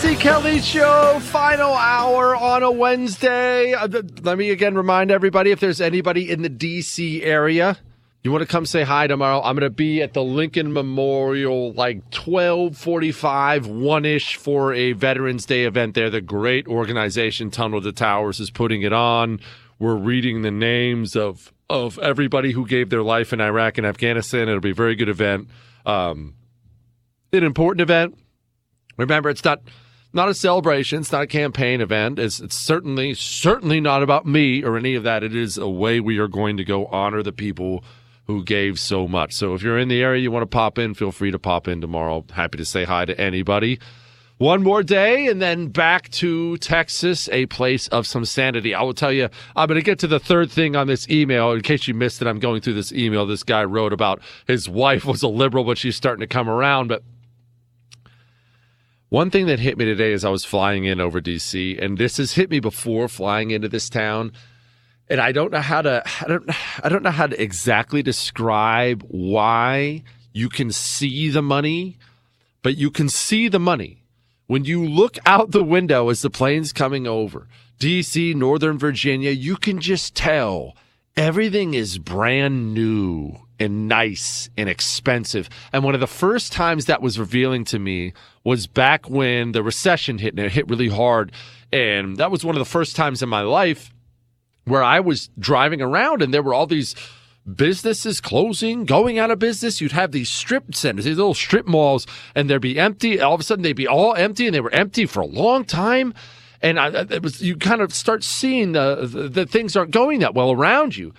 Jesse 0.00 0.14
Kelly 0.14 0.60
Show, 0.60 1.18
final 1.20 1.72
hour 1.72 2.36
on 2.36 2.62
a 2.62 2.70
Wednesday. 2.70 3.74
Uh, 3.74 3.88
let 4.22 4.38
me 4.38 4.50
again 4.50 4.76
remind 4.76 5.10
everybody 5.10 5.50
if 5.50 5.58
there's 5.58 5.80
anybody 5.80 6.30
in 6.30 6.42
the 6.42 6.48
DC 6.48 7.20
area, 7.24 7.76
you 8.22 8.30
want 8.30 8.42
to 8.42 8.46
come 8.46 8.64
say 8.64 8.84
hi 8.84 9.08
tomorrow. 9.08 9.42
I'm 9.42 9.56
going 9.56 9.68
to 9.68 9.74
be 9.74 10.00
at 10.00 10.12
the 10.12 10.22
Lincoln 10.22 10.72
Memorial 10.72 11.72
like 11.72 11.96
1245, 12.14 13.66
1 13.66 14.04
ish 14.04 14.36
for 14.36 14.72
a 14.72 14.92
Veterans 14.92 15.44
Day 15.46 15.64
event 15.64 15.96
there. 15.96 16.10
The 16.10 16.20
great 16.20 16.68
organization 16.68 17.50
Tunnel 17.50 17.82
to 17.82 17.90
Towers 17.90 18.38
is 18.38 18.52
putting 18.52 18.82
it 18.82 18.92
on. 18.92 19.40
We're 19.80 19.96
reading 19.96 20.42
the 20.42 20.52
names 20.52 21.16
of, 21.16 21.52
of 21.68 21.98
everybody 21.98 22.52
who 22.52 22.68
gave 22.68 22.90
their 22.90 23.02
life 23.02 23.32
in 23.32 23.40
Iraq 23.40 23.78
and 23.78 23.86
Afghanistan. 23.86 24.48
It'll 24.48 24.60
be 24.60 24.70
a 24.70 24.74
very 24.74 24.94
good 24.94 25.08
event. 25.08 25.48
Um, 25.84 26.34
an 27.32 27.42
important 27.42 27.80
event. 27.80 28.16
Remember, 28.96 29.28
it's 29.28 29.44
not 29.44 29.60
not 30.12 30.28
a 30.28 30.34
celebration. 30.34 31.00
It's 31.00 31.12
not 31.12 31.22
a 31.22 31.26
campaign 31.26 31.80
event. 31.80 32.18
It's, 32.18 32.40
it's 32.40 32.56
certainly 32.56 33.14
certainly 33.14 33.80
not 33.80 34.02
about 34.02 34.26
me 34.26 34.62
or 34.64 34.76
any 34.76 34.94
of 34.94 35.02
that. 35.04 35.22
It 35.22 35.34
is 35.34 35.58
a 35.58 35.68
way 35.68 36.00
we 36.00 36.18
are 36.18 36.28
going 36.28 36.56
to 36.56 36.64
go 36.64 36.86
honor 36.86 37.22
the 37.22 37.32
people 37.32 37.84
who 38.26 38.44
gave 38.44 38.78
so 38.78 39.08
much. 39.08 39.32
So 39.32 39.54
if 39.54 39.62
you're 39.62 39.78
in 39.78 39.88
the 39.88 40.02
area, 40.02 40.22
you 40.22 40.30
want 40.30 40.42
to 40.42 40.46
pop 40.46 40.78
in, 40.78 40.94
feel 40.94 41.12
free 41.12 41.30
to 41.30 41.38
pop 41.38 41.66
in 41.66 41.80
tomorrow. 41.80 42.24
Happy 42.30 42.58
to 42.58 42.64
say 42.64 42.84
hi 42.84 43.04
to 43.06 43.18
anybody. 43.18 43.80
One 44.36 44.62
more 44.62 44.84
day 44.84 45.26
and 45.26 45.42
then 45.42 45.68
back 45.68 46.10
to 46.10 46.58
Texas, 46.58 47.28
a 47.32 47.46
place 47.46 47.88
of 47.88 48.06
some 48.06 48.24
sanity. 48.24 48.72
I 48.72 48.82
will 48.82 48.94
tell 48.94 49.12
you, 49.12 49.28
I'm 49.56 49.66
going 49.66 49.80
to 49.80 49.84
get 49.84 49.98
to 50.00 50.06
the 50.06 50.20
third 50.20 50.48
thing 50.50 50.76
on 50.76 50.86
this 50.86 51.08
email. 51.08 51.52
In 51.52 51.62
case 51.62 51.88
you 51.88 51.94
missed 51.94 52.22
it, 52.22 52.28
I'm 52.28 52.38
going 52.38 52.60
through 52.60 52.74
this 52.74 52.92
email 52.92 53.26
this 53.26 53.42
guy 53.42 53.64
wrote 53.64 53.92
about 53.92 54.22
his 54.46 54.68
wife 54.68 55.04
was 55.04 55.24
a 55.24 55.28
liberal, 55.28 55.64
but 55.64 55.76
she's 55.76 55.96
starting 55.96 56.20
to 56.20 56.28
come 56.28 56.48
around. 56.48 56.86
But 56.86 57.02
one 59.08 59.30
thing 59.30 59.46
that 59.46 59.58
hit 59.58 59.78
me 59.78 59.84
today 59.84 60.12
as 60.12 60.24
I 60.24 60.30
was 60.30 60.44
flying 60.44 60.84
in 60.84 61.00
over 61.00 61.20
DC, 61.20 61.82
and 61.82 61.96
this 61.96 62.18
has 62.18 62.32
hit 62.32 62.50
me 62.50 62.60
before 62.60 63.08
flying 63.08 63.50
into 63.50 63.68
this 63.68 63.88
town, 63.88 64.32
and 65.08 65.20
I 65.20 65.32
don't 65.32 65.52
know 65.52 65.60
how 65.60 65.82
to 65.82 66.02
I 66.20 66.28
don't 66.28 66.84
I 66.84 66.88
don't 66.88 67.02
know 67.02 67.10
how 67.10 67.26
to 67.26 67.42
exactly 67.42 68.02
describe 68.02 69.02
why 69.08 70.02
you 70.32 70.48
can 70.48 70.70
see 70.70 71.30
the 71.30 71.42
money, 71.42 71.98
but 72.62 72.76
you 72.76 72.90
can 72.90 73.08
see 73.08 73.48
the 73.48 73.58
money 73.58 74.04
when 74.46 74.64
you 74.64 74.84
look 74.84 75.16
out 75.24 75.52
the 75.52 75.64
window 75.64 76.08
as 76.08 76.22
the 76.22 76.30
plane's 76.30 76.72
coming 76.72 77.06
over. 77.06 77.48
DC, 77.78 78.34
Northern 78.34 78.76
Virginia, 78.76 79.30
you 79.30 79.56
can 79.56 79.80
just 79.80 80.14
tell 80.14 80.74
everything 81.18 81.74
is 81.74 81.98
brand 81.98 82.72
new 82.74 83.34
and 83.58 83.88
nice 83.88 84.48
and 84.56 84.68
expensive. 84.68 85.50
And 85.72 85.82
one 85.82 85.94
of 85.94 86.00
the 86.00 86.06
first 86.06 86.52
times 86.52 86.84
that 86.84 87.02
was 87.02 87.18
revealing 87.18 87.64
to 87.66 87.78
me 87.80 88.12
was 88.44 88.68
back 88.68 89.10
when 89.10 89.50
the 89.50 89.64
recession 89.64 90.18
hit 90.18 90.32
and 90.34 90.38
it 90.38 90.52
hit 90.52 90.68
really 90.68 90.88
hard. 90.88 91.32
And 91.72 92.18
that 92.18 92.30
was 92.30 92.44
one 92.44 92.54
of 92.54 92.60
the 92.60 92.64
first 92.64 92.94
times 92.94 93.20
in 93.20 93.28
my 93.28 93.40
life 93.40 93.92
where 94.64 94.82
I 94.82 95.00
was 95.00 95.28
driving 95.38 95.82
around 95.82 96.22
and 96.22 96.32
there 96.32 96.42
were 96.42 96.54
all 96.54 96.68
these 96.68 96.94
businesses 97.52 98.20
closing, 98.20 98.84
going 98.84 99.18
out 99.18 99.32
of 99.32 99.40
business. 99.40 99.80
You'd 99.80 99.92
have 99.92 100.12
these 100.12 100.30
strip 100.30 100.72
centers, 100.72 101.04
these 101.04 101.16
little 101.16 101.34
strip 101.34 101.66
malls, 101.66 102.06
and 102.36 102.48
they'd 102.48 102.60
be 102.60 102.78
empty. 102.78 103.20
All 103.20 103.34
of 103.34 103.40
a 103.40 103.42
sudden, 103.42 103.62
they'd 103.62 103.72
be 103.72 103.88
all 103.88 104.14
empty, 104.14 104.46
and 104.46 104.54
they 104.54 104.60
were 104.60 104.72
empty 104.72 105.06
for 105.06 105.20
a 105.20 105.26
long 105.26 105.64
time. 105.64 106.14
And 106.60 106.78
I, 106.78 106.88
it 107.10 107.22
was 107.22 107.40
you 107.40 107.56
kind 107.56 107.80
of 107.80 107.94
start 107.94 108.24
seeing 108.24 108.72
the, 108.72 109.06
the, 109.06 109.28
the 109.28 109.46
things 109.46 109.76
aren't 109.76 109.92
going 109.92 110.20
that 110.20 110.34
well 110.34 110.50
around 110.50 110.96
you. 110.96 111.14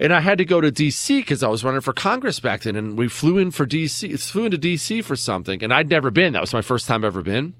And 0.00 0.12
I 0.12 0.20
had 0.20 0.38
to 0.38 0.44
go 0.44 0.60
to 0.60 0.70
DC 0.70 1.18
because 1.18 1.42
I 1.42 1.48
was 1.48 1.64
running 1.64 1.80
for 1.80 1.92
Congress 1.92 2.38
back 2.38 2.62
then, 2.62 2.76
and 2.76 2.96
we 2.96 3.08
flew 3.08 3.36
in 3.38 3.50
for 3.50 3.66
DC, 3.66 4.18
flew 4.20 4.44
into 4.44 4.58
DC 4.58 5.02
for 5.02 5.16
something, 5.16 5.62
and 5.62 5.74
I'd 5.74 5.88
never 5.88 6.10
been. 6.10 6.34
That 6.34 6.40
was 6.40 6.52
my 6.52 6.62
first 6.62 6.86
time 6.86 7.04
ever 7.04 7.22
been, 7.22 7.54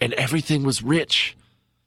and 0.00 0.14
everything 0.14 0.62
was 0.62 0.82
rich. 0.82 1.36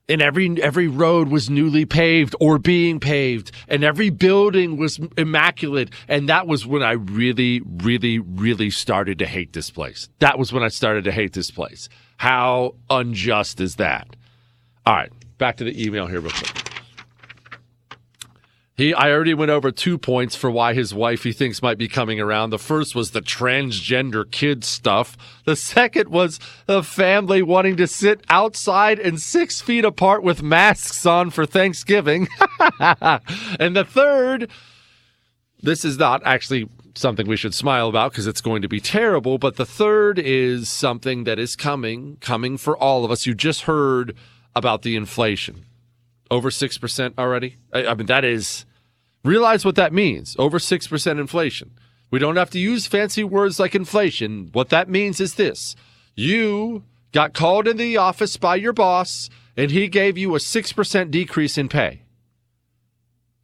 And 0.06 0.20
every 0.20 0.62
every 0.62 0.86
road 0.86 1.28
was 1.28 1.48
newly 1.48 1.86
paved 1.86 2.36
or 2.38 2.58
being 2.58 3.00
paved 3.00 3.50
and 3.68 3.82
every 3.82 4.10
building 4.10 4.76
was 4.76 5.00
immaculate. 5.16 5.88
And 6.08 6.28
that 6.28 6.46
was 6.46 6.66
when 6.66 6.82
i 6.82 6.92
really 6.92 7.62
really 7.64 8.18
really 8.18 8.68
started 8.68 9.18
to 9.20 9.26
hate 9.26 9.54
this 9.54 9.70
place. 9.70 10.10
That 10.18 10.38
was 10.38 10.52
when 10.52 10.62
i 10.62 10.68
started 10.68 11.04
to 11.04 11.10
hate 11.10 11.32
this 11.32 11.50
place 11.50 11.88
how 12.24 12.74
unjust 12.88 13.60
is 13.60 13.76
that 13.76 14.16
all 14.86 14.94
right 14.94 15.12
back 15.36 15.58
to 15.58 15.64
the 15.64 15.84
email 15.84 16.06
here 16.06 16.20
real 16.20 16.32
quick 16.32 16.64
he, 18.76 18.92
I 18.92 19.12
already 19.12 19.34
went 19.34 19.52
over 19.52 19.70
two 19.70 19.98
points 19.98 20.34
for 20.34 20.50
why 20.50 20.72
his 20.72 20.94
wife 20.94 21.22
he 21.22 21.32
thinks 21.32 21.62
might 21.62 21.78
be 21.78 21.86
coming 21.86 22.18
around. 22.18 22.50
The 22.50 22.58
first 22.58 22.96
was 22.96 23.12
the 23.12 23.20
transgender 23.20 24.28
kid 24.28 24.64
stuff. 24.64 25.16
The 25.44 25.54
second 25.54 26.08
was 26.08 26.40
the 26.66 26.82
family 26.82 27.40
wanting 27.40 27.76
to 27.76 27.86
sit 27.86 28.24
outside 28.28 28.98
and 28.98 29.20
six 29.20 29.60
feet 29.60 29.84
apart 29.84 30.24
with 30.24 30.42
masks 30.42 31.06
on 31.06 31.30
for 31.30 31.46
Thanksgiving. 31.46 32.26
and 32.80 33.76
the 33.76 33.86
third, 33.88 34.50
this 35.62 35.84
is 35.84 35.96
not 35.96 36.22
actually 36.24 36.68
something 36.94 37.26
we 37.26 37.36
should 37.36 37.54
smile 37.54 37.88
about 37.88 38.12
because 38.12 38.26
it's 38.26 38.40
going 38.40 38.62
to 38.62 38.68
be 38.68 38.80
terrible. 38.80 39.38
But 39.38 39.56
the 39.56 39.66
third 39.66 40.18
is 40.18 40.68
something 40.68 41.24
that 41.24 41.38
is 41.38 41.56
coming, 41.56 42.16
coming 42.20 42.56
for 42.56 42.76
all 42.76 43.04
of 43.04 43.10
us. 43.10 43.26
You 43.26 43.34
just 43.34 43.62
heard 43.62 44.16
about 44.54 44.82
the 44.82 44.96
inflation 44.96 45.64
over 46.30 46.50
6% 46.50 47.14
already. 47.18 47.56
I, 47.72 47.86
I, 47.86 47.94
mean, 47.94 48.06
that 48.06 48.24
is, 48.24 48.64
realize 49.24 49.64
what 49.64 49.76
that 49.76 49.92
means 49.92 50.36
over 50.38 50.58
6% 50.58 51.20
inflation. 51.20 51.72
We 52.10 52.18
don't 52.18 52.36
have 52.36 52.50
to 52.50 52.58
use 52.58 52.86
fancy 52.86 53.24
words 53.24 53.58
like 53.58 53.74
inflation. 53.74 54.50
What 54.52 54.68
that 54.68 54.88
means 54.88 55.20
is 55.20 55.34
this 55.34 55.74
you 56.14 56.84
got 57.12 57.34
called 57.34 57.66
in 57.66 57.76
the 57.76 57.96
office 57.96 58.36
by 58.36 58.56
your 58.56 58.72
boss 58.72 59.28
and 59.56 59.70
he 59.70 59.88
gave 59.88 60.16
you 60.16 60.34
a 60.34 60.38
6% 60.38 61.10
decrease 61.10 61.58
in 61.58 61.68
pay. 61.68 62.02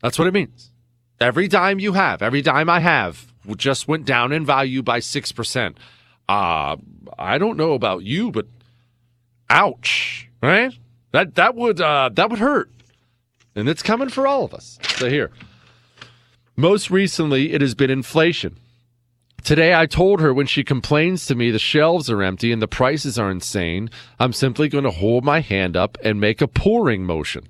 That's 0.03 0.19
what 0.19 0.29
it 0.29 0.35
means. 0.35 0.71
Every 1.21 1.49
dime 1.49 1.79
you 1.79 1.93
have, 1.93 2.23
every 2.23 2.43
dime 2.43 2.71
I 2.71 2.81
have, 2.81 3.30
just 3.57 3.89
went 3.89 4.05
down 4.05 4.33
in 4.33 4.45
value 4.45 4.83
by 4.83 5.01
6%. 5.01 5.75
Uh, 6.29 6.77
I 7.19 7.39
don't 7.39 7.57
know 7.57 7.73
about 7.73 8.05
you, 8.05 8.31
but 8.31 8.47
ouch, 9.49 10.29
right? 10.43 10.73
That 11.13 11.35
that 11.35 11.57
would 11.57 11.81
uh, 11.81 12.11
that 12.13 12.31
would 12.31 12.39
hurt, 12.39 12.71
and 13.57 13.69
it's 13.69 13.83
coming 13.83 14.09
for 14.09 14.29
all 14.29 14.45
of 14.45 14.55
us. 14.55 14.79
So 14.97 15.11
here, 15.11 15.33
most 16.57 16.89
recently, 16.89 17.53
it 17.53 17.61
has 17.61 17.75
been 17.75 17.91
inflation. 17.91 18.59
Today, 19.43 19.75
I 19.75 19.87
told 19.87 20.21
her 20.21 20.33
when 20.33 20.47
she 20.47 20.63
complains 20.63 21.27
to 21.27 21.35
me 21.35 21.51
the 21.51 21.59
shelves 21.59 22.11
are 22.11 22.23
empty 22.23 22.53
and 22.53 22.61
the 22.61 22.69
prices 22.69 23.19
are 23.19 23.31
insane, 23.31 23.91
I'm 24.19 24.33
simply 24.33 24.69
going 24.69 24.85
to 24.85 24.91
hold 24.91 25.25
my 25.25 25.41
hand 25.41 25.77
up 25.77 25.97
and 26.05 26.21
make 26.21 26.41
a 26.41 26.47
pouring 26.47 27.05
motion. 27.05 27.49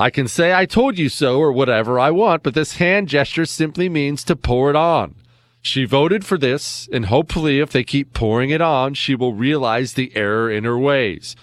I 0.00 0.10
can 0.10 0.28
say 0.28 0.54
I 0.54 0.64
told 0.64 0.96
you 0.96 1.08
so 1.08 1.40
or 1.40 1.50
whatever 1.50 1.98
I 1.98 2.12
want, 2.12 2.44
but 2.44 2.54
this 2.54 2.76
hand 2.76 3.08
gesture 3.08 3.44
simply 3.44 3.88
means 3.88 4.22
to 4.24 4.36
pour 4.36 4.70
it 4.70 4.76
on. 4.76 5.16
She 5.60 5.84
voted 5.84 6.24
for 6.24 6.38
this, 6.38 6.88
and 6.92 7.06
hopefully, 7.06 7.58
if 7.58 7.70
they 7.70 7.82
keep 7.82 8.14
pouring 8.14 8.50
it 8.50 8.60
on, 8.60 8.94
she 8.94 9.16
will 9.16 9.32
realize 9.32 9.94
the 9.94 10.12
error 10.14 10.48
in 10.48 10.62
her 10.62 10.78
ways. 10.78 11.34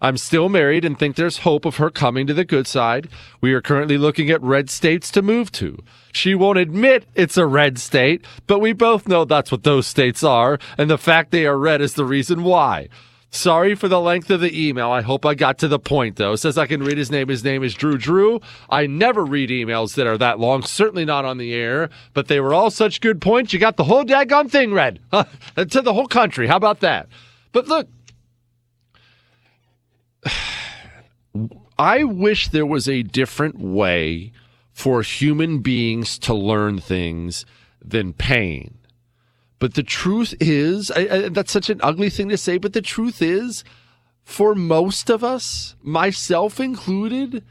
I'm 0.00 0.16
still 0.16 0.48
married 0.48 0.84
and 0.84 0.96
think 0.96 1.16
there's 1.16 1.38
hope 1.38 1.64
of 1.64 1.78
her 1.78 1.90
coming 1.90 2.28
to 2.28 2.34
the 2.34 2.44
good 2.44 2.68
side. 2.68 3.08
We 3.40 3.52
are 3.52 3.60
currently 3.60 3.98
looking 3.98 4.30
at 4.30 4.40
red 4.42 4.70
states 4.70 5.10
to 5.10 5.20
move 5.20 5.50
to. 5.52 5.82
She 6.12 6.36
won't 6.36 6.58
admit 6.58 7.06
it's 7.16 7.36
a 7.36 7.46
red 7.46 7.80
state, 7.80 8.24
but 8.46 8.60
we 8.60 8.72
both 8.72 9.08
know 9.08 9.24
that's 9.24 9.50
what 9.50 9.64
those 9.64 9.88
states 9.88 10.22
are, 10.22 10.60
and 10.78 10.88
the 10.88 10.98
fact 10.98 11.32
they 11.32 11.46
are 11.46 11.58
red 11.58 11.80
is 11.80 11.94
the 11.94 12.04
reason 12.04 12.44
why. 12.44 12.90
Sorry 13.34 13.74
for 13.74 13.88
the 13.88 14.00
length 14.00 14.30
of 14.30 14.40
the 14.40 14.68
email. 14.68 14.92
I 14.92 15.00
hope 15.00 15.26
I 15.26 15.34
got 15.34 15.58
to 15.58 15.66
the 15.66 15.80
point, 15.80 16.14
though. 16.16 16.36
Says 16.36 16.56
I 16.56 16.68
can 16.68 16.84
read 16.84 16.96
his 16.96 17.10
name. 17.10 17.28
His 17.28 17.42
name 17.42 17.64
is 17.64 17.74
Drew 17.74 17.98
Drew. 17.98 18.40
I 18.70 18.86
never 18.86 19.24
read 19.24 19.50
emails 19.50 19.96
that 19.96 20.06
are 20.06 20.16
that 20.18 20.38
long, 20.38 20.62
certainly 20.62 21.04
not 21.04 21.24
on 21.24 21.38
the 21.38 21.52
air, 21.52 21.90
but 22.12 22.28
they 22.28 22.38
were 22.38 22.54
all 22.54 22.70
such 22.70 23.00
good 23.00 23.20
points. 23.20 23.52
You 23.52 23.58
got 23.58 23.76
the 23.76 23.82
whole 23.82 24.04
daggone 24.04 24.48
thing 24.48 24.72
read 24.72 25.00
to 25.56 25.82
the 25.82 25.92
whole 25.92 26.06
country. 26.06 26.46
How 26.46 26.56
about 26.56 26.78
that? 26.80 27.08
But 27.50 27.66
look, 27.66 27.88
I 31.76 32.04
wish 32.04 32.50
there 32.50 32.64
was 32.64 32.88
a 32.88 33.02
different 33.02 33.58
way 33.58 34.30
for 34.72 35.02
human 35.02 35.58
beings 35.58 36.20
to 36.20 36.34
learn 36.34 36.78
things 36.78 37.44
than 37.84 38.12
pain. 38.12 38.78
But 39.64 39.72
the 39.72 39.82
truth 39.82 40.34
is, 40.40 40.90
I, 40.90 41.08
I, 41.10 41.28
that's 41.30 41.50
such 41.50 41.70
an 41.70 41.80
ugly 41.82 42.10
thing 42.10 42.28
to 42.28 42.36
say, 42.36 42.58
but 42.58 42.74
the 42.74 42.82
truth 42.82 43.22
is, 43.22 43.64
for 44.22 44.54
most 44.54 45.08
of 45.08 45.24
us, 45.24 45.74
myself 45.82 46.60
included, 46.60 47.42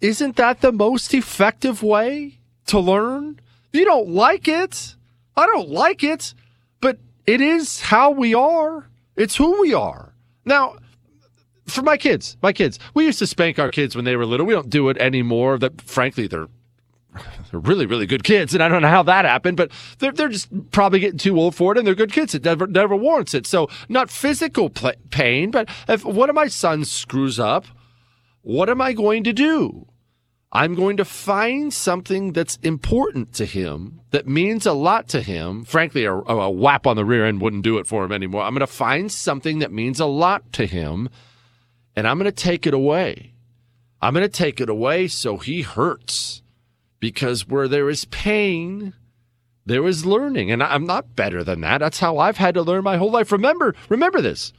isn't 0.00 0.36
that 0.36 0.62
the 0.62 0.72
most 0.72 1.12
effective 1.12 1.82
way 1.82 2.38
to 2.68 2.80
learn? 2.80 3.40
You 3.74 3.84
don't 3.84 4.08
like 4.08 4.48
it. 4.48 4.96
I 5.36 5.44
don't 5.44 5.68
like 5.68 6.02
it, 6.02 6.32
but 6.80 6.96
it 7.26 7.42
is 7.42 7.82
how 7.82 8.10
we 8.10 8.32
are. 8.32 8.88
It's 9.14 9.36
who 9.36 9.60
we 9.60 9.74
are. 9.74 10.14
Now, 10.46 10.76
for 11.66 11.82
my 11.82 11.98
kids, 11.98 12.38
my 12.40 12.54
kids, 12.54 12.78
we 12.94 13.04
used 13.04 13.18
to 13.18 13.26
spank 13.26 13.58
our 13.58 13.70
kids 13.70 13.94
when 13.94 14.06
they 14.06 14.16
were 14.16 14.24
little. 14.24 14.46
We 14.46 14.54
don't 14.54 14.70
do 14.70 14.88
it 14.88 14.96
anymore. 14.96 15.58
That 15.58 15.82
frankly, 15.82 16.26
they're 16.26 16.48
they're 17.50 17.60
really, 17.60 17.86
really 17.86 18.06
good 18.06 18.24
kids, 18.24 18.54
and 18.54 18.62
I 18.62 18.68
don't 18.68 18.82
know 18.82 18.88
how 18.88 19.02
that 19.04 19.24
happened, 19.24 19.56
but 19.56 19.70
they're 19.98 20.12
they're 20.12 20.28
just 20.28 20.48
probably 20.70 21.00
getting 21.00 21.18
too 21.18 21.38
old 21.38 21.54
for 21.54 21.72
it, 21.72 21.78
and 21.78 21.86
they're 21.86 21.94
good 21.94 22.12
kids. 22.12 22.34
It 22.34 22.44
never 22.44 22.66
never 22.66 22.96
warrants 22.96 23.34
it. 23.34 23.46
So 23.46 23.68
not 23.88 24.10
physical 24.10 24.70
pl- 24.70 24.92
pain, 25.10 25.50
but 25.50 25.68
if 25.88 26.04
one 26.04 26.28
of 26.28 26.34
my 26.34 26.48
sons 26.48 26.90
screws 26.90 27.38
up, 27.38 27.66
what 28.42 28.68
am 28.68 28.80
I 28.80 28.92
going 28.92 29.24
to 29.24 29.32
do? 29.32 29.86
I'm 30.50 30.74
going 30.74 30.96
to 30.96 31.04
find 31.04 31.72
something 31.74 32.32
that's 32.32 32.56
important 32.62 33.34
to 33.34 33.44
him, 33.44 34.00
that 34.12 34.26
means 34.26 34.64
a 34.64 34.72
lot 34.72 35.06
to 35.08 35.20
him. 35.20 35.64
Frankly, 35.64 36.04
a, 36.04 36.14
a 36.14 36.50
whap 36.50 36.86
on 36.86 36.96
the 36.96 37.04
rear 37.04 37.26
end 37.26 37.42
wouldn't 37.42 37.64
do 37.64 37.76
it 37.76 37.86
for 37.86 38.04
him 38.04 38.12
anymore. 38.12 38.42
I'm 38.42 38.54
going 38.54 38.60
to 38.60 38.66
find 38.66 39.12
something 39.12 39.58
that 39.58 39.72
means 39.72 40.00
a 40.00 40.06
lot 40.06 40.50
to 40.54 40.64
him, 40.64 41.10
and 41.94 42.08
I'm 42.08 42.18
going 42.18 42.24
to 42.24 42.32
take 42.32 42.66
it 42.66 42.72
away. 42.72 43.34
I'm 44.00 44.14
going 44.14 44.24
to 44.24 44.28
take 44.28 44.60
it 44.60 44.70
away 44.70 45.08
so 45.08 45.36
he 45.36 45.62
hurts. 45.62 46.42
Because 47.00 47.46
where 47.46 47.68
there 47.68 47.88
is 47.88 48.04
pain, 48.06 48.94
there 49.64 49.86
is 49.86 50.06
learning. 50.06 50.50
And 50.50 50.62
I'm 50.62 50.86
not 50.86 51.14
better 51.14 51.44
than 51.44 51.60
that. 51.60 51.78
That's 51.78 52.00
how 52.00 52.18
I've 52.18 52.38
had 52.38 52.54
to 52.54 52.62
learn 52.62 52.84
my 52.84 52.96
whole 52.96 53.10
life. 53.10 53.30
Remember, 53.30 53.74
remember 53.88 54.20
this. 54.20 54.52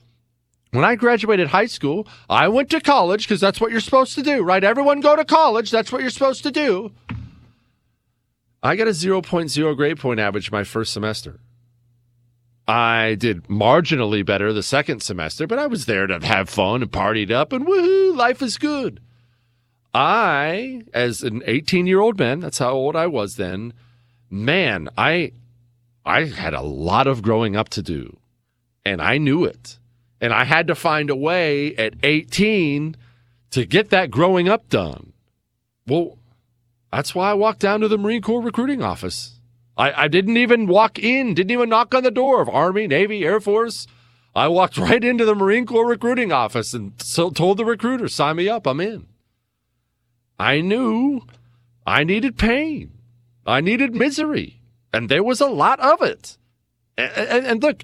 When 0.71 0.85
I 0.85 0.95
graduated 0.95 1.47
high 1.47 1.65
school, 1.65 2.07
I 2.29 2.47
went 2.47 2.69
to 2.71 2.79
college 2.79 3.27
because 3.27 3.41
that's 3.41 3.59
what 3.59 3.71
you're 3.71 3.79
supposed 3.79 4.13
to 4.15 4.21
do, 4.21 4.43
right? 4.43 4.63
Everyone 4.63 5.01
go 5.01 5.15
to 5.15 5.25
college. 5.25 5.71
That's 5.71 5.91
what 5.91 6.01
you're 6.01 6.11
supposed 6.11 6.43
to 6.43 6.51
do. 6.51 6.91
I 8.61 8.75
got 8.75 8.87
a 8.87 8.91
0.0 8.91 9.75
grade 9.75 9.99
point 9.99 10.19
average 10.19 10.51
my 10.51 10.63
first 10.63 10.93
semester. 10.93 11.39
I 12.67 13.15
did 13.15 13.45
marginally 13.45 14.23
better 14.23 14.53
the 14.53 14.61
second 14.61 15.01
semester, 15.01 15.47
but 15.47 15.57
I 15.57 15.65
was 15.65 15.87
there 15.87 16.05
to 16.05 16.19
have 16.19 16.49
fun 16.49 16.83
and 16.83 16.91
partied 16.91 17.31
up 17.31 17.51
and 17.51 17.65
woohoo, 17.65 18.15
life 18.15 18.43
is 18.43 18.59
good. 18.59 18.99
I, 19.93 20.83
as 20.93 21.23
an 21.23 21.41
18 21.45 21.87
year 21.87 21.99
old 21.99 22.19
man, 22.19 22.39
that's 22.39 22.59
how 22.59 22.71
old 22.71 22.95
I 22.95 23.07
was 23.07 23.35
then, 23.35 23.73
man, 24.29 24.89
I 24.97 25.33
I 26.05 26.25
had 26.25 26.53
a 26.53 26.61
lot 26.61 27.07
of 27.07 27.21
growing 27.21 27.55
up 27.55 27.69
to 27.69 27.81
do. 27.81 28.17
And 28.85 29.01
I 29.01 29.17
knew 29.17 29.43
it. 29.43 29.77
And 30.21 30.33
I 30.33 30.43
had 30.43 30.67
to 30.67 30.75
find 30.75 31.09
a 31.09 31.15
way 31.15 31.75
at 31.75 31.93
18 32.01 32.95
to 33.51 33.65
get 33.65 33.89
that 33.89 34.11
growing 34.11 34.49
up 34.49 34.69
done. 34.69 35.13
Well, 35.85 36.17
that's 36.91 37.13
why 37.13 37.31
I 37.31 37.35
walked 37.35 37.59
down 37.59 37.81
to 37.81 37.87
the 37.87 37.97
Marine 37.97 38.21
Corps 38.21 38.41
recruiting 38.41 38.81
office. 38.81 39.39
I, 39.77 40.03
I 40.03 40.07
didn't 40.07 40.37
even 40.37 40.67
walk 40.67 40.99
in, 40.99 41.33
didn't 41.33 41.51
even 41.51 41.69
knock 41.69 41.93
on 41.93 42.03
the 42.03 42.11
door 42.11 42.41
of 42.41 42.49
Army, 42.49 42.87
Navy, 42.87 43.23
Air 43.23 43.39
Force. 43.39 43.87
I 44.35 44.47
walked 44.47 44.77
right 44.79 45.03
into 45.03 45.25
the 45.25 45.35
Marine 45.35 45.65
Corps 45.65 45.87
recruiting 45.87 46.31
office 46.31 46.73
and 46.73 46.93
so 46.97 47.29
told 47.29 47.57
the 47.57 47.65
recruiter, 47.65 48.07
sign 48.07 48.37
me 48.37 48.49
up, 48.49 48.65
I'm 48.65 48.81
in. 48.81 49.05
I 50.39 50.61
knew 50.61 51.21
I 51.85 52.03
needed 52.03 52.37
pain. 52.37 52.91
I 53.45 53.61
needed 53.61 53.95
misery. 53.95 54.61
And 54.93 55.09
there 55.09 55.23
was 55.23 55.41
a 55.41 55.47
lot 55.47 55.79
of 55.79 56.01
it. 56.01 56.37
And, 56.97 57.11
and, 57.11 57.45
and 57.45 57.63
look, 57.63 57.83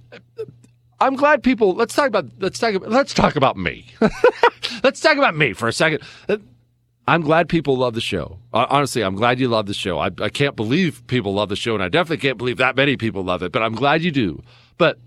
I'm 1.00 1.16
glad 1.16 1.44
people 1.44 1.74
let's 1.74 1.94
talk 1.94 2.08
about 2.08 2.26
let's 2.40 2.58
talk 2.58 2.74
about 2.74 2.90
let's 2.90 3.14
talk 3.14 3.36
about 3.36 3.58
me. 3.58 3.88
let's 4.84 5.00
talk 5.02 5.18
about 5.18 5.36
me 5.36 5.54
for 5.54 5.68
a 5.68 5.74
second. 5.74 6.02
I'm 7.08 7.22
glad 7.22 7.50
people 7.50 7.78
love 7.78 7.94
the 7.94 8.02
show. 8.02 8.40
Honestly, 8.52 9.04
I'm 9.04 9.16
glad 9.16 9.40
you 9.40 9.48
love 9.48 9.68
the 9.68 9.76
show. 9.76 10.00
I, 10.00 10.10
I 10.20 10.30
can't 10.30 10.56
believe 10.56 11.06
people 11.06 11.36
love 11.36 11.50
the 11.50 11.56
show, 11.56 11.76
and 11.76 11.84
I 11.84 11.90
definitely 11.90 12.18
can't 12.18 12.38
believe 12.38 12.58
that 12.58 12.76
many 12.76 12.98
people 12.98 13.24
love 13.24 13.44
it, 13.44 13.52
but 13.52 13.62
I'm 13.62 13.76
glad 13.76 14.02
you 14.02 14.12
do. 14.12 14.42
But 14.78 14.98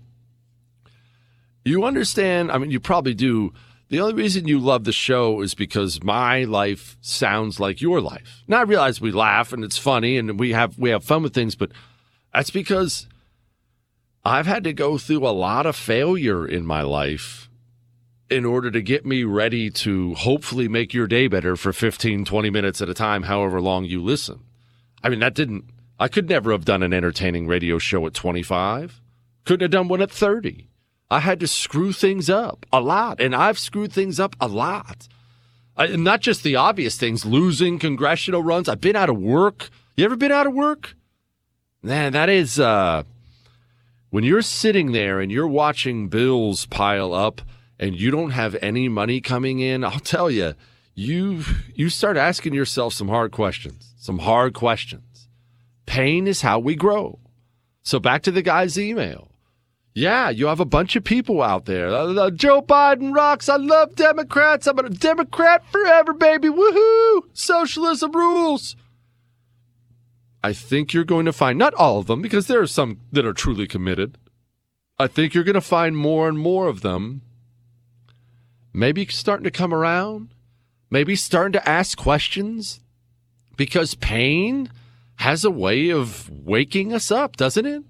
you 1.65 1.83
understand, 1.83 2.51
I 2.51 2.57
mean, 2.57 2.71
you 2.71 2.79
probably 2.79 3.13
do. 3.13 3.53
The 3.89 3.99
only 3.99 4.13
reason 4.13 4.47
you 4.47 4.59
love 4.59 4.83
the 4.83 4.91
show 4.91 5.41
is 5.41 5.55
because 5.55 6.03
my 6.03 6.43
life 6.43 6.97
sounds 7.01 7.59
like 7.59 7.81
your 7.81 7.99
life. 8.01 8.43
Now 8.47 8.59
I 8.59 8.63
realize 8.63 9.01
we 9.01 9.11
laugh 9.11 9.51
and 9.51 9.63
it's 9.63 9.79
funny 9.79 10.17
and 10.17 10.39
we 10.39 10.53
have 10.53 10.77
we 10.77 10.91
have 10.91 11.03
fun 11.03 11.23
with 11.23 11.33
things, 11.33 11.55
but 11.55 11.71
that's 12.31 12.51
because 12.51 13.07
I've 14.23 14.45
had 14.45 14.63
to 14.65 14.73
go 14.73 14.99
through 14.99 15.25
a 15.25 15.29
lot 15.29 15.65
of 15.65 15.75
failure 15.75 16.45
in 16.45 16.65
my 16.65 16.83
life 16.83 17.49
in 18.29 18.45
order 18.45 18.69
to 18.69 18.81
get 18.81 19.07
me 19.07 19.23
ready 19.23 19.71
to 19.71 20.13
hopefully 20.13 20.67
make 20.67 20.93
your 20.93 21.07
day 21.07 21.27
better 21.27 21.55
for 21.55 21.73
15, 21.73 22.25
20 22.25 22.49
minutes 22.51 22.81
at 22.81 22.89
a 22.89 22.93
time, 22.93 23.23
however 23.23 23.59
long 23.59 23.85
you 23.85 24.03
listen. 24.03 24.41
I 25.03 25.09
mean, 25.09 25.19
that 25.19 25.33
didn't, 25.33 25.65
I 25.99 26.09
could 26.09 26.29
never 26.29 26.51
have 26.51 26.65
done 26.65 26.83
an 26.83 26.93
entertaining 26.93 27.47
radio 27.47 27.79
show 27.79 28.05
at 28.05 28.13
25. 28.13 29.01
Couldn't 29.45 29.63
have 29.63 29.71
done 29.71 29.87
one 29.87 30.01
at 30.01 30.11
30. 30.11 30.68
I 31.11 31.19
had 31.19 31.39
to 31.39 31.47
screw 31.47 31.91
things 31.91 32.29
up 32.29 32.65
a 32.71 32.81
lot, 32.81 33.19
and 33.19 33.35
I've 33.35 33.57
screwed 33.57 33.91
things 33.91 34.19
up 34.19 34.35
a 34.39 34.47
lot. 34.47 35.07
I, 35.75 35.87
not 35.87 36.21
just 36.21 36.43
the 36.43 36.55
obvious 36.55 36.97
things, 36.97 37.25
losing 37.25 37.79
congressional 37.79 38.43
runs. 38.43 38.69
I've 38.69 38.81
been 38.81 38.95
out 38.95 39.09
of 39.09 39.17
work. 39.17 39.69
You 39.95 40.05
ever 40.05 40.15
been 40.15 40.31
out 40.31 40.45
of 40.47 40.53
work? 40.53 40.95
Man, 41.81 42.13
that 42.13 42.29
is, 42.29 42.59
uh, 42.59 43.03
when 44.09 44.23
you're 44.23 44.41
sitting 44.41 44.91
there 44.91 45.19
and 45.19 45.31
you're 45.31 45.47
watching 45.47 46.09
bills 46.09 46.65
pile 46.65 47.13
up 47.13 47.41
and 47.79 47.99
you 47.99 48.11
don't 48.11 48.31
have 48.31 48.55
any 48.61 48.89
money 48.89 49.21
coming 49.21 49.59
in, 49.59 49.83
I'll 49.83 49.99
tell 49.99 50.29
you, 50.29 50.53
you 50.95 51.43
you 51.73 51.89
start 51.89 52.17
asking 52.17 52.53
yourself 52.53 52.93
some 52.93 53.07
hard 53.07 53.31
questions. 53.31 53.93
Some 53.97 54.19
hard 54.19 54.53
questions. 54.53 55.29
Pain 55.85 56.27
is 56.27 56.41
how 56.41 56.59
we 56.59 56.75
grow. 56.75 57.19
So 57.83 57.99
back 57.99 58.21
to 58.23 58.31
the 58.31 58.41
guy's 58.41 58.77
email. 58.77 59.28
Yeah, 59.99 60.29
you 60.29 60.47
have 60.47 60.61
a 60.61 60.65
bunch 60.65 60.95
of 60.95 61.03
people 61.03 61.41
out 61.41 61.65
there. 61.65 61.89
Uh, 61.89 62.13
uh, 62.13 62.31
Joe 62.31 62.61
Biden 62.61 63.13
rocks. 63.13 63.49
I 63.49 63.57
love 63.57 63.95
Democrats. 63.95 64.65
I'm 64.65 64.79
a 64.79 64.89
Democrat 64.89 65.61
forever, 65.73 66.13
baby. 66.13 66.47
Woohoo! 66.47 67.23
Socialism 67.33 68.13
rules. 68.13 68.77
I 70.41 70.53
think 70.53 70.93
you're 70.93 71.03
going 71.03 71.25
to 71.25 71.33
find, 71.33 71.59
not 71.59 71.73
all 71.73 71.99
of 71.99 72.07
them, 72.07 72.21
because 72.21 72.47
there 72.47 72.61
are 72.61 72.67
some 72.67 73.01
that 73.11 73.25
are 73.25 73.33
truly 73.33 73.67
committed. 73.67 74.17
I 74.97 75.07
think 75.07 75.33
you're 75.33 75.43
going 75.43 75.55
to 75.55 75.61
find 75.61 75.97
more 75.97 76.29
and 76.29 76.39
more 76.39 76.67
of 76.67 76.79
them 76.79 77.21
maybe 78.71 79.05
starting 79.07 79.43
to 79.43 79.51
come 79.51 79.73
around, 79.73 80.33
maybe 80.89 81.17
starting 81.17 81.51
to 81.51 81.67
ask 81.67 81.97
questions, 81.97 82.79
because 83.57 83.95
pain 83.95 84.71
has 85.17 85.43
a 85.43 85.51
way 85.51 85.89
of 85.89 86.29
waking 86.29 86.93
us 86.93 87.11
up, 87.11 87.35
doesn't 87.35 87.65
it? 87.65 87.83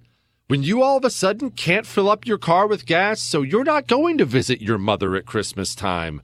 When 0.50 0.64
you 0.64 0.82
all 0.82 0.98
of 0.98 1.06
a 1.06 1.12
sudden 1.12 1.52
can't 1.52 1.86
fill 1.86 2.10
up 2.10 2.26
your 2.26 2.40
car 2.40 2.66
with 2.66 2.88
gas, 2.88 3.22
so 3.22 3.44
you're 3.44 3.64
not 3.64 3.86
going 3.86 4.18
to 4.18 4.26
visit 4.26 4.62
your 4.62 4.80
mother 4.80 5.16
at 5.16 5.28
Christmas 5.28 5.76
time, 5.76 6.24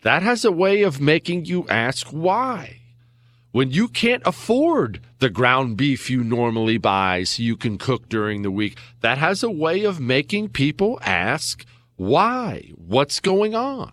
that 0.00 0.22
has 0.22 0.42
a 0.42 0.50
way 0.50 0.82
of 0.82 1.02
making 1.02 1.44
you 1.44 1.68
ask 1.68 2.06
why 2.08 2.80
when 3.52 3.70
you 3.70 3.86
can't 3.86 4.22
afford 4.24 5.02
the 5.18 5.28
ground 5.28 5.76
beef 5.76 6.08
you 6.08 6.24
normally 6.24 6.78
buy 6.78 7.24
so 7.24 7.42
you 7.42 7.58
can 7.58 7.76
cook 7.76 8.08
during 8.08 8.40
the 8.40 8.50
week, 8.50 8.78
that 9.02 9.18
has 9.18 9.42
a 9.42 9.50
way 9.50 9.84
of 9.84 10.00
making 10.00 10.48
people 10.48 10.98
ask 11.02 11.66
why, 11.96 12.72
what's 12.74 13.20
going 13.20 13.54
on. 13.54 13.92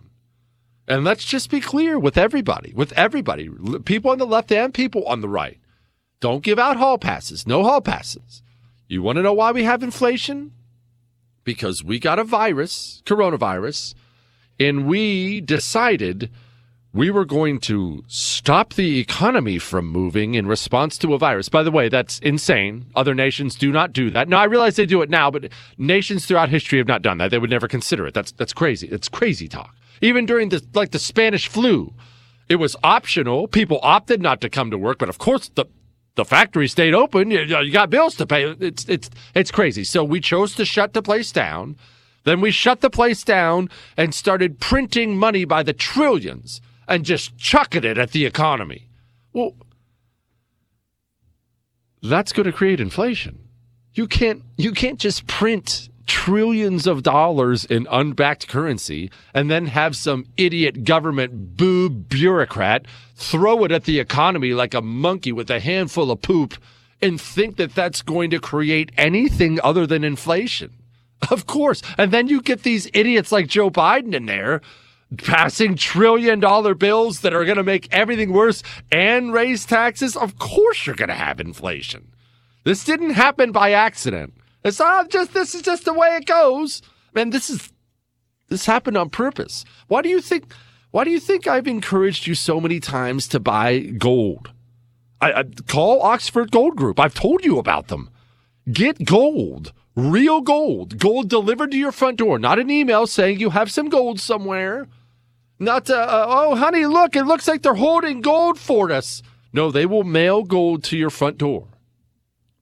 And 0.88 1.04
let's 1.04 1.24
just 1.26 1.50
be 1.50 1.60
clear 1.60 1.98
with 1.98 2.16
everybody, 2.16 2.72
with 2.74 2.94
everybody, 2.94 3.50
people 3.84 4.10
on 4.10 4.18
the 4.18 4.26
left 4.26 4.50
and 4.52 4.72
people 4.72 5.04
on 5.04 5.20
the 5.20 5.28
right. 5.28 5.58
Don't 6.20 6.42
give 6.42 6.58
out 6.58 6.78
hall 6.78 6.96
passes, 6.96 7.46
no 7.46 7.62
hall 7.62 7.82
passes. 7.82 8.42
You 8.88 9.02
want 9.02 9.16
to 9.16 9.22
know 9.22 9.32
why 9.32 9.52
we 9.52 9.64
have 9.64 9.82
inflation? 9.82 10.52
Because 11.44 11.82
we 11.82 11.98
got 11.98 12.18
a 12.18 12.24
virus, 12.24 13.02
coronavirus, 13.04 13.94
and 14.58 14.86
we 14.86 15.40
decided 15.40 16.30
we 16.92 17.10
were 17.10 17.26
going 17.26 17.60
to 17.60 18.02
stop 18.06 18.72
the 18.74 18.98
economy 18.98 19.58
from 19.58 19.86
moving 19.86 20.34
in 20.34 20.46
response 20.46 20.96
to 20.96 21.12
a 21.12 21.18
virus. 21.18 21.48
By 21.48 21.62
the 21.62 21.70
way, 21.70 21.88
that's 21.90 22.18
insane. 22.20 22.86
Other 22.94 23.14
nations 23.14 23.54
do 23.54 23.70
not 23.70 23.92
do 23.92 24.10
that. 24.10 24.28
Now 24.28 24.38
I 24.38 24.44
realize 24.44 24.76
they 24.76 24.86
do 24.86 25.02
it 25.02 25.10
now, 25.10 25.30
but 25.30 25.50
nations 25.76 26.24
throughout 26.24 26.48
history 26.48 26.78
have 26.78 26.88
not 26.88 27.02
done 27.02 27.18
that. 27.18 27.30
They 27.30 27.38
would 27.38 27.50
never 27.50 27.68
consider 27.68 28.06
it. 28.06 28.14
That's 28.14 28.32
that's 28.32 28.54
crazy. 28.54 28.88
It's 28.88 29.10
crazy 29.10 29.46
talk. 29.46 29.74
Even 30.00 30.24
during 30.24 30.48
the 30.48 30.64
like 30.74 30.92
the 30.92 30.98
Spanish 30.98 31.48
flu, 31.48 31.92
it 32.48 32.56
was 32.56 32.76
optional. 32.82 33.46
People 33.46 33.78
opted 33.82 34.22
not 34.22 34.40
to 34.40 34.48
come 34.48 34.70
to 34.70 34.78
work, 34.78 34.98
but 34.98 35.10
of 35.10 35.18
course 35.18 35.50
the 35.50 35.66
the 36.16 36.24
factory 36.24 36.66
stayed 36.66 36.94
open. 36.94 37.30
You, 37.30 37.40
you 37.42 37.70
got 37.70 37.90
bills 37.90 38.16
to 38.16 38.26
pay. 38.26 38.44
It's 38.58 38.84
it's 38.88 39.08
it's 39.34 39.50
crazy. 39.50 39.84
So 39.84 40.02
we 40.02 40.20
chose 40.20 40.54
to 40.56 40.64
shut 40.64 40.92
the 40.92 41.02
place 41.02 41.30
down. 41.30 41.76
Then 42.24 42.40
we 42.40 42.50
shut 42.50 42.80
the 42.80 42.90
place 42.90 43.22
down 43.22 43.70
and 43.96 44.12
started 44.12 44.58
printing 44.58 45.16
money 45.16 45.44
by 45.44 45.62
the 45.62 45.72
trillions 45.72 46.60
and 46.88 47.04
just 47.04 47.36
chucking 47.36 47.84
it 47.84 47.98
at 47.98 48.10
the 48.10 48.26
economy. 48.26 48.88
Well, 49.32 49.54
that's 52.02 52.32
going 52.32 52.46
to 52.46 52.52
create 52.52 52.80
inflation. 52.80 53.38
You 53.94 54.06
can't 54.06 54.42
you 54.56 54.72
can't 54.72 54.98
just 54.98 55.26
print 55.26 55.88
trillions 56.06 56.86
of 56.86 57.02
dollars 57.02 57.64
in 57.64 57.86
unbacked 57.90 58.48
currency 58.48 59.10
and 59.34 59.50
then 59.50 59.66
have 59.66 59.96
some 59.96 60.26
idiot 60.36 60.84
government 60.84 61.56
boob 61.56 62.08
bureaucrat 62.08 62.86
throw 63.14 63.64
it 63.64 63.72
at 63.72 63.84
the 63.84 63.98
economy 63.98 64.52
like 64.52 64.74
a 64.74 64.80
monkey 64.82 65.32
with 65.32 65.50
a 65.50 65.60
handful 65.60 66.10
of 66.10 66.22
poop 66.22 66.54
and 67.02 67.20
think 67.20 67.56
that 67.56 67.74
that's 67.74 68.02
going 68.02 68.30
to 68.30 68.38
create 68.38 68.90
anything 68.96 69.60
other 69.62 69.86
than 69.86 70.04
inflation. 70.04 70.72
Of 71.30 71.46
course. 71.46 71.80
And 71.96 72.12
then 72.12 72.28
you 72.28 72.42
get 72.42 72.62
these 72.62 72.90
idiots 72.92 73.32
like 73.32 73.46
Joe 73.46 73.70
Biden 73.70 74.14
in 74.14 74.26
there 74.26 74.60
passing 75.16 75.74
trillion 75.74 76.40
dollar 76.40 76.74
bills 76.74 77.20
that 77.20 77.32
are 77.32 77.46
going 77.46 77.56
to 77.56 77.62
make 77.62 77.88
everything 77.90 78.32
worse 78.32 78.62
and 78.92 79.32
raise 79.32 79.64
taxes. 79.64 80.14
Of 80.14 80.38
course 80.38 80.86
you're 80.86 80.94
going 80.94 81.08
to 81.08 81.14
have 81.14 81.40
inflation. 81.40 82.12
This 82.64 82.84
didn't 82.84 83.10
happen 83.10 83.50
by 83.50 83.72
accident. 83.72 84.34
It's 84.66 84.80
not 84.80 85.10
just 85.10 85.32
this 85.32 85.54
is 85.54 85.62
just 85.62 85.84
the 85.84 85.94
way 85.94 86.16
it 86.16 86.26
goes. 86.26 86.82
Man, 87.14 87.30
this 87.30 87.48
is 87.48 87.72
this 88.48 88.66
happened 88.66 88.96
on 88.96 89.10
purpose. 89.10 89.64
Why 89.86 90.02
do 90.02 90.08
you 90.08 90.20
think 90.20 90.52
why 90.90 91.04
do 91.04 91.10
you 91.10 91.20
think 91.20 91.46
I've 91.46 91.68
encouraged 91.68 92.26
you 92.26 92.34
so 92.34 92.60
many 92.60 92.80
times 92.80 93.28
to 93.28 93.38
buy 93.38 93.78
gold? 93.78 94.50
I, 95.20 95.32
I 95.32 95.44
call 95.68 96.02
Oxford 96.02 96.50
Gold 96.50 96.74
Group. 96.74 96.98
I've 96.98 97.14
told 97.14 97.44
you 97.44 97.58
about 97.58 97.88
them. 97.88 98.10
Get 98.72 99.04
gold, 99.04 99.72
real 99.94 100.40
gold, 100.40 100.98
gold 100.98 101.28
delivered 101.28 101.70
to 101.70 101.78
your 101.78 101.92
front 101.92 102.18
door, 102.18 102.38
not 102.38 102.58
an 102.58 102.68
email 102.68 103.06
saying 103.06 103.38
you 103.38 103.50
have 103.50 103.70
some 103.70 103.88
gold 103.88 104.18
somewhere. 104.18 104.88
Not, 105.58 105.88
uh, 105.88 105.94
uh, 105.94 106.26
oh, 106.28 106.56
honey, 106.56 106.84
look, 106.84 107.16
it 107.16 107.24
looks 107.24 107.48
like 107.48 107.62
they're 107.62 107.74
holding 107.74 108.20
gold 108.20 108.58
for 108.58 108.90
us. 108.90 109.22
No, 109.52 109.70
they 109.70 109.86
will 109.86 110.04
mail 110.04 110.42
gold 110.42 110.82
to 110.84 110.98
your 110.98 111.08
front 111.08 111.38
door. 111.38 111.68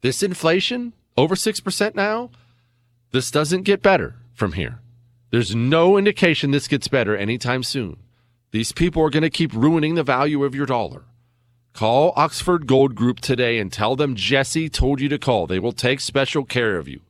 This 0.02 0.22
inflation, 0.22 0.92
over 1.16 1.34
6% 1.34 1.94
now, 1.94 2.30
this 3.12 3.30
doesn't 3.30 3.62
get 3.62 3.82
better 3.82 4.16
from 4.32 4.52
here. 4.52 4.80
There's 5.30 5.54
no 5.54 5.96
indication 5.96 6.50
this 6.50 6.68
gets 6.68 6.88
better 6.88 7.16
anytime 7.16 7.62
soon. 7.62 7.96
These 8.50 8.72
people 8.72 9.02
are 9.02 9.10
going 9.10 9.22
to 9.22 9.30
keep 9.30 9.52
ruining 9.52 9.94
the 9.94 10.04
value 10.04 10.44
of 10.44 10.54
your 10.54 10.66
dollar. 10.66 11.04
Call 11.72 12.12
Oxford 12.14 12.68
Gold 12.68 12.94
Group 12.94 13.18
today 13.18 13.58
and 13.58 13.72
tell 13.72 13.96
them 13.96 14.14
Jesse 14.14 14.68
told 14.68 15.00
you 15.00 15.08
to 15.08 15.18
call. 15.18 15.48
They 15.48 15.58
will 15.58 15.72
take 15.72 15.98
special 15.98 16.44
care 16.44 16.76
of 16.76 16.86
you. 16.86 17.00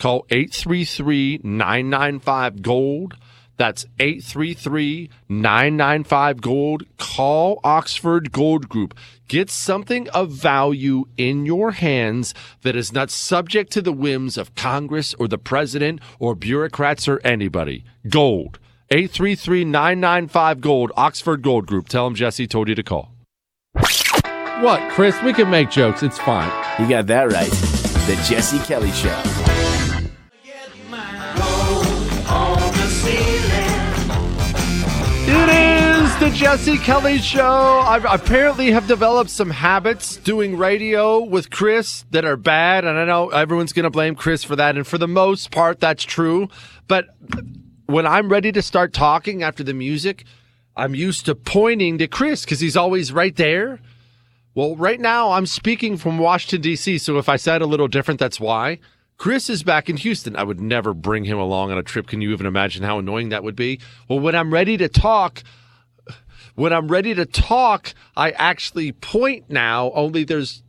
Call 0.00 0.26
833 0.30 1.42
995 1.44 2.62
Gold. 2.62 3.16
That's 3.56 3.84
833 4.00 5.10
995 5.28 6.40
Gold. 6.40 6.82
Call 6.96 7.60
Oxford 7.62 8.32
Gold 8.32 8.68
Group. 8.68 8.94
Get 9.30 9.48
something 9.48 10.08
of 10.08 10.32
value 10.32 11.04
in 11.16 11.46
your 11.46 11.70
hands 11.70 12.34
that 12.62 12.74
is 12.74 12.92
not 12.92 13.12
subject 13.12 13.70
to 13.70 13.80
the 13.80 13.92
whims 13.92 14.36
of 14.36 14.56
Congress 14.56 15.14
or 15.20 15.28
the 15.28 15.38
president 15.38 16.00
or 16.18 16.34
bureaucrats 16.34 17.06
or 17.06 17.20
anybody. 17.22 17.84
Gold. 18.08 18.58
833 18.90 19.66
995 19.66 20.60
Gold. 20.60 20.90
Oxford 20.96 21.42
Gold 21.42 21.68
Group. 21.68 21.88
Tell 21.88 22.06
them 22.06 22.16
Jesse 22.16 22.48
told 22.48 22.68
you 22.68 22.74
to 22.74 22.82
call. 22.82 23.12
What, 24.62 24.90
Chris? 24.90 25.22
We 25.22 25.32
can 25.32 25.48
make 25.48 25.70
jokes. 25.70 26.02
It's 26.02 26.18
fine. 26.18 26.50
You 26.80 26.88
got 26.88 27.06
that 27.06 27.30
right. 27.30 27.50
The 28.08 28.20
Jesse 28.28 28.58
Kelly 28.66 28.90
Show. 28.90 29.16
It 35.32 35.48
is 35.48 35.69
the 36.20 36.28
Jesse 36.32 36.76
Kelly 36.76 37.16
Show. 37.16 37.42
I 37.42 37.96
apparently 38.14 38.70
have 38.72 38.86
developed 38.86 39.30
some 39.30 39.48
habits 39.48 40.18
doing 40.18 40.58
radio 40.58 41.18
with 41.24 41.48
Chris 41.48 42.04
that 42.10 42.26
are 42.26 42.36
bad, 42.36 42.84
and 42.84 42.98
I 42.98 43.06
know 43.06 43.30
everyone's 43.30 43.72
going 43.72 43.84
to 43.84 43.90
blame 43.90 44.14
Chris 44.14 44.44
for 44.44 44.54
that. 44.54 44.76
And 44.76 44.86
for 44.86 44.98
the 44.98 45.08
most 45.08 45.50
part, 45.50 45.80
that's 45.80 46.04
true. 46.04 46.48
But 46.88 47.06
when 47.86 48.06
I'm 48.06 48.28
ready 48.28 48.52
to 48.52 48.60
start 48.60 48.92
talking 48.92 49.42
after 49.42 49.64
the 49.64 49.72
music, 49.72 50.26
I'm 50.76 50.94
used 50.94 51.24
to 51.24 51.34
pointing 51.34 51.96
to 51.96 52.06
Chris 52.06 52.44
because 52.44 52.60
he's 52.60 52.76
always 52.76 53.14
right 53.14 53.34
there. 53.34 53.80
Well, 54.54 54.76
right 54.76 55.00
now 55.00 55.30
I'm 55.30 55.46
speaking 55.46 55.96
from 55.96 56.18
Washington, 56.18 56.60
D.C., 56.60 56.98
so 56.98 57.16
if 57.16 57.30
I 57.30 57.36
said 57.36 57.62
a 57.62 57.66
little 57.66 57.88
different, 57.88 58.20
that's 58.20 58.38
why. 58.38 58.78
Chris 59.16 59.48
is 59.48 59.62
back 59.62 59.88
in 59.88 59.96
Houston. 59.96 60.36
I 60.36 60.42
would 60.42 60.60
never 60.60 60.92
bring 60.92 61.24
him 61.24 61.38
along 61.38 61.70
on 61.70 61.78
a 61.78 61.82
trip. 61.82 62.08
Can 62.08 62.20
you 62.20 62.30
even 62.32 62.44
imagine 62.44 62.82
how 62.82 62.98
annoying 62.98 63.30
that 63.30 63.42
would 63.42 63.56
be? 63.56 63.80
Well, 64.06 64.20
when 64.20 64.34
I'm 64.34 64.52
ready 64.52 64.76
to 64.76 64.88
talk, 64.88 65.42
when 66.60 66.74
I'm 66.74 66.88
ready 66.88 67.14
to 67.14 67.24
talk, 67.24 67.94
I 68.14 68.32
actually 68.32 68.92
point 68.92 69.48
now, 69.48 69.90
only 69.94 70.24
there's 70.24 70.62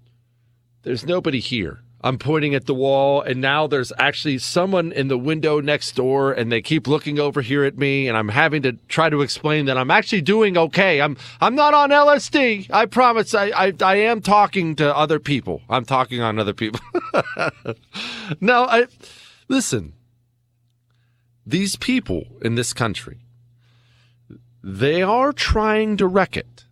there's 0.83 1.05
nobody 1.05 1.41
here. 1.41 1.81
I'm 2.03 2.17
pointing 2.17 2.55
at 2.55 2.65
the 2.65 2.73
wall, 2.73 3.21
and 3.21 3.41
now 3.41 3.67
there's 3.67 3.91
actually 3.99 4.37
someone 4.37 4.91
in 4.93 5.09
the 5.09 5.17
window 5.17 5.59
next 5.59 5.93
door, 5.95 6.31
and 6.31 6.49
they 6.49 6.61
keep 6.61 6.87
looking 6.87 7.19
over 7.19 7.41
here 7.41 7.63
at 7.65 7.77
me, 7.77 8.07
and 8.07 8.17
I'm 8.17 8.29
having 8.29 8.61
to 8.63 8.71
try 8.87 9.09
to 9.09 9.21
explain 9.21 9.65
that 9.65 9.77
I'm 9.77 9.91
actually 9.91 10.21
doing 10.21 10.57
okay. 10.57 11.01
I'm 11.01 11.17
I'm 11.41 11.55
not 11.55 11.73
on 11.73 11.89
LSD. 11.89 12.71
I 12.71 12.85
promise. 12.85 13.35
I 13.35 13.47
I, 13.49 13.73
I 13.81 13.95
am 13.97 14.21
talking 14.21 14.77
to 14.77 14.95
other 14.95 15.19
people. 15.19 15.61
I'm 15.69 15.83
talking 15.83 16.21
on 16.21 16.39
other 16.39 16.53
people. 16.53 16.79
no, 18.39 18.63
I 18.63 18.87
listen. 19.49 19.91
These 21.45 21.75
people 21.75 22.27
in 22.41 22.55
this 22.55 22.71
country, 22.71 23.19
they 24.63 25.01
are 25.01 25.33
trying 25.33 25.97
to 25.97 26.07
wreck 26.07 26.37
it. 26.37 26.65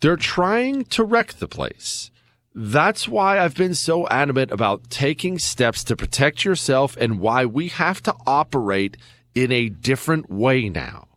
They're 0.00 0.16
trying 0.16 0.84
to 0.86 1.04
wreck 1.04 1.34
the 1.34 1.48
place. 1.48 2.10
That's 2.54 3.06
why 3.06 3.38
I've 3.38 3.54
been 3.54 3.74
so 3.74 4.08
adamant 4.08 4.50
about 4.50 4.88
taking 4.88 5.38
steps 5.38 5.84
to 5.84 5.96
protect 5.96 6.44
yourself 6.44 6.96
and 6.96 7.20
why 7.20 7.44
we 7.44 7.68
have 7.68 8.02
to 8.04 8.14
operate 8.26 8.96
in 9.34 9.52
a 9.52 9.68
different 9.68 10.30
way 10.30 10.70
now. 10.70 11.08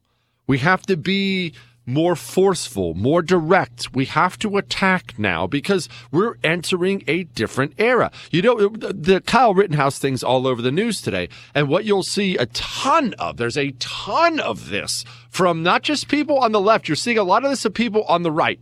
We 0.47 0.57
have 0.57 0.81
to 0.87 0.97
be 0.97 1.53
more 1.90 2.16
forceful, 2.16 2.94
more 2.94 3.22
direct. 3.22 3.94
We 3.94 4.06
have 4.06 4.38
to 4.40 4.57
attack 4.57 5.16
now 5.18 5.48
because 5.48 5.90
we're 6.11 6.36
entering 6.44 7.03
a 7.07 7.24
different 7.24 7.74
era. 7.78 8.11
You 8.32 8.41
know, 8.41 8.70
the 8.70 9.22
Kyle 9.22 9.53
Rittenhouse 9.53 9.99
thing's 9.99 10.24
all 10.24 10.48
over 10.48 10.61
the 10.61 10.72
news 10.72 11.02
today. 11.02 11.30
And 11.56 11.68
what 11.68 11.86
you'll 11.86 12.03
see 12.03 12.38
a 12.38 12.45
ton 12.48 13.14
of, 13.16 13.38
there's 13.38 13.57
a 13.57 13.72
ton 13.80 14.40
of 14.40 14.70
this 14.70 15.03
from 15.30 15.64
not 15.64 15.84
just 15.84 16.07
people 16.07 16.40
on 16.40 16.52
the 16.52 16.61
left. 16.61 16.88
You're 16.88 16.95
seeing 16.95 17.18
a 17.18 17.24
lot 17.24 17.44
of 17.44 17.49
this 17.49 17.66
of 17.66 17.74
people 17.74 18.03
on 18.03 18.24
the 18.24 18.32
right. 18.32 18.60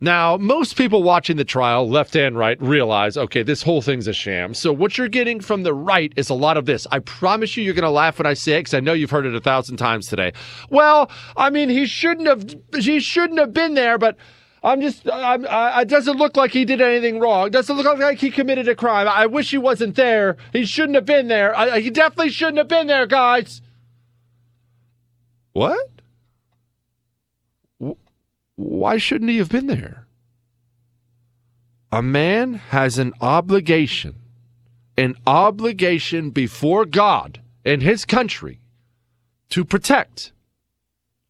Now, 0.00 0.36
most 0.36 0.76
people 0.76 1.02
watching 1.02 1.36
the 1.36 1.44
trial, 1.44 1.88
left 1.88 2.14
and 2.14 2.36
right, 2.36 2.60
realize, 2.62 3.16
okay, 3.16 3.42
this 3.42 3.62
whole 3.62 3.82
thing's 3.82 4.06
a 4.06 4.12
sham. 4.12 4.54
So 4.54 4.72
what 4.72 4.96
you're 4.96 5.08
getting 5.08 5.40
from 5.40 5.64
the 5.64 5.74
right 5.74 6.12
is 6.14 6.30
a 6.30 6.34
lot 6.34 6.56
of 6.56 6.66
this. 6.66 6.86
I 6.92 7.00
promise 7.00 7.56
you, 7.56 7.64
you're 7.64 7.74
going 7.74 7.82
to 7.82 7.90
laugh 7.90 8.18
when 8.18 8.26
I 8.26 8.34
say 8.34 8.58
it 8.58 8.60
because 8.60 8.74
I 8.74 8.80
know 8.80 8.92
you've 8.92 9.10
heard 9.10 9.26
it 9.26 9.34
a 9.34 9.40
thousand 9.40 9.76
times 9.76 10.06
today. 10.06 10.32
Well, 10.70 11.10
I 11.36 11.50
mean, 11.50 11.68
he 11.68 11.86
shouldn't 11.86 12.28
have, 12.28 12.44
he 12.80 13.00
shouldn't 13.00 13.40
have 13.40 13.52
been 13.52 13.74
there, 13.74 13.98
but 13.98 14.16
I'm 14.62 14.80
just, 14.80 15.08
I'm, 15.10 15.44
I, 15.48 15.82
it 15.82 15.88
doesn't 15.88 16.16
look 16.16 16.36
like 16.36 16.52
he 16.52 16.64
did 16.64 16.80
anything 16.80 17.18
wrong. 17.18 17.48
It 17.48 17.52
doesn't 17.52 17.76
look 17.76 17.98
like 17.98 18.18
he 18.18 18.30
committed 18.30 18.68
a 18.68 18.76
crime. 18.76 19.08
I 19.08 19.26
wish 19.26 19.50
he 19.50 19.58
wasn't 19.58 19.96
there. 19.96 20.36
He 20.52 20.64
shouldn't 20.64 20.94
have 20.94 21.06
been 21.06 21.26
there. 21.26 21.56
I, 21.58 21.80
he 21.80 21.90
definitely 21.90 22.30
shouldn't 22.30 22.58
have 22.58 22.68
been 22.68 22.86
there, 22.86 23.06
guys. 23.06 23.62
What? 25.52 25.97
Why 28.58 28.96
shouldn't 28.96 29.30
he 29.30 29.38
have 29.38 29.50
been 29.50 29.68
there? 29.68 30.08
A 31.92 32.02
man 32.02 32.54
has 32.54 32.98
an 32.98 33.12
obligation, 33.20 34.16
an 34.96 35.14
obligation 35.28 36.30
before 36.30 36.84
God 36.84 37.40
and 37.64 37.82
his 37.82 38.04
country 38.04 38.58
to 39.50 39.64
protect. 39.64 40.32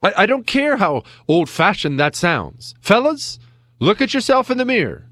I, 0.02 0.14
I 0.22 0.26
don't 0.26 0.46
care 0.46 0.78
how 0.78 1.02
old 1.28 1.50
fashioned 1.50 2.00
that 2.00 2.16
sounds. 2.16 2.74
Fellas, 2.80 3.38
look 3.78 4.00
at 4.00 4.14
yourself 4.14 4.50
in 4.50 4.56
the 4.56 4.64
mirror. 4.64 5.05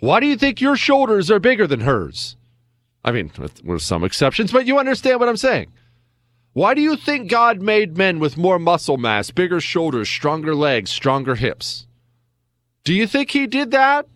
Why 0.00 0.20
do 0.20 0.26
you 0.26 0.36
think 0.36 0.60
your 0.60 0.76
shoulders 0.76 1.30
are 1.30 1.40
bigger 1.40 1.66
than 1.66 1.80
hers? 1.80 2.36
I 3.02 3.10
mean, 3.10 3.30
with, 3.38 3.64
with 3.64 3.80
some 3.80 4.04
exceptions, 4.04 4.52
but 4.52 4.66
you 4.66 4.78
understand 4.78 5.18
what 5.18 5.30
I'm 5.30 5.38
saying. 5.38 5.72
Why 6.54 6.74
do 6.74 6.80
you 6.80 6.94
think 6.94 7.28
God 7.28 7.60
made 7.60 7.98
men 7.98 8.20
with 8.20 8.36
more 8.36 8.60
muscle 8.60 8.96
mass, 8.96 9.32
bigger 9.32 9.60
shoulders, 9.60 10.08
stronger 10.08 10.54
legs, 10.54 10.88
stronger 10.88 11.34
hips? 11.34 11.88
Do 12.84 12.94
you 12.94 13.08
think 13.08 13.32
he 13.32 13.48
did 13.48 13.72
that 13.72 14.06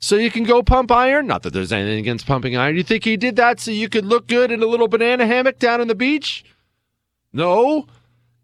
so 0.00 0.16
you 0.16 0.28
can 0.28 0.42
go 0.42 0.60
pump 0.60 0.90
iron? 0.90 1.28
Not 1.28 1.44
that 1.44 1.52
there's 1.52 1.72
anything 1.72 2.00
against 2.00 2.26
pumping 2.26 2.56
iron. 2.56 2.74
You 2.74 2.82
think 2.82 3.04
he 3.04 3.16
did 3.16 3.36
that 3.36 3.60
so 3.60 3.70
you 3.70 3.88
could 3.88 4.04
look 4.04 4.26
good 4.26 4.50
in 4.50 4.60
a 4.60 4.66
little 4.66 4.88
banana 4.88 5.24
hammock 5.24 5.60
down 5.60 5.80
on 5.80 5.86
the 5.86 5.94
beach? 5.94 6.44
No. 7.32 7.86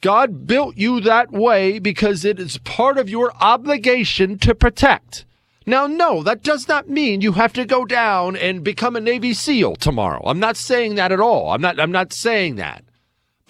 God 0.01 0.47
built 0.47 0.77
you 0.77 1.01
that 1.01 1.33
way 1.33 1.81
because 1.81 2.25
it 2.25 2.39
is 2.39 2.59
part 2.59 2.99
of 2.99 3.11
your 3.11 3.33
obligation 3.41 4.39
to 4.39 4.55
protect. 4.55 5.25
Now, 5.67 5.89
no, 5.89 6.23
that 6.23 6.45
does 6.45 6.69
not 6.69 6.89
mean 6.89 7.21
you 7.21 7.33
have 7.33 7.53
to 7.55 7.65
go 7.65 7.85
down 7.85 8.37
and 8.37 8.63
become 8.63 8.95
a 8.95 9.01
Navy 9.01 9.35
SEAL 9.35 9.75
tomorrow. 9.77 10.23
I'm 10.25 10.39
not 10.39 10.57
saying 10.57 10.95
that 10.95 11.11
at 11.11 11.21
all. 11.21 11.51
I'm 11.51 11.61
not 11.61 11.81
I'm 11.81 11.93
not 11.93 12.13
saying 12.13 12.55
that. 12.57 12.85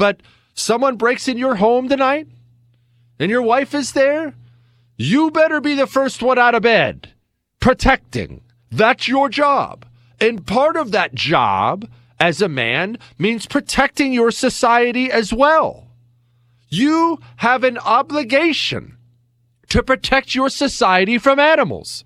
But 0.01 0.22
someone 0.55 0.97
breaks 0.97 1.28
in 1.28 1.36
your 1.36 1.56
home 1.56 1.90
tonight 1.90 2.27
and 3.18 3.31
your 3.31 3.43
wife 3.43 3.74
is 3.74 3.93
there, 3.93 4.32
you 4.97 5.31
better 5.31 5.60
be 5.60 5.74
the 5.74 5.86
first 5.86 6.22
one 6.22 6.39
out 6.39 6.55
of 6.55 6.62
bed, 6.62 7.12
protecting. 7.60 8.40
That's 8.70 9.09
your 9.09 9.28
job. 9.28 9.85
And 10.18 10.47
part 10.47 10.77
of 10.77 10.93
that 10.93 11.14
job 11.14 11.86
as 12.18 12.40
a 12.40 12.48
man 12.48 12.97
means 13.18 13.44
protecting 13.44 14.14
your 14.14 14.31
society 14.31 15.12
as 15.12 15.35
well. 15.35 15.89
You 16.70 17.20
have 17.36 17.62
an 17.62 17.77
obligation 17.77 18.97
to 19.68 19.82
protect 19.82 20.35
your 20.35 20.48
society 20.48 21.18
from 21.18 21.39
animals. 21.39 22.05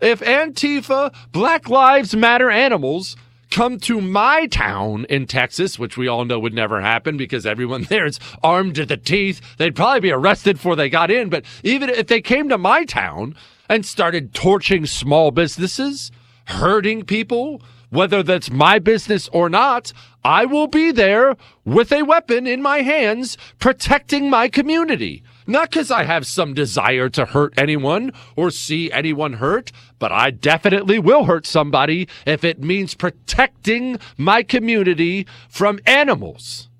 If 0.00 0.20
Antifa, 0.20 1.12
Black 1.32 1.68
Lives 1.68 2.14
Matter 2.14 2.52
animals 2.52 3.16
come 3.50 3.78
to 3.80 4.00
my 4.00 4.46
town 4.46 5.06
in 5.08 5.26
Texas, 5.26 5.78
which 5.78 5.96
we 5.96 6.08
all 6.08 6.24
know 6.24 6.38
would 6.38 6.54
never 6.54 6.80
happen 6.80 7.16
because 7.16 7.46
everyone 7.46 7.82
there 7.88 8.06
is 8.06 8.18
armed 8.42 8.74
to 8.76 8.86
the 8.86 8.96
teeth, 8.96 9.40
they'd 9.58 9.76
probably 9.76 10.00
be 10.00 10.10
arrested 10.10 10.56
before 10.56 10.76
they 10.76 10.88
got 10.88 11.10
in. 11.10 11.28
But 11.28 11.44
even 11.62 11.88
if 11.88 12.06
they 12.06 12.20
came 12.20 12.48
to 12.48 12.58
my 12.58 12.84
town 12.84 13.34
and 13.68 13.84
started 13.84 14.34
torching 14.34 14.86
small 14.86 15.30
businesses, 15.30 16.10
hurting 16.46 17.04
people, 17.04 17.62
whether 17.90 18.22
that's 18.22 18.50
my 18.50 18.78
business 18.78 19.28
or 19.28 19.48
not, 19.48 19.92
I 20.26 20.44
will 20.44 20.66
be 20.66 20.90
there 20.90 21.36
with 21.64 21.92
a 21.92 22.02
weapon 22.02 22.48
in 22.48 22.60
my 22.60 22.78
hands 22.78 23.38
protecting 23.60 24.28
my 24.28 24.48
community. 24.48 25.22
Not 25.46 25.70
because 25.70 25.88
I 25.92 26.02
have 26.02 26.26
some 26.26 26.52
desire 26.52 27.08
to 27.10 27.26
hurt 27.26 27.54
anyone 27.56 28.10
or 28.34 28.50
see 28.50 28.90
anyone 28.90 29.34
hurt, 29.34 29.70
but 30.00 30.10
I 30.10 30.32
definitely 30.32 30.98
will 30.98 31.26
hurt 31.26 31.46
somebody 31.46 32.08
if 32.26 32.42
it 32.42 32.60
means 32.60 32.96
protecting 32.96 34.00
my 34.18 34.42
community 34.42 35.28
from 35.48 35.78
animals. 35.86 36.70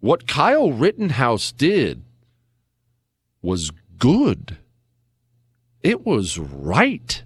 What 0.00 0.28
Kyle 0.28 0.72
Rittenhouse 0.72 1.52
did 1.52 2.02
was 3.40 3.72
good. 3.96 4.58
It 5.82 6.04
was 6.04 6.38
right. 6.38 7.23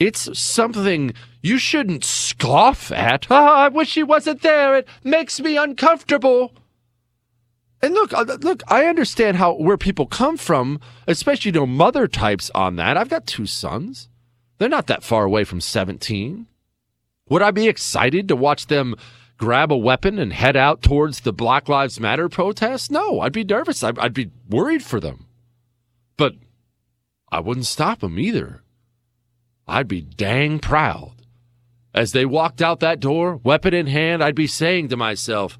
It's 0.00 0.36
something 0.38 1.12
you 1.42 1.58
shouldn't 1.58 2.04
scoff 2.04 2.90
at. 2.90 3.26
Oh, 3.30 3.34
I 3.34 3.68
wish 3.68 3.94
he 3.94 4.02
wasn't 4.02 4.40
there. 4.40 4.78
It 4.78 4.88
makes 5.04 5.38
me 5.38 5.58
uncomfortable. 5.58 6.52
And 7.82 7.92
look, 7.92 8.14
uh, 8.14 8.24
look, 8.40 8.62
I 8.68 8.86
understand 8.86 9.36
how 9.36 9.52
where 9.52 9.76
people 9.76 10.06
come 10.06 10.38
from, 10.38 10.80
especially 11.06 11.50
you 11.50 11.60
know 11.60 11.66
mother 11.66 12.08
types 12.08 12.50
on 12.54 12.76
that. 12.76 12.96
I've 12.96 13.10
got 13.10 13.26
two 13.26 13.44
sons. 13.44 14.08
They're 14.56 14.70
not 14.70 14.86
that 14.86 15.04
far 15.04 15.24
away 15.24 15.44
from 15.44 15.60
17. 15.60 16.46
Would 17.28 17.42
I 17.42 17.50
be 17.50 17.68
excited 17.68 18.26
to 18.28 18.36
watch 18.36 18.66
them 18.66 18.96
grab 19.36 19.70
a 19.70 19.76
weapon 19.76 20.18
and 20.18 20.32
head 20.32 20.56
out 20.56 20.82
towards 20.82 21.20
the 21.20 21.32
Black 21.32 21.68
Lives 21.68 22.00
Matter 22.00 22.28
protest? 22.28 22.90
No, 22.90 23.20
I'd 23.20 23.32
be 23.32 23.44
nervous. 23.44 23.82
I'd, 23.82 23.98
I'd 23.98 24.14
be 24.14 24.30
worried 24.48 24.82
for 24.82 24.98
them. 24.98 25.26
But 26.16 26.34
I 27.30 27.40
wouldn't 27.40 27.66
stop 27.66 28.00
them 28.00 28.18
either. 28.18 28.62
I'd 29.70 29.88
be 29.88 30.02
dang 30.02 30.58
proud. 30.58 31.14
As 31.94 32.10
they 32.10 32.26
walked 32.26 32.60
out 32.60 32.80
that 32.80 32.98
door, 32.98 33.36
weapon 33.36 33.72
in 33.72 33.86
hand, 33.86 34.22
I'd 34.22 34.34
be 34.34 34.48
saying 34.48 34.88
to 34.88 34.96
myself, 34.96 35.58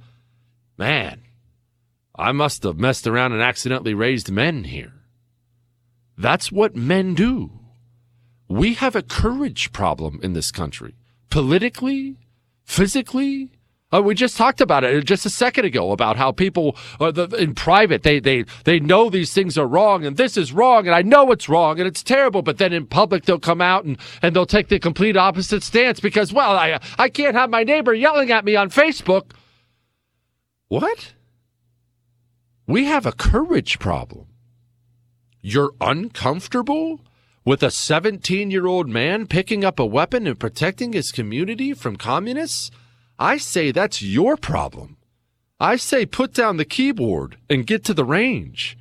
man, 0.77 1.23
I 2.15 2.33
must 2.33 2.65
have 2.65 2.77
messed 2.77 3.07
around 3.07 3.33
and 3.33 3.41
accidentally 3.41 3.95
raised 3.95 4.31
men 4.31 4.65
here. 4.65 4.95
That's 6.19 6.51
what 6.51 6.75
men 6.75 7.15
do. 7.15 7.53
We 8.49 8.75
have 8.75 8.97
a 8.97 9.03
courage 9.03 9.73
problem 9.73 10.19
in 10.23 10.33
this 10.33 10.51
country, 10.51 10.97
politically, 11.31 12.19
physically. 12.65 13.53
Uh, 13.93 14.01
we 14.01 14.15
just 14.15 14.37
talked 14.37 14.61
about 14.61 14.85
it 14.85 15.05
just 15.05 15.27
a 15.27 15.31
second 15.31 15.65
ago 15.65 15.91
about 15.91 16.17
how 16.17 16.31
people 16.31 16.77
uh, 17.01 17.11
the, 17.11 17.27
in 17.37 17.55
private 17.55 18.05
they 18.05 18.21
they 18.21 18.45
they 18.65 18.79
know 18.79 19.11
these 19.11 19.33
things 19.33 19.59
are 19.59 19.67
wrong 19.67 20.07
and 20.07 20.17
this 20.17 20.37
is 20.37 20.53
wrong 20.53 20.87
and 20.87 20.95
I 20.95 21.03
know 21.03 21.33
it's 21.33 21.49
wrong 21.49 21.81
and 21.81 21.89
it's 21.89 22.03
terrible, 22.03 22.43
but 22.43 22.59
then 22.59 22.73
in 22.73 22.87
public 22.87 23.25
they'll 23.25 23.41
come 23.41 23.61
out 23.61 23.85
and 23.85 23.99
and 24.23 24.35
they'll 24.35 24.47
take 24.47 24.69
the 24.69 24.79
complete 24.79 25.17
opposite 25.17 25.65
stance 25.65 25.99
because 25.99 26.33
well 26.33 26.57
I 26.57 26.79
I 26.99 27.09
can't 27.09 27.35
have 27.35 27.51
my 27.51 27.65
neighbor 27.65 27.93
yelling 27.93 28.31
at 28.31 28.45
me 28.45 28.55
on 28.55 28.71
Facebook. 28.71 29.33
What? 30.69 31.15
We 32.69 32.85
have 32.85 33.07
a 33.07 33.13
courage 33.13 33.81
problem. 33.81 34.27
You're 35.43 35.73
uncomfortable 35.81 37.01
with 37.45 37.65
a 37.65 37.71
17 37.73 38.53
year 38.53 38.67
old 38.67 38.89
man 38.89 39.27
picking 39.27 39.65
up 39.65 39.81
a 39.81 39.87
weapon 39.87 40.29
and 40.29 40.39
protecting 40.39 40.93
his 40.93 41.11
community 41.11 41.75
from 41.75 41.97
communists? 41.97 42.71
I 43.21 43.37
say 43.37 43.71
that's 43.71 44.01
your 44.01 44.39
problem. 44.39 44.97
I 45.61 45.77
say 45.77 46.07
put 46.07 46.33
down 46.33 46.57
the 46.57 46.65
keyboard 46.65 47.37
and 47.51 47.67
get 47.67 47.85
to 47.85 47.93
the 47.93 48.05
range. 48.05 48.79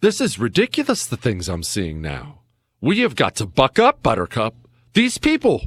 This 0.00 0.22
is 0.22 0.38
ridiculous, 0.38 1.04
the 1.04 1.18
things 1.18 1.50
I'm 1.50 1.62
seeing 1.62 2.00
now. 2.00 2.40
We 2.80 3.00
have 3.00 3.14
got 3.14 3.34
to 3.36 3.46
buck 3.46 3.78
up, 3.78 4.02
Buttercup. 4.02 4.54
These 4.94 5.18
people, 5.18 5.64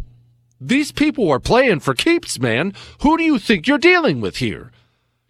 these 0.59 0.91
people 0.91 1.29
are 1.29 1.39
playing 1.39 1.81
for 1.81 1.93
keeps, 1.93 2.39
man. 2.39 2.73
Who 3.03 3.17
do 3.19 3.23
you 3.23 3.37
think 3.37 3.67
you're 3.67 3.77
dealing 3.77 4.19
with 4.19 4.37
here? 4.37 4.71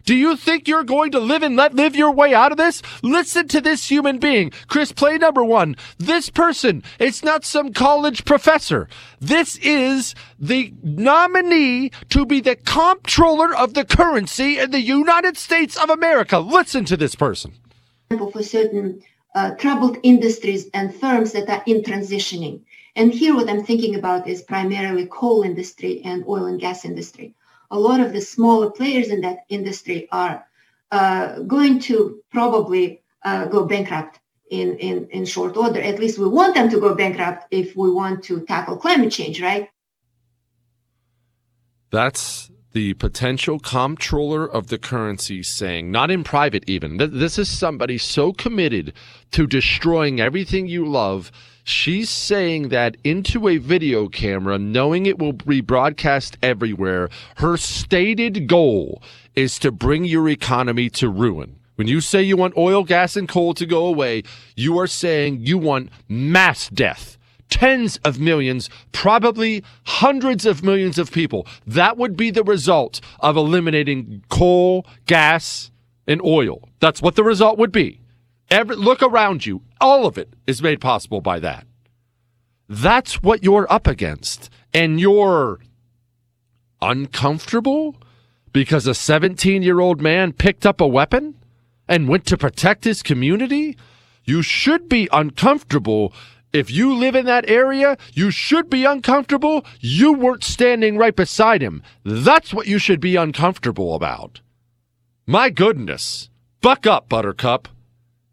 Do 0.04 0.14
you 0.16 0.36
think 0.36 0.66
you're 0.66 0.82
going 0.84 1.12
to 1.12 1.20
live 1.20 1.42
and 1.42 1.56
let 1.56 1.74
live 1.74 1.94
your 1.94 2.10
way 2.10 2.34
out 2.34 2.50
of 2.50 2.58
this? 2.58 2.82
Listen 3.02 3.46
to 3.48 3.60
this 3.60 3.90
human 3.90 4.18
being. 4.18 4.50
Chris, 4.66 4.90
play 4.90 5.16
number 5.16 5.44
one. 5.44 5.76
This 5.98 6.28
person, 6.28 6.82
it's 6.98 7.22
not 7.22 7.44
some 7.44 7.72
college 7.72 8.24
professor. 8.24 8.88
This 9.20 9.56
is 9.58 10.14
the 10.38 10.72
nominee 10.82 11.90
to 12.10 12.26
be 12.26 12.40
the 12.40 12.56
comptroller 12.56 13.54
of 13.54 13.74
the 13.74 13.84
currency 13.84 14.58
in 14.58 14.72
the 14.72 14.80
United 14.80 15.36
States 15.36 15.76
of 15.76 15.88
America. 15.88 16.38
Listen 16.38 16.84
to 16.86 16.96
this 16.96 17.14
person. 17.14 17.52
For 18.10 18.42
certain 18.42 19.02
uh, 19.34 19.52
troubled 19.52 19.98
industries 20.02 20.68
and 20.74 20.94
firms 20.94 21.32
that 21.32 21.48
are 21.48 21.62
in 21.66 21.82
transitioning. 21.82 22.60
And 22.96 23.12
here 23.12 23.34
what 23.34 23.48
I'm 23.48 23.64
thinking 23.64 23.94
about 23.94 24.28
is 24.28 24.42
primarily 24.42 25.06
coal 25.06 25.42
industry 25.42 26.02
and 26.04 26.24
oil 26.26 26.44
and 26.44 26.60
gas 26.60 26.84
industry 26.84 27.34
a 27.72 27.78
lot 27.78 28.00
of 28.00 28.12
the 28.12 28.20
smaller 28.20 28.70
players 28.70 29.08
in 29.08 29.22
that 29.22 29.38
industry 29.48 30.06
are 30.12 30.46
uh, 30.92 31.40
going 31.40 31.80
to 31.80 32.22
probably 32.30 33.02
uh, 33.24 33.46
go 33.46 33.64
bankrupt 33.64 34.20
in, 34.50 34.76
in, 34.76 35.08
in 35.08 35.24
short 35.24 35.56
order. 35.56 35.80
At 35.80 35.98
least 35.98 36.18
we 36.18 36.28
want 36.28 36.54
them 36.54 36.68
to 36.68 36.78
go 36.78 36.94
bankrupt 36.94 37.46
if 37.50 37.74
we 37.74 37.90
want 37.90 38.22
to 38.24 38.42
tackle 38.42 38.76
climate 38.76 39.10
change, 39.10 39.40
right? 39.40 39.70
That's 41.90 42.50
the 42.72 42.94
potential 42.94 43.58
comptroller 43.58 44.46
of 44.46 44.68
the 44.68 44.78
currency 44.78 45.42
saying, 45.42 45.90
not 45.90 46.10
in 46.10 46.24
private 46.24 46.64
even, 46.66 46.98
this 46.98 47.38
is 47.38 47.48
somebody 47.48 47.98
so 47.98 48.32
committed 48.32 48.92
to 49.30 49.46
destroying 49.46 50.20
everything 50.20 50.66
you 50.66 50.86
love 50.86 51.32
She's 51.64 52.10
saying 52.10 52.70
that 52.70 52.96
into 53.04 53.46
a 53.46 53.58
video 53.58 54.08
camera, 54.08 54.58
knowing 54.58 55.06
it 55.06 55.18
will 55.18 55.32
be 55.32 55.60
broadcast 55.60 56.36
everywhere. 56.42 57.08
Her 57.36 57.56
stated 57.56 58.48
goal 58.48 59.00
is 59.36 59.58
to 59.60 59.70
bring 59.70 60.04
your 60.04 60.28
economy 60.28 60.90
to 60.90 61.08
ruin. 61.08 61.56
When 61.76 61.86
you 61.86 62.00
say 62.00 62.22
you 62.22 62.36
want 62.36 62.56
oil, 62.56 62.82
gas, 62.82 63.16
and 63.16 63.28
coal 63.28 63.54
to 63.54 63.64
go 63.64 63.86
away, 63.86 64.24
you 64.56 64.78
are 64.78 64.88
saying 64.88 65.38
you 65.40 65.56
want 65.56 65.90
mass 66.08 66.68
death. 66.68 67.16
Tens 67.48 67.98
of 67.98 68.18
millions, 68.18 68.68
probably 68.92 69.62
hundreds 69.84 70.46
of 70.46 70.64
millions 70.64 70.98
of 70.98 71.12
people. 71.12 71.46
That 71.66 71.96
would 71.96 72.16
be 72.16 72.30
the 72.30 72.44
result 72.44 73.00
of 73.20 73.36
eliminating 73.36 74.24
coal, 74.30 74.86
gas, 75.06 75.70
and 76.06 76.20
oil. 76.22 76.68
That's 76.80 77.00
what 77.00 77.14
the 77.14 77.24
result 77.24 77.58
would 77.58 77.72
be. 77.72 78.00
Every, 78.50 78.76
look 78.76 79.02
around 79.02 79.46
you. 79.46 79.62
All 79.82 80.06
of 80.06 80.16
it 80.16 80.32
is 80.46 80.62
made 80.62 80.80
possible 80.80 81.20
by 81.20 81.40
that. 81.40 81.66
That's 82.68 83.20
what 83.20 83.42
you're 83.42 83.70
up 83.70 83.88
against. 83.88 84.48
And 84.72 85.00
you're 85.00 85.58
uncomfortable 86.80 87.96
because 88.52 88.86
a 88.86 88.94
17 88.94 89.60
year 89.62 89.80
old 89.80 90.00
man 90.00 90.32
picked 90.32 90.64
up 90.64 90.80
a 90.80 90.86
weapon 90.86 91.34
and 91.88 92.08
went 92.08 92.26
to 92.26 92.38
protect 92.38 92.84
his 92.84 93.02
community? 93.02 93.76
You 94.24 94.40
should 94.40 94.88
be 94.88 95.08
uncomfortable. 95.12 96.14
If 96.52 96.70
you 96.70 96.94
live 96.94 97.16
in 97.16 97.26
that 97.26 97.50
area, 97.50 97.96
you 98.12 98.30
should 98.30 98.70
be 98.70 98.84
uncomfortable. 98.84 99.64
You 99.80 100.12
weren't 100.12 100.44
standing 100.44 100.96
right 100.96 101.16
beside 101.16 101.60
him. 101.60 101.82
That's 102.04 102.54
what 102.54 102.68
you 102.68 102.78
should 102.78 103.00
be 103.00 103.16
uncomfortable 103.16 103.96
about. 103.96 104.42
My 105.26 105.50
goodness. 105.50 106.30
Buck 106.60 106.86
up, 106.86 107.08
Buttercup. 107.08 107.68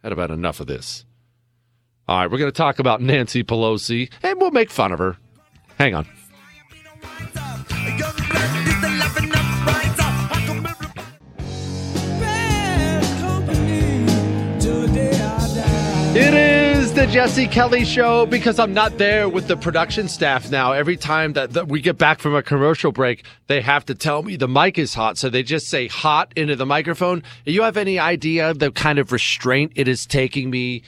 Had 0.04 0.12
about 0.12 0.30
enough 0.30 0.60
of 0.60 0.68
this. 0.68 1.06
All 2.10 2.18
right, 2.18 2.32
we're 2.32 2.40
going 2.40 2.52
to 2.52 2.58
talk 2.58 2.80
about 2.80 3.04
Nancy 3.04 3.44
Pelosi, 3.44 4.10
and 4.24 4.42
we'll 4.42 4.50
make 4.50 4.72
fun 4.72 4.92
of 4.92 4.98
her. 4.98 5.16
Hang 5.78 5.94
on. 5.94 6.08
It 16.16 16.34
is 16.34 16.94
the 16.94 17.06
Jesse 17.06 17.46
Kelly 17.46 17.86
Show 17.86 18.26
because 18.26 18.58
I'm 18.58 18.74
not 18.74 18.98
there 18.98 19.30
with 19.30 19.48
the 19.48 19.56
production 19.56 20.08
staff 20.08 20.50
now. 20.50 20.72
Every 20.72 20.98
time 20.98 21.34
that, 21.34 21.54
that, 21.54 21.68
we 21.68 21.80
get 21.80 22.00
back 22.00 22.18
from 22.18 22.34
a 22.34 22.42
commercial 22.42 22.92
break, 22.92 23.24
they 23.46 23.62
have 23.62 23.86
to 23.86 23.94
tell 23.94 24.24
me 24.24 24.36
the 24.36 24.48
mic 24.48 24.80
is 24.80 24.96
hot. 24.96 25.20
So 25.20 25.30
they 25.30 25.44
just 25.44 25.68
say 25.68 25.88
hot 25.88 26.34
into 26.36 26.56
the 26.56 26.66
microphone. 26.66 27.22
Do 27.46 27.52
you 27.52 27.62
have 27.62 27.78
any 27.78 28.00
idea 28.00 28.56
the 28.56 28.72
kind 28.72 28.98
of 28.98 29.12
restraint 29.12 29.74
it 29.76 29.88
is 29.88 30.08
taking 30.08 30.50
me 30.50 30.82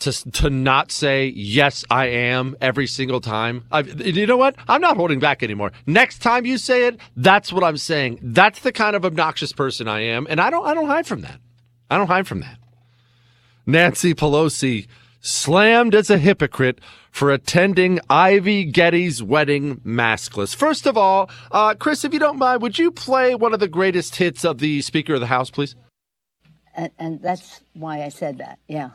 to 0.00 0.30
to 0.32 0.50
not 0.50 0.90
say 0.90 1.26
yes 1.28 1.84
I 1.90 2.06
am 2.06 2.56
every 2.60 2.86
single 2.86 3.20
time. 3.20 3.64
I, 3.70 3.80
you 3.80 4.26
know 4.26 4.36
what? 4.36 4.56
I'm 4.68 4.80
not 4.80 4.96
holding 4.96 5.20
back 5.20 5.42
anymore. 5.42 5.72
Next 5.86 6.20
time 6.20 6.44
you 6.44 6.58
say 6.58 6.86
it, 6.86 6.98
that's 7.16 7.52
what 7.52 7.64
I'm 7.64 7.76
saying. 7.76 8.18
That's 8.22 8.60
the 8.60 8.72
kind 8.72 8.96
of 8.96 9.04
obnoxious 9.04 9.52
person 9.52 9.88
I 9.88 10.00
am, 10.00 10.26
and 10.28 10.40
I 10.40 10.50
don't 10.50 10.66
I 10.66 10.74
don't 10.74 10.88
hide 10.88 11.06
from 11.06 11.22
that. 11.22 11.38
I 11.90 11.98
don't 11.98 12.06
hide 12.06 12.26
from 12.26 12.40
that. 12.40 12.58
Nancy 13.66 14.14
Pelosi 14.14 14.86
slammed 15.20 15.94
as 15.94 16.10
a 16.10 16.18
hypocrite 16.18 16.80
for 17.10 17.30
attending 17.30 18.00
Ivy 18.08 18.64
Getty's 18.64 19.22
wedding 19.22 19.76
maskless. 19.80 20.54
First 20.54 20.86
of 20.86 20.96
all, 20.96 21.30
uh, 21.50 21.74
Chris, 21.74 22.04
if 22.04 22.12
you 22.12 22.18
don't 22.18 22.38
mind, 22.38 22.62
would 22.62 22.78
you 22.78 22.90
play 22.90 23.34
one 23.34 23.52
of 23.52 23.60
the 23.60 23.68
greatest 23.68 24.16
hits 24.16 24.44
of 24.44 24.58
the 24.58 24.80
Speaker 24.80 25.14
of 25.14 25.20
the 25.20 25.26
House, 25.26 25.50
please? 25.50 25.74
And, 26.74 26.90
and 26.98 27.20
that's 27.20 27.60
why 27.74 28.02
I 28.02 28.08
said 28.08 28.38
that. 28.38 28.58
Yeah. 28.68 28.90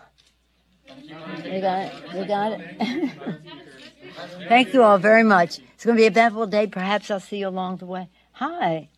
We 0.87 1.61
got 1.61 1.79
it. 1.79 1.93
We 2.13 2.25
got 2.25 2.51
it. 2.53 3.11
Thank 4.47 4.73
you 4.73 4.83
all 4.83 4.97
very 4.97 5.23
much. 5.23 5.59
It's 5.73 5.85
going 5.85 5.97
to 5.97 5.99
be 5.99 6.05
a 6.05 6.07
eventful 6.07 6.47
day. 6.47 6.67
Perhaps 6.67 7.11
I'll 7.11 7.19
see 7.19 7.37
you 7.37 7.47
along 7.47 7.77
the 7.77 7.85
way. 7.85 8.09
Hi. 8.33 8.89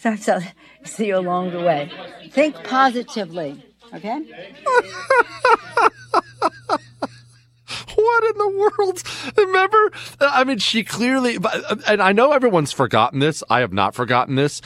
Perhaps 0.00 0.28
I'll 0.28 0.42
see 0.84 1.06
you 1.06 1.16
along 1.16 1.50
the 1.52 1.60
way. 1.60 1.90
Think 2.30 2.62
positively. 2.64 3.64
Okay? 3.92 4.18
what 7.94 8.24
in 8.24 8.38
the 8.38 8.70
world? 8.78 9.02
Remember? 9.36 9.92
I 10.20 10.44
mean, 10.44 10.58
she 10.58 10.84
clearly, 10.84 11.38
and 11.86 12.02
I 12.02 12.12
know 12.12 12.32
everyone's 12.32 12.72
forgotten 12.72 13.18
this. 13.18 13.42
I 13.48 13.60
have 13.60 13.72
not 13.72 13.94
forgotten 13.94 14.34
this. 14.34 14.60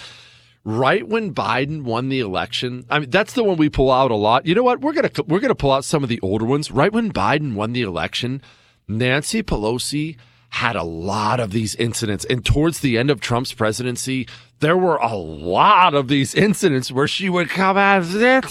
Right 0.64 1.06
when 1.06 1.34
Biden 1.34 1.82
won 1.82 2.09
the 2.09 2.20
election, 2.20 2.86
I 2.89 3.01
mean, 3.01 3.10
that's 3.10 3.32
the 3.32 3.43
one 3.43 3.56
we 3.56 3.68
pull 3.68 3.90
out 3.90 4.12
a 4.12 4.16
lot. 4.16 4.47
You 4.47 4.55
know 4.55 4.62
what? 4.62 4.80
We're 4.80 4.93
gonna 4.93 5.10
we're 5.26 5.40
gonna 5.40 5.56
pull 5.56 5.72
out 5.72 5.84
some 5.84 6.05
of 6.05 6.09
the 6.09 6.20
older 6.20 6.44
ones. 6.44 6.70
Right 6.70 6.93
when 6.93 7.12
Biden 7.12 7.55
won 7.55 7.72
the 7.72 7.82
election, 7.82 8.43
Nancy 8.86 9.43
Pelosi 9.43 10.16
had 10.51 10.76
a 10.76 10.84
lot 10.84 11.40
of 11.40 11.51
these 11.51 11.74
incidents, 11.76 12.24
and 12.26 12.44
towards 12.44 12.80
the 12.80 12.97
end 12.97 13.10
of 13.10 13.20
Trump's 13.20 13.52
presidency, 13.52 14.28
there 14.62 14.76
were 14.76 14.97
a 14.97 15.16
lot 15.16 15.94
of 15.94 16.09
these 16.09 16.34
incidents 16.34 16.93
where 16.93 17.09
she 17.09 17.28
would 17.28 17.48
come 17.48 17.76
out, 17.76 18.05
where's 18.05 18.48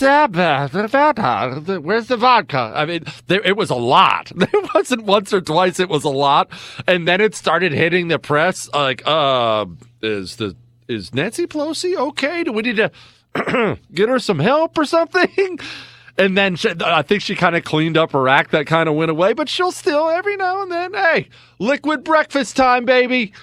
the 2.08 2.18
vodka? 2.18 2.74
I 2.76 2.86
mean, 2.86 3.06
there, 3.28 3.42
it 3.42 3.56
was 3.56 3.70
a 3.70 3.76
lot. 3.76 4.32
It 4.54 4.70
wasn't 4.76 5.04
once 5.04 5.32
or 5.32 5.40
twice, 5.42 5.80
it 5.80 5.90
was 5.90 6.04
a 6.04 6.10
lot. 6.10 6.52
And 6.88 7.08
then 7.08 7.22
it 7.22 7.36
started 7.36 7.72
hitting 7.72 8.10
the 8.10 8.20
press 8.20 8.70
like, 8.74 9.02
uh, 9.06 9.66
is 10.02 10.36
the, 10.38 10.56
is 10.92 11.14
Nancy 11.14 11.48
Pelosi 11.48 11.96
okay? 11.96 12.44
Do 12.44 12.52
we 12.52 12.62
need 12.64 12.78
to 12.78 12.92
get 13.94 14.10
her 14.10 14.20
some 14.20 14.40
help 14.40 14.78
or 14.78 14.86
something? 14.86 15.60
And 16.18 16.38
then 16.38 16.56
she, 16.58 16.70
I 16.84 17.02
think 17.02 17.22
she 17.22 17.36
kind 17.36 17.56
of 17.56 17.64
cleaned 17.64 17.98
up 17.98 18.12
her 18.12 18.28
act. 18.28 18.52
That 18.52 18.68
kind 18.68 18.90
of 18.90 18.96
went 18.96 19.10
away, 19.10 19.34
but 19.34 19.50
she'll 19.50 19.72
still 19.72 20.10
every 20.10 20.36
now 20.36 20.62
and 20.62 20.72
then, 20.72 20.94
hey, 20.94 21.30
liquid 21.58 22.04
breakfast 22.04 22.56
time, 22.56 22.86
baby. 22.86 23.34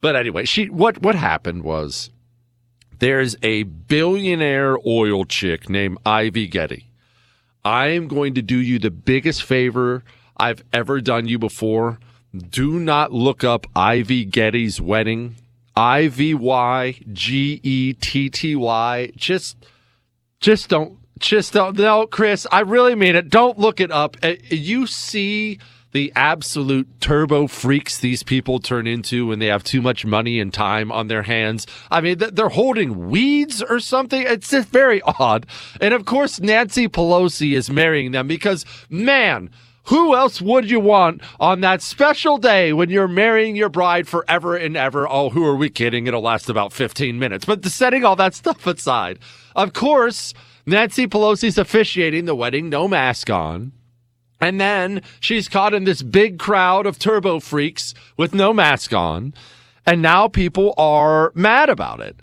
But 0.00 0.16
anyway, 0.16 0.44
she 0.44 0.68
what 0.68 1.00
what 1.00 1.14
happened 1.14 1.62
was 1.62 2.10
there's 2.98 3.36
a 3.42 3.62
billionaire 3.62 4.76
oil 4.86 5.24
chick 5.24 5.70
named 5.70 5.98
Ivy 6.04 6.48
Getty. 6.48 6.86
I 7.64 7.86
am 7.86 8.08
going 8.08 8.34
to 8.34 8.42
do 8.42 8.58
you 8.58 8.78
the 8.78 8.90
biggest 8.90 9.44
favor 9.44 10.02
I've 10.36 10.64
ever 10.72 11.00
done 11.00 11.28
you 11.28 11.38
before. 11.38 11.98
Do 12.36 12.80
not 12.80 13.12
look 13.12 13.44
up 13.44 13.66
Ivy 13.76 14.24
Getty's 14.24 14.80
wedding. 14.80 15.36
I 15.76 16.08
V 16.08 16.34
Y 16.34 16.98
G 17.12 17.60
E 17.62 17.92
T 17.94 18.28
T 18.30 18.56
Y. 18.56 19.12
Just 19.16 19.56
just 20.40 20.68
don't 20.68 20.98
just 21.18 21.52
don't 21.52 21.76
no, 21.78 22.06
Chris, 22.06 22.46
I 22.50 22.60
really 22.60 22.94
mean 22.94 23.16
it. 23.16 23.30
Don't 23.30 23.58
look 23.58 23.80
it 23.80 23.90
up. 23.90 24.16
Uh, 24.22 24.34
You 24.50 24.86
see 24.86 25.58
the 25.92 26.12
absolute 26.16 26.88
turbo 27.00 27.46
freaks 27.46 27.98
these 27.98 28.22
people 28.22 28.58
turn 28.58 28.86
into 28.86 29.26
when 29.26 29.38
they 29.38 29.46
have 29.46 29.62
too 29.62 29.82
much 29.82 30.04
money 30.04 30.40
and 30.40 30.52
time 30.52 30.90
on 30.90 31.08
their 31.08 31.22
hands. 31.22 31.66
I 31.90 32.00
mean, 32.00 32.18
they're 32.18 32.48
holding 32.48 33.08
weeds 33.10 33.62
or 33.62 33.78
something. 33.78 34.22
It's 34.22 34.50
just 34.50 34.68
very 34.68 35.02
odd. 35.02 35.46
And 35.80 35.94
of 35.94 36.04
course, 36.06 36.40
Nancy 36.40 36.88
Pelosi 36.88 37.54
is 37.54 37.70
marrying 37.70 38.12
them 38.12 38.26
because, 38.26 38.64
man, 38.88 39.50
who 39.84 40.14
else 40.14 40.40
would 40.40 40.70
you 40.70 40.78
want 40.78 41.22
on 41.40 41.60
that 41.60 41.82
special 41.82 42.38
day 42.38 42.72
when 42.72 42.88
you're 42.88 43.08
marrying 43.08 43.56
your 43.56 43.68
bride 43.68 44.06
forever 44.06 44.56
and 44.56 44.76
ever? 44.76 45.08
Oh, 45.08 45.30
who 45.30 45.44
are 45.44 45.56
we 45.56 45.70
kidding? 45.70 46.06
It'll 46.06 46.22
last 46.22 46.48
about 46.48 46.72
15 46.72 47.18
minutes. 47.18 47.44
But 47.44 47.64
setting 47.64 48.04
all 48.04 48.16
that 48.16 48.34
stuff 48.42 48.66
aside, 48.66 49.18
of 49.56 49.72
course, 49.72 50.34
Nancy 50.66 51.06
Pelosi's 51.06 51.58
officiating 51.58 52.26
the 52.26 52.34
wedding, 52.34 52.68
no 52.68 52.86
mask 52.86 53.28
on. 53.30 53.72
And 54.40 54.60
then 54.60 55.02
she's 55.20 55.48
caught 55.48 55.74
in 55.74 55.84
this 55.84 56.02
big 56.02 56.38
crowd 56.38 56.86
of 56.86 56.98
turbo 56.98 57.40
freaks 57.40 57.94
with 58.16 58.34
no 58.34 58.52
mask 58.52 58.92
on. 58.92 59.34
And 59.86 60.02
now 60.02 60.28
people 60.28 60.74
are 60.76 61.32
mad 61.34 61.68
about 61.68 62.00
it. 62.00 62.16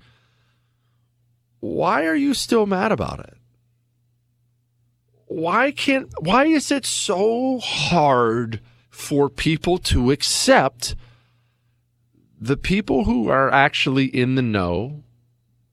Why 1.60 2.06
are 2.06 2.16
you 2.16 2.34
still 2.34 2.66
mad 2.66 2.92
about 2.92 3.20
it? 3.20 3.39
Why 5.30 5.72
can't, 5.72 6.12
why 6.20 6.46
is 6.46 6.72
it 6.72 6.86
so 6.86 7.60
hard 7.60 8.60
for 8.90 9.30
people 9.30 9.78
to 9.78 10.12
accept 10.12 10.96
the 12.40 12.58
people 12.58 13.06
who 13.06 13.30
are 13.30 13.50
actually 13.52 14.06
in 14.06 14.36
the 14.36 14.42
know, 14.42 15.04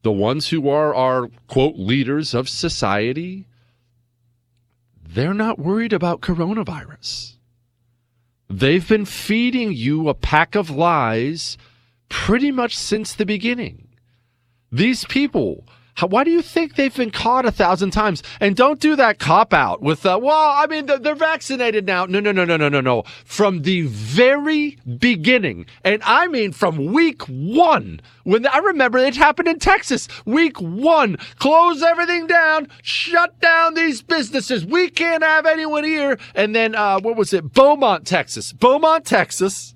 the 0.02 0.12
ones 0.12 0.48
who 0.48 0.68
are 0.68 0.94
our 0.94 1.28
quote 1.48 1.76
leaders 1.76 2.32
of 2.32 2.48
society? 2.48 3.46
they're 5.16 5.34
not 5.34 5.58
worried 5.58 5.94
about 5.94 6.20
coronavirus. 6.20 7.36
They've 8.50 8.86
been 8.86 9.06
feeding 9.06 9.72
you 9.72 10.10
a 10.10 10.14
pack 10.14 10.54
of 10.54 10.68
lies 10.68 11.56
pretty 12.10 12.52
much 12.52 12.76
since 12.76 13.14
the 13.14 13.24
beginning. 13.24 13.88
These 14.70 15.06
people, 15.06 15.66
how, 15.96 16.06
why 16.06 16.24
do 16.24 16.30
you 16.30 16.42
think 16.42 16.76
they've 16.76 16.94
been 16.94 17.10
caught 17.10 17.46
a 17.46 17.50
thousand 17.50 17.90
times? 17.90 18.22
And 18.38 18.54
don't 18.54 18.80
do 18.80 18.96
that 18.96 19.18
cop 19.18 19.52
out 19.52 19.80
with, 19.82 20.04
uh, 20.04 20.18
well, 20.22 20.52
I 20.54 20.66
mean, 20.66 20.86
they're, 20.86 20.98
they're 20.98 21.14
vaccinated 21.14 21.86
now. 21.86 22.04
No, 22.04 22.20
no, 22.20 22.32
no, 22.32 22.44
no, 22.44 22.56
no, 22.56 22.68
no, 22.68 22.80
no. 22.80 23.02
From 23.24 23.62
the 23.62 23.82
very 23.82 24.78
beginning, 24.98 25.66
and 25.84 26.02
I 26.04 26.28
mean 26.28 26.52
from 26.52 26.92
week 26.92 27.22
one, 27.22 28.00
when 28.24 28.46
I 28.46 28.58
remember 28.58 28.98
it 28.98 29.16
happened 29.16 29.48
in 29.48 29.58
Texas, 29.58 30.06
week 30.26 30.60
one, 30.60 31.16
close 31.38 31.82
everything 31.82 32.26
down, 32.26 32.68
shut 32.82 33.40
down 33.40 33.74
these 33.74 34.02
businesses. 34.02 34.66
We 34.66 34.90
can't 34.90 35.22
have 35.22 35.46
anyone 35.46 35.84
here. 35.84 36.18
And 36.34 36.54
then, 36.54 36.74
uh, 36.74 37.00
what 37.00 37.16
was 37.16 37.32
it? 37.32 37.52
Beaumont, 37.52 38.06
Texas. 38.06 38.52
Beaumont, 38.52 39.06
Texas 39.06 39.74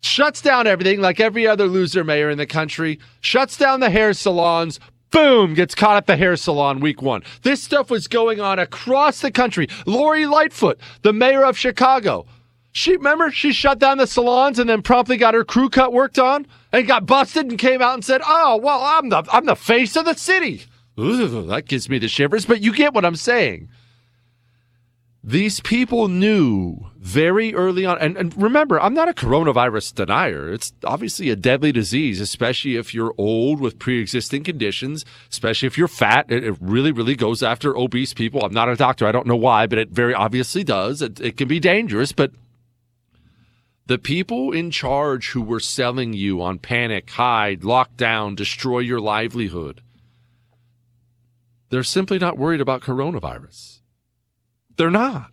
shuts 0.00 0.40
down 0.40 0.66
everything 0.66 1.00
like 1.00 1.20
every 1.20 1.46
other 1.46 1.66
loser 1.66 2.04
mayor 2.04 2.30
in 2.30 2.38
the 2.38 2.46
country, 2.46 2.98
shuts 3.20 3.56
down 3.56 3.80
the 3.80 3.90
hair 3.90 4.12
salons, 4.12 4.78
boom, 5.16 5.54
gets 5.54 5.74
caught 5.74 5.96
at 5.96 6.06
the 6.06 6.14
hair 6.14 6.36
salon 6.36 6.78
week 6.78 7.00
one. 7.00 7.22
This 7.40 7.62
stuff 7.62 7.90
was 7.90 8.06
going 8.06 8.38
on 8.38 8.58
across 8.58 9.22
the 9.22 9.30
country. 9.30 9.66
Lori 9.86 10.26
Lightfoot, 10.26 10.78
the 11.00 11.12
mayor 11.14 11.42
of 11.42 11.56
Chicago, 11.56 12.26
she 12.72 12.96
remember 12.96 13.30
she 13.30 13.54
shut 13.54 13.78
down 13.78 13.96
the 13.96 14.06
salons 14.06 14.58
and 14.58 14.68
then 14.68 14.82
promptly 14.82 15.16
got 15.16 15.32
her 15.32 15.42
crew 15.42 15.70
cut 15.70 15.94
worked 15.94 16.18
on 16.18 16.46
and 16.70 16.86
got 16.86 17.06
busted 17.06 17.46
and 17.46 17.58
came 17.58 17.80
out 17.80 17.94
and 17.94 18.04
said, 18.04 18.20
"Oh, 18.26 18.58
well, 18.62 18.82
I'm 18.82 19.08
the 19.08 19.24
I'm 19.32 19.46
the 19.46 19.56
face 19.56 19.96
of 19.96 20.04
the 20.04 20.12
city." 20.14 20.64
Ooh, 21.00 21.46
that 21.46 21.66
gives 21.66 21.88
me 21.88 21.98
the 21.98 22.08
shivers, 22.08 22.44
but 22.44 22.60
you 22.60 22.74
get 22.74 22.92
what 22.92 23.06
I'm 23.06 23.16
saying. 23.16 23.70
These 25.28 25.58
people 25.58 26.06
knew 26.06 26.86
very 26.98 27.52
early 27.52 27.84
on, 27.84 27.98
and, 27.98 28.16
and 28.16 28.40
remember, 28.40 28.80
I'm 28.80 28.94
not 28.94 29.08
a 29.08 29.12
coronavirus 29.12 29.96
denier. 29.96 30.52
It's 30.52 30.72
obviously 30.84 31.30
a 31.30 31.36
deadly 31.36 31.72
disease, 31.72 32.20
especially 32.20 32.76
if 32.76 32.94
you're 32.94 33.12
old 33.18 33.58
with 33.58 33.80
pre-existing 33.80 34.44
conditions, 34.44 35.04
especially 35.28 35.66
if 35.66 35.76
you're 35.76 35.88
fat. 35.88 36.30
It, 36.30 36.44
it 36.44 36.56
really, 36.60 36.92
really 36.92 37.16
goes 37.16 37.42
after 37.42 37.76
obese 37.76 38.14
people. 38.14 38.44
I'm 38.44 38.54
not 38.54 38.68
a 38.68 38.76
doctor. 38.76 39.04
I 39.04 39.10
don't 39.10 39.26
know 39.26 39.34
why, 39.34 39.66
but 39.66 39.80
it 39.80 39.90
very 39.90 40.14
obviously 40.14 40.62
does. 40.62 41.02
It, 41.02 41.20
it 41.20 41.36
can 41.36 41.48
be 41.48 41.58
dangerous, 41.58 42.12
but 42.12 42.30
the 43.86 43.98
people 43.98 44.52
in 44.52 44.70
charge 44.70 45.30
who 45.30 45.42
were 45.42 45.58
selling 45.58 46.12
you 46.12 46.40
on 46.40 46.60
panic, 46.60 47.10
hide, 47.10 47.62
lockdown, 47.62 48.36
destroy 48.36 48.78
your 48.78 49.00
livelihood, 49.00 49.82
they're 51.70 51.82
simply 51.82 52.20
not 52.20 52.38
worried 52.38 52.60
about 52.60 52.80
coronavirus. 52.80 53.75
They're 54.76 54.90
not. 54.90 55.30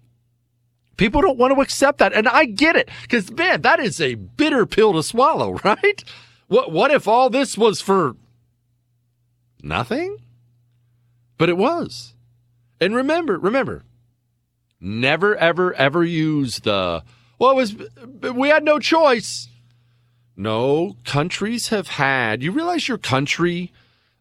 People 0.97 1.21
don't 1.21 1.37
want 1.37 1.53
to 1.53 1.61
accept 1.61 1.97
that. 1.99 2.13
And 2.13 2.27
I 2.27 2.45
get 2.45 2.75
it. 2.75 2.89
Because, 3.01 3.31
man, 3.31 3.61
that 3.61 3.79
is 3.79 3.99
a 3.99 4.15
bitter 4.15 4.65
pill 4.65 4.93
to 4.93 5.03
swallow, 5.03 5.53
right? 5.63 6.03
What, 6.47 6.71
what 6.71 6.91
if 6.91 7.07
all 7.07 7.29
this 7.29 7.57
was 7.57 7.81
for 7.81 8.15
nothing? 9.61 10.17
But 11.37 11.49
it 11.49 11.57
was. 11.57 12.13
And 12.79 12.95
remember, 12.95 13.37
remember, 13.39 13.83
never, 14.79 15.35
ever, 15.35 15.73
ever 15.73 16.03
use 16.03 16.59
the, 16.59 17.03
well, 17.39 17.51
it 17.51 17.55
was, 17.55 17.75
we 18.33 18.49
had 18.49 18.63
no 18.63 18.77
choice. 18.77 19.47
No, 20.35 20.97
countries 21.05 21.69
have 21.69 21.87
had, 21.87 22.43
you 22.43 22.51
realize 22.51 22.87
your 22.87 22.97
country, 22.97 23.71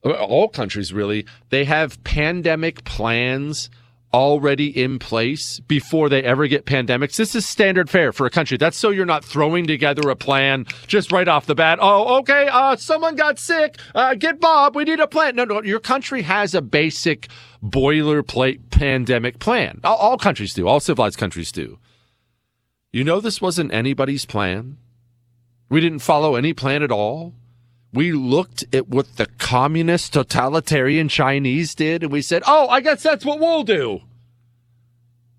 all 0.05 0.49
countries 0.49 0.93
really, 0.93 1.27
they 1.49 1.65
have 1.65 2.03
pandemic 2.05 2.85
plans 2.85 3.71
already 4.15 4.67
in 4.67 4.99
place 4.99 5.61
before 5.61 6.09
they 6.09 6.23
ever 6.23 6.47
get 6.47 6.67
pandemics. 6.67 7.17
This 7.17 7.35
is 7.35 7.49
standard 7.49 7.89
fare 7.89 8.13
for 8.13 8.27
a 8.27 8.31
country. 8.31 8.57
That's 8.57 8.77
so 8.77 8.91
you're 8.91 9.07
not 9.07 9.25
throwing 9.25 9.67
together 9.67 10.11
a 10.11 10.17
plan 10.17 10.67
just 10.87 11.13
right 11.13 11.29
off 11.29 11.47
the 11.47 11.55
bat. 11.55 11.79
Oh, 11.81 12.19
okay, 12.19 12.49
uh, 12.51 12.77
someone 12.77 13.17
got 13.17 13.39
sick. 13.39 13.79
Uh, 13.95 14.15
get 14.15 14.41
Bob. 14.41 14.77
We 14.77 14.85
need 14.85 15.01
a 15.01 15.07
plan. 15.07 15.37
No, 15.37 15.45
no, 15.45 15.63
your 15.63 15.81
country 15.81 16.23
has 16.23 16.55
a 16.55 16.63
basic 16.63 17.29
boilerplate 17.63 18.71
pandemic 18.71 19.39
plan. 19.39 19.81
All, 19.85 19.97
all 19.97 20.19
countries 20.19 20.55
do. 20.55 20.69
All 20.69 20.81
civilized 20.81 21.19
countries 21.19 21.53
do. 21.53 21.79
You 22.93 23.05
know, 23.05 23.21
this 23.21 23.41
wasn't 23.41 23.73
anybody's 23.73 24.27
plan. 24.27 24.77
We 25.71 25.81
didn't 25.81 26.01
follow 26.01 26.35
any 26.35 26.53
plan 26.53 26.83
at 26.83 26.93
all. 26.93 27.35
We 27.93 28.13
looked 28.13 28.65
at 28.75 28.89
what 28.89 29.17
the 29.17 29.27
communist 29.39 30.15
totalitarian 30.15 31.09
Chinese 31.09 31.75
did 31.75 32.03
and 32.03 32.11
we 32.11 32.23
said, 32.23 32.43
oh, 32.47 32.69
I 32.69 32.81
guess 32.81 33.03
that's 33.03 33.25
what 33.25 33.39
we'll 33.39 33.65
do. 33.65 34.01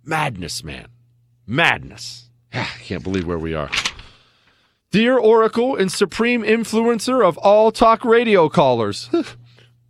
Madness, 0.03 0.63
man. 0.63 0.87
Madness. 1.47 2.29
I 2.53 2.65
can't 2.83 3.03
believe 3.03 3.25
where 3.25 3.39
we 3.39 3.53
are. 3.53 3.69
Dear 4.91 5.17
Oracle 5.17 5.75
and 5.75 5.91
supreme 5.91 6.43
influencer 6.43 7.25
of 7.27 7.37
all 7.39 7.71
talk 7.71 8.05
radio 8.05 8.47
callers. 8.49 9.09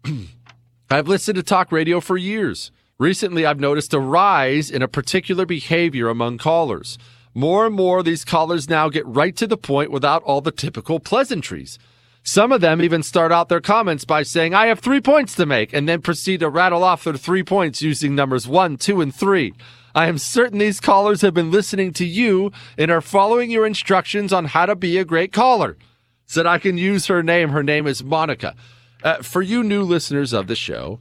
I've 0.90 1.08
listened 1.10 1.36
to 1.36 1.44
talk 1.44 1.72
radio 1.72 2.00
for 2.00 2.16
years. 2.16 2.72
Recently, 2.98 3.46
I've 3.46 3.60
noticed 3.60 3.94
a 3.94 4.00
rise 4.00 4.72
in 4.72 4.82
a 4.82 4.88
particular 4.88 5.46
behavior 5.46 6.08
among 6.08 6.38
callers. 6.38 6.98
More 7.34 7.66
and 7.66 7.76
more, 7.76 8.04
these 8.04 8.24
callers 8.24 8.70
now 8.70 8.88
get 8.88 9.06
right 9.06 9.36
to 9.36 9.48
the 9.48 9.58
point 9.58 9.92
without 9.92 10.24
all 10.24 10.40
the 10.40 10.52
typical 10.52 11.00
pleasantries. 11.00 11.80
Some 12.24 12.54
of 12.54 12.62
them 12.62 12.82
even 12.82 13.04
start 13.04 13.34
out 13.34 13.50
their 13.50 13.60
comments 13.60 14.06
by 14.06 14.24
saying, 14.24 14.54
I 14.54 14.68
have 14.68 14.80
three 14.80 15.02
points 15.02 15.36
to 15.36 15.46
make, 15.46 15.74
and 15.74 15.90
then 15.90 16.02
proceed 16.02 16.40
to 16.40 16.50
rattle 16.50 16.84
off 16.84 17.04
their 17.04 17.16
three 17.16 17.44
points 17.44 17.82
using 17.82 18.16
numbers 18.16 18.48
one, 18.48 18.78
two, 18.78 19.02
and 19.02 19.14
three. 19.14 19.54
I 19.94 20.08
am 20.08 20.18
certain 20.18 20.58
these 20.58 20.80
callers 20.80 21.22
have 21.22 21.34
been 21.34 21.52
listening 21.52 21.92
to 21.94 22.06
you 22.06 22.52
and 22.78 22.90
are 22.90 23.02
following 23.02 23.52
your 23.52 23.66
instructions 23.66 24.32
on 24.32 24.46
how 24.46 24.66
to 24.66 24.76
be 24.76 24.98
a 24.98 25.06
great 25.06 25.34
caller. 25.34 25.78
Said 26.26 26.48
I 26.48 26.58
can 26.58 26.78
use 26.78 27.08
her 27.08 27.22
name. 27.22 27.50
Her 27.50 27.62
name 27.62 27.86
is 27.86 28.04
Monica. 28.04 28.56
Uh, 29.04 29.18
for 29.18 29.42
you 29.42 29.62
new 29.62 29.84
listeners 29.84 30.32
of 30.32 30.48
the 30.48 30.56
show, 30.56 30.98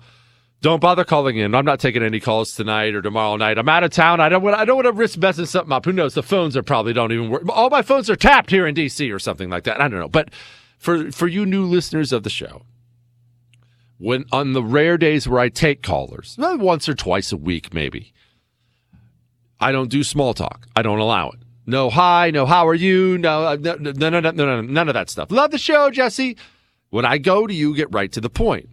don't 0.60 0.80
bother 0.80 1.04
calling 1.04 1.38
in. 1.38 1.54
I'm 1.54 1.64
not 1.64 1.80
taking 1.80 2.02
any 2.02 2.20
calls 2.20 2.54
tonight 2.54 2.94
or 2.94 3.00
tomorrow 3.00 3.36
night. 3.36 3.58
I'm 3.58 3.68
out 3.68 3.84
of 3.84 3.92
town. 3.92 4.20
I 4.20 4.28
don't 4.28 4.42
want. 4.42 4.56
I 4.56 4.64
don't 4.64 4.76
want 4.76 4.86
to 4.86 4.92
risk 4.92 5.18
messing 5.18 5.46
something 5.46 5.72
up. 5.72 5.84
Who 5.84 5.92
knows? 5.92 6.14
The 6.14 6.22
phones 6.22 6.56
are 6.56 6.62
probably 6.62 6.92
don't 6.92 7.12
even 7.12 7.30
work. 7.30 7.44
All 7.48 7.70
my 7.70 7.82
phones 7.82 8.10
are 8.10 8.16
tapped 8.16 8.50
here 8.50 8.66
in 8.66 8.74
DC 8.74 9.14
or 9.14 9.20
something 9.20 9.48
like 9.48 9.64
that. 9.64 9.80
I 9.80 9.88
don't 9.88 10.00
know. 10.00 10.08
But 10.08 10.30
for 10.82 11.12
for 11.12 11.28
you 11.28 11.46
new 11.46 11.64
listeners 11.64 12.12
of 12.12 12.24
the 12.24 12.30
show, 12.30 12.62
when 13.98 14.24
on 14.32 14.52
the 14.52 14.62
rare 14.64 14.98
days 14.98 15.28
where 15.28 15.38
I 15.38 15.48
take 15.48 15.80
callers, 15.80 16.34
once 16.38 16.88
or 16.88 16.94
twice 16.94 17.30
a 17.30 17.36
week 17.36 17.72
maybe, 17.72 18.12
I 19.60 19.70
don't 19.70 19.88
do 19.88 20.02
small 20.02 20.34
talk. 20.34 20.66
I 20.74 20.82
don't 20.82 20.98
allow 20.98 21.30
it. 21.30 21.38
No 21.66 21.88
hi, 21.88 22.32
no 22.32 22.46
how 22.46 22.66
are 22.66 22.74
you, 22.74 23.14
uh, 23.14 23.56
no 23.60 23.76
no 23.76 23.92
no 23.92 24.10
no 24.10 24.20
no, 24.20 24.30
no, 24.30 24.60
none 24.60 24.88
of 24.88 24.94
that 24.94 25.08
stuff. 25.08 25.30
Love 25.30 25.52
the 25.52 25.58
show, 25.58 25.88
Jesse. 25.88 26.36
When 26.90 27.04
I 27.04 27.18
go 27.18 27.46
to 27.46 27.54
you, 27.54 27.76
get 27.76 27.94
right 27.94 28.10
to 28.10 28.20
the 28.20 28.28
point. 28.28 28.68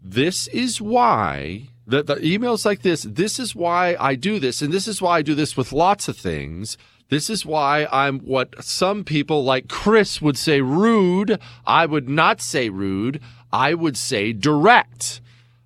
This 0.00 0.46
is 0.48 0.80
why 0.80 1.70
the, 1.88 2.04
the 2.04 2.16
emails 2.16 2.64
like 2.64 2.82
this. 2.82 3.02
This 3.02 3.40
is 3.40 3.56
why 3.56 3.96
I 3.98 4.14
do 4.14 4.38
this, 4.38 4.62
and 4.62 4.72
this 4.72 4.86
is 4.86 5.02
why 5.02 5.18
I 5.18 5.22
do 5.22 5.34
this 5.34 5.56
with 5.56 5.72
lots 5.72 6.06
of 6.06 6.16
things. 6.16 6.78
This 7.12 7.28
is 7.28 7.44
why 7.44 7.86
I'm 7.92 8.20
what 8.20 8.64
some 8.64 9.04
people 9.04 9.44
like 9.44 9.68
Chris 9.68 10.22
would 10.22 10.38
say 10.38 10.62
rude. 10.62 11.38
I 11.66 11.84
would 11.84 12.08
not 12.08 12.40
say 12.40 12.70
rude. 12.70 13.20
I 13.52 13.74
would 13.74 13.98
say 13.98 14.32
direct. 14.32 15.20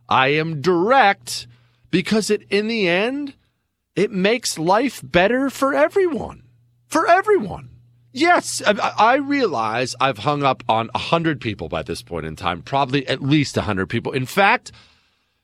I 0.08 0.30
am 0.30 0.60
direct 0.60 1.46
because 1.92 2.30
it, 2.30 2.42
in 2.50 2.66
the 2.66 2.88
end, 2.88 3.34
it 3.94 4.10
makes 4.10 4.58
life 4.58 5.00
better 5.04 5.48
for 5.48 5.72
everyone. 5.72 6.42
For 6.88 7.06
everyone. 7.08 7.70
Yes, 8.10 8.60
I, 8.66 9.14
realize 9.14 9.94
I've 10.00 10.18
hung 10.18 10.42
up 10.42 10.64
on 10.68 10.90
a 10.96 10.98
hundred 10.98 11.40
people 11.40 11.68
by 11.68 11.84
this 11.84 12.02
point 12.02 12.26
in 12.26 12.34
time, 12.34 12.60
probably 12.60 13.06
at 13.06 13.22
least 13.22 13.56
a 13.56 13.62
hundred 13.62 13.86
people. 13.86 14.10
In 14.10 14.26
fact, 14.26 14.72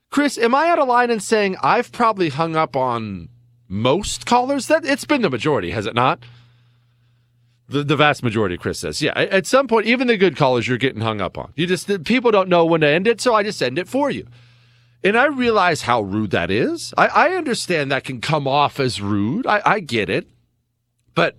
Chris, 0.09 0.37
am 0.37 0.53
I 0.53 0.67
out 0.67 0.79
of 0.79 0.89
line 0.89 1.11
in 1.11 1.21
saying 1.21 1.55
I've 1.63 1.93
probably 1.93 2.27
hung 2.27 2.57
up 2.57 2.75
on 2.75 3.29
most 3.67 4.25
callers? 4.25 4.67
That 4.67 4.85
it's 4.85 5.05
been 5.05 5.21
the 5.21 5.29
majority, 5.29 5.71
has 5.71 5.85
it 5.85 5.95
not? 5.95 6.19
The, 7.69 7.83
the 7.83 7.95
vast 7.95 8.23
majority, 8.23 8.57
Chris 8.57 8.79
says. 8.79 9.01
Yeah, 9.01 9.13
at 9.13 9.47
some 9.47 9.67
point, 9.67 9.87
even 9.87 10.07
the 10.07 10.17
good 10.17 10.35
callers 10.35 10.67
you're 10.67 10.77
getting 10.77 11.01
hung 11.01 11.21
up 11.21 11.37
on. 11.37 11.53
You 11.55 11.65
just 11.65 12.03
people 12.03 12.31
don't 12.31 12.49
know 12.49 12.65
when 12.65 12.81
to 12.81 12.87
end 12.87 13.07
it, 13.07 13.21
so 13.21 13.33
I 13.33 13.43
just 13.43 13.61
end 13.63 13.79
it 13.79 13.87
for 13.87 14.11
you. 14.11 14.27
And 15.03 15.17
I 15.17 15.25
realize 15.25 15.81
how 15.81 16.01
rude 16.01 16.31
that 16.31 16.49
is. 16.49 16.93
I, 16.97 17.07
I 17.07 17.29
understand 17.31 17.91
that 17.91 18.05
can 18.05 18.21
come 18.21 18.47
off 18.47 18.79
as 18.79 19.01
rude. 19.01 19.45
I, 19.45 19.61
I 19.65 19.79
get 19.81 20.09
it. 20.09 20.27
But 21.13 21.37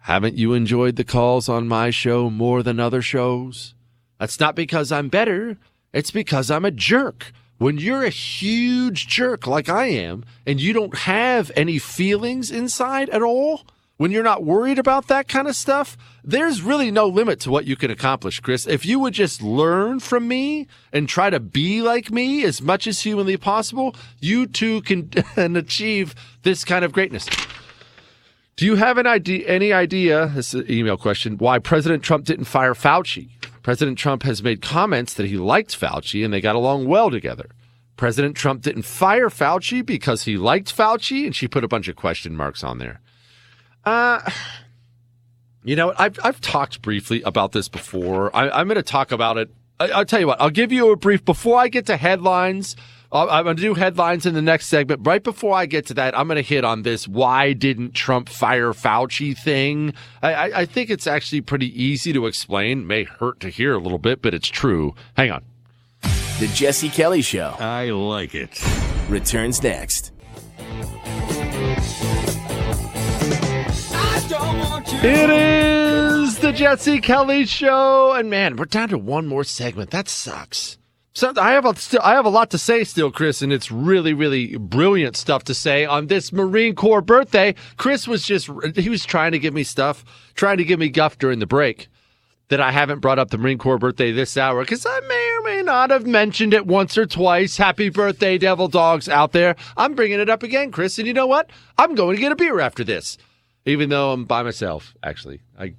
haven't 0.00 0.36
you 0.36 0.52
enjoyed 0.52 0.96
the 0.96 1.04
calls 1.04 1.48
on 1.48 1.66
my 1.66 1.90
show 1.90 2.30
more 2.30 2.62
than 2.62 2.78
other 2.78 3.02
shows? 3.02 3.74
That's 4.18 4.38
not 4.38 4.54
because 4.54 4.92
I'm 4.92 5.08
better. 5.08 5.56
It's 5.92 6.10
because 6.10 6.50
I'm 6.50 6.64
a 6.64 6.70
jerk. 6.70 7.32
When 7.64 7.78
you're 7.78 8.04
a 8.04 8.10
huge 8.10 9.08
jerk 9.08 9.46
like 9.46 9.70
I 9.70 9.86
am, 9.86 10.26
and 10.46 10.60
you 10.60 10.74
don't 10.74 10.94
have 10.98 11.50
any 11.56 11.78
feelings 11.78 12.50
inside 12.50 13.08
at 13.08 13.22
all, 13.22 13.62
when 13.96 14.10
you're 14.10 14.22
not 14.22 14.44
worried 14.44 14.78
about 14.78 15.06
that 15.08 15.28
kind 15.28 15.48
of 15.48 15.56
stuff, 15.56 15.96
there's 16.22 16.60
really 16.60 16.90
no 16.90 17.06
limit 17.06 17.40
to 17.40 17.50
what 17.50 17.64
you 17.64 17.74
can 17.74 17.90
accomplish, 17.90 18.38
Chris. 18.40 18.66
If 18.66 18.84
you 18.84 18.98
would 18.98 19.14
just 19.14 19.40
learn 19.40 20.00
from 20.00 20.28
me 20.28 20.66
and 20.92 21.08
try 21.08 21.30
to 21.30 21.40
be 21.40 21.80
like 21.80 22.10
me 22.10 22.44
as 22.44 22.60
much 22.60 22.86
as 22.86 23.00
humanly 23.00 23.38
possible, 23.38 23.96
you 24.20 24.46
too 24.46 24.82
can 24.82 25.08
achieve 25.56 26.14
this 26.42 26.66
kind 26.66 26.84
of 26.84 26.92
greatness. 26.92 27.26
Do 28.56 28.66
you 28.66 28.76
have 28.76 28.98
an 28.98 29.06
idea, 29.06 29.48
any 29.48 29.72
idea, 29.72 30.26
this 30.34 30.52
is 30.52 30.68
an 30.68 30.70
email 30.70 30.98
question, 30.98 31.38
why 31.38 31.60
President 31.60 32.02
Trump 32.02 32.26
didn't 32.26 32.44
fire 32.44 32.74
Fauci? 32.74 33.30
President 33.64 33.96
Trump 33.96 34.24
has 34.24 34.42
made 34.42 34.60
comments 34.60 35.14
that 35.14 35.26
he 35.26 35.38
liked 35.38 35.78
Fauci 35.78 36.22
and 36.22 36.32
they 36.32 36.42
got 36.42 36.54
along 36.54 36.86
well 36.86 37.10
together. 37.10 37.48
President 37.96 38.36
Trump 38.36 38.60
didn't 38.60 38.82
fire 38.82 39.30
Fauci 39.30 39.84
because 39.84 40.24
he 40.24 40.36
liked 40.36 40.76
Fauci, 40.76 41.24
and 41.24 41.34
she 41.34 41.48
put 41.48 41.64
a 41.64 41.68
bunch 41.68 41.88
of 41.88 41.96
question 41.96 42.36
marks 42.36 42.62
on 42.62 42.78
there. 42.78 43.00
Uh, 43.84 44.20
you 45.64 45.76
know, 45.76 45.94
I've 45.96 46.18
I've 46.22 46.40
talked 46.40 46.82
briefly 46.82 47.22
about 47.22 47.52
this 47.52 47.68
before. 47.68 48.34
I, 48.36 48.60
am 48.60 48.66
going 48.66 48.76
to 48.76 48.82
talk 48.82 49.12
about 49.12 49.38
it. 49.38 49.50
I, 49.80 49.96
will 49.96 50.04
tell 50.04 50.20
you 50.20 50.26
what. 50.26 50.40
I'll 50.40 50.50
give 50.50 50.70
you 50.70 50.90
a 50.90 50.96
brief 50.96 51.24
before 51.24 51.58
I 51.58 51.68
get 51.68 51.86
to 51.86 51.96
headlines. 51.96 52.76
I'll, 53.14 53.30
I'm 53.30 53.44
going 53.44 53.56
to 53.56 53.62
do 53.62 53.74
headlines 53.74 54.26
in 54.26 54.34
the 54.34 54.42
next 54.42 54.66
segment. 54.66 55.06
Right 55.06 55.22
before 55.22 55.54
I 55.54 55.66
get 55.66 55.86
to 55.86 55.94
that, 55.94 56.18
I'm 56.18 56.26
going 56.26 56.36
to 56.36 56.42
hit 56.42 56.64
on 56.64 56.82
this 56.82 57.06
"Why 57.06 57.52
didn't 57.52 57.94
Trump 57.94 58.28
fire 58.28 58.72
Fauci?" 58.72 59.38
thing. 59.38 59.94
I, 60.20 60.34
I, 60.34 60.60
I 60.60 60.66
think 60.66 60.90
it's 60.90 61.06
actually 61.06 61.40
pretty 61.40 61.80
easy 61.80 62.12
to 62.12 62.26
explain. 62.26 62.86
May 62.86 63.04
hurt 63.04 63.38
to 63.40 63.48
hear 63.48 63.74
a 63.74 63.78
little 63.78 63.98
bit, 63.98 64.20
but 64.20 64.34
it's 64.34 64.48
true. 64.48 64.94
Hang 65.16 65.30
on. 65.30 65.44
The 66.40 66.50
Jesse 66.52 66.88
Kelly 66.88 67.22
Show. 67.22 67.54
I 67.60 67.90
like 67.90 68.34
it. 68.34 68.60
Returns 69.08 69.62
next. 69.62 70.10
It 75.06 75.30
is 75.30 76.38
the 76.38 76.52
Jesse 76.52 77.00
Kelly 77.00 77.46
Show, 77.46 78.12
and 78.12 78.28
man, 78.28 78.56
we're 78.56 78.64
down 78.64 78.88
to 78.88 78.98
one 78.98 79.26
more 79.26 79.44
segment. 79.44 79.90
That 79.90 80.08
sucks. 80.08 80.78
So 81.14 81.32
I 81.36 81.52
have 81.52 81.64
a 81.64 81.76
still, 81.76 82.00
I 82.02 82.14
have 82.14 82.24
a 82.24 82.30
lot 82.30 82.50
to 82.50 82.58
say 82.58 82.82
still, 82.82 83.12
Chris, 83.12 83.40
and 83.40 83.52
it's 83.52 83.70
really, 83.70 84.12
really 84.12 84.56
brilliant 84.56 85.16
stuff 85.16 85.44
to 85.44 85.54
say 85.54 85.84
on 85.84 86.08
this 86.08 86.32
Marine 86.32 86.74
Corps 86.74 87.02
birthday. 87.02 87.54
Chris 87.76 88.08
was 88.08 88.26
just 88.26 88.50
he 88.74 88.88
was 88.88 89.04
trying 89.04 89.30
to 89.30 89.38
give 89.38 89.54
me 89.54 89.62
stuff, 89.62 90.04
trying 90.34 90.58
to 90.58 90.64
give 90.64 90.80
me 90.80 90.88
guff 90.88 91.16
during 91.18 91.38
the 91.38 91.46
break 91.46 91.88
that 92.48 92.60
I 92.60 92.72
haven't 92.72 92.98
brought 92.98 93.20
up 93.20 93.30
the 93.30 93.38
Marine 93.38 93.58
Corps 93.58 93.78
birthday 93.78 94.10
this 94.10 94.36
hour 94.36 94.62
because 94.62 94.84
I 94.84 95.00
may 95.06 95.36
or 95.38 95.42
may 95.44 95.62
not 95.62 95.90
have 95.90 96.04
mentioned 96.04 96.52
it 96.52 96.66
once 96.66 96.98
or 96.98 97.06
twice. 97.06 97.56
Happy 97.56 97.90
birthday, 97.90 98.36
Devil 98.36 98.66
Dogs 98.66 99.08
out 99.08 99.30
there. 99.30 99.54
I'm 99.76 99.94
bringing 99.94 100.18
it 100.18 100.28
up 100.28 100.42
again, 100.42 100.72
Chris, 100.72 100.98
and 100.98 101.06
you 101.06 101.14
know 101.14 101.28
what? 101.28 101.48
I'm 101.78 101.94
going 101.94 102.16
to 102.16 102.20
get 102.20 102.32
a 102.32 102.36
beer 102.36 102.58
after 102.58 102.82
this 102.82 103.18
even 103.66 103.88
though 103.88 104.12
I'm 104.12 104.24
by 104.24 104.42
myself. 104.42 104.94
Actually, 105.02 105.40
I, 105.58 105.74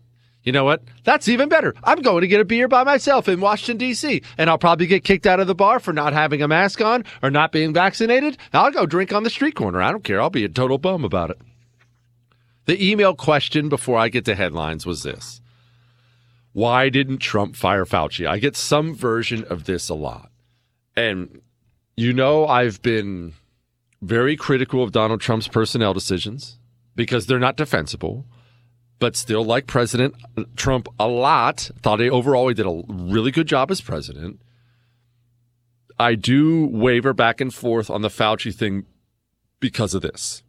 you 0.46 0.52
know 0.52 0.64
what? 0.64 0.84
That's 1.04 1.28
even 1.28 1.50
better. 1.50 1.74
I'm 1.84 2.02
going 2.02 2.22
to 2.22 2.28
get 2.28 2.40
a 2.40 2.46
beer 2.46 2.68
by 2.68 2.84
myself 2.84 3.28
in 3.28 3.42
Washington 3.42 3.78
D.C. 3.78 4.22
and 4.38 4.50
I'll 4.50 4.60
probably 4.60 4.86
get 4.86 5.04
kicked 5.04 5.26
out 5.26 5.40
of 5.40 5.48
the 5.48 5.56
bar 5.56 5.80
for 5.80 5.92
not 5.92 6.14
having 6.14 6.42
a 6.44 6.48
mask 6.48 6.82
on 6.82 7.04
or 7.24 7.32
not 7.32 7.52
being 7.52 7.74
vaccinated. 7.74 8.38
I'll 8.54 8.72
go 8.72 8.86
drink 8.86 9.12
on 9.12 9.24
the 9.24 9.30
street 9.32 9.56
corner. 9.56 9.82
I 9.82 9.92
don't 9.92 10.04
care. 10.04 10.22
I'll 10.22 10.30
be 10.30 10.46
a 10.46 10.50
total 10.50 10.78
bum 10.78 11.04
about 11.04 11.32
it. 11.32 11.40
The 12.66 12.92
email 12.92 13.16
question 13.16 13.70
before 13.70 13.98
I 13.98 14.10
get 14.10 14.26
to 14.26 14.36
headlines 14.36 14.86
was 14.86 15.04
this. 15.04 15.42
Why 16.54 16.90
didn't 16.90 17.18
Trump 17.18 17.56
fire 17.56 17.86
Fauci? 17.86 18.28
I 18.28 18.38
get 18.38 18.56
some 18.56 18.96
version 18.96 19.44
of 19.46 19.66
this 19.66 19.90
a 19.90 19.96
lot. 19.96 20.30
And 20.96 21.42
you 21.98 22.14
know 22.14 22.48
I've 22.48 22.82
been 22.82 23.34
very 24.02 24.36
critical 24.36 24.84
of 24.84 24.92
Donald 24.92 25.22
Trump's 25.22 25.48
personnel 25.48 25.94
decisions 25.94 26.60
because 26.96 27.26
they're 27.26 27.40
not 27.40 27.58
defensible, 27.58 28.26
but 29.00 29.16
still 29.16 29.44
like 29.44 29.68
President 29.68 30.16
Trump 30.56 30.88
a 31.00 31.08
lot. 31.08 31.70
Thought 31.82 32.00
he 32.00 32.10
overall 32.10 32.48
he 32.48 32.54
did 32.54 32.66
a 32.66 32.84
really 32.88 33.32
good 33.32 33.48
job 33.48 33.72
as 33.72 33.82
president. 33.82 34.40
I 35.98 36.16
do 36.16 36.66
waver 36.68 37.14
back 37.14 37.40
and 37.40 37.54
forth 37.54 37.90
on 37.90 38.02
the 38.02 38.10
Fauci 38.10 38.54
thing 38.54 38.86
because 39.60 39.94
of 39.94 40.02
this. 40.02 40.44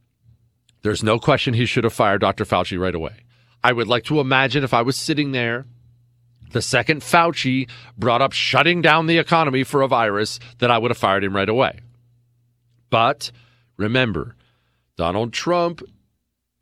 There's 0.83 1.03
no 1.03 1.19
question 1.19 1.55
he 1.55 1.67
should 1.67 1.85
have 1.85 1.93
fired 1.93 2.21
Dr. 2.21 2.45
Fauci 2.45 2.79
right 2.79 2.95
away. 2.95 3.25
I 3.63 3.73
would 3.73 3.89
like 3.89 4.05
to 4.05 4.21
imagine 4.21 4.65
if 4.65 4.75
I 4.75 4.83
was 4.83 4.97
sitting 4.97 5.33
there 5.33 5.67
the 6.53 6.63
second 6.63 7.03
Fauci 7.03 7.69
brought 7.99 8.23
up 8.23 8.33
shutting 8.33 8.83
down 8.83 9.07
the 9.07 9.19
economy 9.19 9.65
for 9.65 9.83
a 9.83 9.89
virus, 9.89 10.39
that 10.59 10.71
I 10.71 10.79
would 10.79 10.91
have 10.91 10.99
fired 10.99 11.25
him 11.25 11.35
right 11.35 11.49
away. 11.49 11.81
But 12.91 13.31
remember, 13.77 14.37
Donald 14.97 15.33
Trump 15.33 15.83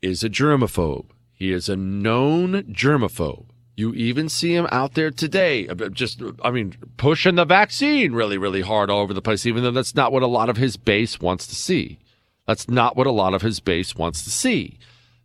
is 0.01 0.23
a 0.23 0.29
germaphobe. 0.29 1.09
He 1.35 1.51
is 1.51 1.69
a 1.69 1.75
known 1.75 2.63
germaphobe. 2.63 3.45
You 3.77 3.93
even 3.93 4.29
see 4.29 4.55
him 4.55 4.67
out 4.71 4.93
there 4.93 5.11
today, 5.11 5.67
uh, 5.67 5.75
just, 5.89 6.21
I 6.41 6.49
mean, 6.49 6.75
pushing 6.95 7.35
the 7.35 7.43
vaccine 7.43 8.13
really, 8.13 8.37
really 8.37 8.61
hard 8.61 8.89
all 8.89 9.01
over 9.01 9.13
the 9.13 9.21
place, 9.21 9.45
even 9.45 9.63
though 9.63 9.71
that's 9.71 9.95
not 9.95 10.13
what 10.13 10.23
a 10.23 10.27
lot 10.27 10.49
of 10.49 10.55
his 10.55 10.77
base 10.77 11.19
wants 11.19 11.45
to 11.47 11.55
see. 11.55 11.99
That's 12.47 12.69
not 12.69 12.95
what 12.95 13.05
a 13.05 13.11
lot 13.11 13.33
of 13.33 13.41
his 13.41 13.59
base 13.59 13.93
wants 13.93 14.23
to 14.23 14.31
see. 14.31 14.79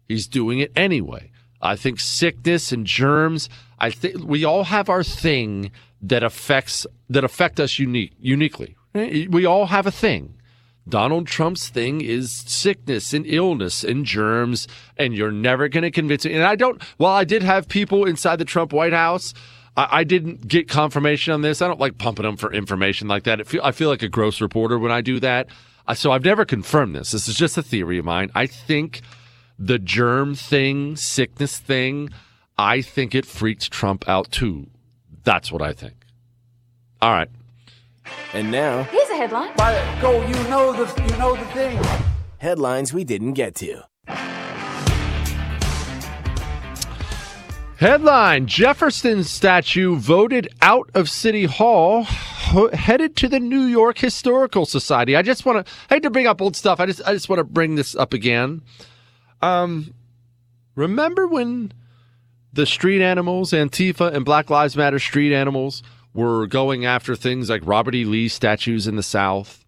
He's 0.09 0.27
doing 0.27 0.59
it 0.59 0.73
anyway. 0.75 1.31
I 1.63 1.77
think 1.77 2.01
sickness 2.01 2.73
and 2.73 2.87
germs, 2.87 3.49
I 3.79 3.91
think 3.91 4.25
we 4.25 4.45
all 4.45 4.65
have 4.65 4.89
our 4.89 5.05
thing 5.05 5.71
that 6.03 6.25
affects 6.25 6.87
that 7.09 7.23
affect 7.23 7.61
us 7.61 7.79
unique 7.79 8.13
uniquely. 8.19 8.77
We 8.95 9.45
all 9.45 9.67
have 9.67 9.87
a 9.87 9.93
thing. 9.93 10.40
Donald 10.89 11.27
Trump's 11.27 11.69
thing 11.69 12.01
is 12.01 12.33
sickness 12.33 13.13
and 13.13 13.27
illness 13.27 13.85
and 13.85 14.05
germs, 14.05 14.67
and 14.97 15.15
you're 15.15 15.31
never 15.31 15.69
going 15.69 15.83
to 15.83 15.91
convince 15.91 16.25
me. 16.25 16.35
And 16.35 16.43
I 16.45 16.57
don't. 16.57 16.83
Well, 16.99 17.13
I 17.13 17.25
did 17.25 17.43
have 17.43 17.69
people 17.69 18.05
inside 18.07 18.37
the 18.37 18.45
Trump 18.45 18.73
White 18.73 18.93
House. 18.93 19.35
I, 19.77 20.01
I 20.01 20.05
didn't 20.05 20.49
get 20.49 20.69
confirmation 20.69 21.33
on 21.33 21.43
this. 21.43 21.63
I 21.63 21.69
don't 21.69 21.81
like 21.81 21.99
pumping 21.99 22.25
them 22.25 22.37
for 22.37 22.53
information 22.53 23.09
like 23.09 23.25
that. 23.25 23.47
Feel, 23.47 23.63
I 23.63 23.73
feel 23.73 23.89
like 23.89 24.03
a 24.03 24.09
gross 24.09 24.41
reporter 24.41 24.79
when 24.79 24.91
I 24.91 25.01
do 25.01 25.21
that. 25.21 25.49
So 25.95 26.13
I've 26.13 26.25
never 26.25 26.45
confirmed 26.45 26.95
this. 26.95 27.11
This 27.11 27.29
is 27.29 27.35
just 27.35 27.59
a 27.59 27.63
theory 27.63 27.99
of 27.99 28.05
mine. 28.05 28.31
I 28.35 28.47
think 28.47 29.01
the 29.59 29.79
germ 29.79 30.35
thing, 30.35 30.97
sickness 30.97 31.59
thing, 31.59 32.11
I 32.57 32.81
think 32.81 33.15
it 33.15 33.27
freaks 33.27 33.69
Trump 33.69 34.09
out 34.09 34.31
too. 34.31 34.69
That's 35.25 35.51
what 35.51 35.63
I 35.63 35.73
think. 35.73 35.95
All 37.03 37.11
right. 37.11 37.29
And 38.33 38.51
now, 38.51 38.89
Here's 39.21 39.33
a 39.33 39.49
headline. 39.53 40.01
go, 40.01 40.27
you 40.27 40.49
know 40.49 40.73
the 40.73 41.03
you 41.03 41.19
know 41.19 41.37
the 41.37 41.45
thing. 41.53 41.79
headlines 42.39 42.95
we 42.95 43.05
didn't 43.05 43.35
get 43.35 43.55
to. 43.57 43.83
Headline 47.77 48.47
Jefferson 48.47 49.25
statue 49.25 49.97
voted 49.97 50.49
out 50.63 50.89
of 50.95 51.11
City 51.11 51.45
Hall, 51.45 52.05
ho- 52.05 52.71
headed 52.73 53.15
to 53.17 53.29
the 53.29 53.41
New 53.41 53.65
York 53.65 53.99
Historical 53.99 54.65
Society. 54.65 55.15
I 55.15 55.21
just 55.21 55.45
want 55.45 55.67
to, 55.67 55.73
I 55.91 55.97
hate 55.97 56.03
to 56.05 56.11
bring 56.11 56.27
up 56.27 56.41
old 56.41 56.57
stuff. 56.57 56.81
I 56.81 56.87
just, 56.87 57.03
I 57.07 57.13
just 57.13 57.29
want 57.29 57.41
to 57.41 57.45
bring 57.45 57.75
this 57.75 57.95
up 57.95 58.15
again. 58.15 58.63
Um, 59.43 59.93
remember 60.77 61.27
when 61.27 61.75
the 62.55 62.65
street 62.65 63.03
animals, 63.03 63.53
Antifa 63.53 64.15
and 64.15 64.25
Black 64.25 64.49
Lives 64.49 64.79
Matter 64.79 64.99
street 64.99 65.35
animals, 65.35 65.83
were 66.13 66.47
going 66.47 66.85
after 66.85 67.15
things 67.15 67.51
like 67.51 67.63
Robert 67.65 67.95
E. 67.95 68.05
Lee 68.05 68.29
statues 68.29 68.87
in 68.87 68.97
the 68.97 69.03
South? 69.03 69.65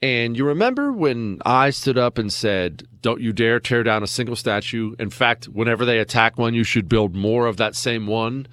And 0.00 0.36
you 0.36 0.44
remember 0.44 0.92
when 0.92 1.40
I 1.44 1.70
stood 1.70 1.98
up 1.98 2.18
and 2.18 2.32
said, 2.32 2.86
Don't 3.00 3.20
you 3.20 3.32
dare 3.32 3.58
tear 3.58 3.82
down 3.82 4.02
a 4.02 4.06
single 4.06 4.36
statue. 4.36 4.94
In 4.98 5.10
fact, 5.10 5.46
whenever 5.46 5.84
they 5.84 5.98
attack 5.98 6.38
one, 6.38 6.54
you 6.54 6.62
should 6.64 6.88
build 6.88 7.16
more 7.16 7.46
of 7.46 7.56
that 7.56 7.74
same 7.74 8.06
one 8.06 8.46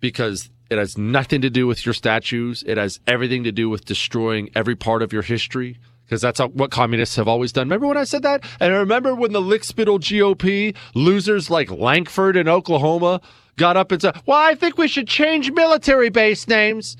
because 0.00 0.50
it 0.70 0.76
has 0.76 0.98
nothing 0.98 1.40
to 1.40 1.50
do 1.50 1.66
with 1.66 1.86
your 1.86 1.94
statues. 1.94 2.62
It 2.66 2.76
has 2.76 3.00
everything 3.06 3.44
to 3.44 3.52
do 3.52 3.70
with 3.70 3.86
destroying 3.86 4.50
every 4.54 4.76
part 4.76 5.02
of 5.02 5.12
your 5.12 5.22
history 5.22 5.78
because 6.04 6.20
that's 6.20 6.40
what 6.40 6.70
communists 6.70 7.16
have 7.16 7.28
always 7.28 7.52
done. 7.52 7.66
Remember 7.66 7.86
when 7.86 7.96
I 7.96 8.04
said 8.04 8.22
that? 8.22 8.44
And 8.60 8.74
I 8.74 8.76
remember 8.76 9.14
when 9.14 9.32
the 9.32 9.40
lickspittle 9.40 10.00
GOP 10.00 10.76
losers 10.94 11.48
like 11.48 11.70
Lankford 11.70 12.36
in 12.36 12.48
Oklahoma 12.48 13.22
got 13.56 13.76
up 13.76 13.92
and 13.92 14.02
said, 14.02 14.20
Well, 14.26 14.38
I 14.38 14.54
think 14.54 14.78
we 14.78 14.88
should 14.88 15.08
change 15.08 15.50
military 15.52 16.10
base 16.10 16.48
names. 16.48 16.96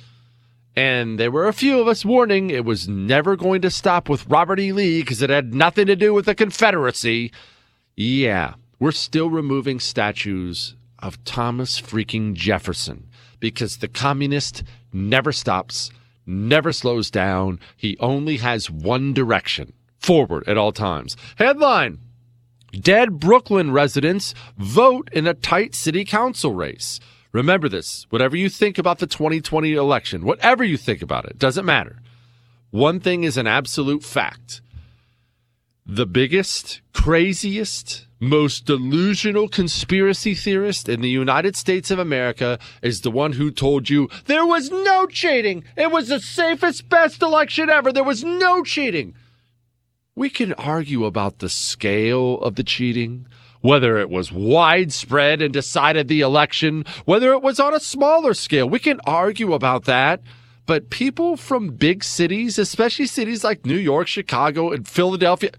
And 0.76 1.20
there 1.20 1.30
were 1.30 1.46
a 1.46 1.52
few 1.52 1.80
of 1.80 1.86
us 1.86 2.04
warning 2.04 2.50
it 2.50 2.64
was 2.64 2.88
never 2.88 3.36
going 3.36 3.62
to 3.62 3.70
stop 3.70 4.08
with 4.08 4.26
Robert 4.26 4.58
E. 4.58 4.72
Lee 4.72 5.00
because 5.02 5.22
it 5.22 5.30
had 5.30 5.54
nothing 5.54 5.86
to 5.86 5.94
do 5.94 6.12
with 6.12 6.26
the 6.26 6.34
Confederacy. 6.34 7.30
Yeah, 7.96 8.54
we're 8.80 8.90
still 8.90 9.30
removing 9.30 9.78
statues 9.78 10.74
of 10.98 11.22
Thomas 11.24 11.80
freaking 11.80 12.34
Jefferson 12.34 13.08
because 13.38 13.76
the 13.76 13.88
communist 13.88 14.64
never 14.92 15.30
stops, 15.30 15.90
never 16.26 16.72
slows 16.72 17.08
down. 17.10 17.60
He 17.76 17.96
only 18.00 18.38
has 18.38 18.68
one 18.68 19.12
direction 19.12 19.74
forward 20.00 20.48
at 20.48 20.58
all 20.58 20.72
times. 20.72 21.16
Headline 21.36 22.00
Dead 22.80 23.18
Brooklyn 23.18 23.70
residents 23.70 24.34
vote 24.58 25.08
in 25.12 25.26
a 25.26 25.34
tight 25.34 25.74
city 25.74 26.04
council 26.04 26.54
race. 26.54 27.00
Remember 27.32 27.68
this 27.68 28.06
whatever 28.10 28.36
you 28.36 28.48
think 28.48 28.78
about 28.78 28.98
the 28.98 29.06
2020 29.06 29.74
election, 29.74 30.24
whatever 30.24 30.64
you 30.64 30.76
think 30.76 31.02
about 31.02 31.24
it, 31.24 31.38
doesn't 31.38 31.64
matter. 31.64 32.00
One 32.70 33.00
thing 33.00 33.24
is 33.24 33.36
an 33.36 33.46
absolute 33.46 34.02
fact 34.02 34.60
the 35.86 36.06
biggest, 36.06 36.80
craziest, 36.94 38.06
most 38.18 38.64
delusional 38.64 39.48
conspiracy 39.48 40.34
theorist 40.34 40.88
in 40.88 41.02
the 41.02 41.10
United 41.10 41.56
States 41.56 41.90
of 41.90 41.98
America 41.98 42.58
is 42.82 43.02
the 43.02 43.10
one 43.10 43.32
who 43.32 43.50
told 43.50 43.90
you 43.90 44.08
there 44.24 44.46
was 44.46 44.70
no 44.70 45.06
cheating. 45.06 45.62
It 45.76 45.90
was 45.90 46.08
the 46.08 46.20
safest, 46.20 46.88
best 46.88 47.20
election 47.20 47.68
ever. 47.68 47.92
There 47.92 48.02
was 48.02 48.24
no 48.24 48.62
cheating. 48.62 49.14
We 50.16 50.30
can 50.30 50.52
argue 50.54 51.04
about 51.04 51.40
the 51.40 51.48
scale 51.48 52.38
of 52.38 52.54
the 52.54 52.62
cheating, 52.62 53.26
whether 53.60 53.98
it 53.98 54.10
was 54.10 54.30
widespread 54.30 55.42
and 55.42 55.52
decided 55.52 56.06
the 56.06 56.20
election, 56.20 56.84
whether 57.04 57.32
it 57.32 57.42
was 57.42 57.58
on 57.58 57.74
a 57.74 57.80
smaller 57.80 58.32
scale. 58.32 58.68
We 58.68 58.78
can 58.78 59.00
argue 59.06 59.54
about 59.54 59.84
that. 59.86 60.20
But 60.66 60.88
people 60.88 61.36
from 61.36 61.76
big 61.76 62.02
cities, 62.04 62.58
especially 62.58 63.06
cities 63.06 63.44
like 63.44 63.66
New 63.66 63.76
York, 63.76 64.06
Chicago, 64.06 64.70
and 64.70 64.88
Philadelphia, 64.88 65.50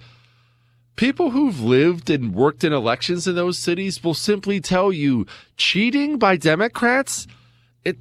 people 0.95 1.31
who've 1.31 1.59
lived 1.59 2.09
and 2.09 2.33
worked 2.33 2.63
in 2.63 2.73
elections 2.73 3.27
in 3.27 3.35
those 3.35 3.57
cities 3.57 4.03
will 4.03 4.13
simply 4.13 4.59
tell 4.59 4.91
you 4.91 5.27
cheating 5.57 6.17
by 6.17 6.37
Democrats, 6.37 7.27
it 7.83 7.97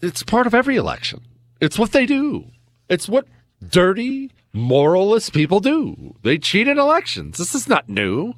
it's 0.00 0.22
part 0.22 0.46
of 0.46 0.54
every 0.54 0.76
election. 0.76 1.20
It's 1.60 1.78
what 1.78 1.92
they 1.92 2.06
do. 2.06 2.46
It's 2.88 3.08
what 3.08 3.26
dirty, 3.66 4.32
moralist 4.52 5.32
people 5.32 5.60
do. 5.60 6.14
They 6.22 6.38
cheat 6.38 6.68
in 6.68 6.78
elections. 6.78 7.38
This 7.38 7.54
is 7.54 7.68
not 7.68 7.88
new. 7.88 8.34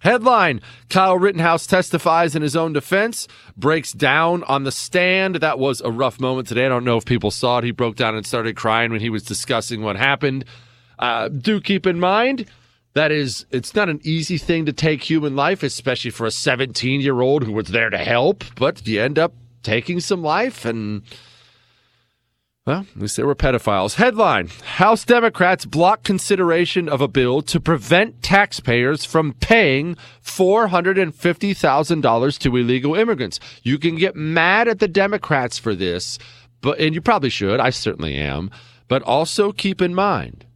Headline 0.00 0.62
Kyle 0.88 1.18
Rittenhouse 1.18 1.66
testifies 1.66 2.34
in 2.34 2.40
his 2.40 2.56
own 2.56 2.72
defense, 2.72 3.28
breaks 3.56 3.92
down 3.92 4.42
on 4.44 4.64
the 4.64 4.72
stand. 4.72 5.36
That 5.36 5.58
was 5.58 5.82
a 5.82 5.90
rough 5.90 6.18
moment 6.18 6.48
today. 6.48 6.64
I 6.66 6.68
don't 6.68 6.84
know 6.84 6.96
if 6.96 7.04
people 7.04 7.30
saw 7.30 7.58
it. 7.58 7.64
He 7.64 7.70
broke 7.70 7.96
down 7.96 8.14
and 8.14 8.26
started 8.26 8.56
crying 8.56 8.90
when 8.92 9.00
he 9.00 9.10
was 9.10 9.22
discussing 9.22 9.82
what 9.82 9.96
happened. 9.96 10.46
Uh, 10.98 11.28
do 11.28 11.60
keep 11.60 11.86
in 11.86 12.00
mind 12.00 12.46
that 12.94 13.12
is, 13.12 13.46
it's 13.50 13.74
not 13.74 13.88
an 13.88 14.00
easy 14.02 14.36
thing 14.38 14.66
to 14.66 14.72
take 14.72 15.02
human 15.02 15.36
life, 15.36 15.62
especially 15.62 16.10
for 16.10 16.26
a 16.26 16.30
17 16.30 17.00
year 17.00 17.20
old 17.20 17.44
who 17.44 17.52
was 17.52 17.68
there 17.68 17.90
to 17.90 17.98
help, 17.98 18.42
but 18.56 18.86
you 18.86 19.00
end 19.00 19.18
up 19.18 19.34
taking 19.62 20.00
some 20.00 20.22
life 20.22 20.64
and. 20.64 21.02
Well, 22.70 22.86
at 22.94 23.02
least 23.02 23.16
they 23.16 23.24
were 23.24 23.34
pedophiles. 23.34 23.94
Headline 23.94 24.46
House 24.76 25.04
Democrats 25.04 25.64
block 25.64 26.04
consideration 26.04 26.88
of 26.88 27.00
a 27.00 27.08
bill 27.08 27.42
to 27.42 27.58
prevent 27.58 28.22
taxpayers 28.22 29.04
from 29.04 29.32
paying 29.32 29.96
$450,000 30.24 32.38
to 32.38 32.56
illegal 32.56 32.94
immigrants. 32.94 33.40
You 33.64 33.76
can 33.76 33.96
get 33.96 34.14
mad 34.14 34.68
at 34.68 34.78
the 34.78 34.86
Democrats 34.86 35.58
for 35.58 35.74
this, 35.74 36.16
but 36.60 36.78
and 36.78 36.94
you 36.94 37.00
probably 37.00 37.28
should. 37.28 37.58
I 37.58 37.70
certainly 37.70 38.14
am. 38.14 38.52
But 38.86 39.02
also 39.02 39.50
keep 39.50 39.82
in 39.82 39.92
mind 39.92 40.46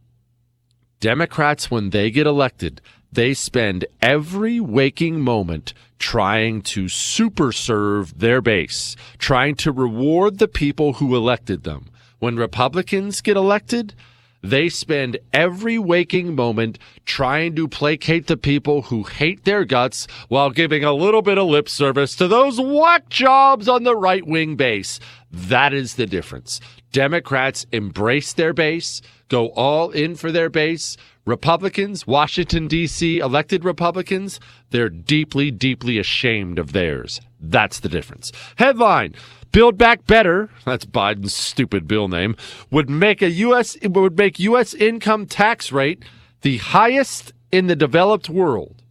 Democrats, 1.01 1.69
when 1.69 1.89
they 1.89 2.09
get 2.09 2.25
elected, 2.25 2.79
they 3.11 3.33
spend 3.33 3.83
every 4.01 4.61
waking 4.61 5.19
moment 5.19 5.73
trying 5.99 6.61
to 6.61 6.87
super 6.87 7.51
serve 7.51 8.19
their 8.19 8.39
base, 8.39 8.95
trying 9.17 9.55
to 9.55 9.73
reward 9.73 10.37
the 10.37 10.47
people 10.47 10.93
who 10.93 11.13
elected 11.13 11.65
them. 11.65 11.89
When 12.19 12.35
Republicans 12.35 13.21
get 13.21 13.37
elected, 13.37 13.93
they 14.41 14.69
spend 14.69 15.17
every 15.33 15.79
waking 15.79 16.35
moment 16.35 16.77
trying 17.03 17.55
to 17.55 17.67
placate 17.67 18.27
the 18.27 18.37
people 18.37 18.83
who 18.83 19.03
hate 19.03 19.43
their 19.43 19.65
guts 19.65 20.07
while 20.27 20.51
giving 20.51 20.83
a 20.83 20.93
little 20.93 21.23
bit 21.23 21.37
of 21.37 21.47
lip 21.47 21.67
service 21.67 22.15
to 22.17 22.27
those 22.27 22.61
whack 22.61 23.09
jobs 23.09 23.67
on 23.67 23.83
the 23.83 23.95
right 23.95 24.25
wing 24.25 24.55
base. 24.55 24.99
That 25.31 25.73
is 25.73 25.95
the 25.95 26.05
difference. 26.05 26.61
Democrats 26.91 27.65
embrace 27.71 28.33
their 28.33 28.53
base, 28.53 29.01
go 29.29 29.47
all 29.49 29.89
in 29.91 30.15
for 30.15 30.31
their 30.31 30.49
base. 30.49 30.95
Republicans, 31.25 32.05
Washington, 32.05 32.67
D.C., 32.67 33.17
elected 33.17 33.65
Republicans, 33.65 34.39
they're 34.69 34.89
deeply, 34.89 35.49
deeply 35.49 35.97
ashamed 35.97 36.59
of 36.59 36.71
theirs. 36.71 37.19
That's 37.39 37.79
the 37.79 37.89
difference. 37.89 38.31
Headline 38.57 39.15
Build 39.55 39.77
Back 39.77 40.05
Better, 40.05 40.49
that's 40.65 40.83
Biden's 40.83 41.33
stupid 41.33 41.87
bill 41.87 42.09
name, 42.09 42.35
would 42.71 42.89
make 42.89 43.21
a 43.21 43.29
US 43.29 43.77
would 43.81 44.17
make 44.17 44.37
US 44.37 44.73
income 44.73 45.25
tax 45.25 45.71
rate 45.71 46.03
the 46.41 46.57
highest 46.57 47.31
in 47.53 47.67
the 47.67 47.75
developed 47.77 48.29
world. 48.29 48.83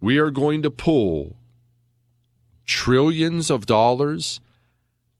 We 0.00 0.16
are 0.16 0.30
going 0.30 0.62
to 0.62 0.70
pull 0.70 1.36
trillions 2.64 3.50
of 3.50 3.66
dollars 3.66 4.40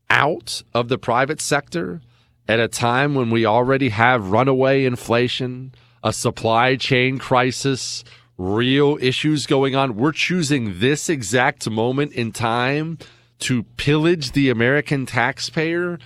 out 0.09 0.62
of 0.73 0.89
the 0.89 0.97
private 0.97 1.43
sector 1.43 2.01
at 2.49 2.59
a 2.59 2.67
time 2.67 3.15
when 3.15 3.29
we 3.29 3.45
already 3.45 3.91
have 3.91 4.31
runaway 4.31 4.87
inflation, 4.87 5.75
a 6.03 6.15
supply 6.15 6.77
chain 6.77 7.19
crisis, 7.19 8.05
real 8.39 8.97
issues 9.03 9.45
going 9.45 9.77
on. 9.77 9.97
We're 9.97 10.12
choosing 10.12 10.79
this 10.79 11.11
exact 11.11 11.69
moment 11.69 12.15
in 12.15 12.33
time 12.33 12.97
to 13.41 13.65
pillage 13.77 14.33
the 14.33 14.51
American 14.51 15.07
taxpayer. 15.07 15.99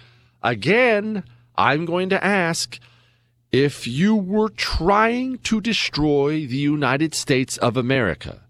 Again, 0.43 1.24
I'm 1.56 1.85
going 1.85 2.09
to 2.11 2.24
ask 2.24 2.78
if 3.52 3.86
you 3.86 4.16
were 4.16 4.48
trying 4.48 5.39
to 5.39 5.61
destroy 5.61 6.47
the 6.47 6.56
United 6.56 7.15
States 7.15 7.56
of 7.59 7.77
America, 7.77 8.43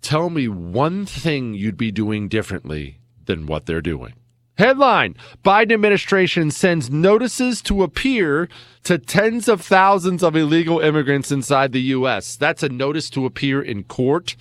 tell 0.00 0.30
me 0.30 0.46
one 0.46 1.06
thing 1.06 1.54
you'd 1.54 1.76
be 1.76 1.90
doing 1.90 2.28
differently 2.28 2.98
than 3.24 3.46
what 3.46 3.66
they're 3.66 3.80
doing. 3.80 4.14
Headline 4.58 5.16
Biden 5.44 5.72
administration 5.72 6.50
sends 6.50 6.90
notices 6.90 7.62
to 7.62 7.82
appear 7.82 8.48
to 8.84 8.98
tens 8.98 9.48
of 9.48 9.60
thousands 9.60 10.22
of 10.22 10.36
illegal 10.36 10.78
immigrants 10.78 11.32
inside 11.32 11.72
the 11.72 11.80
U.S. 11.80 12.36
That's 12.36 12.62
a 12.62 12.68
notice 12.68 13.08
to 13.10 13.26
appear 13.26 13.62
in 13.62 13.84
court. 13.84 14.36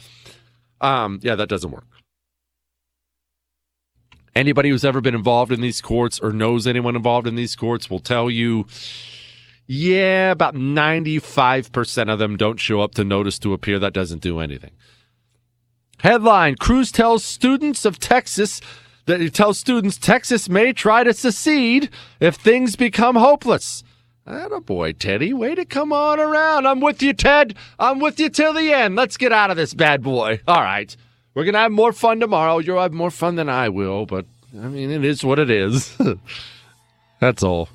Um, 0.79 1.19
yeah, 1.23 1.35
that 1.35 1.49
doesn't 1.49 1.71
work. 1.71 1.85
Anybody 4.35 4.69
who's 4.69 4.85
ever 4.85 5.01
been 5.01 5.15
involved 5.15 5.51
in 5.51 5.61
these 5.61 5.81
courts 5.81 6.19
or 6.19 6.31
knows 6.31 6.65
anyone 6.65 6.95
involved 6.95 7.27
in 7.27 7.35
these 7.35 7.55
courts 7.55 7.89
will 7.89 7.99
tell 7.99 8.29
you, 8.29 8.65
yeah, 9.67 10.31
about 10.31 10.55
95% 10.55 12.11
of 12.11 12.19
them 12.19 12.37
don't 12.37 12.59
show 12.59 12.81
up 12.81 12.93
to 12.95 13.03
notice 13.03 13.37
to 13.39 13.53
appear. 13.53 13.77
That 13.79 13.93
doesn't 13.93 14.21
do 14.21 14.39
anything. 14.39 14.71
Headline 15.99 16.55
Cruz 16.55 16.91
tells 16.91 17.23
students 17.23 17.85
of 17.85 17.99
Texas 17.99 18.59
that 19.05 19.19
he 19.19 19.29
tells 19.29 19.57
students 19.59 19.97
Texas 19.97 20.49
may 20.49 20.73
try 20.73 21.03
to 21.03 21.13
secede 21.13 21.89
if 22.19 22.35
things 22.35 22.75
become 22.75 23.15
hopeless. 23.15 23.83
a 24.25 24.61
boy, 24.61 24.93
Teddy. 24.93 25.33
Way 25.33 25.55
to 25.55 25.65
come 25.65 25.91
on 25.91 26.19
around. 26.19 26.65
I'm 26.67 26.79
with 26.79 27.01
you, 27.01 27.13
Ted. 27.13 27.55
I'm 27.77 27.99
with 27.99 28.19
you 28.19 28.29
till 28.29 28.53
the 28.53 28.73
end. 28.73 28.95
Let's 28.95 29.17
get 29.17 29.31
out 29.31 29.51
of 29.51 29.57
this 29.57 29.73
bad 29.73 30.01
boy. 30.01 30.39
All 30.47 30.61
right. 30.61 30.95
We're 31.33 31.43
going 31.45 31.53
to 31.53 31.59
have 31.59 31.71
more 31.71 31.93
fun 31.93 32.19
tomorrow. 32.19 32.59
You'll 32.59 32.81
have 32.81 32.93
more 32.93 33.11
fun 33.11 33.35
than 33.35 33.49
I 33.49 33.69
will, 33.69 34.05
but 34.05 34.25
I 34.53 34.67
mean, 34.67 34.91
it 34.91 35.05
is 35.05 35.23
what 35.23 35.39
it 35.39 35.49
is. 35.49 35.97
That's 37.19 37.43
all. 37.43 37.69